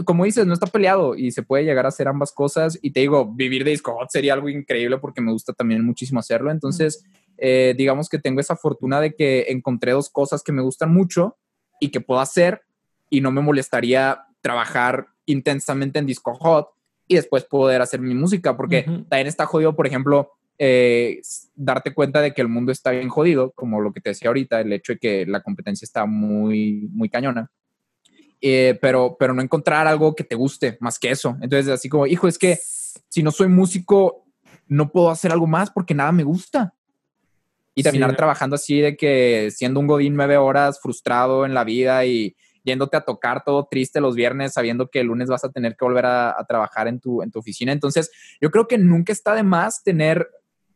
como 0.04 0.24
dices, 0.24 0.46
no 0.46 0.54
está 0.54 0.66
peleado 0.66 1.14
y 1.14 1.30
se 1.30 1.42
puede 1.42 1.64
llegar 1.64 1.84
a 1.84 1.90
hacer 1.90 2.08
ambas 2.08 2.32
cosas. 2.32 2.78
Y 2.82 2.90
te 2.92 3.00
digo, 3.00 3.32
vivir 3.32 3.64
de 3.64 3.70
disco 3.70 3.94
hot 3.94 4.10
sería 4.10 4.34
algo 4.34 4.48
increíble 4.48 4.98
porque 4.98 5.20
me 5.20 5.32
gusta 5.32 5.52
también 5.52 5.84
muchísimo 5.84 6.20
hacerlo. 6.20 6.50
Entonces, 6.50 7.04
eh, 7.38 7.74
digamos 7.76 8.08
que 8.08 8.18
tengo 8.18 8.40
esa 8.40 8.56
fortuna 8.56 9.00
de 9.00 9.14
que 9.14 9.46
encontré 9.48 9.92
dos 9.92 10.10
cosas 10.10 10.42
que 10.42 10.52
me 10.52 10.62
gustan 10.62 10.92
mucho 10.92 11.36
y 11.80 11.90
que 11.90 12.00
puedo 12.00 12.20
hacer 12.20 12.62
y 13.08 13.20
no 13.20 13.32
me 13.32 13.40
molestaría 13.40 14.24
trabajar 14.40 15.08
intensamente 15.26 15.98
en 15.98 16.06
disco 16.06 16.34
hot 16.34 16.68
y 17.06 17.16
después 17.16 17.44
poder 17.44 17.82
hacer 17.82 18.00
mi 18.00 18.14
música 18.14 18.56
porque 18.56 18.82
también 18.82 19.26
está 19.26 19.46
jodido, 19.46 19.74
por 19.74 19.86
ejemplo, 19.86 20.32
eh, 20.58 21.20
darte 21.54 21.94
cuenta 21.94 22.20
de 22.20 22.32
que 22.32 22.42
el 22.42 22.48
mundo 22.48 22.70
está 22.70 22.90
bien 22.90 23.08
jodido, 23.08 23.52
como 23.52 23.80
lo 23.80 23.92
que 23.92 24.00
te 24.00 24.10
decía 24.10 24.28
ahorita, 24.28 24.60
el 24.60 24.72
hecho 24.72 24.92
de 24.92 24.98
que 24.98 25.26
la 25.26 25.42
competencia 25.42 25.86
está 25.86 26.06
muy, 26.06 26.88
muy 26.92 27.08
cañona. 27.08 27.50
Eh, 28.40 28.78
pero, 28.80 29.16
pero 29.18 29.34
no 29.34 29.42
encontrar 29.42 29.86
algo 29.86 30.14
que 30.14 30.24
te 30.24 30.34
guste 30.34 30.78
más 30.80 30.98
que 30.98 31.10
eso. 31.10 31.36
Entonces, 31.42 31.68
así 31.68 31.88
como, 31.88 32.06
hijo, 32.06 32.26
es 32.26 32.38
que 32.38 32.58
si 33.08 33.22
no 33.22 33.30
soy 33.30 33.48
músico, 33.48 34.24
no 34.66 34.90
puedo 34.90 35.10
hacer 35.10 35.32
algo 35.32 35.46
más 35.46 35.70
porque 35.70 35.94
nada 35.94 36.12
me 36.12 36.24
gusta. 36.24 36.74
Y 37.74 37.82
terminar 37.82 38.16
trabajando 38.16 38.56
así 38.56 38.80
de 38.80 38.96
que 38.96 39.50
siendo 39.50 39.80
un 39.80 39.86
godín 39.86 40.14
nueve 40.14 40.36
horas, 40.36 40.80
frustrado 40.80 41.46
en 41.46 41.54
la 41.54 41.64
vida 41.64 42.04
y 42.04 42.36
yéndote 42.64 42.96
a 42.96 43.02
tocar 43.02 43.42
todo 43.44 43.66
triste 43.70 44.00
los 44.00 44.14
viernes, 44.14 44.52
sabiendo 44.52 44.88
que 44.88 45.00
el 45.00 45.06
lunes 45.06 45.28
vas 45.28 45.44
a 45.44 45.50
tener 45.50 45.76
que 45.76 45.84
volver 45.84 46.06
a, 46.06 46.36
trabajar 46.48 46.88
en 46.88 47.00
tu, 47.00 47.22
en 47.22 47.30
tu 47.30 47.38
oficina. 47.38 47.72
Entonces, 47.72 48.10
yo 48.40 48.50
creo 48.50 48.66
que 48.66 48.78
nunca 48.78 49.12
está 49.12 49.34
de 49.34 49.42
más 49.42 49.82
tener 49.82 50.28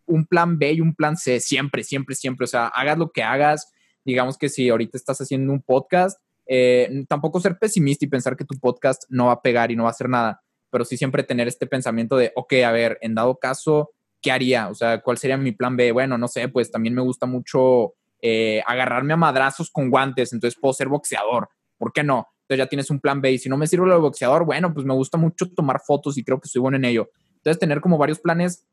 un 0.06 0.26
plan 0.26 0.58
B 0.58 0.72
y 0.72 0.80
un 0.80 0.94
plan 0.94 1.16
C, 1.16 1.40
siempre, 1.40 1.82
siempre, 1.82 2.14
siempre. 2.14 2.44
O 2.44 2.48
sea, 2.48 2.66
hagas 2.68 2.98
lo 2.98 3.10
que 3.10 3.22
hagas. 3.22 3.72
Digamos 4.04 4.38
que 4.38 4.48
si 4.48 4.68
ahorita 4.68 4.96
estás 4.96 5.20
haciendo 5.20 5.52
un 5.52 5.62
podcast, 5.62 6.20
eh, 6.46 7.04
tampoco 7.08 7.40
ser 7.40 7.58
pesimista 7.58 8.04
y 8.04 8.08
pensar 8.08 8.36
que 8.36 8.44
tu 8.44 8.58
podcast 8.58 9.04
no 9.08 9.26
va 9.26 9.32
a 9.32 9.42
pegar 9.42 9.70
y 9.70 9.76
no 9.76 9.84
va 9.84 9.90
a 9.90 9.92
hacer 9.92 10.08
nada, 10.08 10.42
pero 10.70 10.84
sí 10.84 10.96
siempre 10.96 11.22
tener 11.22 11.48
este 11.48 11.66
pensamiento 11.66 12.16
de, 12.16 12.32
ok, 12.34 12.52
a 12.66 12.72
ver, 12.72 12.98
en 13.00 13.14
dado 13.14 13.36
caso, 13.36 13.90
¿qué 14.20 14.32
haría? 14.32 14.68
O 14.68 14.74
sea, 14.74 15.00
¿cuál 15.00 15.18
sería 15.18 15.36
mi 15.36 15.52
plan 15.52 15.76
B? 15.76 15.92
Bueno, 15.92 16.18
no 16.18 16.28
sé, 16.28 16.48
pues 16.48 16.70
también 16.70 16.94
me 16.94 17.02
gusta 17.02 17.26
mucho 17.26 17.94
eh, 18.20 18.62
agarrarme 18.66 19.12
a 19.12 19.16
madrazos 19.16 19.70
con 19.70 19.90
guantes, 19.90 20.32
entonces 20.32 20.58
puedo 20.58 20.72
ser 20.72 20.88
boxeador, 20.88 21.48
¿por 21.78 21.92
qué 21.92 22.02
no? 22.02 22.26
Entonces 22.42 22.64
ya 22.64 22.68
tienes 22.68 22.90
un 22.90 23.00
plan 23.00 23.20
B 23.20 23.32
y 23.32 23.38
si 23.38 23.48
no 23.48 23.56
me 23.56 23.66
sirve 23.66 23.86
lo 23.86 23.94
de 23.94 24.00
boxeador, 24.00 24.44
bueno, 24.44 24.72
pues 24.74 24.84
me 24.84 24.94
gusta 24.94 25.16
mucho 25.16 25.50
tomar 25.50 25.80
fotos 25.86 26.18
y 26.18 26.24
creo 26.24 26.40
que 26.40 26.48
soy 26.48 26.60
bueno 26.60 26.76
en 26.76 26.84
ello. 26.84 27.10
Entonces 27.36 27.58
tener 27.58 27.80
como 27.80 27.98
varios 27.98 28.18
planes 28.18 28.66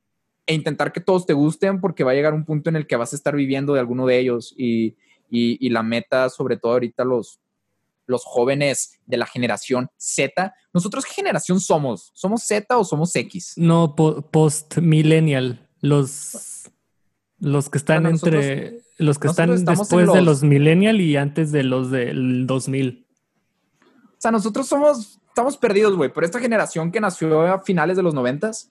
e 0.45 0.53
intentar 0.53 0.91
que 0.91 1.01
todos 1.01 1.26
te 1.26 1.34
gusten 1.34 1.80
porque 1.80 2.03
va 2.03 2.11
a 2.11 2.13
llegar 2.13 2.34
un 2.34 2.45
punto 2.45 2.69
en 2.69 2.76
el 2.76 2.88
que 2.88 2.95
vas 2.95 3.13
a 3.13 3.15
estar 3.15 3.36
viviendo 3.36 3.74
de 3.74 3.80
alguno 3.80 4.05
de 4.05 4.19
ellos 4.19 4.53
y, 4.57 4.95
y 5.30 5.69
la 5.69 5.84
meta, 5.84 6.30
sobre 6.30 6.57
todo 6.57 6.74
ahorita 6.74 7.05
los, 7.05 7.40
los 8.12 8.24
jóvenes 8.26 8.99
de 9.07 9.18
la 9.18 9.26
generación 9.26 9.89
Z. 9.97 10.53
¿Nosotros 10.74 11.05
qué 11.05 11.14
generación 11.14 11.59
somos? 11.59 12.12
¿Somos 12.14 12.43
Z 12.43 12.78
o 12.78 12.84
somos 12.84 13.16
X? 13.16 13.53
No, 13.55 13.95
post-millennial. 13.95 15.68
Los... 15.80 16.70
Los 17.39 17.70
que 17.72 17.80
están 17.80 18.03
Bueno, 18.03 18.12
nosotros- 18.12 18.45
entre 18.45 18.82
los 18.99 19.18
que 19.18 19.28
están 19.28 19.66
después 19.66 19.89
de 20.07 20.22
los- 20.22 20.24
los 20.24 20.43
millennial 20.43 21.01
y 21.01 21.18
antes 21.18 21.51
de 21.51 21.64
los 21.64 21.89
del 21.89 22.45
2000. 22.45 23.07
O 23.82 23.86
sea, 24.20 24.30
nosotros 24.30 24.68
somos, 24.68 25.20
estamos 25.28 25.57
perdidos, 25.57 25.95
güey, 25.95 26.14
por 26.14 26.24
esta 26.24 26.39
generación 26.39 26.91
que 26.91 27.01
nació 27.01 27.41
a 27.41 27.59
finales 27.64 27.97
de 27.97 28.03
los 28.03 28.14
noventas. 28.14 28.70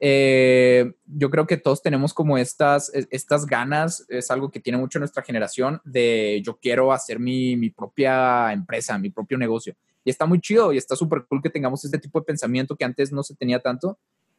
Eh, 0.00 0.92
yo 1.06 1.30
creo 1.30 1.46
que 1.46 1.56
todos 1.56 1.82
tenemos 1.82 2.12
como 2.12 2.36
estas, 2.38 2.92
es- 2.94 3.08
estas 3.10 3.46
ganas, 3.46 4.04
es 4.08 4.30
algo 4.30 4.50
que 4.50 4.60
tiene 4.60 4.78
mucho 4.78 4.98
nuestra 4.98 5.22
generación, 5.22 5.80
de 5.84 6.42
yo 6.44 6.58
quiero 6.58 6.92
hacer 6.92 7.18
mi, 7.18 7.56
mi 7.56 7.70
propia 7.70 8.52
empresa, 8.52 8.98
mi 8.98 9.10
propio 9.10 9.38
negocio. 9.38 9.74
Y 10.04 10.10
está 10.10 10.26
muy 10.26 10.40
chido 10.40 10.72
y 10.72 10.76
está 10.78 10.94
súper 10.96 11.24
cool 11.28 11.42
que 11.42 11.50
tengamos 11.50 11.84
este 11.84 11.98
tipo 11.98 12.20
de 12.20 12.26
pensamiento 12.26 12.76
que 12.76 12.84
antes 12.84 13.10
no 13.12 13.22
se 13.22 13.34
tenía 13.34 13.58
tanto, 13.60 13.98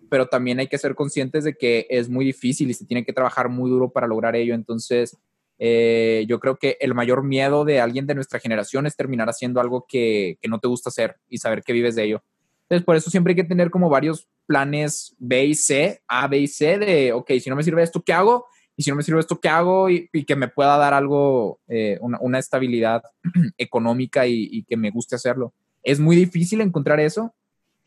pero 0.10 0.28
también 0.28 0.60
hay 0.60 0.68
que 0.68 0.78
ser 0.78 0.96
conscientes 0.96 1.44
de 1.44 1.56
que 1.56 1.88
es 1.90 2.08
muy 2.08 2.24
difícil 2.24 2.70
y 2.70 2.74
se 2.74 2.86
tiene 2.86 3.04
que 3.04 3.12
trabajar 3.12 3.50
muy 3.50 3.70
duro 3.70 3.90
para 3.90 4.08
lograr 4.08 4.36
ello. 4.36 4.54
Entonces, 4.54 5.18
eh, 5.60 6.24
yo 6.30 6.40
creo 6.40 6.56
que 6.58 6.78
el 6.80 6.94
mayor 6.94 7.24
miedo 7.24 7.66
de 7.66 7.82
alguien 7.82 8.06
de 8.06 8.16
nuestra 8.16 8.40
generación 8.40 8.86
es 8.86 8.96
terminar 8.96 9.28
haciendo 9.28 9.60
algo 9.60 9.86
que, 9.90 10.38
que 10.40 10.48
no 10.48 10.60
te 10.60 10.68
gusta 10.68 10.90
hacer 10.90 11.18
y 11.28 11.40
saber 11.40 11.64
que 11.64 11.74
vives 11.74 11.96
de 11.96 12.04
ello. 12.04 12.24
Entonces, 12.70 12.86
por 12.86 12.96
eso 12.96 13.10
siempre 13.10 13.32
hay 13.32 13.36
que 13.36 13.44
tener 13.44 13.70
como 13.72 13.90
varios 13.90 14.28
planes 14.48 15.16
B 15.20 15.46
y 15.46 15.54
C, 15.54 16.02
A, 16.08 16.28
B 16.28 16.40
y 16.40 16.48
C, 16.48 16.80
de, 16.80 17.14
ok, 17.14 17.32
si 17.40 17.50
no 17.50 17.56
me 17.56 17.64
sirve 17.64 17.84
esto, 17.84 18.02
¿qué 18.02 18.14
hago? 18.14 18.48
Y 18.76 18.84
si 18.84 18.90
no 18.90 18.96
me 18.96 19.04
sirve 19.04 19.20
esto, 19.20 19.40
¿qué 19.40 19.50
hago? 19.50 19.90
Y, 19.90 20.10
y 20.14 20.24
que 20.24 20.36
me 20.36 20.48
pueda 20.48 20.78
dar 20.78 20.94
algo, 20.94 21.60
eh, 21.68 21.98
una, 22.02 22.18
una 22.22 22.40
estabilidad 22.40 23.04
económica 23.58 24.26
y, 24.26 24.48
y 24.52 24.64
que 24.64 24.78
me 24.78 24.90
guste 24.90 25.16
hacerlo. 25.16 25.54
Es 25.84 26.00
muy 26.00 26.16
difícil 26.16 26.62
encontrar 26.62 27.00
eso. 27.00 27.34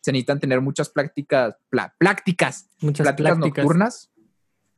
Se 0.01 0.13
necesitan 0.13 0.41
tener 0.41 0.61
muchas 0.61 0.89
prácticas, 0.89 1.55
pla- 1.69 1.95
prácticas, 1.99 2.69
Muchas 2.81 3.05
pláticas. 3.15 3.39
nocturnas, 3.39 4.11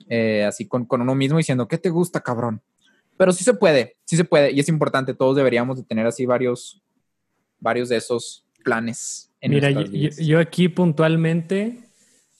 eh, 0.08 0.44
así 0.44 0.66
con, 0.66 0.84
con 0.84 1.00
uno 1.00 1.14
mismo 1.14 1.38
diciendo, 1.38 1.66
¿qué 1.68 1.78
te 1.78 1.90
gusta, 1.90 2.20
cabrón? 2.20 2.60
Pero 3.16 3.32
sí 3.32 3.44
se 3.44 3.54
puede, 3.54 3.96
sí 4.04 4.16
se 4.16 4.24
puede, 4.24 4.50
y 4.52 4.60
es 4.60 4.68
importante, 4.68 5.14
todos 5.14 5.36
deberíamos 5.36 5.76
de 5.78 5.84
tener 5.84 6.06
así 6.06 6.26
varios, 6.26 6.82
varios 7.60 7.88
de 7.88 7.96
esos 7.96 8.44
planes. 8.64 9.31
Mira, 9.42 9.70
yo, 9.70 10.38
aquí 10.38 10.68
puntualmente 10.68 11.80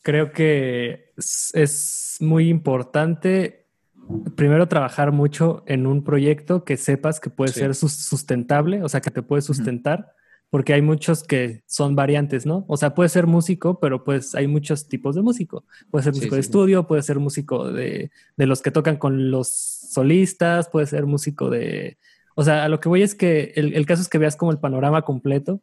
creo 0.02 0.32
que 0.32 1.12
es, 1.16 1.50
es 1.54 2.16
muy 2.20 2.48
importante 2.48 3.66
primero 4.36 4.66
trabajar 4.68 5.12
mucho 5.12 5.62
en 5.66 5.86
un 5.86 6.02
proyecto 6.04 6.64
que 6.64 6.76
sepas 6.76 7.20
que 7.20 7.30
puede 7.30 7.52
Sí. 7.52 7.60
ser 7.60 7.74
sus- 7.74 7.96
sustentable, 8.04 8.82
o 8.82 8.88
sea, 8.88 9.00
que 9.00 9.10
te 9.10 9.22
puede 9.22 9.42
sustentar, 9.42 10.12
porque 10.50 10.74
hay 10.74 10.82
muchos 10.82 11.22
que 11.22 11.62
son 11.66 11.94
variantes, 11.96 12.44
¿no? 12.44 12.64
O 12.68 12.76
sea, 12.76 12.94
puede 12.94 13.08
ser 13.08 13.26
músico, 13.26 13.80
pero 13.80 14.04
pues 14.04 14.34
hay 14.34 14.46
muchos 14.48 14.86
tipos 14.88 15.14
de 15.14 15.22
músico. 15.22 15.64
Puede 15.90 16.02
ser 16.04 16.12
músico 16.12 16.34
sí, 16.34 16.36
de 16.36 16.42
sí. 16.42 16.46
estudio, 16.48 16.86
puede 16.86 17.02
ser 17.02 17.18
músico 17.20 17.72
de, 17.72 18.10
de 18.36 18.46
los 18.46 18.60
que 18.60 18.70
tocan 18.70 18.96
con 18.96 19.30
los 19.30 19.48
solistas, 19.48 20.68
puede 20.68 20.86
ser 20.86 21.06
músico 21.06 21.48
de... 21.48 21.96
O 22.34 22.44
sea, 22.44 22.64
a 22.64 22.68
lo 22.68 22.80
que 22.80 22.88
voy 22.88 23.02
es 23.02 23.14
que 23.14 23.52
el, 23.56 23.74
el 23.74 23.86
caso 23.86 24.02
es 24.02 24.08
que 24.08 24.18
veas 24.18 24.36
como 24.36 24.50
el 24.52 24.58
panorama 24.58 25.02
completo 25.02 25.60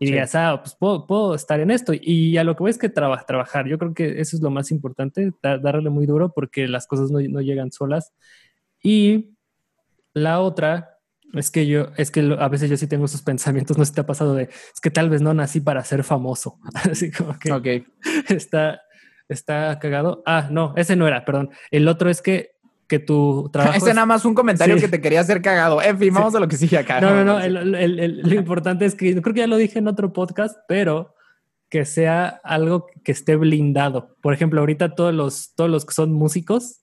y 0.00 0.06
Sí. 0.06 0.12
digas, 0.12 0.34
ah, 0.34 0.60
pues 0.62 0.74
puedo, 0.74 1.06
puedo 1.06 1.34
estar 1.36 1.60
en 1.60 1.70
esto. 1.70 1.92
Y 1.94 2.36
a 2.38 2.42
lo 2.44 2.56
que 2.56 2.64
voy 2.64 2.70
es 2.70 2.78
que 2.78 2.88
traba- 2.88 3.22
trabajar. 3.26 3.68
Yo 3.68 3.78
creo 3.78 3.94
que 3.94 4.20
eso 4.20 4.34
es 4.36 4.42
lo 4.42 4.50
más 4.50 4.72
importante, 4.72 5.32
da- 5.42 5.58
darle 5.58 5.90
muy 5.90 6.06
duro 6.06 6.32
porque 6.32 6.66
las 6.66 6.86
cosas 6.88 7.10
no, 7.12 7.20
no 7.20 7.40
llegan 7.40 7.70
solas. 7.70 8.12
Y 8.82 9.36
la 10.14 10.40
otra 10.40 10.96
es 11.34 11.50
que 11.50 11.66
yo, 11.66 11.88
es 11.96 12.10
que 12.10 12.34
a 12.38 12.48
veces 12.48 12.68
yo 12.70 12.76
sí 12.76 12.86
tengo 12.88 13.04
esos 13.04 13.22
pensamientos, 13.22 13.78
no 13.78 13.84
sé 13.84 13.90
si 13.90 13.94
te 13.94 14.00
ha 14.00 14.06
pasado 14.06 14.34
de, 14.34 14.44
es 14.44 14.80
que 14.82 14.90
tal 14.90 15.08
vez 15.10 15.22
no 15.22 15.32
nací 15.34 15.60
para 15.60 15.84
ser 15.84 16.02
famoso. 16.02 16.58
Así 16.90 17.10
como 17.12 17.38
que 17.38 17.52
Ok, 17.52 17.66
está, 18.30 18.80
está 19.28 19.78
cagado. 19.78 20.22
Ah, 20.26 20.48
no, 20.50 20.72
ese 20.76 20.96
no 20.96 21.06
era, 21.06 21.24
perdón. 21.24 21.50
El 21.70 21.86
otro 21.88 22.10
es 22.10 22.20
que, 22.22 22.52
que 22.90 22.98
tu 22.98 23.48
trabajo... 23.52 23.78
ese 23.78 23.88
es- 23.90 23.94
nada 23.94 24.04
más 24.04 24.24
un 24.24 24.34
comentario 24.34 24.74
Sí. 24.74 24.82
que 24.82 24.88
te 24.88 25.00
quería 25.00 25.20
hacer 25.20 25.40
cagado. 25.40 25.80
En 25.80 25.96
fin, 25.96 26.12
vamos 26.12 26.34
a 26.34 26.40
lo 26.40 26.48
que 26.48 26.56
sigue 26.56 26.76
acá. 26.76 27.00
No, 27.00 27.14
no, 27.14 27.24
no. 27.24 27.40
el- 27.40 27.56
el- 27.74 27.98
el- 28.00 28.20
lo 28.22 28.34
importante 28.34 28.84
es 28.84 28.94
que 28.96 29.22
creo 29.22 29.32
que 29.32 29.40
ya 29.40 29.46
lo 29.46 29.56
dije 29.56 29.78
en 29.78 29.86
otro 29.88 30.12
podcast, 30.12 30.58
pero 30.68 31.14
que 31.68 31.84
sea 31.84 32.40
algo 32.42 32.88
que 33.04 33.12
esté 33.12 33.36
blindado. 33.36 34.16
Por 34.20 34.34
ejemplo, 34.34 34.58
ahorita 34.60 34.96
todos 34.96 35.14
los, 35.14 35.54
todos 35.54 35.70
los 35.70 35.86
que 35.86 35.94
son 35.94 36.12
músicos 36.12 36.80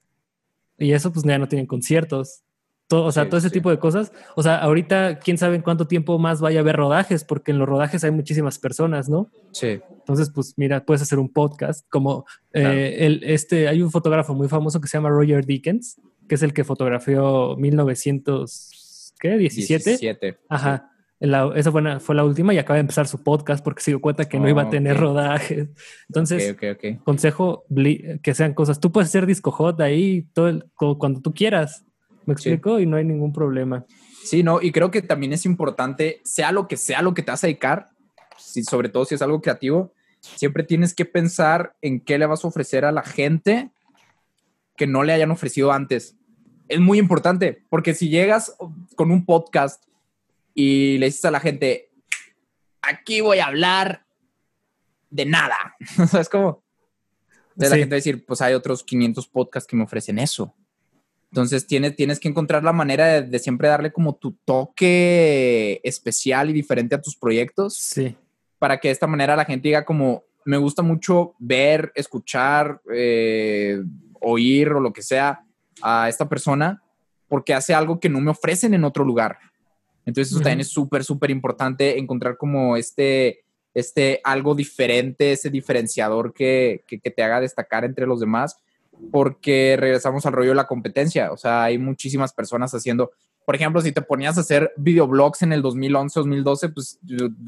y 0.77 0.93
eso, 0.93 1.11
pues 1.11 1.25
ya 1.25 1.37
no 1.37 1.49
tienen 1.49 1.65
conciertos. 1.67 2.43
Todo, 2.87 3.03
o 3.05 3.11
sea, 3.11 3.23
Sí, 3.23 3.29
todo 3.29 3.37
ese 3.39 3.49
sí. 3.49 3.53
tipo 3.53 3.69
de 3.69 3.79
cosas. 3.79 4.13
O 4.35 4.43
sea, 4.43 4.57
ahorita 4.59 5.19
quién 5.19 5.37
sabe 5.37 5.55
en 5.57 5.61
cuánto 5.61 5.87
tiempo 5.87 6.17
más 6.19 6.39
vaya 6.39 6.59
a 6.59 6.61
haber 6.61 6.77
rodajes, 6.77 7.23
porque 7.25 7.51
en 7.51 7.59
los 7.59 7.67
rodajes 7.67 8.03
hay 8.05 8.11
muchísimas 8.11 8.59
personas, 8.59 9.09
¿no? 9.09 9.29
Sí, 9.51 9.79
Entonces, 9.99 10.29
pues 10.33 10.53
mira, 10.57 10.85
puedes 10.85 11.01
hacer 11.01 11.19
un 11.19 11.27
podcast 11.27 11.85
como 11.89 12.25
eh, 12.53 12.95
el, 12.99 13.21
este, 13.23 13.67
hay 13.67 13.81
un 13.81 13.91
fotógrafo 13.91 14.33
muy 14.33 14.47
famoso 14.47 14.79
que 14.79 14.87
se 14.87 14.97
llama 14.97 15.09
Roger 15.09 15.45
Dickens, 15.45 15.99
que 16.29 16.35
es 16.35 16.43
el 16.43 16.53
que 16.53 16.63
fotografió 16.63 17.55
1900, 17.57 19.13
¿qué? 19.19 19.37
17. 19.37 19.89
17. 19.91 20.37
Ajá. 20.49 20.91
La- 21.19 21.51
esa 21.55 21.71
fue, 21.71 21.81
una- 21.81 21.99
fue 21.99 22.13
la 22.15 22.23
última 22.23 22.53
y 22.53 22.59
acaba 22.59 22.75
de 22.75 22.81
empezar 22.81 23.07
su 23.07 23.23
podcast 23.23 23.63
porque 23.63 23.81
se 23.81 23.91
dio 23.91 23.99
cuenta 23.99 24.29
que 24.29 24.39
no 24.39 24.47
iba 24.47 24.61
a 24.61 24.69
tener 24.69 24.95
ok. 24.97 25.01
rodajes. 25.01 25.67
Entonces, 26.07 26.55
consejo 27.03 27.65
que 28.21 28.33
sean 28.35 28.53
cosas. 28.53 28.79
Tú 28.79 28.91
puedes 28.91 29.09
hacer 29.09 29.25
disco 29.25 29.51
hot 29.51 29.81
ahí 29.81 30.27
todo 30.33 30.47
el- 30.49 30.65
cuando 30.75 31.19
tú 31.21 31.33
quieras. 31.33 31.83
¿Me 32.27 32.35
Sí. 32.37 32.49
explico? 32.49 32.79
Y 32.79 32.85
no 32.85 32.97
hay 32.97 33.03
ningún 33.05 33.33
problema. 33.33 33.85
Sí, 34.23 34.43
no, 34.43 34.61
y 34.61 34.71
creo 34.71 34.91
que 34.91 35.01
también 35.01 35.33
es 35.33 35.45
importante, 35.45 36.21
sea 36.23 36.51
lo 36.51 36.67
que 36.67 36.77
sea 36.77 37.01
lo 37.01 37.13
que 37.13 37.23
te 37.23 37.31
vas 37.31 37.43
a 37.43 37.47
dedicar, 37.47 37.89
si, 38.37 38.63
sobre 38.63 38.89
todo 38.89 39.05
si 39.05 39.15
es 39.15 39.21
algo 39.21 39.41
creativo, 39.41 39.93
siempre 40.19 40.63
tienes 40.63 40.93
que 40.93 41.05
pensar 41.05 41.75
en 41.81 42.01
qué 42.01 42.17
le 42.19 42.25
vas 42.25 42.43
a 42.43 42.47
ofrecer 42.49 42.83
a 42.85 42.91
la 42.91 43.01
gente 43.03 43.71
que 44.75 44.85
no 44.85 45.03
le 45.03 45.13
hayan 45.13 45.31
ofrecido 45.31 45.71
antes. 45.71 46.15
Es 46.67 46.79
muy 46.81 46.99
importante, 46.99 47.63
porque 47.69 47.93
si 47.93 48.09
llegas 48.09 48.55
con 48.95 49.09
un 49.11 49.25
podcast 49.25 49.85
y 50.53 50.97
le 50.97 51.05
dices 51.05 51.23
a 51.25 51.31
la 51.31 51.39
gente, 51.39 51.89
aquí 52.81 53.21
voy 53.21 53.39
a 53.39 53.45
hablar 53.47 54.05
de 55.09 55.25
nada, 55.25 55.55
¿sabes 56.09 56.27
cómo? 56.27 56.61
De 57.55 57.69
la 57.69 57.77
gente 57.77 57.91
va 57.91 57.95
a 57.95 58.03
decir, 58.03 58.25
pues 58.25 58.41
hay 58.41 58.53
otros 58.53 58.83
500 58.83 59.27
podcasts 59.29 59.67
que 59.67 59.75
me 59.77 59.83
ofrecen 59.83 60.19
eso. 60.19 60.53
Entonces 61.31 61.67
tienes, 61.67 61.95
tienes 61.95 62.19
que 62.19 62.29
encontrar 62.29 62.63
la 62.63 62.73
manera 62.73 63.05
de, 63.07 63.21
de 63.23 63.39
siempre 63.39 63.67
darle 63.67 63.91
como 63.91 64.15
tu 64.15 64.31
toque 64.45 65.79
especial 65.83 66.49
y 66.49 66.53
diferente 66.53 66.95
a 66.95 67.01
tus 67.01 67.15
proyectos 67.15 67.75
Sí. 67.75 68.15
para 68.59 68.79
que 68.79 68.87
de 68.87 68.93
esta 68.93 69.07
manera 69.07 69.35
la 69.35 69.45
gente 69.45 69.67
diga 69.67 69.83
como, 69.85 70.23
me 70.45 70.57
gusta 70.57 70.81
mucho 70.81 71.35
ver, 71.39 71.91
escuchar, 71.95 72.81
eh, 72.93 73.81
oír 74.21 74.69
o 74.69 74.79
lo 74.79 74.93
que 74.93 75.01
sea 75.01 75.43
a 75.81 76.07
esta 76.09 76.27
persona 76.29 76.81
porque 77.27 77.53
hace 77.53 77.73
algo 77.73 77.99
que 77.99 78.07
no 78.09 78.21
me 78.21 78.31
ofrecen 78.31 78.73
en 78.73 78.85
otro 78.85 79.03
lugar. 79.03 79.37
Entonces 80.05 80.31
eso 80.31 80.41
también 80.41 80.61
es 80.61 80.69
súper, 80.69 81.03
súper 81.03 81.29
importante 81.29 81.99
encontrar 81.99 82.37
como 82.37 82.77
este, 82.77 83.41
este 83.73 84.21
algo 84.23 84.55
diferente, 84.55 85.33
ese 85.33 85.49
diferenciador 85.49 86.33
que, 86.33 86.85
que, 86.87 86.99
que 86.99 87.11
te 87.11 87.21
haga 87.21 87.41
destacar 87.41 87.83
entre 87.83 88.07
los 88.07 88.21
demás 88.21 88.57
porque 89.11 89.75
regresamos 89.79 90.25
al 90.25 90.33
rollo 90.33 90.49
de 90.49 90.55
la 90.55 90.67
competencia. 90.67 91.31
O 91.31 91.37
sea, 91.37 91.63
hay 91.63 91.77
muchísimas 91.77 92.33
personas 92.33 92.73
haciendo, 92.73 93.11
por 93.45 93.55
ejemplo, 93.55 93.81
si 93.81 93.91
te 93.91 94.01
ponías 94.01 94.37
a 94.37 94.41
hacer 94.41 94.73
videoblogs 94.77 95.41
en 95.41 95.53
el 95.53 95.61
2011, 95.61 96.19
2012, 96.19 96.69
pues 96.69 96.99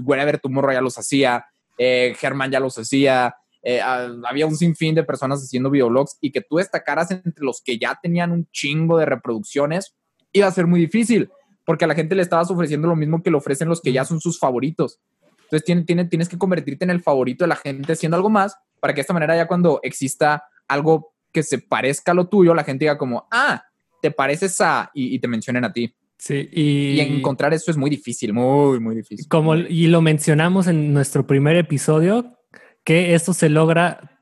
Wherever 0.03 0.39
Tomorrow 0.39 0.73
ya 0.73 0.81
los 0.81 0.97
hacía, 0.97 1.45
eh, 1.77 2.13
Germán 2.17 2.51
ya 2.51 2.59
los 2.59 2.77
hacía, 2.77 3.35
eh, 3.61 3.81
había 3.81 4.45
un 4.47 4.55
sinfín 4.55 4.95
de 4.95 5.03
personas 5.03 5.43
haciendo 5.43 5.69
videoblogs 5.69 6.17
y 6.21 6.31
que 6.31 6.41
tú 6.41 6.57
destacaras 6.57 7.11
entre 7.11 7.43
los 7.43 7.61
que 7.61 7.77
ya 7.77 7.99
tenían 8.01 8.31
un 8.31 8.47
chingo 8.51 8.97
de 8.97 9.05
reproducciones, 9.05 9.95
iba 10.31 10.47
a 10.47 10.51
ser 10.51 10.67
muy 10.67 10.79
difícil, 10.79 11.29
porque 11.65 11.85
a 11.85 11.87
la 11.87 11.95
gente 11.95 12.15
le 12.15 12.21
estabas 12.21 12.49
ofreciendo 12.51 12.87
lo 12.87 12.95
mismo 12.95 13.21
que 13.21 13.29
le 13.31 13.37
ofrecen 13.37 13.67
los 13.67 13.81
que 13.81 13.91
ya 13.91 14.05
son 14.05 14.19
sus 14.21 14.39
favoritos. 14.39 14.99
Entonces 15.43 15.65
tiene, 15.65 15.83
tiene- 15.83 16.05
tienes 16.05 16.29
que 16.29 16.37
convertirte 16.37 16.85
en 16.85 16.91
el 16.91 17.01
favorito 17.01 17.43
de 17.43 17.47
la 17.49 17.55
gente 17.55 17.93
haciendo 17.93 18.15
algo 18.15 18.29
más 18.29 18.55
para 18.79 18.93
que 18.93 18.97
de 18.99 19.01
esta 19.01 19.13
manera 19.13 19.35
ya 19.35 19.47
cuando 19.47 19.79
exista 19.83 20.43
algo 20.67 21.11
que 21.31 21.43
se 21.43 21.59
parezca 21.59 22.11
a 22.11 22.15
lo 22.15 22.27
tuyo, 22.27 22.53
la 22.53 22.63
gente 22.63 22.85
diga 22.85 22.97
como, 22.97 23.27
ah, 23.31 23.63
te 24.01 24.11
pareces 24.11 24.59
a, 24.61 24.89
y, 24.93 25.15
y 25.15 25.19
te 25.19 25.27
mencionen 25.27 25.65
a 25.65 25.73
ti. 25.73 25.93
Sí. 26.17 26.49
Y, 26.51 26.91
Y, 26.91 26.99
encontrar 26.99 27.53
eso 27.53 27.71
es 27.71 27.77
muy 27.77 27.89
difícil, 27.89 28.33
muy, 28.33 28.79
muy 28.79 28.95
difícil. 28.95 29.27
como 29.29 29.55
y 29.55 29.87
lo 29.87 30.01
mencionamos 30.01 30.67
en 30.67 30.93
nuestro 30.93 31.25
primer 31.25 31.55
episodio, 31.55 32.37
que 32.83 33.13
esto 33.15 33.33
se 33.33 33.49
logra 33.49 34.21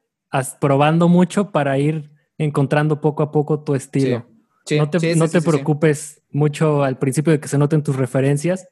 probando 0.61 1.07
mucho 1.07 1.51
para 1.51 1.77
ir 1.79 2.11
encontrando 2.37 3.01
poco 3.01 3.23
a 3.23 3.31
poco 3.31 3.63
tu 3.63 3.73
estilo. 3.73 4.27
Sí, 4.65 4.77
no 4.77 4.89
te, 4.89 4.99
sí, 4.99 5.13
no 5.15 5.27
te 5.27 5.41
preocupes 5.41 6.21
mucho 6.29 6.83
al 6.83 6.99
principio 6.99 7.31
de 7.31 7.39
que 7.39 7.47
se 7.47 7.57
noten 7.57 7.81
tus 7.81 7.95
referencias. 7.95 8.67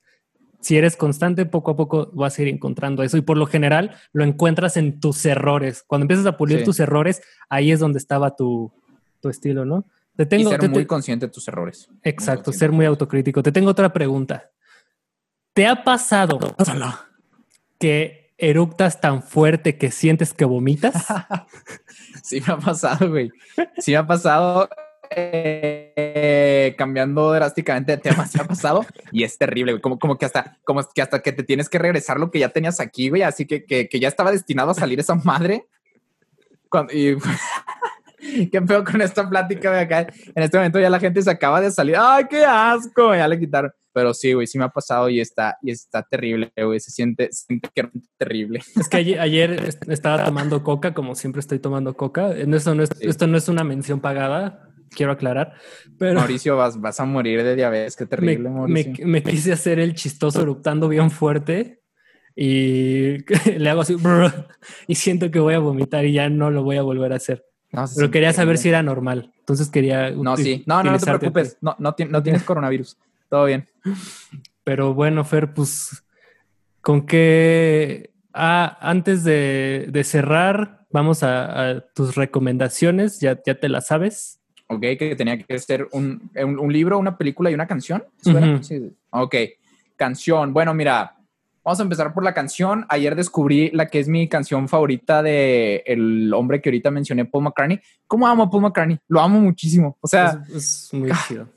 Si 0.65 0.75
eres 0.77 0.95
constante, 0.97 1.45
poco 1.45 1.69
a 1.71 1.75
poco 1.75 2.09
vas 2.13 2.39
a 2.39 2.41
ir 2.41 2.47
encontrando 2.47 3.03
eso. 3.03 3.17
Y 3.17 3.21
por 3.21 3.37
lo 3.37 3.45
general 3.45 3.95
lo 4.13 4.23
encuentras 4.23 4.77
en 4.77 4.99
tus 4.99 5.23
errores. 5.27 5.83
Cuando 5.85 6.05
empiezas 6.05 6.25
a 6.25 6.37
pulir 6.37 6.59
Sí. 6.59 6.65
tus 6.65 6.79
errores, 6.79 7.21
ahí 7.49 7.71
es 7.71 7.79
donde 7.79 7.99
estaba 7.99 8.35
tu, 8.35 8.71
tu 9.21 9.29
estilo, 9.29 9.63
¿no? 9.63 9.85
Te 10.15 10.25
tengo, 10.25 10.49
y 10.49 10.51
ser 10.53 10.61
te- 10.61 10.69
muy 10.69 10.79
te- 10.83 10.87
consciente 10.87 11.27
de 11.27 11.31
tus 11.31 11.47
errores. 11.47 11.87
exacto, 12.01 12.51
ser 12.51 12.71
muy 12.71 12.85
autocrítico. 12.85 13.43
Te 13.43 13.51
tengo 13.51 13.69
otra 13.69 13.93
pregunta. 13.93 14.49
¿Te 15.53 15.67
ha 15.67 15.83
pasado 15.83 16.39
que 17.79 18.33
eructas 18.37 18.99
tan 18.99 19.21
fuerte 19.21 19.77
que 19.77 19.91
sientes 19.91 20.33
que 20.33 20.45
vomitas? 20.45 20.95
Sí 22.23 22.41
me 22.47 22.53
ha 22.53 22.57
pasado, 22.57 23.09
güey. 23.09 23.29
Sí 23.77 23.91
me 23.91 23.97
ha 23.97 24.07
pasado. 24.07 24.67
Eh, 25.15 26.75
cambiando 26.77 27.31
drásticamente 27.31 27.93
de 27.93 27.97
tema, 27.97 28.25
se 28.27 28.41
ha 28.41 28.45
pasado 28.45 28.85
y 29.11 29.23
es 29.23 29.37
terrible, 29.37 29.73
güey. 29.73 29.81
Como, 29.81 29.99
como 29.99 30.17
que 30.17 30.25
hasta, 30.25 30.57
como 30.63 30.81
que 30.93 31.01
hasta 31.01 31.21
que 31.21 31.31
te 31.31 31.43
tienes 31.43 31.69
que 31.69 31.79
regresar 31.79 32.19
lo 32.19 32.31
que 32.31 32.39
ya 32.39 32.49
tenías 32.49 32.79
aquí, 32.79 33.09
güey. 33.09 33.21
Así 33.21 33.45
que, 33.45 33.65
que, 33.65 33.87
que 33.87 33.99
ya 33.99 34.07
estaba 34.07 34.31
destinado 34.31 34.71
a 34.71 34.75
salir 34.75 34.99
esa 34.99 35.15
madre. 35.15 35.67
Cuando, 36.69 36.93
y 36.93 37.17
qué 38.51 38.61
feo 38.61 38.83
con 38.83 39.01
esta 39.01 39.27
plática, 39.29 39.69
güey. 39.69 39.81
Acá 39.81 40.07
en 40.35 40.43
este 40.43 40.57
momento 40.57 40.79
ya 40.79 40.89
la 40.89 40.99
gente 40.99 41.21
se 41.21 41.29
acaba 41.29 41.61
de 41.61 41.71
salir. 41.71 41.95
¡Ay, 41.97 42.25
qué 42.29 42.43
asco! 42.43 43.15
Ya 43.15 43.27
le 43.27 43.39
quitaron. 43.39 43.71
Pero 43.93 44.13
sí, 44.13 44.33
güey, 44.33 44.45
sí 44.45 44.57
me 44.57 44.65
ha 44.65 44.69
pasado 44.69 45.07
y 45.07 45.21
está, 45.21 45.57
y 45.61 45.71
está 45.71 46.03
terrible, 46.03 46.51
güey. 46.57 46.79
Se 46.79 46.91
siente, 46.91 47.29
se 47.31 47.45
siente 47.45 47.69
que 47.73 47.89
terrible. 48.17 48.61
Es 48.79 48.89
que 48.89 48.97
ayer, 48.97 49.19
ayer 49.19 49.69
estaba 49.87 50.25
tomando 50.25 50.63
coca, 50.63 50.93
como 50.93 51.15
siempre 51.15 51.39
estoy 51.39 51.59
tomando 51.59 51.95
coca. 51.95 52.31
Esto 52.31 52.75
no 52.75 52.83
es, 52.83 52.89
esto 52.99 53.27
no 53.27 53.37
es 53.37 53.47
una 53.47 53.63
mención 53.63 54.01
pagada, 54.01 54.69
quiero 54.95 55.11
aclarar. 55.11 55.53
Pero 55.97 56.19
Mauricio, 56.19 56.57
vas, 56.57 56.79
vas 56.79 56.99
a 56.99 57.05
morir 57.05 57.43
de 57.43 57.55
diabetes, 57.55 57.95
qué 57.95 58.05
terrible, 58.05 58.49
me, 58.49 58.55
Mauricio. 58.55 58.93
me, 58.99 59.05
me 59.05 59.23
quise 59.23 59.51
hacer 59.51 59.79
el 59.79 59.93
chistoso 59.93 60.41
eruptando 60.41 60.87
bien 60.87 61.11
fuerte 61.11 61.81
y 62.35 63.17
le 63.57 63.69
hago 63.69 63.81
así 63.81 63.95
y 64.87 64.95
siento 64.95 65.31
que 65.31 65.39
voy 65.39 65.53
a 65.53 65.59
vomitar 65.59 66.05
y 66.05 66.13
ya 66.13 66.29
no 66.29 66.51
lo 66.51 66.63
voy 66.63 66.77
a 66.77 66.81
volver 66.81 67.13
a 67.13 67.17
hacer. 67.17 67.45
No, 67.71 67.85
Pero 67.95 68.11
quería 68.11 68.31
saber 68.31 68.57
si 68.57 68.69
era 68.69 68.83
normal. 68.83 69.33
Entonces 69.39 69.69
quería. 69.69 70.11
No, 70.11 70.37
sí. 70.37 70.63
No, 70.65 70.81
no, 70.81 70.91
no 70.91 70.99
te 70.99 71.05
preocupes. 71.05 71.57
No, 71.61 71.75
no, 71.77 71.95
no 72.09 72.23
tienes 72.23 72.43
coronavirus. 72.43 72.97
Todo 73.29 73.45
bien. 73.45 73.67
Pero 74.63 74.93
bueno, 74.93 75.25
Fer, 75.25 75.53
pues, 75.53 76.03
¿con 76.81 77.05
qué? 77.05 78.13
Ah, 78.33 78.77
antes 78.81 79.23
de, 79.23 79.87
de 79.89 80.03
cerrar, 80.03 80.85
vamos 80.89 81.23
a, 81.23 81.69
a 81.69 81.81
tus 81.81 82.15
recomendaciones. 82.15 83.19
Ya, 83.19 83.41
ya 83.45 83.59
te 83.59 83.67
las 83.67 83.87
sabes. 83.87 84.39
Ok, 84.67 84.81
que 84.97 85.15
tenía 85.15 85.37
que 85.37 85.59
ser 85.59 85.87
un, 85.91 86.29
un, 86.35 86.59
un 86.59 86.73
libro, 86.73 86.97
una 86.97 87.17
película 87.17 87.51
y 87.51 87.53
una 87.53 87.67
canción. 87.67 88.03
¿Eso 88.19 88.37
era? 88.37 88.53
Ujú. 88.53 88.63
Sí. 88.63 88.91
Ok, 89.11 89.35
canción. 89.95 90.53
Bueno, 90.53 90.73
mira, 90.73 91.15
vamos 91.63 91.79
a 91.79 91.83
empezar 91.83 92.13
por 92.13 92.23
la 92.23 92.33
canción. 92.33 92.85
Ayer 92.89 93.15
descubrí 93.15 93.69
la 93.71 93.87
que 93.87 93.99
es 93.99 94.07
mi 94.07 94.27
canción 94.27 94.67
favorita 94.67 95.21
de 95.21 95.83
el 95.85 96.33
hombre 96.33 96.61
que 96.61 96.69
ahorita 96.69 96.89
mencioné, 96.89 97.25
Paul 97.25 97.43
McCartney. 97.43 97.79
¿Cómo 98.07 98.27
amo 98.27 98.43
a 98.43 98.49
Paul 98.49 98.63
McCartney? 98.63 98.97
Lo 99.07 99.21
amo 99.21 99.39
muchísimo. 99.39 99.97
O 100.01 100.07
sea, 100.07 100.43
es, 100.49 100.55
es 100.55 100.93
muy 100.93 101.11
ah, 101.11 101.25
chido. 101.27 101.47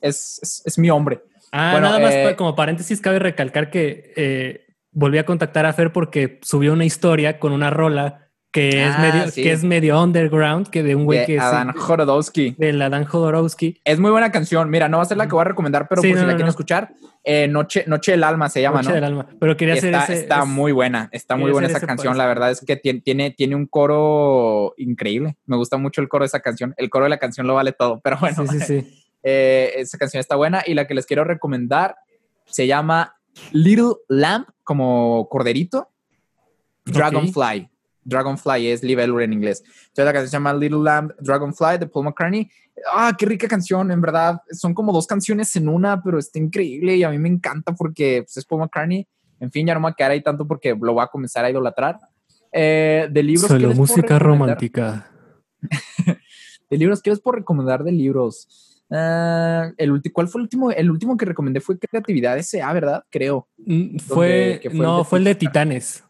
es, 0.00 0.40
es, 0.42 0.62
es 0.64 0.78
mi 0.78 0.90
hombre. 0.90 1.20
Ah, 1.52 1.72
bueno, 1.72 1.88
nada 1.88 2.00
más 2.00 2.14
eh, 2.14 2.34
como 2.36 2.54
paréntesis, 2.54 3.00
cabe 3.00 3.18
recalcar 3.18 3.70
que 3.70 4.12
eh, 4.16 4.66
volví 4.92 5.18
a 5.18 5.26
contactar 5.26 5.66
a 5.66 5.72
Fer 5.72 5.92
porque 5.92 6.38
subió 6.42 6.72
una 6.72 6.84
historia 6.84 7.38
con 7.38 7.52
una 7.52 7.70
rola 7.70 8.29
que 8.52 8.84
es 8.84 8.94
Ah, 8.96 8.98
medio, 9.00 9.30
sí. 9.30 9.42
que 9.44 9.52
es 9.52 9.62
medio 9.62 10.02
underground, 10.02 10.68
que 10.68 10.82
de 10.82 10.96
un 10.96 11.04
güey 11.04 11.20
De 11.20 11.26
que 11.26 11.38
Adán 11.38 11.70
es 11.70 11.76
Jodorowsky. 11.82 12.56
del 12.58 12.82
Adán 12.82 13.04
Jodorowsky. 13.04 13.80
Es 13.84 14.00
muy 14.00 14.10
buena 14.10 14.32
canción. 14.32 14.68
Mira, 14.70 14.88
no 14.88 14.96
va 14.96 15.04
a 15.04 15.06
ser 15.06 15.16
la 15.18 15.26
que 15.28 15.34
voy 15.34 15.42
a 15.42 15.44
recomendar, 15.44 15.86
pero 15.88 16.02
Sí, 16.02 16.08
por 16.08 16.16
si 16.18 16.22
la 16.22 16.32
no, 16.32 16.36
quieren 16.36 16.46
no. 16.46 16.50
escuchar, 16.50 16.92
eh, 17.22 17.46
Noche, 17.46 17.84
Noche 17.86 18.10
del 18.12 18.24
Alma 18.24 18.48
se 18.48 18.60
llama, 18.60 18.78
Noche 18.78 18.88
¿no? 18.88 18.94
del 18.96 19.04
alma. 19.04 19.26
Pero 19.38 19.56
quería 19.56 19.74
hacer 19.74 19.92
está, 19.94 20.04
ese. 20.04 20.22
está 20.22 20.40
es- 20.40 20.46
muy 20.48 20.72
buena, 20.72 21.08
está 21.12 21.36
muy 21.36 21.52
buena 21.52 21.68
esa 21.68 21.80
canción. 21.86 22.18
La 22.18 22.26
verdad 22.26 22.50
es 22.50 22.60
que 22.64 22.76
tiene, 22.76 23.00
tiene, 23.00 23.30
tiene 23.30 23.54
un 23.54 23.66
coro 23.66 24.74
increíble. 24.78 25.36
Me 25.46 25.56
gusta 25.56 25.76
mucho 25.76 26.00
el 26.00 26.08
coro 26.08 26.24
de 26.24 26.26
esa 26.26 26.40
canción. 26.40 26.74
El 26.76 26.90
coro 26.90 27.04
de 27.04 27.10
la 27.10 27.18
canción 27.18 27.46
lo 27.46 27.54
vale 27.54 27.70
todo, 27.72 28.00
pero 28.04 28.16
bueno, 28.18 28.44
Sí, 28.48 28.58
sí, 28.58 28.66
sí. 28.66 29.04
eh, 29.22 29.74
esa 29.76 29.96
canción 29.96 30.18
está 30.20 30.34
buena. 30.34 30.62
Y 30.66 30.74
la 30.74 30.88
que 30.88 30.94
les 30.94 31.06
quiero 31.06 31.22
recomendar 31.22 31.94
se 32.46 32.66
llama 32.66 33.14
Little 33.52 33.92
Lamb, 34.08 34.46
como 34.64 35.28
corderito. 35.30 35.88
Dragonfly. 36.84 37.68
Dragonfly 38.04 38.68
es 38.68 38.82
libélula 38.82 39.24
en 39.24 39.32
inglés. 39.32 39.62
Entonces 39.64 40.04
la 40.04 40.12
canción 40.12 40.28
se 40.30 40.36
llama 40.36 40.54
Little 40.54 40.80
Lamb 40.82 41.12
Dragonfly 41.20 41.78
de 41.78 41.86
Paul 41.86 42.06
McCartney. 42.06 42.50
Ah, 42.92 43.14
qué 43.18 43.26
rica 43.26 43.46
canción, 43.46 43.90
en 43.90 44.00
verdad. 44.00 44.40
Son 44.52 44.72
como 44.74 44.92
dos 44.92 45.06
canciones 45.06 45.54
en 45.56 45.68
una, 45.68 46.02
pero 46.02 46.18
está 46.18 46.38
increíble 46.38 46.96
y 46.96 47.02
a 47.02 47.10
mí 47.10 47.18
me 47.18 47.28
encanta 47.28 47.72
porque 47.74 48.22
pues, 48.24 48.36
es 48.36 48.44
Paul 48.44 48.62
McCartney. 48.62 49.06
En 49.38 49.50
fin, 49.50 49.66
ya 49.66 49.74
no 49.74 49.80
me 49.80 49.84
voy 49.84 49.92
a 49.92 49.94
quedar 49.94 50.10
ahí 50.12 50.22
tanto 50.22 50.46
porque 50.46 50.70
lo 50.80 50.92
voy 50.94 51.02
a 51.02 51.06
comenzar 51.06 51.44
a 51.44 51.50
idolatrar. 51.50 51.98
Eh, 52.52 53.08
de 53.10 53.22
libros. 53.22 53.42
¿qué 53.46 53.54
Solo 53.54 53.68
les 53.68 53.76
música 53.78 54.18
romántica. 54.18 55.10
De 56.70 56.78
libros, 56.78 57.02
¿qué 57.02 57.10
les 57.10 57.20
puedo 57.20 57.38
recomendar 57.38 57.82
de 57.82 57.90
libros? 57.90 58.84
Ah, 58.90 59.70
el 59.76 59.90
ulti- 59.92 60.12
¿Cuál 60.12 60.28
fue 60.28 60.38
el 60.40 60.44
último? 60.44 60.70
El 60.70 60.88
último 60.88 61.16
que 61.16 61.24
recomendé 61.24 61.60
fue 61.60 61.76
Creatividad 61.78 62.38
S.A., 62.38 62.72
¿verdad? 62.72 63.04
Creo. 63.10 63.48
Mm, 63.58 63.98
Fue, 63.98 64.60
el 64.62 64.78
no, 64.78 64.98
de 64.98 65.04
fue 65.04 65.18
el 65.18 65.24
de. 65.24 65.34
Titanes. 65.34 66.04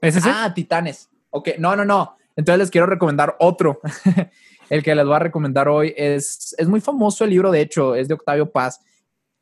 ¿Es 0.00 0.14
ese? 0.16 0.30
Ah, 0.32 0.52
Titanes. 0.54 1.09
Ok, 1.30 1.50
no, 1.58 1.76
no, 1.76 1.84
no. 1.84 2.16
Entonces 2.36 2.58
les 2.58 2.70
quiero 2.70 2.86
recomendar 2.86 3.36
otro. 3.38 3.80
el 4.70 4.82
que 4.82 4.94
les 4.94 5.04
voy 5.04 5.14
a 5.16 5.20
recomendar 5.20 5.68
hoy 5.68 5.92
es, 5.96 6.54
es 6.56 6.68
muy 6.68 6.80
famoso 6.80 7.24
el 7.24 7.30
libro, 7.30 7.50
de 7.50 7.60
hecho, 7.60 7.94
es 7.94 8.08
de 8.08 8.14
Octavio 8.14 8.50
Paz 8.50 8.80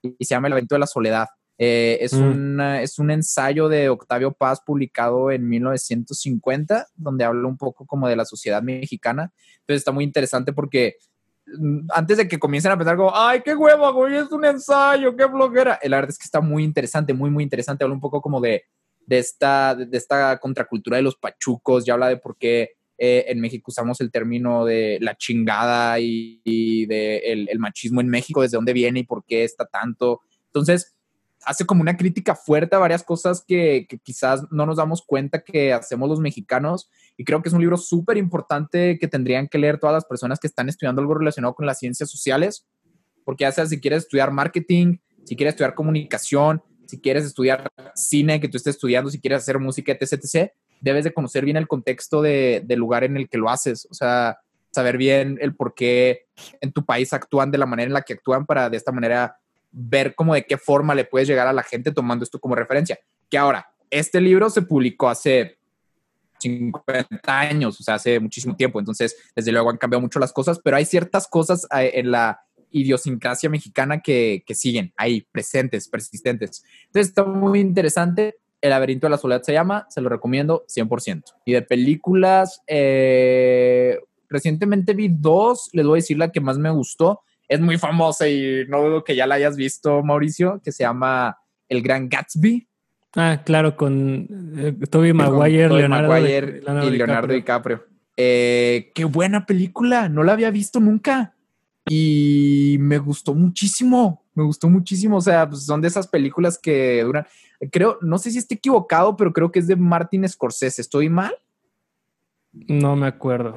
y 0.02 0.24
se 0.24 0.34
llama 0.34 0.48
El 0.48 0.50
laberinto 0.52 0.74
de 0.74 0.78
la 0.80 0.86
soledad. 0.86 1.28
Eh, 1.60 1.98
es, 2.00 2.12
Mm. 2.12 2.22
un, 2.22 2.60
es 2.60 2.98
un 3.00 3.10
ensayo 3.10 3.68
de 3.68 3.88
Octavio 3.88 4.32
Paz 4.32 4.60
publicado 4.64 5.30
en 5.32 5.48
1950, 5.48 6.86
donde 6.94 7.24
habla 7.24 7.48
un 7.48 7.56
poco 7.56 7.84
como 7.84 8.08
de 8.08 8.16
la 8.16 8.24
sociedad 8.24 8.62
mexicana. 8.62 9.32
Entonces 9.60 9.80
está 9.80 9.90
muy 9.90 10.04
interesante 10.04 10.52
porque 10.52 10.96
mm, 11.58 11.88
antes 11.90 12.16
de 12.16 12.28
que 12.28 12.38
comiencen 12.38 12.70
a 12.70 12.78
pensar 12.78 12.96
como, 12.96 13.10
ay, 13.14 13.42
qué 13.44 13.56
huevo, 13.56 13.92
güey, 13.92 14.16
es 14.16 14.30
un 14.30 14.44
ensayo, 14.44 15.16
qué 15.16 15.24
bloguera. 15.24 15.80
La 15.82 15.96
verdad 15.96 16.10
es 16.10 16.18
que 16.18 16.24
está 16.24 16.40
muy 16.40 16.62
interesante, 16.62 17.12
muy, 17.12 17.28
muy 17.30 17.42
interesante. 17.42 17.82
Habla 17.82 17.94
un 17.94 18.00
poco 18.00 18.22
como 18.22 18.40
de, 18.40 18.64
de 19.08 19.18
esta, 19.18 19.74
de 19.74 19.96
esta 19.96 20.38
contracultura 20.38 20.98
de 20.98 21.02
los 21.02 21.16
pachucos, 21.16 21.86
ya 21.86 21.94
habla 21.94 22.08
de 22.08 22.18
por 22.18 22.36
qué 22.36 22.72
eh, 22.98 23.24
en 23.28 23.40
México 23.40 23.70
usamos 23.70 24.02
el 24.02 24.10
término 24.10 24.66
de 24.66 24.98
la 25.00 25.16
chingada 25.16 25.98
y, 25.98 26.42
y 26.44 26.84
de 26.84 27.16
el, 27.18 27.58
machismo 27.58 28.02
en 28.02 28.08
México, 28.08 28.42
desde 28.42 28.58
dónde 28.58 28.74
viene 28.74 29.00
y 29.00 29.04
por 29.04 29.24
qué 29.24 29.44
está 29.44 29.64
tanto. 29.64 30.20
Entonces, 30.48 30.94
hace 31.42 31.64
como 31.64 31.80
una 31.80 31.96
crítica 31.96 32.34
fuerte 32.34 32.76
a 32.76 32.80
varias 32.80 33.02
cosas 33.02 33.42
que, 33.48 33.86
que 33.88 33.98
quizás 33.98 34.42
no 34.50 34.66
nos 34.66 34.76
damos 34.76 35.00
cuenta 35.00 35.42
que 35.42 35.72
hacemos 35.72 36.06
los 36.10 36.20
mexicanos 36.20 36.90
y 37.16 37.24
creo 37.24 37.40
que 37.40 37.48
es 37.48 37.54
un 37.54 37.60
libro 37.60 37.78
súper 37.78 38.18
importante 38.18 38.98
que 38.98 39.08
tendrían 39.08 39.48
que 39.48 39.56
leer 39.56 39.78
todas 39.78 39.94
las 39.94 40.04
personas 40.04 40.38
que 40.38 40.48
están 40.48 40.68
estudiando 40.68 41.00
algo 41.00 41.14
relacionado 41.14 41.54
con 41.54 41.64
las 41.64 41.78
ciencias 41.78 42.10
sociales, 42.10 42.66
porque 43.24 43.44
ya 43.44 43.52
sea 43.52 43.64
si 43.64 43.80
quieres 43.80 44.02
estudiar 44.02 44.32
marketing, 44.32 44.98
si 45.24 45.34
quieres 45.34 45.54
estudiar 45.54 45.74
comunicación, 45.74 46.62
si 46.88 46.98
quieres 47.00 47.24
estudiar 47.24 47.70
cine 47.94 48.40
que 48.40 48.48
tú 48.48 48.56
estés 48.56 48.74
estudiando, 48.76 49.10
si 49.10 49.20
quieres 49.20 49.42
hacer 49.42 49.58
música, 49.58 49.92
etc., 49.92 50.50
debes 50.80 51.04
de 51.04 51.12
conocer 51.12 51.44
bien 51.44 51.58
el 51.58 51.68
contexto 51.68 52.22
de- 52.22 52.62
del 52.64 52.78
lugar 52.78 53.04
en 53.04 53.16
el 53.16 53.28
que 53.28 53.36
lo 53.36 53.50
haces, 53.50 53.86
o 53.90 53.94
sea, 53.94 54.38
saber 54.70 54.96
bien 54.96 55.38
el 55.40 55.54
por 55.54 55.74
qué 55.74 56.26
en 56.60 56.72
tu 56.72 56.84
país 56.84 57.12
actúan 57.12 57.50
de 57.50 57.58
la 57.58 57.66
manera 57.66 57.88
en 57.88 57.92
la 57.92 58.02
que 58.02 58.14
actúan 58.14 58.46
para 58.46 58.70
de 58.70 58.76
esta 58.76 58.92
manera 58.92 59.36
ver 59.70 60.14
cómo 60.14 60.34
de 60.34 60.46
qué 60.46 60.56
forma 60.56 60.94
le 60.94 61.04
puedes 61.04 61.28
llegar 61.28 61.46
a 61.46 61.52
la 61.52 61.62
gente 61.62 61.92
tomando 61.92 62.22
esto 62.24 62.38
como 62.40 62.54
referencia. 62.54 62.98
Que 63.30 63.36
ahora, 63.36 63.70
este 63.90 64.20
libro 64.20 64.48
se 64.48 64.62
publicó 64.62 65.08
hace 65.08 65.58
50 66.38 67.38
años, 67.38 67.80
o 67.80 67.82
sea, 67.82 67.94
hace 67.94 68.18
muchísimo 68.20 68.56
tiempo, 68.56 68.78
entonces 68.78 69.16
desde 69.34 69.52
luego 69.52 69.70
han 69.70 69.76
cambiado 69.76 70.00
mucho 70.00 70.20
las 70.20 70.32
cosas, 70.32 70.60
pero 70.62 70.76
hay 70.76 70.84
ciertas 70.84 71.26
cosas 71.26 71.66
eh, 71.76 71.92
en 71.94 72.10
la 72.10 72.40
idiosincrasia 72.70 73.48
mexicana 73.48 74.00
que, 74.00 74.42
que 74.46 74.54
siguen 74.54 74.92
ahí, 74.96 75.26
presentes, 75.32 75.88
persistentes. 75.88 76.64
Entonces 76.86 77.08
está 77.08 77.24
muy 77.24 77.60
interesante. 77.60 78.36
El 78.60 78.70
laberinto 78.70 79.06
de 79.06 79.10
la 79.12 79.18
soledad 79.18 79.42
se 79.42 79.52
llama, 79.52 79.86
se 79.88 80.00
lo 80.00 80.08
recomiendo 80.08 80.64
100%. 80.66 81.22
Y 81.44 81.52
de 81.52 81.62
películas, 81.62 82.62
eh, 82.66 83.98
recientemente 84.28 84.94
vi 84.94 85.08
dos, 85.08 85.70
les 85.72 85.86
voy 85.86 85.98
a 85.98 86.02
decir 86.02 86.18
la 86.18 86.32
que 86.32 86.40
más 86.40 86.58
me 86.58 86.70
gustó. 86.70 87.20
Es 87.46 87.60
muy 87.60 87.78
famosa 87.78 88.28
y 88.28 88.64
no 88.68 88.82
dudo 88.82 89.04
que 89.04 89.16
ya 89.16 89.26
la 89.26 89.36
hayas 89.36 89.56
visto, 89.56 90.02
Mauricio, 90.02 90.60
que 90.62 90.72
se 90.72 90.82
llama 90.82 91.38
El 91.68 91.82
Gran 91.82 92.08
Gatsby. 92.08 92.66
Ah, 93.16 93.42
claro, 93.44 93.76
con 93.76 94.28
eh, 94.58 95.12
Maguire, 95.14 95.68
Leonardo, 95.68 96.08
Maguire 96.08 96.60
Leonardo 96.60 96.88
y 96.88 96.96
Leonardo 96.96 97.32
DiCaprio. 97.32 97.76
DiCaprio. 97.76 97.98
Eh, 98.16 98.90
qué 98.94 99.04
buena 99.04 99.46
película, 99.46 100.08
no 100.08 100.24
la 100.24 100.32
había 100.32 100.50
visto 100.50 100.80
nunca 100.80 101.36
y 101.88 102.76
me 102.80 102.98
gustó 102.98 103.34
muchísimo, 103.34 104.24
me 104.34 104.44
gustó 104.44 104.68
muchísimo, 104.68 105.16
o 105.16 105.20
sea, 105.20 105.48
pues 105.48 105.64
son 105.64 105.80
de 105.80 105.88
esas 105.88 106.06
películas 106.06 106.58
que 106.58 107.02
duran, 107.02 107.26
creo, 107.72 107.98
no 108.02 108.18
sé 108.18 108.30
si 108.30 108.38
estoy 108.38 108.56
equivocado, 108.56 109.16
pero 109.16 109.32
creo 109.32 109.50
que 109.50 109.58
es 109.58 109.66
de 109.66 109.76
Martin 109.76 110.28
Scorsese, 110.28 110.80
¿estoy 110.82 111.08
mal? 111.08 111.34
No 112.52 112.96
me 112.96 113.06
acuerdo. 113.06 113.56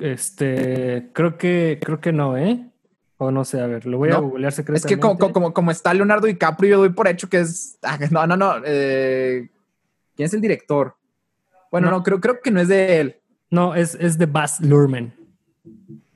Este, 0.00 1.10
creo 1.12 1.36
que, 1.36 1.78
creo 1.82 2.00
que 2.00 2.12
no, 2.12 2.36
¿eh? 2.36 2.70
O 3.16 3.30
no 3.30 3.44
sé, 3.44 3.60
a 3.60 3.66
ver, 3.66 3.86
lo 3.86 3.98
voy 3.98 4.10
a 4.10 4.18
googlear 4.18 4.48
Es 4.48 4.56
secretamente. 4.56 4.94
que 4.94 5.00
como, 5.00 5.32
como, 5.32 5.54
como 5.54 5.70
está 5.70 5.94
Leonardo 5.94 6.26
DiCaprio, 6.26 6.70
yo 6.70 6.78
doy 6.78 6.88
por 6.90 7.06
hecho 7.08 7.28
que 7.28 7.40
es, 7.40 7.78
ah, 7.82 7.98
no, 8.10 8.26
no, 8.26 8.36
no, 8.36 8.54
eh, 8.64 9.48
¿quién 10.16 10.26
es 10.26 10.34
el 10.34 10.40
director? 10.40 10.96
Bueno, 11.70 11.90
No. 11.90 11.98
no, 11.98 12.02
creo, 12.02 12.20
creo 12.20 12.40
que 12.40 12.50
no 12.50 12.60
es 12.60 12.68
de 12.68 13.00
él. 13.00 13.16
No, 13.50 13.74
es, 13.74 13.94
es 14.00 14.18
de 14.18 14.26
Baz 14.26 14.60
Luhrmann. 14.60 15.14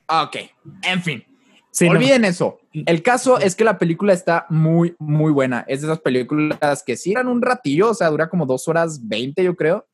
Ok, 0.09 0.37
en 0.83 1.03
fin. 1.03 1.25
Sí, 1.71 1.87
no. 1.87 1.93
Olviden 1.93 2.25
eso. 2.25 2.61
El 2.73 3.03
caso 3.03 3.39
es 3.39 3.55
que 3.55 3.65
la 3.65 3.79
película 3.79 4.13
está 4.13 4.47
muy, 4.49 4.97
muy 4.99 5.31
buena. 5.33 5.65
Es 5.69 5.83
de 5.83 5.89
esas 5.89 6.01
películas 6.01 6.83
que 6.85 6.97
sí 6.97 7.13
eran 7.13 7.29
un 7.29 7.43
ratillo, 7.43 7.91
o 7.91 7.95
sea, 7.95 8.09
dura 8.09 8.29
como 8.29 8.47
dos 8.47 8.67
horas 8.69 9.07
veinte, 9.07 9.45
yo 9.45 9.55
creo. 9.55 9.87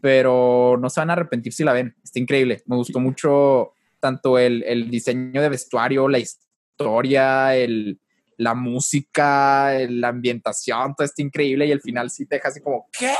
Pero 0.00 0.76
no 0.80 0.90
se 0.90 1.00
van 1.00 1.10
a 1.10 1.12
arrepentir 1.12 1.52
si 1.52 1.64
la 1.64 1.72
ven. 1.72 1.94
Está 2.02 2.18
increíble. 2.18 2.62
Me 2.66 2.76
gustó 2.76 2.98
mucho 2.98 3.72
tanto 4.00 4.38
el, 4.38 4.64
el 4.64 4.90
diseño 4.90 5.40
de 5.40 5.48
vestuario, 5.48 6.08
la 6.08 6.18
historia, 6.18 7.54
el, 7.54 8.00
la 8.36 8.54
música, 8.54 9.72
la 9.88 10.08
ambientación, 10.08 10.94
todo 10.94 11.04
está 11.04 11.22
increíble 11.22 11.66
y 11.66 11.72
al 11.72 11.80
final 11.80 12.10
sí 12.10 12.26
te 12.26 12.36
deja 12.36 12.48
así 12.48 12.60
como, 12.60 12.88
¿qué? 12.98 13.14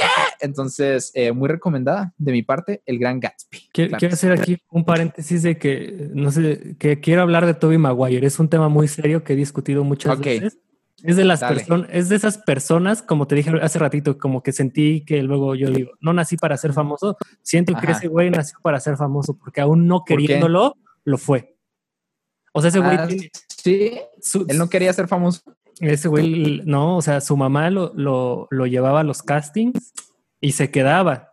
¿Qué? 0.00 0.46
Entonces, 0.46 1.12
eh, 1.14 1.32
muy 1.32 1.48
recomendada 1.48 2.14
de 2.18 2.32
mi 2.32 2.42
parte, 2.42 2.82
El 2.86 2.98
Gran 2.98 3.20
Gatsby. 3.20 3.68
Quiero, 3.72 3.96
hacer 4.12 4.32
aquí 4.32 4.58
un 4.70 4.84
paréntesis 4.84 5.42
de 5.42 5.58
que, 5.58 6.10
no 6.14 6.30
sé, 6.30 6.76
que 6.78 7.00
quiero 7.00 7.22
hablar 7.22 7.46
de 7.46 7.54
Toby 7.54 7.78
Maguire. 7.78 8.26
Es 8.26 8.38
un 8.38 8.48
tema 8.48 8.68
muy 8.68 8.88
serio 8.88 9.24
que 9.24 9.34
he 9.34 9.36
discutido 9.36 9.84
muchas 9.84 10.18
veces. 10.18 10.58
Es 11.02 11.16
de 11.16 11.24
las 11.24 11.40
personas, 11.40 11.88
es 11.92 12.08
de 12.10 12.16
esas 12.16 12.38
personas, 12.38 13.00
como 13.02 13.26
te 13.26 13.34
dije 13.34 13.50
hace 13.62 13.78
ratito, 13.78 14.18
como 14.18 14.42
que 14.42 14.52
sentí 14.52 15.02
que 15.04 15.22
luego 15.22 15.54
yo 15.54 15.70
digo, 15.70 15.92
no 16.00 16.12
nací 16.12 16.36
para 16.36 16.58
ser 16.58 16.74
famoso, 16.74 17.16
siento 17.42 17.74
que 17.74 17.90
ese 17.90 18.08
güey 18.08 18.28
nació 18.30 18.58
para 18.60 18.80
ser 18.80 18.98
famoso, 18.98 19.38
porque 19.38 19.62
aún 19.62 19.86
no 19.86 20.04
queriéndolo, 20.04 20.76
lo 21.04 21.16
fue. 21.16 21.56
O 22.52 22.60
sea, 22.60 22.68
ese 22.68 22.80
güey. 22.80 22.96
Ah, 22.96 23.08
sí, 23.48 23.98
él 24.48 24.58
no 24.58 24.68
quería 24.68 24.92
ser 24.92 25.08
famoso. 25.08 25.40
Ese 25.80 26.08
güey, 26.08 26.62
no, 26.66 26.98
o 26.98 27.02
sea, 27.02 27.20
su 27.20 27.36
mamá 27.36 27.70
lo, 27.70 27.92
lo, 27.94 28.46
lo 28.50 28.66
llevaba 28.66 29.00
a 29.00 29.04
los 29.04 29.22
castings 29.22 29.92
y 30.40 30.52
se 30.52 30.70
quedaba. 30.70 31.32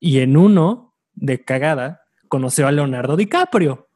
Y 0.00 0.20
en 0.20 0.36
uno 0.36 0.94
de 1.14 1.44
cagada 1.44 2.02
conoció 2.28 2.68
a 2.68 2.72
Leonardo 2.72 3.16
DiCaprio. 3.16 3.88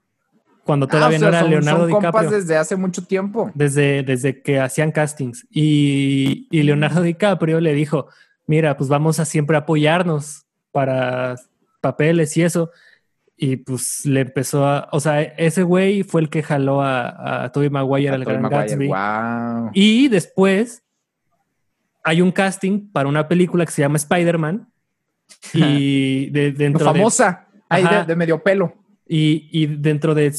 Cuando 0.65 0.87
ah, 0.87 0.89
todavía 0.89 1.19
no 1.19 1.29
era 1.29 1.43
Leonardo 1.45 1.89
son 1.89 2.01
DiCaprio. 2.01 2.31
desde 2.31 2.57
hace 2.57 2.77
mucho 2.77 3.05
tiempo. 3.05 3.51
Desde, 3.55 4.03
desde 4.03 4.43
que 4.43 4.61
hacían 4.61 4.93
castings. 4.93 5.47
Y, 5.51 6.47
y 6.51 6.63
Leonardo 6.63 7.03
DiCaprio 7.03 7.61
le 7.61 7.73
dijo: 7.73 8.09
Mira, 8.47 8.77
pues 8.77 8.89
vamos 8.89 9.21
a 9.21 9.25
siempre 9.25 9.57
apoyarnos 9.57 10.47
para 10.73 11.37
papeles 11.81 12.37
y 12.37 12.43
eso. 12.43 12.71
Y 13.37 13.57
pues 13.57 14.05
le 14.07 14.21
empezó 14.21 14.67
a. 14.67 14.89
O 14.93 15.01
sea, 15.01 15.23
ese 15.23 15.63
güey 15.63 16.03
fue 16.03 16.21
el 16.21 16.29
que 16.29 16.43
jaló 16.43 16.83
a, 16.83 17.45
a 17.45 17.53
Tobey 17.53 17.71
Maguire 17.71 18.11
al 18.11 18.25
Gran 18.25 18.43
Gatsby. 18.43 18.91
Y 19.75 20.09
después 20.09 20.85
hay 22.05 22.21
un 22.21 22.33
casting 22.33 22.91
para 22.93 23.09
una 23.09 23.29
película 23.29 23.65
que 23.65 23.73
se 23.73 23.83
llama 23.83 23.97
Spider-Man. 23.97 24.69
Y 25.55 26.29
de, 26.31 26.53
dentro 26.53 26.85
famosa, 26.85 27.49
ahí 27.69 27.85
de, 28.07 28.15
medio 28.15 28.43
pelo. 28.43 28.75
Y, 29.09 29.49
y, 29.51 29.67
dentro 29.67 30.15
de 30.15 30.33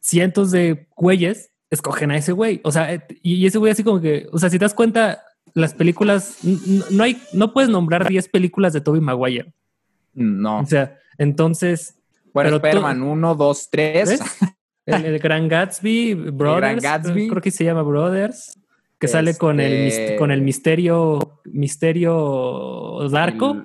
cientos 0.00 0.50
de 0.50 0.88
güeyes, 0.96 1.52
escogen 1.70 2.10
a 2.10 2.16
ese 2.16 2.32
güey. 2.32 2.60
O 2.64 2.72
sea, 2.72 3.06
y 3.22 3.46
ese 3.46 3.58
güey 3.58 3.72
así 3.72 3.84
como 3.84 4.00
que, 4.00 4.26
o 4.32 4.38
sea, 4.38 4.48
si 4.48 4.58
te 4.58 4.64
das 4.64 4.74
cuenta, 4.74 5.22
las 5.54 5.74
películas, 5.74 6.38
no 6.90 7.04
hay, 7.04 7.20
no 7.32 7.52
puedes 7.52 7.70
nombrar 7.70 8.08
10 8.08 8.28
películas 8.28 8.72
de 8.72 8.80
Tobey 8.80 9.00
Maguire. 9.00 9.52
No. 10.14 10.60
O 10.60 10.66
sea, 10.66 10.98
entonces 11.18 11.98
bueno, 12.32 12.56
Spider-Man 12.56 13.02
1, 13.02 13.34
2, 13.34 13.70
3. 13.70 14.20
El, 14.86 15.18
Gran 15.18 15.48
Gatsby, 15.48 16.14
Brothers. 16.14 16.82
Gatsby. 16.82 17.28
Creo 17.28 17.42
que 17.42 17.50
se 17.50 17.64
llama 17.64 17.82
Brothers. 17.82 18.58
Que 18.98 19.08
sale 19.08 19.36
con 19.36 19.58
el, 19.58 19.72
este 19.72 20.16
con 20.16 20.30
el 20.30 20.42
misterio, 20.42 21.40
misterio 21.44 23.08
Darko. 23.10 23.64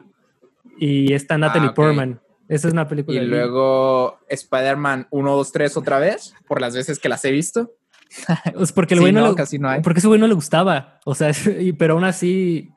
Y 0.80 1.14
está 1.14 1.38
Natalie 1.38 1.70
ah, 1.70 1.74
Portman. 1.74 2.22
Esa 2.48 2.68
es 2.68 2.74
una 2.74 2.88
película. 2.88 3.22
Y 3.22 3.26
luego 3.26 4.20
Spider-Man 4.30 5.08
1, 5.12 5.36
2, 5.36 5.52
3 5.52 5.78
otra 5.78 6.00
vez, 6.00 6.34
por 6.48 6.62
las 6.62 6.76
veces 6.76 7.00
que 7.00 7.10
las 7.10 7.24
he 7.26 7.32
visto. 7.32 7.74
Es 8.60 8.72
porque 8.72 8.94
el 8.94 9.02
güey 9.02 9.12
no, 9.12 9.36
casi 9.36 9.60
no 9.60 9.70
hay. 9.70 9.82
Porque 9.82 10.00
ese 10.00 10.08
güey 10.08 10.20
no 10.20 10.28
le 10.28 10.34
gustaba. 10.34 11.00
O 11.06 11.14
sea, 11.14 11.32
pero 11.78 11.96
aún 11.96 12.04
así, 12.04 12.72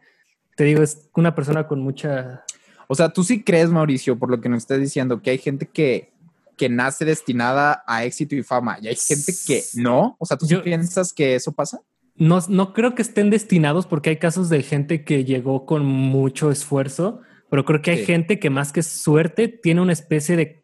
te 0.56 0.64
digo, 0.64 0.82
es 0.82 1.08
una 1.14 1.34
persona 1.34 1.66
con 1.66 1.80
mucha 1.80 2.44
o 2.92 2.94
sea, 2.96 3.08
tú 3.08 3.22
sí 3.22 3.44
crees, 3.44 3.70
Mauricio, 3.70 4.18
por 4.18 4.30
lo 4.30 4.40
que 4.40 4.48
nos 4.48 4.64
estás 4.64 4.80
diciendo, 4.80 5.22
que 5.22 5.30
hay 5.30 5.38
gente 5.38 5.66
que, 5.66 6.10
que 6.56 6.68
nace 6.68 7.04
destinada 7.04 7.84
a 7.86 8.04
éxito 8.04 8.34
y 8.34 8.42
fama 8.42 8.78
y 8.82 8.88
hay 8.88 8.96
gente 8.96 9.32
que 9.46 9.62
no. 9.74 10.16
O 10.18 10.26
sea, 10.26 10.36
¿tú 10.36 10.48
piensas 10.64 11.12
que 11.12 11.36
eso 11.36 11.52
pasa? 11.52 11.82
No, 12.16 12.40
no 12.48 12.72
creo 12.72 12.96
que 12.96 13.02
estén 13.02 13.30
destinados 13.30 13.86
porque 13.86 14.10
hay 14.10 14.16
casos 14.16 14.48
de 14.48 14.64
gente 14.64 15.04
que 15.04 15.24
llegó 15.24 15.66
con 15.66 15.84
mucho 15.84 16.50
esfuerzo, 16.50 17.20
pero 17.48 17.64
creo 17.64 17.80
que 17.80 17.92
hay 17.92 18.04
gente 18.04 18.40
que 18.40 18.50
más 18.50 18.72
que 18.72 18.82
suerte 18.82 19.46
tiene 19.46 19.82
una 19.82 19.92
especie 19.92 20.36
de, 20.36 20.60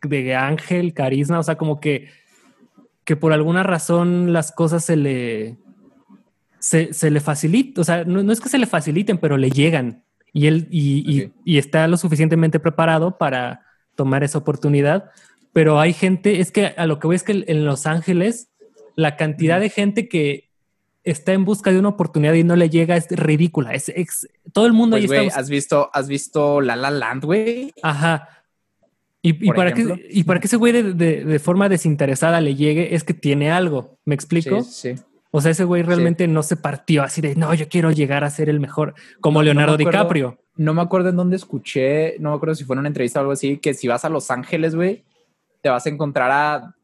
de 0.00 0.36
ángel, 0.36 0.94
carisma, 0.94 1.40
o 1.40 1.42
sea, 1.42 1.56
como 1.56 1.80
que, 1.80 2.08
que 3.02 3.16
por 3.16 3.32
alguna 3.32 3.64
razón 3.64 4.32
las 4.32 4.52
cosas 4.52 4.84
se 4.84 4.94
le, 4.94 5.56
se, 6.60 6.92
se 6.92 7.10
le 7.10 7.18
facilitan, 7.18 7.80
o 7.80 7.84
sea, 7.84 8.04
no, 8.04 8.22
no, 8.22 8.32
es 8.32 8.40
que 8.40 8.48
se 8.48 8.58
le 8.58 8.66
faciliten, 8.68 9.18
pero 9.18 9.36
le 9.36 9.50
llegan 9.50 10.04
y 10.34 10.48
él 10.48 10.66
y, 10.70 11.30
y, 11.44 11.58
está 11.58 11.86
lo 11.86 11.96
suficientemente 11.96 12.58
preparado 12.58 13.16
para 13.16 13.62
tomar 13.94 14.24
esa 14.24 14.38
oportunidad. 14.38 15.10
Pero 15.52 15.78
hay 15.78 15.92
gente, 15.92 16.40
es 16.40 16.50
que 16.50 16.74
a 16.76 16.86
lo 16.86 16.98
que 16.98 17.06
voy 17.06 17.16
es 17.16 17.22
que 17.22 17.44
en 17.46 17.64
Los 17.64 17.86
Ángeles, 17.86 18.48
la 18.96 19.16
cantidad 19.16 19.60
de 19.60 19.70
gente 19.70 20.08
que 20.08 20.50
está 21.04 21.32
en 21.32 21.44
busca 21.44 21.70
de 21.70 21.78
una 21.78 21.90
oportunidad 21.90 22.34
y 22.34 22.42
no 22.42 22.56
le 22.56 22.68
llega 22.68 22.96
es 22.96 23.08
ridícula. 23.10 23.74
Es, 23.74 23.92
todo 24.52 24.66
el 24.66 24.72
mundo 24.72 24.96
pues, 24.98 25.08
ahí 25.12 25.26
está. 25.28 25.40
¿has 25.40 25.48
visto, 25.48 25.90
¿Has 25.94 26.08
visto 26.08 26.60
La 26.60 26.74
La 26.74 26.90
Land, 26.90 27.24
güey? 27.24 27.72
Ajá. 27.82 28.28
Y, 29.22 29.48
y 29.48 29.52
para 29.52 29.72
que, 29.72 30.08
y 30.10 30.24
para 30.24 30.40
que 30.40 30.48
ese 30.48 30.56
güey 30.56 30.72
de, 30.72 30.82
de, 30.94 31.24
de, 31.24 31.38
forma 31.38 31.68
desinteresada 31.68 32.40
le 32.40 32.56
llegue 32.56 32.94
es 32.96 33.04
que 33.04 33.14
tiene 33.14 33.52
algo. 33.52 33.98
¿Me 34.04 34.16
explico? 34.16 34.62
Sí, 34.64 34.96
sí. 34.96 35.02
O 35.36 35.40
sea, 35.40 35.50
ese 35.50 35.64
güey 35.64 35.82
realmente 35.82 36.28
no 36.28 36.44
se 36.44 36.54
partió 36.54 37.02
así 37.02 37.20
de, 37.20 37.34
no, 37.34 37.52
yo 37.54 37.68
quiero 37.68 37.90
llegar 37.90 38.22
a 38.22 38.30
ser 38.30 38.48
el 38.48 38.60
mejor, 38.60 38.94
como 39.20 39.42
Leonardo 39.42 39.76
DiCaprio. 39.76 40.38
No 40.54 40.74
me 40.74 40.80
acuerdo 40.80 41.08
en 41.08 41.16
dónde 41.16 41.34
escuché, 41.34 42.16
no 42.20 42.30
me 42.30 42.36
acuerdo 42.36 42.54
si 42.54 42.62
fue 42.62 42.74
en 42.74 42.78
una 42.78 42.88
entrevista 42.88 43.18
o 43.18 43.22
algo 43.22 43.32
así, 43.32 43.58
que 43.58 43.74
si 43.74 43.88
vas 43.88 44.04
a 44.04 44.08
Los 44.08 44.30
Ángeles, 44.30 44.76
güey, 44.76 45.02
te 45.60 45.70
vas 45.70 45.86
a 45.86 45.88
encontrar 45.88 46.30
a 46.30 46.76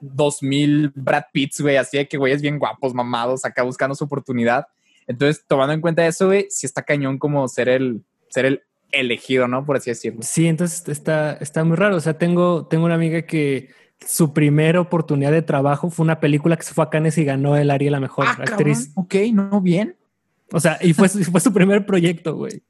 dos 0.00 0.42
mil 0.42 0.90
Brad 0.96 1.26
Pitts, 1.32 1.60
güey, 1.60 1.76
así 1.76 1.98
de 1.98 2.08
que 2.08 2.18
güeyes 2.18 2.42
bien 2.42 2.58
guapos, 2.58 2.94
mamados, 2.94 3.44
acá 3.44 3.62
buscando 3.62 3.94
su 3.94 4.02
oportunidad. 4.02 4.66
Entonces, 5.06 5.44
tomando 5.46 5.72
en 5.72 5.80
cuenta 5.80 6.04
eso, 6.04 6.26
güey, 6.26 6.48
sí 6.50 6.66
está 6.66 6.82
cañón 6.82 7.16
como 7.16 7.46
ser 7.46 7.68
el, 7.68 8.02
ser 8.28 8.44
el 8.44 8.62
elegido, 8.90 9.46
¿no? 9.46 9.64
Por 9.64 9.76
así 9.76 9.90
decirlo. 9.92 10.22
Sí, 10.22 10.48
entonces 10.48 10.88
está, 10.88 11.34
está 11.34 11.62
muy 11.62 11.76
raro. 11.76 11.94
O 11.94 12.00
sea, 12.00 12.18
tengo, 12.18 12.66
tengo 12.66 12.86
una 12.86 12.96
amiga 12.96 13.22
que 13.22 13.68
su 14.06 14.32
primera 14.32 14.80
oportunidad 14.80 15.32
de 15.32 15.42
trabajo 15.42 15.90
fue 15.90 16.04
una 16.04 16.20
película 16.20 16.56
que 16.56 16.62
se 16.62 16.74
fue 16.74 16.84
a 16.84 16.90
Cannes 16.90 17.18
y 17.18 17.24
ganó 17.24 17.56
el 17.56 17.70
Ariel 17.70 17.92
la 17.92 18.00
mejor 18.00 18.26
ah, 18.28 18.36
actriz. 18.38 18.92
Ok, 18.94 19.14
no, 19.32 19.60
bien. 19.60 19.96
O 20.52 20.60
sea, 20.60 20.78
y 20.80 20.92
fue, 20.94 21.08
fue 21.08 21.40
su 21.40 21.52
primer 21.52 21.84
proyecto, 21.84 22.34
güey. 22.34 22.62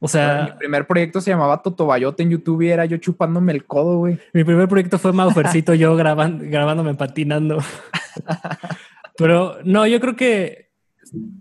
O 0.00 0.08
sea, 0.08 0.50
mi 0.52 0.58
primer 0.58 0.86
proyecto 0.86 1.20
se 1.22 1.30
llamaba 1.30 1.62
Totobayote 1.62 2.22
en 2.22 2.30
YouTube 2.30 2.60
y 2.60 2.68
era 2.68 2.84
yo 2.84 2.98
chupándome 2.98 3.52
el 3.52 3.64
codo, 3.64 3.98
güey. 3.98 4.18
Mi 4.34 4.44
primer 4.44 4.68
proyecto 4.68 4.98
fue 4.98 5.14
Maufercito, 5.14 5.72
yo 5.72 5.96
grabando, 5.96 6.44
grabándome 6.46 6.94
patinando. 6.94 7.58
Pero 9.16 9.56
no, 9.64 9.86
yo 9.86 10.00
creo 10.00 10.14
que 10.14 10.68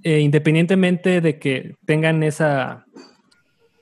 eh, 0.04 0.20
independientemente 0.20 1.20
de 1.20 1.40
que 1.40 1.76
tengan 1.86 2.24
esa 2.24 2.86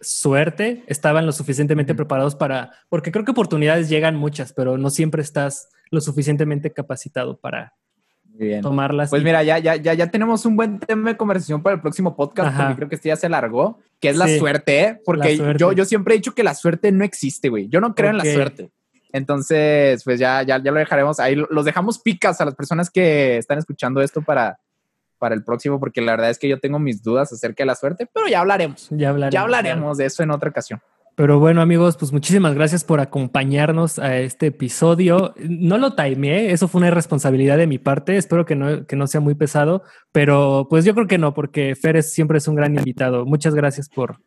suerte, 0.01 0.83
estaban 0.87 1.25
lo 1.25 1.31
suficientemente 1.31 1.95
preparados 1.95 2.35
para, 2.35 2.71
porque 2.89 3.11
creo 3.11 3.23
que 3.25 3.31
oportunidades 3.31 3.89
llegan 3.89 4.15
muchas, 4.15 4.53
pero 4.53 4.77
no 4.77 4.89
siempre 4.89 5.21
estás 5.21 5.69
lo 5.89 6.01
suficientemente 6.01 6.71
capacitado 6.71 7.39
para 7.39 7.73
tomarlas. 8.61 9.09
Pues 9.09 9.23
mira, 9.23 9.43
ya, 9.43 9.59
ya, 9.59 9.75
ya, 9.75 9.93
ya 9.93 10.07
tenemos 10.07 10.45
un 10.45 10.55
buen 10.55 10.79
tema 10.79 11.11
de 11.11 11.17
conversación 11.17 11.61
para 11.61 11.75
el 11.75 11.81
próximo 11.81 12.15
podcast, 12.15 12.57
porque 12.57 12.75
creo 12.75 12.89
que 12.89 12.95
este 12.95 13.09
ya 13.09 13.15
se 13.15 13.29
largó, 13.29 13.79
que 13.99 14.09
es 14.09 14.17
la 14.17 14.27
suerte, 14.27 14.81
¿eh? 14.81 15.01
porque 15.05 15.37
Yo, 15.57 15.71
yo 15.71 15.85
siempre 15.85 16.15
he 16.15 16.17
dicho 16.17 16.33
que 16.33 16.43
la 16.43 16.55
suerte 16.55 16.91
no 16.91 17.03
existe, 17.03 17.49
güey. 17.49 17.67
Yo 17.69 17.79
no 17.79 17.93
creo 17.93 18.09
en 18.09 18.17
la 18.17 18.25
suerte. 18.25 18.71
Entonces, 19.13 20.03
pues 20.03 20.19
ya, 20.19 20.41
ya, 20.43 20.61
ya 20.63 20.71
lo 20.71 20.79
dejaremos 20.79 21.19
ahí. 21.19 21.35
Los 21.35 21.65
dejamos 21.65 21.99
picas 21.99 22.39
a 22.39 22.45
las 22.45 22.55
personas 22.55 22.89
que 22.89 23.37
están 23.37 23.57
escuchando 23.57 24.01
esto 24.01 24.21
para, 24.21 24.59
para 25.21 25.35
el 25.35 25.43
próximo, 25.43 25.79
porque 25.79 26.01
la 26.01 26.13
verdad 26.13 26.31
es 26.31 26.39
que 26.39 26.49
yo 26.49 26.59
tengo 26.59 26.79
mis 26.79 27.03
dudas 27.03 27.31
acerca 27.31 27.61
de 27.61 27.67
la 27.67 27.75
suerte, 27.75 28.09
pero 28.11 28.27
ya 28.27 28.39
hablaremos. 28.39 28.87
Ya 28.89 29.09
hablaremos, 29.09 29.33
ya 29.33 29.41
hablaremos 29.41 29.97
de 29.99 30.05
eso 30.07 30.23
en 30.23 30.31
otra 30.31 30.49
ocasión. 30.49 30.81
Pero 31.13 31.39
bueno, 31.39 31.61
amigos, 31.61 31.97
pues 31.97 32.11
muchísimas 32.11 32.55
gracias 32.55 32.83
por 32.83 32.99
acompañarnos 32.99 33.99
a 33.99 34.17
este 34.17 34.47
episodio. 34.47 35.35
No 35.37 35.77
lo 35.77 35.93
timeé, 35.93 36.51
eso 36.51 36.67
fue 36.67 36.79
una 36.79 36.87
irresponsabilidad 36.87 37.57
de 37.57 37.67
mi 37.67 37.77
parte. 37.77 38.17
Espero 38.17 38.45
que 38.45 38.55
no, 38.55 38.87
que 38.87 38.95
no 38.95 39.05
sea 39.05 39.21
muy 39.21 39.35
pesado, 39.35 39.83
pero 40.11 40.65
pues 40.67 40.85
yo 40.85 40.95
creo 40.95 41.05
que 41.05 41.19
no, 41.19 41.35
porque 41.35 41.75
Fer 41.75 42.01
siempre 42.01 42.39
es 42.39 42.47
un 42.47 42.55
gran 42.55 42.75
invitado. 42.75 43.25
Muchas 43.27 43.53
gracias 43.53 43.89
por, 43.89 44.17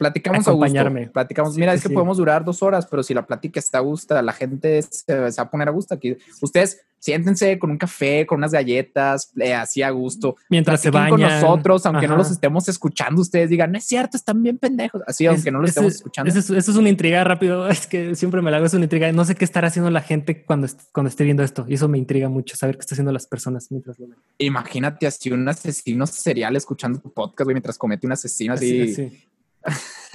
platicamos 0.00 0.48
acompañarme. 0.48 1.00
a 1.00 1.02
gusto. 1.02 1.12
Platicamos, 1.12 1.56
mira, 1.58 1.74
es 1.74 1.82
que 1.82 1.90
podemos 1.90 2.16
durar 2.16 2.42
dos 2.42 2.62
horas, 2.62 2.86
pero 2.86 3.02
si 3.02 3.12
la 3.12 3.26
plática 3.26 3.60
está 3.60 3.78
a 3.78 3.80
gusto, 3.82 4.20
la 4.20 4.32
gente 4.32 4.80
se, 4.82 5.14
va 5.14 5.28
a 5.36 5.50
poner 5.50 5.68
a 5.68 5.72
gusto 5.72 5.94
aquí. 5.94 6.16
Ustedes 6.40 6.80
siéntense 6.98 7.58
con 7.58 7.70
un 7.70 7.78
café, 7.78 8.26
con 8.26 8.38
unas 8.38 8.52
galletas, 8.52 9.30
eh, 9.38 9.52
así 9.52 9.82
a 9.82 9.90
gusto. 9.90 10.36
Mientras 10.48 10.80
se 10.80 10.90
bañan. 10.90 11.10
con 11.10 11.20
nosotros, 11.20 11.84
aunque 11.84 12.08
no 12.08 12.16
los 12.16 12.30
estemos 12.30 12.66
escuchando, 12.68 13.20
ustedes 13.20 13.50
digan, 13.50 13.72
no 13.72 13.78
es 13.78 13.84
cierto, 13.84 14.16
están 14.16 14.42
bien 14.42 14.56
pendejos. 14.56 15.02
Así, 15.06 15.26
aunque 15.26 15.50
no 15.50 15.60
los 15.60 15.70
estemos 15.70 15.94
escuchando. 15.94 16.30
Eso 16.30 16.56
es, 16.56 16.68
una 16.68 16.88
intriga 16.88 17.22
rápido. 17.24 17.68
Es 17.80 17.86
que 17.86 18.14
siempre 18.14 18.42
me 18.42 18.50
la 18.50 18.56
hago, 18.56 18.66
es 18.66 18.74
una 18.74 18.84
intriga. 18.84 19.10
No 19.12 19.24
sé 19.24 19.34
qué 19.34 19.44
estará 19.44 19.68
haciendo 19.68 19.90
la 19.90 20.00
gente 20.00 20.44
cuando, 20.44 20.66
cuando 20.92 21.08
esté 21.08 21.24
viendo 21.24 21.42
esto. 21.42 21.66
Y 21.68 21.74
eso 21.74 21.88
me 21.88 21.98
intriga 21.98 22.28
mucho, 22.28 22.56
saber 22.56 22.76
qué 22.76 22.80
están 22.80 22.96
haciendo 22.96 23.12
las 23.12 23.26
personas 23.26 23.70
mientras 23.70 23.98
lo 23.98 24.08
ven. 24.08 24.16
Imagínate 24.38 25.06
así 25.06 25.30
un 25.30 25.48
asesino 25.48 26.06
serial 26.06 26.56
escuchando 26.56 27.00
tu 27.00 27.12
podcast, 27.12 27.48
mientras 27.48 27.78
comete 27.78 28.06
un 28.06 28.12
asesino 28.12 28.54
así. 28.54 29.26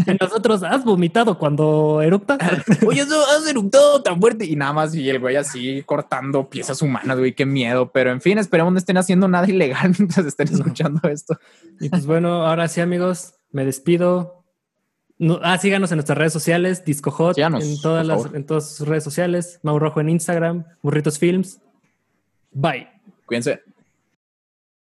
Y 0.05 0.13
nosotros, 0.19 0.63
¿has 0.63 0.83
vomitado 0.83 1.37
cuando 1.37 2.01
eructas? 2.01 2.37
Oye, 2.85 3.01
eso 3.01 3.21
has 3.27 3.47
eructado 3.47 4.01
tan 4.01 4.19
fuerte. 4.19 4.45
Y 4.45 4.55
nada 4.55 4.73
más, 4.73 4.93
y 4.93 5.09
el 5.09 5.19
güey 5.19 5.35
así 5.35 5.83
cortando 5.83 6.49
piezas 6.49 6.81
humanas, 6.81 7.17
güey, 7.17 7.33
qué 7.33 7.45
miedo. 7.45 7.91
Pero 7.91 8.11
en 8.11 8.21
fin, 8.21 8.37
esperemos 8.37 8.73
no 8.73 8.79
estén 8.79 8.97
haciendo 8.97 9.27
nada 9.27 9.47
ilegal 9.47 9.93
mientras 9.97 10.25
estén 10.25 10.49
escuchando 10.49 11.07
esto. 11.07 11.39
Y 11.79 11.89
pues 11.89 12.05
bueno, 12.05 12.45
ahora 12.45 12.67
sí, 12.67 12.81
amigos, 12.81 13.35
me 13.51 13.65
despido. 13.65 14.43
No, 15.17 15.39
ah, 15.43 15.57
síganos 15.57 15.91
en 15.91 15.97
nuestras 15.97 16.17
redes 16.17 16.33
sociales, 16.33 16.83
DiscoHot, 16.83 17.35
Síganos, 17.35 17.63
en 17.63 17.79
todas 17.79 18.05
las, 18.05 18.25
en 18.33 18.45
todas 18.45 18.75
sus 18.75 18.85
redes 18.85 19.03
sociales, 19.03 19.59
Mau 19.63 19.79
Rojo 19.79 20.01
en 20.01 20.09
Instagram, 20.09 20.65
Burritos 20.81 21.19
Films. 21.19 21.61
Bye. 22.51 22.89
Cuídense. 23.25 23.61